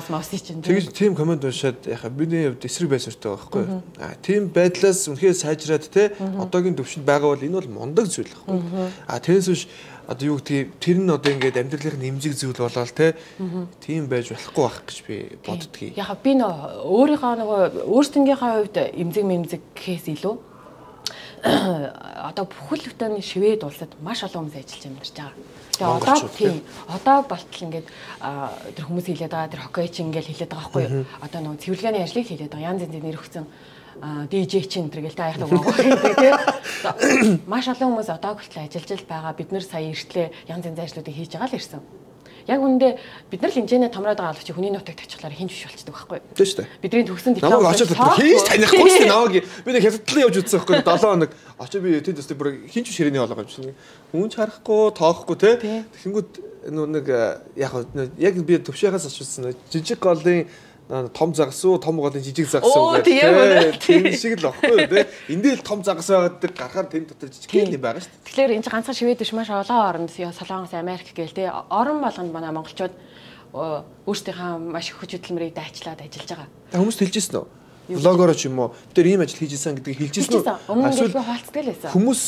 Тэгж 0.63 0.91
тийм 0.95 1.15
комент 1.15 1.43
уншаад 1.43 1.83
яхаа 1.87 2.11
бидний 2.11 2.47
хувьд 2.47 2.63
эсрэг 2.67 2.89
байсартай 2.91 3.35
байхгүй 3.35 3.61
юу? 3.67 3.81
Аа 3.99 4.15
тийм 4.23 4.47
байдлаас 4.51 5.07
үнэхээр 5.11 5.35
сайжраад 5.35 5.85
те 5.91 6.15
одоогийн 6.39 6.75
төвшөнд 6.79 7.03
байгаа 7.07 7.35
бол 7.35 7.43
энэ 7.43 7.57
бол 7.59 7.71
мундаг 7.83 8.07
зүйл 8.07 8.31
байхгүй. 8.31 8.59
Аа 9.07 9.19
тэрнээс 9.19 9.47
биш 9.51 9.63
одоо 10.07 10.25
юу 10.25 10.37
гэдгийг 10.39 10.79
тэр 10.79 10.97
нь 11.03 11.11
одоо 11.11 11.31
ингээд 11.35 11.59
амьдралын 11.59 11.99
нэмзэг 11.99 12.33
зүйл 12.39 12.55
болоод 12.55 12.95
те 12.95 13.13
тийм 13.83 14.07
байж 14.07 14.31
болохгүй 14.31 14.63
байх 14.63 14.79
гэж 14.87 14.97
би 15.03 15.15
боддгийг. 15.43 15.99
Яг 15.99 16.15
би 16.23 16.31
нөө 16.39 16.87
өөрийнхөө 16.87 17.33
нөгөө 17.43 17.61
өөрсдийнхээ 17.91 18.39
хувьд 18.39 18.77
эмзэг 18.95 19.25
мэмзэг 19.27 19.61
гэхээс 19.75 20.07
илүү 20.15 20.35
одоо 21.43 22.45
бүхэл 22.47 22.87
бүтэн 22.87 23.21
шивэд 23.21 23.67
улсад 23.67 23.91
маш 24.01 24.23
олон 24.23 24.47
хүмүүс 24.47 24.57
ажиллаж 24.57 24.83
амьдарч 24.87 25.11
байгаа. 25.11 25.35
Тэгээ 25.77 25.91
одоо 25.99 26.17
тийм 26.33 26.55
одоо 26.87 27.17
болтол 27.27 27.65
ингээд 27.67 27.87
тэр 28.73 28.85
хүмүүс 28.87 29.05
хэлээд 29.11 29.33
байгаа 29.35 29.53
тэр 29.53 29.63
хоккейч 29.67 29.95
ингээд 30.01 30.27
хэлээд 30.27 30.51
байгаа 30.51 30.71
байхгүй 30.71 30.83
юу? 30.87 31.05
Одоо 31.21 31.39
нөгөө 31.45 31.61
цэвэрлэгээний 31.61 32.03
ажлыг 32.03 32.25
хэлээд 32.27 32.51
байгаа. 32.51 32.69
Янз 32.73 32.81
янзын 32.81 33.03
нэр 33.05 33.19
өгсөн 33.21 33.45
DJ 34.01 34.69
чинь 34.69 34.89
энэ 34.89 35.09
гэл 35.09 35.17
та 35.17 35.33
яах 35.33 35.41
вэ 35.41 36.13
тий. 36.15 36.33
Маш 37.49 37.65
олон 37.67 37.97
хүмүүс 37.97 38.13
одоо 38.13 38.37
хүртэл 38.37 38.69
ажиллаж 38.69 39.01
байгаа. 39.09 39.33
Бид 39.33 39.49
нэр 39.49 39.65
сая 39.65 39.89
эртлээ 39.89 40.29
янз 40.45 40.65
янзын 40.69 40.85
ажлуудыг 40.85 41.15
хийж 41.15 41.33
байгаа 41.33 41.49
л 41.49 41.57
ирсэн. 41.57 41.81
Яг 42.47 42.63
үндэ 42.63 42.95
бид 43.27 43.41
нар 43.43 43.51
л 43.51 43.57
хинжээнэ 43.59 43.91
томроод 43.91 44.21
байгаа 44.21 44.37
боловч 44.37 44.49
хүний 44.55 44.71
нутагт 44.71 45.03
очихлаар 45.03 45.35
хинж 45.35 45.51
биш 45.51 45.67
болчихдог 45.67 45.95
байхгүй 45.99 46.17
юу? 46.21 46.31
Тийм 46.31 46.47
шүү 46.47 46.57
дээ. 46.63 46.69
Бидний 46.79 47.03
төгсөн 47.03 47.33
диплом 47.35 47.59
хийж 47.67 48.41
танихгүй 48.47 48.87
шүү 48.87 49.03
дээ. 49.03 49.11
Намайг 49.11 49.43
би 49.67 49.69
нэг 49.75 49.83
хятадлан 49.83 50.23
явж 50.23 50.35
үзсэн 50.39 50.57
байхгүй 50.63 50.75
7 50.79 51.03
хоног 51.03 51.31
очоо 51.59 51.79
би 51.83 51.99
тэнд 51.99 52.21
өстө 52.23 52.39
бүр 52.39 52.49
хинж 52.71 52.87
биш 52.87 52.97
хэрэг 53.03 53.19
болоо 53.19 53.43
юм 53.43 53.51
чинь. 53.51 53.75
Хүн 54.15 54.31
ч 54.31 54.39
харахгүй, 54.39 54.95
тоохгүй 54.95 55.35
те. 55.43 55.51
Тэгэнгүүт 55.59 56.31
нэг 56.71 57.05
яг 57.59 57.71
яг 58.15 58.35
би 58.47 58.55
төвшөөс 58.63 59.07
очсон 59.11 59.51
жижиг 59.67 59.99
голын 59.99 60.47
том 60.87 61.33
загас 61.35 61.59
уу 61.65 61.77
том 61.77 61.99
голын 61.99 62.23
жижиг 62.23 62.47
загас 62.47 62.71
уу 62.71 62.95
гэдэг. 62.95 63.79
тийм 63.83 64.07
шиг 64.15 64.39
л 64.39 64.47
баггүй 64.47 64.87
тий 64.87 65.35
эндээ 65.35 65.59
л 65.59 65.67
том 65.67 65.83
загас 65.83 66.07
байгаад 66.07 66.39
гарахаар 66.39 66.87
тэн 66.87 67.03
дотор 67.11 67.27
жижиг 67.27 67.51
юм 67.51 67.75
байгаа 67.75 67.99
шүү 67.99 68.07
дээ. 68.07 68.23
Тэгэхээр 68.23 68.53
энэ 68.55 68.63
чинь 68.63 68.71
ганцхан 68.71 68.95
шивэд 68.95 69.19
биш 69.19 69.33
маш 69.35 69.51
олон 69.51 69.83
оронд 69.83 70.09
солонгос 70.15 70.73
америк 70.79 71.11
гээл 71.11 71.35
тий 71.35 71.47
орон 71.51 71.99
болгонд 71.99 72.31
манай 72.31 72.55
монголчууд 72.55 72.95
өөрсдийнхөө 73.51 74.51
маш 74.63 74.87
их 74.91 74.99
хүч 75.03 75.19
хөдөлмөрийг 75.19 75.55
дайчлаад 75.55 75.99
ажиллаж 76.07 76.29
байгаа. 76.31 76.47
Хүмүүст 76.71 76.99
хэлжсэн 77.03 77.35
үү? 77.35 77.47
Блогоор 77.99 78.31
ч 78.35 78.47
юм 78.47 78.59
уу? 78.59 78.71
Бид 78.95 79.03
ийм 79.03 79.23
ажил 79.23 79.39
хийж 79.43 79.59
исэн 79.59 79.75
гэдгийг 79.79 80.11
хэлжсэн 80.11 80.39
үү? 80.39 80.87
Эсвэл 80.87 81.19
хаалцдаг 81.19 81.63
л 81.63 81.71
байсан. 81.71 81.91
хүмүүс 81.91 82.21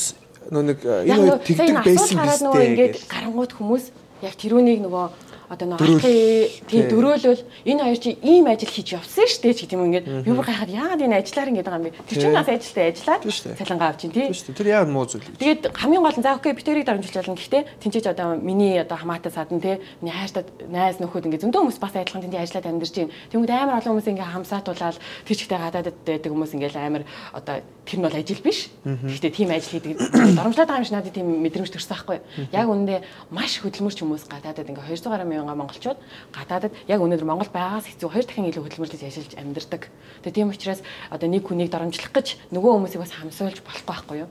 нөө 0.49 0.64
нэг 0.68 0.80
энэ 0.84 1.16
хоёр 1.16 1.39
тэгдэг 1.43 1.76
байсан 1.84 2.18
биз 2.24 2.39
дээ 2.43 2.68
ингээд 2.74 2.95
гарангууд 3.12 3.51
хүмүүс 3.53 3.86
яг 4.24 4.36
тэрүүнийг 4.39 4.80
нөгөө 4.84 5.28
одоо 5.50 5.66
нэг 5.66 5.82
алхахын 5.82 6.50
тийм 6.70 6.84
дөрөөлөл 6.93 7.41
энэ 7.66 7.82
хоёр 7.82 8.00
чи 8.00 8.12
ийм 8.22 8.45
ажил 8.45 8.70
хийж 8.70 8.93
явсан 8.93 9.26
шүү 9.26 9.41
дээ 9.41 9.54
ч 9.58 9.60
гэдэг 9.66 9.78
юм 9.82 9.86
ингээд 9.89 10.06
би 10.22 10.30
бүр 10.30 10.45
гайхаад 10.45 10.70
яагаад 10.70 11.02
энэ 11.02 11.18
ажиллаар 11.26 11.50
ингээд 11.50 11.66
байгаа 11.66 11.82
юм 11.82 11.88
бэ? 11.89 11.97
Тэр 12.06 12.18
чинь 12.22 12.38
нас 12.38 12.45
ажилтаа 12.45 12.86
ажиллаад 12.93 13.22
цалингаа 13.58 13.89
авчин 13.89 14.14
тий. 14.14 14.30
Тэр 14.30 14.68
яагаад 14.70 14.93
муу 14.93 15.10
зүйл 15.10 15.26
тэгээд 15.26 15.74
хамгийн 15.74 16.06
гол 16.06 16.18
нь 16.22 16.26
за 16.26 16.38
окей 16.38 16.54
би 16.54 16.62
тэрийг 16.62 16.86
дарамжилж 16.86 17.18
болно. 17.18 17.34
Гэхдээ 17.34 17.64
тэнцэж 17.82 18.06
одоо 18.14 18.38
миний 18.38 18.78
одоо 18.78 18.97
хамаатай 19.02 19.32
садан 19.34 19.58
тий 19.58 19.82
миний 20.06 20.14
хайртай 20.14 20.45
найз 20.70 21.02
нөхөд 21.02 21.26
ингээд 21.26 21.43
зөндөө 21.50 21.62
хүмүүс 21.66 21.82
бас 21.82 21.97
адилхан 21.97 22.22
тэнд 22.30 22.38
ажиллаад 22.38 22.70
амьдарч 22.70 22.93
байна. 22.93 23.14
Тэгмэд 23.34 23.50
амар 23.50 23.78
олон 23.82 23.91
хүмүүс 23.97 24.10
ингээд 24.14 24.34
хамсаатуулаад 24.38 24.97
тэр 25.26 25.38
чигтээ 25.38 25.60
гадаадд 25.66 25.97
байдаг 26.06 26.30
хүмүүс 26.30 26.54
ингээд 26.54 26.78
амар 26.78 27.04
одоо 27.34 27.66
тэр 27.89 27.97
нь 27.97 28.06
бол 28.06 28.14
ажил 28.14 28.41
биш. 28.45 28.70
Гэхдээ 28.86 29.34
тийм 29.34 29.50
ажил 29.50 29.74
хийдэг 29.82 29.97
дарамжлаад 30.38 30.70
байгаа 30.70 30.82
юм 30.82 30.86
шиг 30.86 30.93
надад 30.93 31.14
тийм 31.18 31.28
мэдрэмж 31.41 31.74
төрсөн 31.74 31.93
байхгүй. 31.97 32.18
Яг 32.54 32.68
үүндээ 32.70 33.00
маш 33.34 33.58
хөдөлмөрч 33.66 33.97
хүмүүс 34.06 34.30
гадаадд 34.30 34.70
ингээд 34.70 34.93
200 34.93 35.10
гаруй 35.10 35.38
мянга 35.39 35.55
монголчууд 35.55 35.99
гадаадад 36.35 36.75
яг 36.85 36.99
өнөөдөр 36.99 37.25
Монгол 37.25 37.49
байгаас 37.49 37.87
хэцүү 37.87 38.09
хоёр 38.11 38.25
дахин 38.27 38.51
илүү 38.51 38.63
хөдөлмөрлөж 38.67 39.01
ажиллаж 39.01 39.33
амьдардаг. 39.39 39.81
Тэгээ 40.21 40.35
тийм 40.35 40.51
учраас 40.51 40.83
одоо 41.09 41.27
нэг 41.31 41.47
хүнийг 41.47 41.71
дарамжлах 41.71 42.11
гэж 42.11 42.51
нөгөө 42.51 42.71
хүмүүсийг 42.75 43.01
бас 43.01 43.15
хамсуулж 43.15 43.59
болохгүй 43.63 43.87
байхгүй 43.87 44.17
юу? 44.23 44.29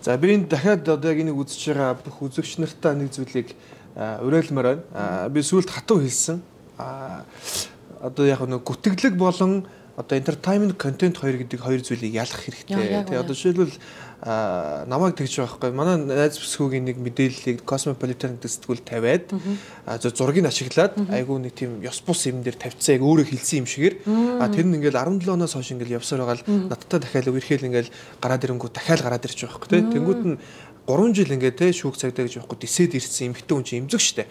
За 0.00 0.16
би 0.16 0.34
энэ 0.34 0.48
дахиад 0.48 0.88
одоо 0.88 1.12
яг 1.12 1.20
энийг 1.20 1.36
үзэж 1.36 1.76
байгаа 1.76 2.00
бүх 2.00 2.16
үзэгч 2.24 2.58
нартаа 2.58 2.96
нэг 2.96 3.12
зүйлийг 3.12 3.52
уриалмаар 3.94 4.80
байна. 4.80 5.28
Би 5.28 5.44
сүүлд 5.44 5.68
хатуу 5.68 6.00
хэлсэн. 6.00 6.40
одоо 8.00 8.24
яг 8.26 8.40
нэг 8.40 8.64
гүтгэлэг 8.64 9.14
болон 9.14 9.66
одоо 9.96 10.16
entertainment 10.16 10.76
content 10.80 11.16
хоёр 11.20 11.36
гэдэг 11.44 11.60
хоёр 11.60 11.80
зүйлийг 11.84 12.16
ялах 12.16 12.40
хэрэгтэй. 12.40 13.04
Тэгээ 13.04 13.20
одоо 13.20 13.34
жишээлбэл 13.36 13.76
намайг 14.20 15.16
тэгж 15.16 15.40
байхгүй. 15.40 15.72
Манай 15.72 15.96
найз 15.96 16.36
бүсгүүгийн 16.36 16.84
нэг 16.84 17.00
мэдээллийг 17.00 17.64
Cosmopolitan 17.64 18.36
гэдэг 18.36 18.52
сэтгүүл 18.52 18.84
тавиад 18.84 19.32
зургийг 20.12 20.44
ашиглаад 20.44 20.92
айгүй 21.08 21.40
нэг 21.40 21.56
тийм 21.56 21.80
ёс 21.80 22.04
бус 22.04 22.28
юм 22.28 22.44
дээр 22.44 22.60
тавьцаа 22.60 23.00
яг 23.00 23.02
өөрөө 23.06 23.32
хэлсэн 23.32 23.64
юм 23.64 23.68
шигээр 23.70 23.96
тэр 24.04 24.66
нь 24.68 24.76
ингээл 24.76 25.00
17 25.24 25.24
оноос 25.24 25.56
хойш 25.56 25.72
ингээл 25.72 25.96
явсаар 25.96 26.28
байгаа 26.28 26.36
л 26.36 26.68
надтай 26.68 27.00
дахиад 27.00 27.32
үерхэл 27.32 27.64
ингээл 27.64 27.94
гараад 28.20 28.44
ирэнгүү 28.44 28.68
дахиад 28.68 29.00
гараад 29.00 29.24
байгаа 29.24 29.56
байхгүй. 29.56 29.88
Тэнгүүд 29.88 30.22
нь 30.28 30.36
3 30.90 31.14
жил 31.14 31.30
ингээд 31.30 31.56
те 31.56 31.70
шүүх 31.70 31.96
цагдаа 31.96 32.26
гэж 32.26 32.40
байхгүй 32.40 32.58
дисэд 32.60 32.98
ирсэн 32.98 33.30
эмхтэн 33.30 33.54
хүн 33.56 33.66
чинь 33.66 33.80
эмзэг 33.86 34.00
штэ. 34.00 34.24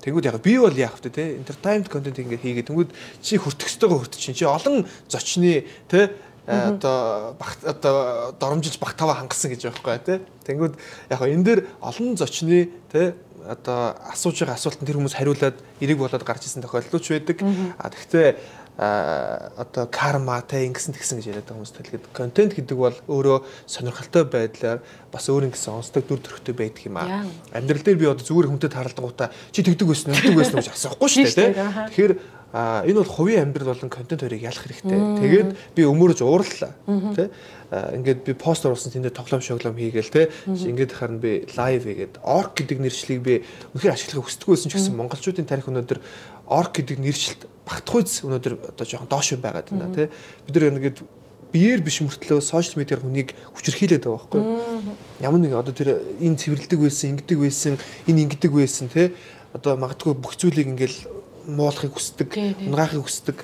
Тэнгүүд 0.00 0.28
яг 0.30 0.40
би 0.40 0.56
бол 0.56 0.72
яах 0.72 0.96
вэ 1.02 1.12
те 1.12 1.36
entertainment 1.36 1.90
content 1.92 2.16
ингээд 2.16 2.40
хийгээд 2.40 2.68
тэнгүүд 2.72 2.90
чи 3.20 3.36
хүртөхстэйгөө 3.36 3.98
хүртэж 4.00 4.20
чинь 4.22 4.38
чи 4.38 4.46
олон 4.48 4.86
зочны 5.10 5.66
те 5.90 6.16
одоо 6.46 7.34
баг 7.38 7.58
одоо 7.62 8.32
доромжилж 8.38 8.78
багтаваа 8.78 9.20
хангасан 9.20 9.50
гэж 9.50 9.66
байхгүй 9.66 9.98
тий. 10.06 10.18
Тэнгүүд 10.46 10.74
яг 11.10 11.20
энэ 11.20 11.44
дээр 11.44 11.60
олон 11.82 12.16
зочны 12.16 12.70
тий 12.92 13.14
одоо 13.46 13.94
асууж 14.10 14.42
байгаа 14.42 14.58
асуултанд 14.58 14.86
тэр 14.86 14.98
хүмүүс 14.98 15.16
хариулаад 15.18 15.56
эрэг 15.80 15.98
болоод 15.98 16.24
гарч 16.26 16.46
исэн 16.46 16.62
тохиолдол 16.62 17.02
ч 17.02 17.14
байдаг. 17.14 17.42
А 17.78 17.90
тэгвэл 17.90 18.38
одоо 18.76 19.88
карма 19.88 20.42
те 20.44 20.66
ингэсэн 20.68 20.92
тэгсэн 20.92 21.16
гэж 21.16 21.26
яриад 21.32 21.48
байгаа 21.48 21.64
хүмүүс 21.64 21.74
тэгэхээр 21.80 22.12
контент 22.12 22.52
гэдэг 22.52 22.76
бол 22.76 22.92
өөрөө 23.08 23.38
сонирхолтой 23.64 24.24
байдлаар 24.28 24.84
бас 25.08 25.24
өөр 25.32 25.48
ингэсэн 25.48 25.80
онцлог 25.80 26.04
дүр 26.04 26.20
төрхтэй 26.20 26.52
байдаг 26.52 26.84
юм 26.84 27.00
аа. 27.00 27.24
Амьдрал 27.56 27.80
дээр 27.80 27.96
би 27.96 28.04
одоо 28.04 28.20
зүгээр 28.20 28.52
хүнтэй 28.52 28.68
тааралдангуудаа 28.68 29.32
чи 29.48 29.64
тэгдэг 29.64 29.88
байсан 29.88 30.12
уу 30.12 30.20
тэгдэг 30.20 30.36
байсан 30.36 30.60
гэж 30.60 30.68
асуухгүй 30.76 31.08
шүү 31.08 31.24
дээ. 31.24 31.50
Тэгэхээр 31.88 32.12
а 32.56 32.82
энэ 32.88 33.04
бол 33.04 33.04
хувийн 33.04 33.52
амьдрал 33.52 33.76
болон 33.76 33.92
контент 33.92 34.24
хоёрыг 34.24 34.40
ялах 34.40 34.64
хэрэгтэй. 34.64 34.96
Тэгээд 35.20 35.50
би 35.76 35.82
өмөрөж 35.84 36.24
уурлаа 36.24 36.72
тий. 37.12 37.28
Ингээд 37.68 38.24
би 38.24 38.32
пост 38.32 38.64
оруулсан 38.64 38.96
тэндээ 38.96 39.12
тоглоом 39.12 39.44
шоглоом 39.44 39.76
хийгээл 39.76 40.08
тий. 40.08 40.26
Ингээд 40.48 40.96
харна 40.96 41.20
би 41.20 41.44
лайв 41.52 41.84
хийгээд 41.84 42.24
орк 42.24 42.56
гэдэг 42.56 42.80
нэршлиг 42.80 43.20
би 43.20 43.44
үнэхээр 43.76 43.92
ашиглахыг 43.92 44.24
хүсдэг 44.24 44.48
байсан 44.48 44.72
ч 44.72 44.80
гэсэн 44.80 44.96
монголчуудын 44.96 45.44
тарих 45.44 45.68
өнөөдөр 45.68 46.00
орк 46.48 46.72
гэдэг 46.80 46.96
нэршилт 46.96 47.44
багтахуйц 47.68 48.24
өнөөдөр 48.24 48.54
одоо 48.72 48.84
жоохон 48.88 49.12
доош 49.12 49.36
байгаад 49.36 49.68
байна 49.68 49.92
тий. 49.92 50.08
Бид 50.48 50.56
нар 50.56 50.72
ингээд 50.80 51.04
биеэр 51.52 51.84
биш 51.84 52.00
мөртлөө 52.00 52.40
сошиал 52.40 52.80
медиар 52.80 53.04
хүнийг 53.04 53.36
хүчрхийлээд 53.52 54.08
байгаа 54.08 54.16
байхгүй 54.16 54.40
юу? 54.40 54.96
Ямар 55.20 55.40
нэг 55.44 55.52
одоо 55.60 55.76
тэр 55.76 56.00
энэ 56.24 56.40
цэвэрлдэг 56.40 56.80
байсан, 56.80 57.20
ингэдэг 57.20 57.38
байсан, 57.38 57.74
энэ 58.08 58.22
ингэдэг 58.24 58.52
байсан 58.52 58.88
тий. 58.88 59.12
Одоо 59.52 59.76
магадгүй 59.76 60.14
бүх 60.14 60.36
зүйлийг 60.36 60.68
ингээл 60.72 60.98
муулахыг 61.46 61.94
хүсдэг, 61.94 62.30
унгаахыг 62.66 63.02
хүсдэг. 63.06 63.36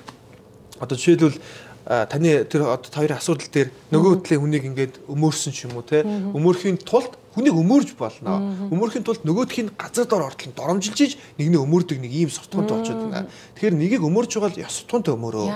Одоо 0.83 0.97
жишээлбэл 0.99 1.39
таны 1.87 2.45
тэр 2.47 2.67
одоо 2.71 2.91
хоёрын 2.91 3.19
асуудал 3.19 3.51
дээр 3.51 3.69
нөгөө 3.91 4.23
талын 4.23 4.43
хүнийг 4.43 4.65
ингээд 4.71 4.95
өмөрсөн 5.11 5.53
ч 5.55 5.67
юм 5.67 5.79
уу 5.79 5.87
те 5.87 6.07
өмөрхийн 6.07 6.79
тулд 6.83 7.19
хүнийг 7.35 7.57
өмөрж 7.57 7.97
болно. 7.97 8.53
Өмөрхийн 8.69 9.05
тулд 9.05 9.25
нөгөөдхийн 9.25 9.73
газар 9.77 10.07
дор 10.07 10.29
ортол 10.29 10.53
доромжилж 10.53 10.99
иж 11.01 11.13
нэгнээ 11.41 11.61
өмөрдөг 11.65 11.99
нэг 12.01 12.13
ийм 12.13 12.31
сутгунд 12.31 12.69
болчиход 12.69 13.09
байна. 13.09 13.29
Тэгэхээр 13.57 13.77
нэгийг 13.77 14.03
өмөрж 14.05 14.31
байгаа 14.37 14.53
л 14.53 14.63
ёс 14.69 14.85
сутгуунтай 14.85 15.17
өмөрөө. 15.17 15.49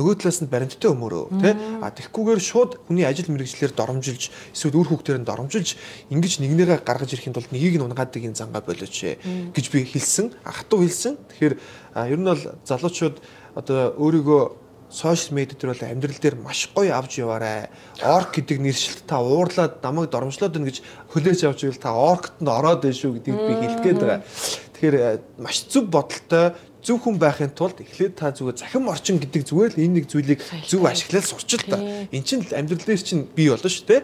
Нөгөө 0.00 0.14
талаас 0.24 0.40
нь 0.40 0.48
баримттай 0.48 0.88
өмөрөө 0.88 1.24
тий. 1.44 1.52
А 1.84 1.92
тэгхгүйгээр 1.92 2.40
шууд 2.40 2.70
хүний 2.88 3.04
ажил 3.04 3.28
мэргэжлэр 3.28 3.72
доромжилж 3.76 4.32
эсвэл 4.56 4.80
үр 4.80 4.88
хүүхдээр 4.88 5.20
нь 5.20 5.28
доромжилж 5.28 5.76
ингэж 6.08 6.32
нэгнийгээ 6.40 6.80
гаргаж 6.80 7.12
ирэхин 7.12 7.36
тулд 7.36 7.52
нэгийг 7.52 7.76
нь 7.76 7.84
унгаадаг 7.84 8.22
энэ 8.24 8.38
зангаа 8.38 8.64
болооч 8.64 8.96
гэж 9.52 9.66
би 9.68 9.84
хэлсэн. 9.84 10.32
Хатуу 10.44 10.80
хэлсэн. 10.80 11.20
Тэгэхээр 11.28 11.54
ер 12.08 12.18
нь 12.18 12.24
бол 12.24 12.42
залуучууд 12.64 13.16
одоо 13.58 13.92
өөрийгөө 14.00 14.67
сошиал 14.90 15.36
медиа 15.36 15.56
дээр 15.58 15.72
бол 15.74 15.88
амьдрал 15.88 16.18
дээр 16.20 16.36
маш 16.40 16.70
гоё 16.74 16.96
авч 16.96 17.20
яваарай. 17.20 17.68
Орк 18.00 18.32
гэдэг 18.34 18.58
нэршилт 18.60 19.04
та 19.06 19.20
уурлаад 19.20 19.84
намайг 19.84 20.10
доромжлоод 20.10 20.52
байна 20.52 20.70
гэж 20.72 20.80
хөлөөж 21.12 21.40
авч 21.44 21.60
ивэл 21.68 21.80
та 21.80 21.92
оркт 21.92 22.40
нь 22.40 22.48
ороод 22.48 22.82
байна 22.82 22.96
шүү 22.96 23.20
гэдгийг 23.20 23.36
би 23.36 23.54
хэлгээд 23.68 23.98
байгаа. 24.00 24.20
Тэгэхээр 24.72 24.96
э, 24.96 25.20
маш 25.36 25.68
зөв 25.68 25.92
бодолтой 25.92 26.56
зөв 26.80 26.96
хүн 27.04 27.18
байхын 27.20 27.52
тулд 27.52 27.84
эхлээд 27.84 28.16
та 28.16 28.32
зүгээр 28.32 28.56
захим 28.56 28.88
орчин 28.88 29.20
гэдэг 29.20 29.42
зүгээр 29.44 29.72
л 29.76 29.82
энэ 29.82 29.94
нэг 30.00 30.06
зүйлийг 30.08 30.40
зөв 30.64 30.86
ашиглаад 30.88 31.26
сурч 31.26 31.50
л 31.60 31.68
та. 31.68 31.76
Эн 31.76 32.24
чинь 32.24 32.46
амьдрал 32.48 32.86
дээр 32.86 33.02
чинь 33.02 33.28
бий 33.28 33.52
болно 33.52 33.68
шүү 33.68 33.84
дээ. 33.84 34.00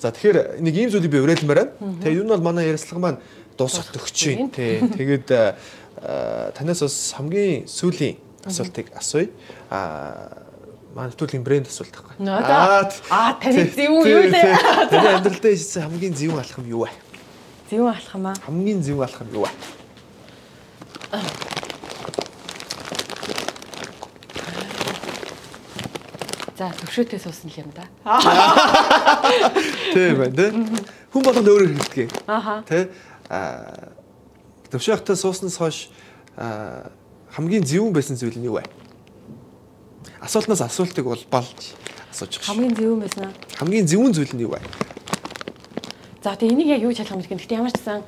За 0.00 0.14
тэгэхээр 0.14 0.62
нэг 0.64 0.74
ийм 0.78 0.88
зүйлийг 0.88 1.12
би 1.12 1.20
уриалмаар 1.20 1.76
байна. 1.76 2.00
Тэгээ 2.00 2.18
юу 2.22 2.24
нь 2.24 2.32
бол 2.32 2.46
манай 2.46 2.72
ярилцлага 2.72 3.02
маань 3.02 3.20
дуусахт 3.58 3.98
өгч 4.00 4.18
байна. 4.32 4.48
Тий. 4.54 4.80
Тэгээд 4.80 5.28
э, 5.28 6.54
танаас 6.56 6.80
бас 6.80 6.96
хамгийн 7.18 7.66
сүүлийн 7.68 8.16
асуултыг 8.44 8.90
асууя. 8.96 9.28
Аа 9.70 10.50
маань 10.94 11.14
төлөлийн 11.16 11.44
брэнд 11.44 11.68
асуулт 11.70 11.94
байхгүй. 11.94 12.26
Аа 12.28 12.84
аа 13.10 13.32
таны 13.40 13.64
зөв 13.72 14.04
юу 14.04 14.28
лээ? 14.28 14.56
Таны 14.92 15.08
амьдралдаа 15.16 15.52
хийсэн 15.54 15.88
хамгийн 15.88 16.14
зөв 16.14 16.36
алхам 16.36 16.68
юу 16.68 16.84
вэ? 16.84 16.92
Зөв 17.70 17.88
алхам 17.88 18.26
аа. 18.28 18.36
Хамгийн 18.44 18.82
зөв 18.84 19.00
алхам 19.00 19.28
юу 19.32 19.46
вэ? 19.46 19.52
За 26.58 26.68
төвшөөтэй 26.76 27.18
суусан 27.18 27.48
л 27.48 27.58
юм 27.64 27.72
да. 27.72 27.88
Тийм 29.96 30.20
байна 30.20 30.36
тий. 30.36 30.50
Хүн 31.12 31.24
болгонд 31.24 31.48
өөрөөр 31.48 31.72
хэлдэг. 31.80 32.12
Аха. 32.28 32.60
Тий. 32.68 32.86
Аа 33.32 33.96
төвшөөтэй 34.68 35.16
сууснаас 35.16 35.56
хойш 35.56 35.88
аа 36.36 36.92
хамгийн 37.32 37.64
зөвүүн 37.64 37.96
байсан 37.96 38.16
зүйл 38.20 38.36
нь 38.36 38.44
юу 38.44 38.60
вэ? 38.60 38.64
Асуултнаас 40.20 40.60
асуултыг 40.60 41.08
бол 41.08 41.24
болж 41.32 41.72
асууж 42.12 42.36
байгаа. 42.36 42.48
Хамгийн 42.52 42.74
зөвүүн 42.76 43.00
байсан 43.00 43.22
аа. 43.24 43.32
Хамгийн 43.56 43.88
зөвүүн 43.88 44.12
зүйл 44.12 44.32
нь 44.36 44.44
юу 44.44 44.52
вэ? 44.52 44.60
За 46.20 46.36
тэгээ 46.36 46.52
энийг 46.52 46.68
яг 46.76 46.84
юу 46.84 46.92
ч 46.92 47.00
ялах 47.00 47.16
юм 47.16 47.24
бэ? 47.24 47.32
Гэхдээ 47.32 47.56
ямар 47.56 47.72
ч 47.72 47.80
гэсэн 47.80 48.04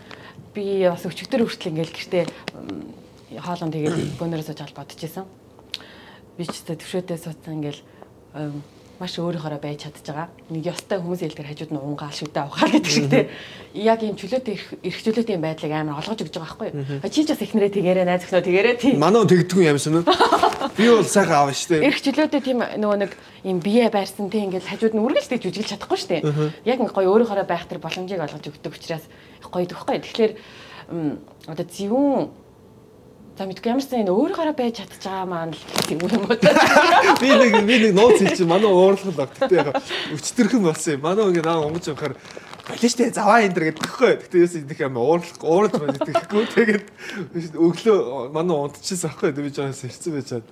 би 0.53 0.85
бас 0.85 1.09
өчигдөр 1.09 1.41
хүртэл 1.41 1.73
ингээл 1.73 1.97
гэртээ 1.97 2.25
хоолон 3.41 3.73
тэгээд 3.73 4.21
бөөнөрөөс 4.21 4.53
очиж 4.53 4.71
бодож 4.77 5.01
исэн. 5.01 5.25
Би 6.37 6.45
ч 6.45 6.53
гэсэн 6.53 6.77
төвшөөдөө 6.77 7.17
суудсан 7.17 7.65
ингээл 7.65 7.81
маш 9.01 9.19
өөрийнхоороо 9.19 9.59
байж 9.59 9.85
чадж 9.85 10.07
байгаа. 10.07 10.29
Нэг 10.51 10.71
ёстой 10.71 11.03
хүмүүс 11.03 11.21
хэлдгэр 11.27 11.49
хажууд 11.51 11.73
нь 11.75 11.83
унгаал 11.83 12.15
шүдэ 12.15 12.41
авахаа 12.47 12.71
гэдэг 12.71 12.93
шиг 12.93 13.11
те. 13.11 13.29
Яг 13.75 14.01
ийм 14.07 14.15
чөлөөтэй 14.15 14.55
эрх 14.87 15.01
чөлөөтэй 15.03 15.39
байдлыг 15.43 15.73
амар 15.75 15.99
олгож 15.99 16.23
өгч 16.23 16.35
байгаа 16.39 16.55
байхгүй 16.55 16.69
юу? 17.03 17.11
Чи 17.11 17.27
ч 17.27 17.35
бас 17.35 17.43
ихнэрээ 17.43 17.75
тэгээрээ 17.75 18.07
найз 18.07 18.23
өхнөө 18.23 18.45
тэгээрээ 18.47 18.77
тийм. 18.79 18.97
Манай 19.03 19.27
тэгдэггүй 19.27 19.67
юм 19.67 19.79
шин 19.83 19.99
үү? 19.99 20.05
Би 20.79 20.87
бол 20.91 21.03
сайхан 21.03 21.39
аав 21.43 21.51
штэ. 21.51 21.83
Эрх 21.83 21.99
чөлөөтэй 21.99 22.41
тийм 22.41 22.63
нөгөө 22.63 22.99
нэг 23.03 23.13
ийм 23.43 23.59
бие 23.59 23.91
байрсан 23.91 24.31
те 24.31 24.47
ингээл 24.47 24.71
хажууд 24.71 24.95
нь 24.95 25.03
үргэлж 25.03 25.27
тэг 25.27 25.43
жүжиглж 25.43 25.75
чадахгүй 25.75 25.99
штэ. 25.99 26.23
Яг 26.63 26.79
гоё 26.79 27.11
өөрийнхоороо 27.11 27.47
байх 27.47 27.67
тэр 27.67 27.83
боломжийг 27.83 28.23
олгож 28.23 28.47
өгдөг 28.47 28.75
учраас 28.75 29.05
гоё 29.43 29.67
дөхөхгүй. 29.67 30.03
Тэгэхээр 30.07 30.33
одоо 31.51 31.67
зөвүүн 31.67 32.44
За 33.35 33.51
мэдгүй 33.51 33.67
ямар 33.67 33.83
ч 33.83 33.91
энэ 33.91 34.15
өөрөөрөө 34.15 34.55
байж 34.55 34.79
чадчих 34.79 35.11
байгаа 35.11 35.27
маань 35.27 35.51
л 35.51 35.59
юм 35.91 36.07
юм 36.07 36.23
уу. 36.23 36.39
Би 37.19 37.35
нэг 37.35 37.67
би 37.67 37.83
нэг 37.83 37.99
нууц 37.99 38.23
хэлчих 38.23 38.47
манай 38.47 38.71
уурлах 38.71 39.11
л 39.11 39.19
баг. 39.19 39.35
Гэтэ 39.35 39.59
яг 39.59 39.75
өчтөрхөн 40.15 40.63
болсон 40.63 40.95
юм. 40.95 41.03
Манай 41.03 41.27
үгээ 41.27 41.43
наа 41.43 41.67
онгож 41.67 41.91
явахаар 41.91 42.15
Балиш 42.71 42.95
тэ 42.95 43.11
заваа 43.11 43.43
энэ 43.43 43.59
дэр 43.59 43.75
гэдэгхгүй. 43.75 44.23
Гэтэ 44.23 44.39
юус 44.39 44.55
идэх 44.55 44.87
юм 44.87 45.03
уурлах 45.03 45.43
уурж 45.43 45.75
байна 45.75 45.99
гэдэгхгүй. 45.99 46.47
Тэгээд 46.55 46.87
өглөө 47.59 48.31
манай 48.31 48.55
унтчихсан 48.55 49.11
аахгүй. 49.11 49.35
Би 49.35 49.51
жоос 49.51 49.83
ирсэн 49.83 50.15
байж 50.15 50.31
чад. 50.31 50.47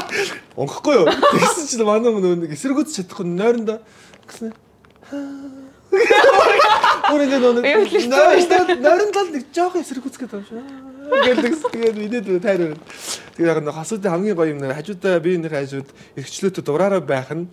Унгахгүй 0.56 1.04
юу? 1.04 1.12
Тэгсэн 1.12 1.68
чинь 1.68 1.84
манай 1.84 2.16
нөгөө 2.16 2.48
нэг 2.48 2.56
эсэргүүц 2.56 2.96
чадахгүй 2.96 3.28
нойрондоо 3.28 3.84
гэсэн. 4.24 4.56
Өөр 7.12 7.28
ингэ 7.28 7.44
нөгөө 7.44 8.80
нойрондоо 8.80 9.24
нэг 9.36 9.52
жоох 9.52 9.76
эсэргүүцгээд 9.84 10.32
байна 10.32 10.48
шүү 10.48 10.91
гэлдэг 11.20 11.54
тэгээд 11.72 11.96
мэдээд 12.00 12.42
тайр. 12.42 12.76
Тэгээд 13.36 13.50
яг 13.52 13.58
нэг 13.60 13.74
хасуудын 13.74 14.12
хамгийн 14.12 14.36
гоё 14.36 14.52
юм 14.52 14.60
нэр 14.60 14.76
хажуудаа 14.76 15.20
би 15.20 15.36
нэр 15.36 15.52
хажууд 15.52 15.88
эргчлөөтө 16.16 16.60
дураараа 16.64 17.00
байх 17.00 17.30
нь 17.32 17.48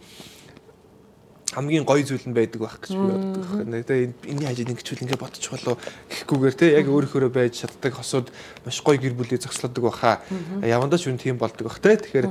хамгийн 1.54 1.86
гоё 1.86 2.06
зүйл 2.06 2.26
нь 2.30 2.36
байдаг 2.38 2.62
байх 2.62 2.78
гэж 2.78 2.94
би 2.94 3.06
боддог. 3.10 3.46
Тэгээд 3.66 4.14
энэний 4.30 4.48
хажууд 4.48 4.72
ингэчүүл 4.78 5.04
ингэ 5.06 5.18
бодчих 5.18 5.50
болоо 5.50 5.76
гэхгүйгээр 6.06 6.56
те 6.56 6.68
яг 6.78 6.86
өөрөөрөө 6.86 7.32
байж 7.34 7.66
чаддаг 7.66 7.98
хосууд 7.98 8.30
маш 8.66 8.78
гоё 8.86 9.02
гэр 9.02 9.18
бүлийг 9.18 9.42
зогслоодог 9.42 9.84
баха. 9.90 10.22
Явандаа 10.62 11.02
ч 11.02 11.10
үн 11.10 11.18
тийм 11.18 11.42
болдог 11.42 11.66
бах 11.66 11.82
те. 11.82 11.98
Тэгэхээр 11.98 12.30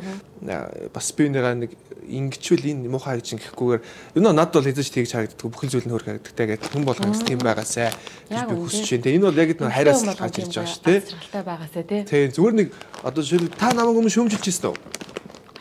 бас 0.94 1.06
би 1.18 1.26
нэраа 1.34 1.58
нэг 1.58 1.74
ингэчүүл 2.08 2.64
энэ 2.78 2.86
муухай 2.86 3.18
гэж 3.18 3.42
гэхгүйгээр 3.42 3.82
юу 4.16 4.22
нөө 4.22 4.34
над 4.38 4.54
бол 4.54 4.64
хэзээ 4.64 4.86
ч 4.86 4.90
тэгж 4.94 5.10
харагддаг 5.12 5.50
бүхэл 5.50 5.72
зүйл 5.76 5.86
нь 5.90 5.94
хөр 5.98 6.04
харагддаг 6.06 6.46
гэдэг 6.54 6.70
хүн 6.72 6.84
болгоноос 6.86 7.22
тийм 7.26 7.42
байгаасай 7.42 7.90
гэж 8.30 8.42
би 8.48 8.54
хүсэж 8.54 8.86
байна. 9.02 9.12
Энэ 9.18 9.26
бол 9.28 9.42
яг 9.42 9.50
нэг 9.58 9.74
хайраас 9.74 10.02
гарч 10.06 10.36
ирж 10.40 10.54
байгаа 10.56 10.72
шүү 10.72 10.84
те. 10.86 10.96
Асралтай 11.02 11.42
байгаасай 11.42 11.84
те. 11.84 11.96
Тийм 12.06 12.30
зүгээр 12.32 12.54
нэг 12.54 12.68
одоо 13.02 13.22
жишээл 13.22 13.52
та 13.52 13.74
намайг 13.76 13.98
өмнө 13.98 14.14
шөмжилж 14.14 14.46
ирсэн 14.46 14.72
үү? 14.72 15.07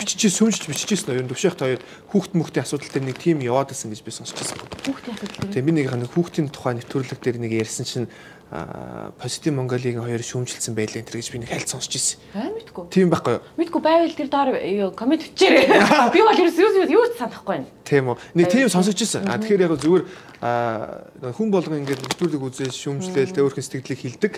Бичиж 0.08 0.40
сүмжиж 0.40 0.72
бичижсэн 0.72 1.20
ер 1.20 1.28
нь 1.28 1.32
төвшөөхт 1.36 1.60
хоёр 1.60 1.84
хүүхд 2.16 2.32
мөхтийн 2.40 2.64
асуудал 2.64 2.88
дээр 2.88 3.12
нэг 3.12 3.20
тим 3.20 3.44
яваад 3.44 3.76
байсан 3.76 3.92
гэж 3.92 4.02
би 4.08 4.12
сонсчихсан. 4.16 4.56
Хүүхдийн 4.88 5.20
асуудал. 5.20 5.52
Тэгээ 5.52 5.68
би 5.68 5.74
нэг 5.76 5.92
нэг 5.92 6.12
хүүхдийн 6.16 6.48
тухай 6.48 6.80
нэвтрүүлэг 6.80 7.20
дээр 7.20 7.38
нэг 7.44 7.52
ярьсан 7.52 7.84
чинь 7.84 8.08
позитив 8.48 9.54
Монголигийн 9.60 10.00
хоёр 10.00 10.24
шүүмжилсэн 10.24 10.72
байлаа 10.72 11.04
энэ 11.04 11.12
гэж 11.12 11.32
би 11.36 11.40
нэг 11.44 11.52
хальт 11.52 11.68
сонсч 11.68 12.00
ирсэн. 12.00 12.20
Аа 12.32 12.48
мэдгүй. 12.56 12.84
Тийм 12.96 13.12
байхгүй 13.12 13.34
юу? 13.36 13.44
Мэдгүй 13.60 13.82
байвал 13.84 14.16
тэр 14.16 14.30
доор 14.32 14.50
коммент 14.96 15.28
өчээрэй. 15.28 15.68
Би 16.16 16.24
бол 16.24 16.32
ерөөс 16.32 16.56
юу 16.56 16.88
юу 16.88 17.06
ч 17.12 17.20
санахгүй 17.20 17.60
байна. 17.60 17.68
Тийм 17.84 18.08
үү. 18.08 18.16
Нэг 18.40 18.48
тийм 18.48 18.72
сонсож 18.72 18.96
ирсэн. 18.96 19.28
А 19.28 19.36
тэгэхээр 19.36 19.68
яг 19.68 19.76
зүгээр 19.76 20.04
хүн 20.38 21.50
болгон 21.50 21.82
ингээд 21.82 22.04
нэвтрүүлэг 22.08 22.42
үзээ 22.46 22.70
шүүмжлээл 22.70 23.34
тэ 23.34 23.42
өөрхөн 23.42 23.66
сэтгэлийг 23.68 24.00
хилдэг. 24.00 24.34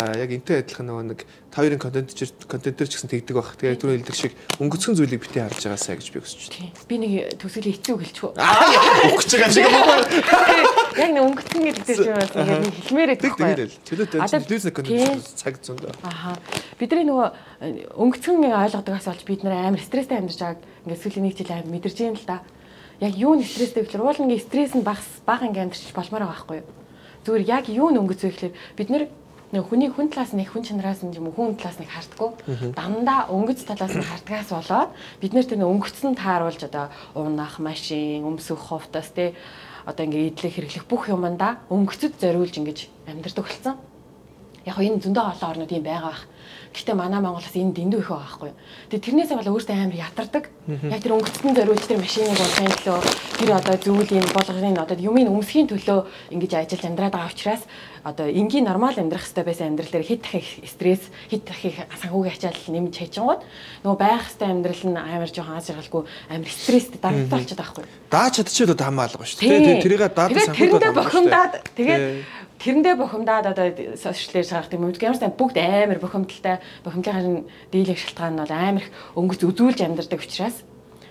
А 0.00 0.18
яг 0.18 0.30
энтэй 0.34 0.60
адилхан 0.60 0.90
нөгөө 0.90 1.04
нэг 1.16 1.20
хоёрын 1.54 1.78
контент 1.78 2.12
контентер 2.50 2.88
ч 2.90 2.98
гэсэн 2.98 3.08
тэгдэг 3.08 3.36
баг. 3.36 3.54
Тэгээ 3.54 3.78
түрүү 3.78 3.94
хэлдэг 4.02 4.16
шиг 4.16 4.32
өнгөцгөн 4.58 4.96
зүйлийг 4.98 5.22
битээ 5.22 5.46
харж 5.46 5.64
байгаасаа 5.64 5.96
гэж 5.96 6.08
би 6.12 6.18
өсч 6.20 6.50
Тийм. 6.50 6.68
Би 6.90 6.96
нэг 6.98 7.12
төгсгөлийн 7.38 7.76
эцэг 7.78 7.96
хэлчихв. 7.96 8.34
Өгч 8.36 9.30
байгаа 9.38 9.52
шиг 9.54 9.70
байна. 9.70 10.74
Яг 10.96 11.10
нэг 11.14 11.22
өнгөцгөн 11.24 11.62
гэдэг 11.62 11.84
чинь 11.84 12.16
бас 12.16 12.32
ингээд 12.34 12.64
нэг 12.66 12.74
хэлмээрээ 12.90 13.16
Тэг 13.46 13.58
тэгэл. 13.58 13.76
Чөлөөтэй 13.86 14.18
Одоо 14.20 14.40
телевизний 14.42 14.74
контент 14.74 15.26
цаг 15.38 15.54
зөндөө. 15.62 15.92
Аха. 16.02 16.34
Бидний 16.80 17.06
нөгөө 17.06 17.28
э, 17.62 17.86
өнгөцгөн 17.94 18.50
ойлгодогоос 18.50 19.06
олж 19.06 19.22
бид 19.22 19.46
нэр 19.46 19.54
амар 19.70 19.82
стресстэй 19.82 20.18
амьдарч 20.18 20.40
байгааг 20.42 20.60
ингээд 20.86 21.02
сүүлийн 21.06 21.24
нэг 21.30 21.34
жил 21.38 21.52
амар 21.54 21.70
мэдэрч 21.70 21.98
юм 22.02 22.16
л 22.18 22.26
да. 22.26 22.42
Яг 23.00 23.14
юу 23.14 23.38
нэг 23.38 23.46
стресстэй 23.46 23.86
гэхэлэр 23.86 24.04
уул 24.04 24.22
ингээ 24.26 24.44
стресс 24.44 24.74
нь 24.74 24.82
багс 24.82 25.22
бага 25.22 25.46
ингээ 25.46 25.70
амьдарч 25.70 25.94
болмоор 25.94 26.24
байгаа 26.26 26.34
байхгүй 26.34 26.56
юу? 26.60 26.68
Зүгээр 27.24 27.44
яг 27.46 27.64
юу 27.70 27.88
нь 27.94 28.00
өнгөц 28.00 28.20
вэ 28.24 28.30
гэхэлэр 28.34 28.54
бид 28.76 28.90
нэр 28.90 29.04
нэг 29.52 29.62
хүний 29.70 29.90
хүн 29.90 30.10
талаас 30.10 30.34
нь 30.34 30.42
хүн 30.42 30.66
чанараас 30.66 31.06
нь 31.06 31.14
юм 31.14 31.30
хүн 31.30 31.54
талаас 31.54 31.78
нь 31.78 31.86
хардггүй 31.86 32.74
дандаа 32.74 33.30
өнгөц 33.30 33.62
талаас 33.62 33.94
нь 33.94 34.02
хардгаас 34.02 34.50
болоод 34.50 34.90
бид 35.22 35.32
нэр 35.38 35.46
тэр 35.46 35.62
өнгөцсөн 35.62 36.18
тааруулж 36.18 36.66
одоо 36.66 36.90
унах 37.14 37.62
машин 37.62 38.26
өмсөх 38.26 38.58
хувцас 38.58 39.14
те 39.14 39.38
одоо 39.86 40.02
ингээ 40.02 40.34
идэлэг 40.34 40.54
хэрэглэх 40.54 40.84
бүх 40.90 41.06
юмдаа 41.06 41.62
өнгөцөд 41.70 42.18
зориулж 42.18 42.58
ингэж 42.58 42.78
амьдардаг 43.06 43.44
болсон 43.46 43.76
яг 44.66 44.82
энэ 44.82 44.98
зөндөө 44.98 45.24
олон 45.38 45.50
орнууд 45.54 45.70
юм 45.70 45.84
байгаа 45.86 46.10
бах. 46.10 46.26
Гэхдээ 46.74 46.96
манай 46.98 47.22
Монголоос 47.22 47.54
энэ 47.54 47.70
дэндүү 47.70 48.00
их 48.02 48.10
байгаа 48.10 48.26
байхгүй. 48.26 48.52
Тэгээ 48.90 49.06
тэрнээсээ 49.06 49.38
болоо 49.38 49.54
өөртөө 49.54 49.76
амар 49.78 50.02
ятардаг. 50.02 50.44
Яг 50.90 51.00
тэр 51.06 51.14
өнгөцтөн 51.14 51.54
зориулж 51.54 51.84
тэр 51.86 52.02
машиныг 52.02 52.34
болохын 52.34 52.74
төлөө 52.74 52.98
тэр 53.38 53.50
одоо 53.54 53.74
зүйлийн 53.78 54.26
болгоны 54.34 54.74
одоо 54.74 54.96
юмын 54.98 55.30
өмсхийн 55.30 55.70
төлөө 55.70 55.98
ингэж 56.34 56.52
ажиллаж 56.58 56.82
амьдраад 56.82 57.14
байгаа 57.14 57.30
учраас 57.30 57.62
одоо 58.02 58.26
энгийн 58.26 58.66
нормал 58.66 58.98
амьдрах 58.98 59.22
хэрэгтэй 59.22 59.46
байсан 59.46 59.66
амьдрал 59.70 59.90
дээр 59.94 60.06
хэд 60.06 60.22
дахин 60.26 60.66
стресс 60.66 61.04
хэд 61.30 61.42
дахин 61.46 61.74
санхүүгийн 62.02 62.34
ачаал 62.34 62.62
нэмж 62.70 62.94
хайчингууд 62.98 63.42
нөгөө 63.82 63.98
байх 63.98 64.22
хэрэгтэй 64.30 64.50
амьдрал 64.50 64.82
нь 64.86 64.98
амар 64.98 65.30
жоохон 65.30 65.58
аз 65.58 65.66
жаргалгүй 65.70 66.02
амар 66.30 66.50
стресстэй 66.50 67.00
дарамттай 67.02 67.34
болчиход 67.34 67.58
байгаа 67.58 67.74
байхгүй. 67.82 68.10
Даа 68.14 68.28
чадчихад 68.30 68.74
одоо 68.78 68.86
хамаалгаа 68.86 69.26
шүү 69.26 69.38
дээ. 69.42 69.58
Тэгээ 69.58 69.82
тэрийг 69.82 70.02
даа 70.14 70.28
Тэгээд 70.30 70.54
тэрэндээ 70.54 70.92
бохимдаад 70.94 71.52
тэгээд 71.74 72.02
тэрэндээ 72.62 72.94
бохимдаад 72.96 73.46
одоо 73.52 73.66
сошиалэр 73.96 74.46
сарах 74.46 74.72
юм 74.72 74.88
уу 74.88 74.96
ямар 74.96 75.20
сайн 75.20 75.36
бүгд 75.36 75.56
амар 75.60 75.98
бохимдалтай 76.00 76.60
бохимдлын 76.84 77.44
дийлэх 77.72 78.00
шалтгаан 78.00 78.34
нь 78.34 78.42
бол 78.42 78.54
амар 78.54 78.82
их 78.82 78.90
өнгөц 79.16 79.40
үзүүлж 79.44 79.80
амьдардаг 79.84 80.20
учраас 80.24 80.56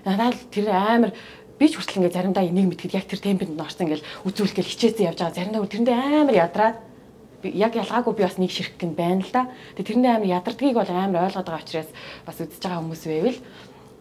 надад 0.06 0.38
тэр 0.50 0.74
амар 0.74 1.12
би 1.60 1.66
ч 1.70 1.78
хүртэл 1.78 2.02
ингээ 2.02 2.16
заримдаа 2.18 2.44
энийг 2.44 2.68
мэдгэд 2.74 2.98
яг 2.98 3.06
тэр 3.08 3.22
темпэнд 3.22 3.54
нь 3.56 3.62
орсон 3.62 3.88
ингээл 3.88 4.08
үзүүлэх 4.28 4.56
гэл 4.60 4.72
хичээсэн 4.74 5.08
явж 5.08 5.20
байгаа 5.22 5.38
заримдаа 5.38 5.70
тэрэндээ 5.70 5.96
амар 5.96 6.36
ядраад 6.36 6.78
яг 7.54 7.74
ялгаагүй 7.78 8.14
би 8.18 8.24
бас 8.26 8.38
нэг 8.42 8.52
ширхэг 8.52 8.82
нь 8.84 8.98
байна 8.98 9.22
л 9.22 9.32
да. 9.32 9.48
Тэгээ 9.78 9.86
тэрэндээ 9.86 10.14
амар 10.18 10.34
ядардгийг 10.42 10.76
бол 10.76 10.90
амар 10.90 11.26
ойлгоод 11.30 11.46
байгаа 11.46 11.62
учраас 11.62 11.90
бас 12.26 12.38
үзэж 12.42 12.62
байгаа 12.62 12.82
хүмүүс 12.82 13.04
байвал 13.06 13.40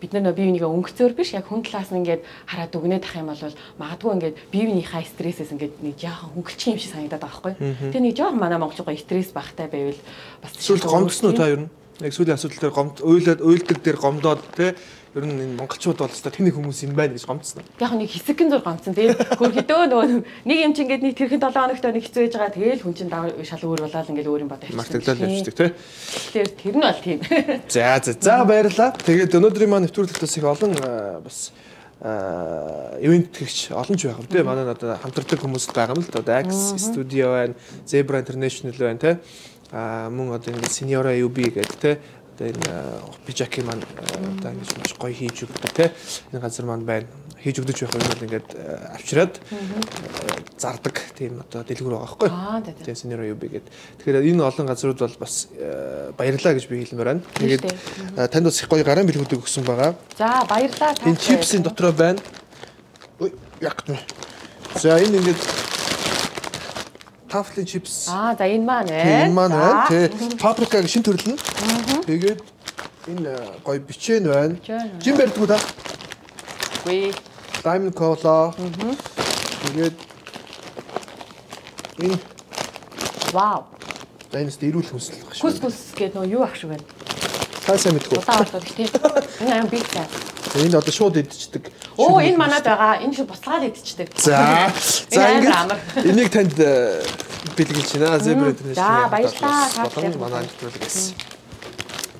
бид 0.04 0.12
нар 0.12 0.36
бие 0.36 0.52
бинийгээ 0.52 0.68
өнгөцөөр 0.68 1.12
биш 1.16 1.32
яг 1.32 1.48
хүн 1.48 1.64
талаас 1.64 1.88
нь 1.88 2.04
ингээд 2.04 2.22
хараад 2.44 2.76
өгнээд 2.76 3.08
ах 3.08 3.16
юм 3.16 3.32
бол 3.32 3.56
магадгүй 3.80 4.12
ингээд 4.20 4.36
бие 4.52 4.64
биенийхээ 4.68 5.04
стрессээс 5.08 5.56
ингээд 5.56 5.74
нэг 5.80 5.96
жаахан 5.96 6.28
хөнгөлчих 6.36 6.68
юм 6.76 6.80
шиг 6.84 6.92
санагдаад 6.92 7.24
байгаа 7.24 7.40
байхгүй. 7.40 7.54
Тэгээ 7.88 8.04
нэг 8.04 8.14
жаахан 8.20 8.40
манай 8.40 8.58
монголчууд 8.60 9.00
стресс 9.00 9.32
багтай 9.32 9.72
байвал 9.72 10.00
бас 10.44 10.52
Сүүлд 10.60 10.84
гомдсон 10.84 11.32
уу 11.32 11.36
та 11.36 11.48
ер 11.48 11.60
нь? 11.64 11.72
Яг 12.02 12.10
сүүлийн 12.10 12.34
асуудал 12.34 12.58
дээр 12.58 12.74
гомд 12.74 12.96
уйлаад 13.06 13.40
уйлдаг 13.44 13.78
дээр 13.78 13.98
гомдоод 14.02 14.42
те 14.58 14.74
ер 15.14 15.22
нь 15.22 15.30
энэ 15.30 15.54
монголчууд 15.62 16.02
бол 16.02 16.10
өстой 16.10 16.34
тэний 16.34 16.50
хүмүүс 16.50 16.82
юм 16.90 16.98
байна 16.98 17.14
гэж 17.14 17.22
гомдсон. 17.22 17.62
Яг 17.78 17.94
нэг 17.94 18.10
хэсэгэн 18.10 18.50
зур 18.50 18.66
гомцсон. 18.66 18.98
Тэгээд 18.98 19.38
хөр 19.38 19.52
хөдөө 19.54 19.82
нөгөө 19.94 20.06
нэг 20.42 20.58
юм 20.58 20.74
чинь 20.74 20.90
ингээд 20.90 21.06
нэг 21.06 21.14
тэрхэн 21.14 21.38
7 21.38 21.54
хоногт 21.54 21.86
нэг 21.86 22.02
хэцүү 22.02 22.22
байж 22.26 22.34
байгаа. 22.34 22.50
Тэгээл 22.58 22.82
хүн 22.82 22.94
чинь 22.98 23.14
шал 23.46 23.62
өөр 23.62 23.86
болоод 23.86 24.10
ингээд 24.10 24.26
өөр 24.26 24.42
юм 24.42 24.50
бодож 24.50 24.74
Мартагдлал 24.74 25.22
явчихдаг 25.22 25.54
те. 25.54 25.66
Тэгэхээр 26.34 26.50
тэр 26.58 26.74
нь 26.74 26.82
бол 26.82 26.98
тийм. 26.98 27.18
За 27.70 28.02
за 28.02 28.12
за 28.18 28.42
баярлалаа. 28.42 28.90
Тэгээд 28.98 29.38
өнөөдрийн 29.38 29.70
маань 29.70 29.86
нэвтрүүлэгтээс 29.86 30.34
их 30.42 30.50
олон 30.50 30.74
бас 31.22 31.54
ивент 32.04 33.30
тэгч 33.32 33.70
олон 33.70 33.94
ч 33.94 34.10
байгаа 34.10 34.18
юм 34.18 34.28
те. 34.34 34.42
Манай 34.42 34.66
одоо 34.66 34.98
хамтардаг 34.98 35.38
хүмүүс 35.38 35.70
байгаа 35.70 35.94
юм 35.94 36.02
л 36.02 36.10
да. 36.10 36.42
Dax 36.42 36.74
Studio 36.76 37.32
байна, 37.38 37.54
Zebra 37.86 38.18
International 38.18 38.74
байна 38.76 38.98
те. 38.98 39.12
А 39.72 40.10
мөн 40.10 40.34
одоо 40.36 40.52
ингээд 40.52 40.72
Seniora 40.72 41.14
UB 41.14 41.38
гэдэг 41.38 41.78
те 41.80 41.98
одоо 42.34 42.48
энэ 42.50 42.68
пижаки 43.26 43.62
маань 43.62 43.82
одоо 44.38 44.50
ингэж 44.50 44.70
маш 44.76 44.92
гоё 44.98 45.14
хийж 45.14 45.46
өгдөг 45.46 45.72
те 45.72 45.92
энэ 46.32 46.40
газар 46.40 46.66
маань 46.66 46.84
байна. 46.84 47.06
Хийж 47.38 47.62
өгдөж 47.62 47.78
байх 47.86 47.94
юм 47.94 48.08
бол 48.10 48.24
ингээд 48.26 48.48
авчираад 48.98 49.34
зардаг 50.58 50.96
тийм 51.14 51.40
одоо 51.44 51.62
дэлгүүр 51.62 51.94
байгаа 51.94 52.08
байхгүй? 52.10 52.28
Аа, 52.30 52.60
тий, 52.62 52.74
тий. 52.74 52.84
тийм 52.90 52.96
сенеро 52.96 53.24
юби 53.28 53.48
гэдэг. 53.48 53.70
Тэгэхээр 54.02 54.26
энэ 54.34 54.42
олон 54.42 54.66
газрууд 54.66 54.98
бол 54.98 55.16
бас 55.20 55.48
баярлаа 56.18 56.52
гэж 56.58 56.64
би 56.66 56.82
хэлмээр 56.82 57.10
байна. 57.14 57.22
Тэгээд 57.38 57.62
танд 58.32 58.46
бас 58.50 58.58
их 58.58 58.68
гоё 58.68 58.82
гарын 58.82 59.06
бэлгүүдийг 59.06 59.44
өгсөн 59.44 59.62
байгаа. 59.62 59.94
За 60.18 60.42
баярлалаа. 60.48 60.94
энэ 61.06 61.20
чипсийн 61.22 61.62
дотроо 61.62 61.92
байна. 61.92 62.18
Яг 63.60 63.78
нь 63.86 63.98
за 64.80 64.98
энэ 64.98 65.22
ингээд 65.22 65.73
тафлын 67.34 67.66
чипс 67.66 68.06
Аа 68.08 68.34
за 68.38 68.46
энэ 68.46 68.64
маань 68.64 68.88
байна. 68.94 69.26
Энэ 69.26 69.34
маань 69.34 69.56
байна. 69.58 69.86
Тэ 69.90 69.98
паприкагийн 70.38 70.92
шин 70.92 71.02
төрөл 71.02 71.34
нь. 71.34 71.38
Тэгээд 72.06 72.40
энэ 73.10 73.28
э, 73.28 73.36
гоё 73.66 73.80
бичэн 73.82 74.24
байна. 74.30 74.54
Жин 75.02 75.18
барьдгүй 75.18 75.46
та. 75.50 75.58
Үгүй. 76.86 77.10
Diamond 77.64 77.94
cola. 77.98 78.54
Тэгээд 79.66 79.96
энэ 81.98 82.18
Вау. 83.32 83.64
за 84.30 84.38
энэс 84.38 84.58
дэрүүл 84.62 84.90
хүсэл 84.94 85.18
баг 85.26 85.34
Хүс 85.34 85.58
хүс 85.58 85.78
гэдэг 85.98 86.14
нөө 86.14 86.38
юу 86.38 86.46
шиг 86.54 86.70
байна. 86.70 86.86
Та 87.66 87.78
сайн 87.78 87.96
мэдгүй. 87.96 88.20
Улаан 88.20 88.44
ордод 88.44 88.64
тийм. 88.76 88.88
Энэ 89.40 89.52
аян 89.58 89.68
биг 89.72 89.82
цай. 89.90 90.06
Энэ 90.54 90.78
одоо 90.78 90.92
шууд 90.92 91.16
идчихдэг. 91.18 91.72
Оо 91.98 92.22
энэ 92.22 92.38
манад 92.38 92.62
байгаа. 92.62 93.02
Энэ 93.02 93.14
шиг 93.14 93.26
буцаад 93.26 93.66
идчихдэг. 93.66 94.08
За. 94.14 94.70
За 95.10 95.22
ингээд 95.34 96.06
энийг 96.06 96.30
танд 96.30 96.54
э, 96.58 97.02
бэлгэж 97.58 97.98
байна. 97.98 98.18
Zebra 98.22 98.54
International. 98.54 98.78
За, 98.78 99.08
баярлалаа. 99.10 99.88
Та 99.90 100.18
манай 100.18 100.46
нэвтрүүлгээс. 100.46 100.98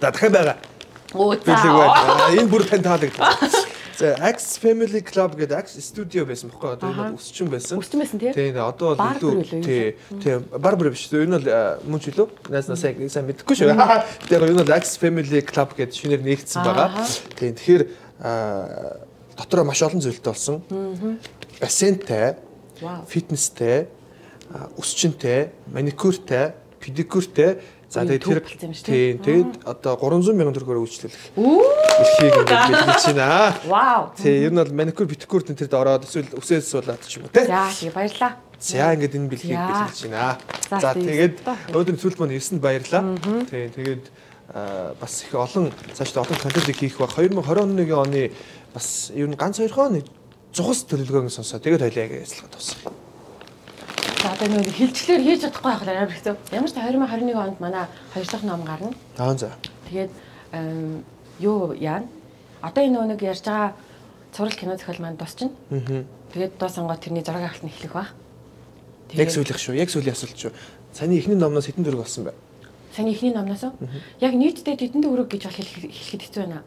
За 0.00 0.10
дахиад 0.10 0.32
байгаа. 0.34 0.56
Оо 1.14 1.34
за. 1.38 2.34
Энэ 2.34 2.50
бүр 2.50 2.66
тань 2.66 2.82
таалагдсан. 2.82 3.70
За 3.98 4.16
Axe 4.18 4.58
Family 4.58 5.02
Club 5.06 5.38
гэдэг 5.38 5.54
Axe 5.54 5.78
Studio 5.78 6.26
байсан 6.26 6.50
байхгүй 6.50 6.74
одоо 6.74 6.90
энэ 6.90 7.14
өсчин 7.14 7.46
байсан. 7.46 7.78
Өсчин 7.78 8.02
байсан 8.02 8.18
тий? 8.18 8.32
Тийм 8.34 8.58
одоо 8.58 8.98
бол 8.98 9.14
илүү 9.14 9.62
тий 9.62 9.94
тий 10.18 10.34
барбер 10.50 10.90
биш 10.90 11.06
энэ 11.14 11.38
бол 11.38 11.46
а, 11.46 11.78
мөн 11.86 12.02
ч 12.02 12.10
илүү 12.10 12.26
наас 12.50 12.66
нас 12.66 12.82
сайн 12.82 13.06
сайн 13.06 13.30
мэдэхгүй 13.30 13.54
шүү. 13.54 13.70
Тэгэхээр 13.70 14.50
энэ 14.50 14.66
бол 14.66 14.74
Axe 14.74 14.98
Family 14.98 15.46
Club 15.46 15.78
гэдэг 15.78 15.94
шинээр 15.94 16.26
нээгдсэн 16.26 16.66
байгаа. 16.66 17.06
Тийм 17.38 17.54
тэгэхээр 17.54 17.82
дотроо 18.18 19.64
маш 19.64 19.82
олон 19.82 20.00
зүйлтэй 20.00 20.32
болсон. 20.32 20.62
Бассейнтэй, 21.60 22.36
фитнестэй, 23.08 23.88
а, 24.50 24.68
өсчинтэй, 24.78 25.50
маникюртэй, 25.72 26.54
педикюртэй 26.80 27.58
За 27.94 28.02
тэгээд 28.02 28.26
тэр 28.26 28.42
тийм 28.82 29.22
тэгээд 29.22 29.50
одоо 29.62 29.94
300 29.94 30.34
мянган 30.34 30.54
төгрөгөөр 30.58 30.82
үйлчлүүлэх 30.82 31.38
Үү. 31.38 31.62
эрхийг 32.02 32.34
ингээд 32.42 32.66
бэлгэж 32.74 33.04
байна. 33.14 33.54
Вау. 33.70 34.02
Тэг 34.18 34.34
ер 34.34 34.50
нь 34.50 34.58
бол 34.58 34.74
маникюр 34.74 35.06
педикюрт 35.06 35.54
энэ 35.54 35.62
тэрд 35.62 35.78
ороод 35.78 36.02
эсвэл 36.02 36.34
үсээс 36.34 36.74
суулаад 36.74 37.06
ч 37.06 37.22
юм 37.22 37.30
уу 37.30 37.30
те. 37.30 37.46
За 37.46 37.70
тэгээ 37.70 37.94
баярлаа. 37.94 38.32
За 38.58 38.90
ингээд 38.98 39.14
энэ 39.14 39.30
бэлгийг 39.30 39.62
бэлгэж 39.62 39.98
байна. 40.10 40.42
За, 40.74 40.90
тийм. 40.90 41.06
тэгээд 41.06 41.34
өнөөдөр 41.70 41.96
зүйл 42.02 42.18
маань 42.18 42.34
ирсэнд 42.34 42.58
баярлаа. 42.58 43.02
Тийм 43.46 43.70
тэгээд 43.78 44.04
бас 44.54 45.24
их 45.24 45.34
олон 45.34 45.72
цаашдаа 45.94 46.22
олон 46.22 46.38
контентыг 46.38 46.76
хийх 46.78 46.98
баг 46.98 47.10
2021 47.10 47.90
оны 47.90 48.30
бас 48.72 49.10
ер 49.14 49.26
нь 49.26 49.34
ганц 49.34 49.58
хоёр 49.58 49.72
хоо 49.72 49.88
нэг 49.90 50.06
зугас 50.54 50.86
төлөвлөгөөг 50.86 51.30
сонсоо 51.30 51.58
тэгээд 51.58 51.82
хоёлаа 51.82 52.04
яг 52.06 52.12
ажиллагаа 52.22 52.54
тусах. 52.54 52.78
За 54.22 54.30
одоо 54.30 54.48
нэг 54.48 54.70
хилчлэр 54.70 55.22
хийж 55.26 55.40
чадахгүй 55.42 55.70
байх 55.74 55.82
амар 55.82 56.14
хэцүү. 56.14 56.34
Ямар 56.54 56.70
ч 56.70 56.74
2021 56.78 57.34
онд 57.34 57.58
манай 57.58 57.86
хоёр 58.14 58.26
дахь 58.30 58.46
ном 58.46 58.62
гарна. 58.62 58.94
Аа 59.18 59.34
за. 59.34 59.50
Тэгээд 59.90 60.10
юу 61.42 61.74
яана? 61.74 62.06
Одоо 62.62 62.82
энэ 62.86 63.10
нэг 63.10 63.22
ярьж 63.26 63.42
байгаа 63.42 63.74
цуврал 64.30 64.54
кино 64.54 64.78
зохиол 64.78 65.02
маань 65.02 65.18
дуусчихна. 65.18 65.50
Аа. 65.74 66.06
Тэгээд 66.32 66.58
дуу 66.58 66.70
сонгоод 66.70 67.02
тэрний 67.02 67.26
зураг 67.26 67.42
авалт 67.42 67.66
нь 67.66 67.74
эхлэх 67.74 67.92
баг. 67.92 68.14
Яг 69.12 69.30
сүүлийнх 69.34 69.58
шүү. 69.58 69.74
Яг 69.74 69.90
сүүлийн 69.90 70.14
асуулт 70.14 70.38
шүү. 70.38 70.52
Саний 70.94 71.18
эхний 71.18 71.34
номноос 71.34 71.66
хэдэн 71.66 71.84
дөрөв 71.84 72.06
болсон 72.06 72.30
бэ? 72.30 72.32
Саний 72.94 73.12
ихний 73.14 73.32
номноос 73.34 73.64
уу? 73.64 73.72
Яг 74.20 74.32
нийтдээ 74.38 74.76
тэдэн 74.78 75.02
төгрөг 75.02 75.28
гэж 75.34 75.42
бол 75.50 75.58
хэлэх- 75.58 75.90
хэлэхэд 75.90 76.22
хэцүү 76.22 76.40
байна. 76.46 76.62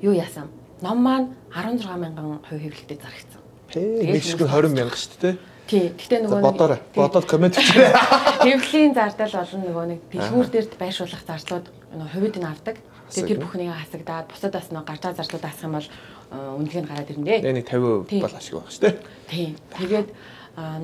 Юу 0.00 0.14
яасан? 0.14 0.48
Ном 0.82 1.02
маань 1.02 1.34
16 1.50 1.82
мянган 1.98 2.38
хувь 2.46 2.62
хэвлэлтэд 2.62 3.00
зарагдсан. 3.02 3.40
Тий, 3.72 4.12
нэг 4.14 4.22
шиг 4.22 4.38
20 4.46 4.70
мянга 4.70 4.94
шүү 4.94 5.18
дээ. 5.20 5.36
Тий. 5.66 5.88
Гэтэ 5.96 6.22
нөгөө 6.22 6.38
нэг- 6.38 6.46
бодоорой. 6.46 6.78
тий. 6.92 7.00
Бодоод 7.02 7.26
комент 7.26 7.56
хийчихээ. 7.56 7.92
Хэвлэлийн 8.46 8.94
зардал 8.94 9.32
болон 9.32 9.62
нөгөө 9.66 9.84
нэг 9.90 10.00
дэлгүүрдэр 10.12 10.66
байршуулах 10.78 11.22
зардлууд 11.26 11.66
нөгөө 11.94 12.08
хувьд 12.14 12.36
нь 12.38 12.44
авдаг. 12.46 12.76
Хасаг 13.08 13.24
Тэгээ 13.24 13.28
тэр 13.34 13.40
бүхнийг 13.42 13.72
хасагдаад 13.74 14.26
бусад 14.28 14.52
бас 14.52 14.68
нөгөө 14.70 14.86
гарч 14.86 15.00
байгаа 15.02 15.18
зардлууд 15.18 15.44
авах 15.44 15.64
юм 15.64 15.72
бол 15.74 15.88
үнэлгээ 16.62 16.82
нь 16.84 16.88
гараад 16.92 17.10
ирнэ. 17.10 17.24
Тэгээ 17.24 17.56
нэг 17.58 17.66
50% 17.66 18.06
Тий. 18.12 18.20
бол 18.20 18.36
ашиг 18.38 18.54
байх 18.60 18.70
шүү 18.70 18.82
дээ. 18.84 18.96
Тийм. 19.32 19.52
Тэгээд 19.72 20.08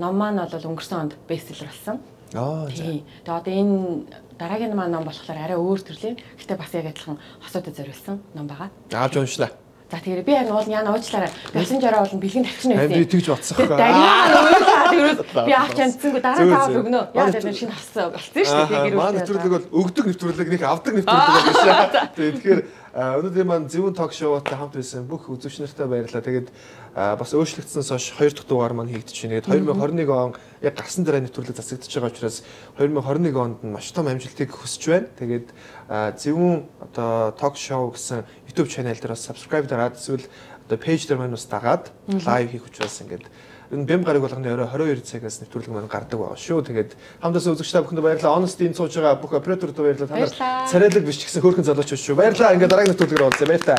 ном 0.01 0.14
маань 0.16 0.40
бол 0.40 0.48
өнгөрсөн 0.74 0.98
онд 1.01 1.12
бестселлер 1.28 1.68
болсон. 1.70 1.97
Аа. 2.35 2.69
Тийм. 2.70 3.02
Тэгээ 3.24 3.39
одоо 3.39 3.55
энэ 3.55 4.07
дараагийн 4.39 4.74
маань 4.77 4.94
ном 4.94 5.05
болохоор 5.05 5.39
арай 5.39 5.59
өөр 5.59 5.81
төрлийн. 5.82 6.16
Гэтэ 6.39 6.55
бас 6.55 6.70
яг 6.74 6.86
адилхан 6.94 7.19
хосуудад 7.43 7.74
зориулсан 7.74 8.23
ном 8.35 8.47
байгаа. 8.47 8.70
Аавж 8.94 9.16
уншлаа. 9.19 9.51
За 9.90 9.98
тэгээд 9.98 10.23
би 10.23 10.32
харин 10.39 10.55
уул 10.55 10.70
яна 10.70 10.94
уучлаарай. 10.94 11.31
Бэлсэн 11.51 11.82
жороо 11.82 12.07
бол 12.07 12.23
бэлгийн 12.23 12.47
тавьчихна 12.47 12.78
байсан. 12.78 12.94
би 12.94 13.11
тэгж 13.11 13.27
бодсон 13.27 13.57
тэгээд 13.59 15.19
би 15.35 15.52
авч 15.59 15.78
амтсангүй 15.82 16.23
дараа 16.23 16.47
таа 16.47 16.70
өгнө. 16.70 17.01
Яа 17.11 17.27
Манай 17.27 17.43
тэгээд 17.43 17.59
шинэ 17.59 17.74
хассан 17.74 18.15
болцсон 18.15 18.44
шүү 18.47 18.70
дээ. 18.70 18.94
Бүлтэй 18.94 19.19
нэвтрүүлэг 19.19 19.51
бол 19.51 19.66
өгдөг 19.82 20.05
нэвтрүүлэг 20.15 20.48
нэг 20.55 20.62
авдаг 20.62 20.94
нэвтрүүлэг 20.94 21.43
биш. 21.43 21.59
Тэгэхээр 22.15 22.61
өнөөдөр 22.91 23.47
маань 23.47 23.71
зөвүүн 23.71 23.95
ток 23.95 24.11
шоутай 24.11 24.59
хамт 24.59 24.75
байсан 24.75 25.07
бүх 25.07 25.31
үзэгчнэртэй 25.31 25.87
баярлалаа. 25.87 26.27
Тэгээд 26.27 26.49
бас 26.91 27.31
өөрчлөгдсөнөөс 27.39 28.19
хойш 28.19 28.19
2 28.19 28.35
дахь 28.35 28.49
дугаар 28.51 28.75
маань 28.75 28.91
хийгдэж 28.91 29.15
байна. 29.31 29.39
Тэгээд 29.47 29.71
2021 29.71 30.11
он 30.11 30.35
яг 30.59 30.75
гарсан 30.75 31.07
дараа 31.07 31.23
нэвтрүүлэг 31.23 31.55
засагдчихж 31.55 32.03
байгаа 32.03 32.11
учраас 32.11 32.43
2021 32.83 33.39
онд 33.39 33.62
нь 33.62 33.71
маш 33.71 33.95
том 33.95 34.11
амжилтыг 34.11 34.51
хүсэж 34.51 34.83
байна. 34.91 35.07
Тэгээд 35.23 35.49
зөвүүн 36.19 36.67
одоо 36.91 37.31
ток 37.39 37.55
шоу 37.55 37.95
гэсэн 37.95 38.27
YouTube 38.51 38.67
channel 38.67 38.99
дээр 38.99 39.15
бас 39.15 39.23
subscribe 39.23 39.71
дараад 39.71 39.95
эсвэл 39.95 40.27
одоо 40.67 40.79
пэйж 40.83 41.07
дээр 41.07 41.23
маань 41.23 41.39
бас 41.39 41.47
дагаад 41.47 41.95
лайв 42.11 42.51
хийх 42.51 42.67
учраас 42.67 42.99
ингээд 43.07 43.31
энэ 43.70 43.86
бэм 43.86 44.02
гараг 44.02 44.22
болгоны 44.22 44.51
орой 44.51 44.66
22 44.66 45.06
цагаас 45.06 45.38
нэвтрүүлэг 45.47 45.70
маань 45.70 45.86
гардаг 45.86 46.18
байгаа 46.18 46.34
шүү. 46.34 46.66
Тэгээд 46.66 46.90
хамтаас 47.22 47.47
үзэгч 47.47 47.70
та 47.70 47.86
бүхэнд 47.86 48.02
баярлалаа. 48.02 48.42
Honesty-ийн 48.42 48.74
сууж 48.74 48.98
байгаа 48.98 49.22
бүх 49.22 49.30
операторууд 49.38 49.78
баярлалаа. 49.78 50.10
Та 50.10 50.18
нар 50.18 50.66
царайлаг 50.66 51.06
биш 51.06 51.22
ч 51.22 51.30
гэсэн 51.30 51.38
хөөрхөн 51.38 51.62
залууч 51.70 51.94
шүү. 51.94 52.18
Баярлалаа. 52.18 52.59
Ингээд 52.59 52.66
дараагийн 52.66 52.98
нэвтрүүлгээр 52.98 53.24
уулзъя. 53.30 53.47
Баярлалаа. 53.47 53.78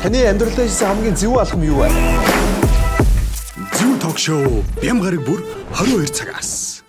Таны 0.00 0.20
амьдралаа 0.24 0.64
хийсэн 0.64 0.88
хамгийн 0.88 1.16
зөв 1.20 1.36
алхам 1.36 1.60
юу 1.60 1.84
вэ? 1.84 1.92
Зөв 3.76 3.92
ток 4.00 4.16
шоу 4.16 4.64
Бямгараг 4.80 5.20
бүр 5.20 5.44
22 5.76 6.08
цагаас. 6.08 6.79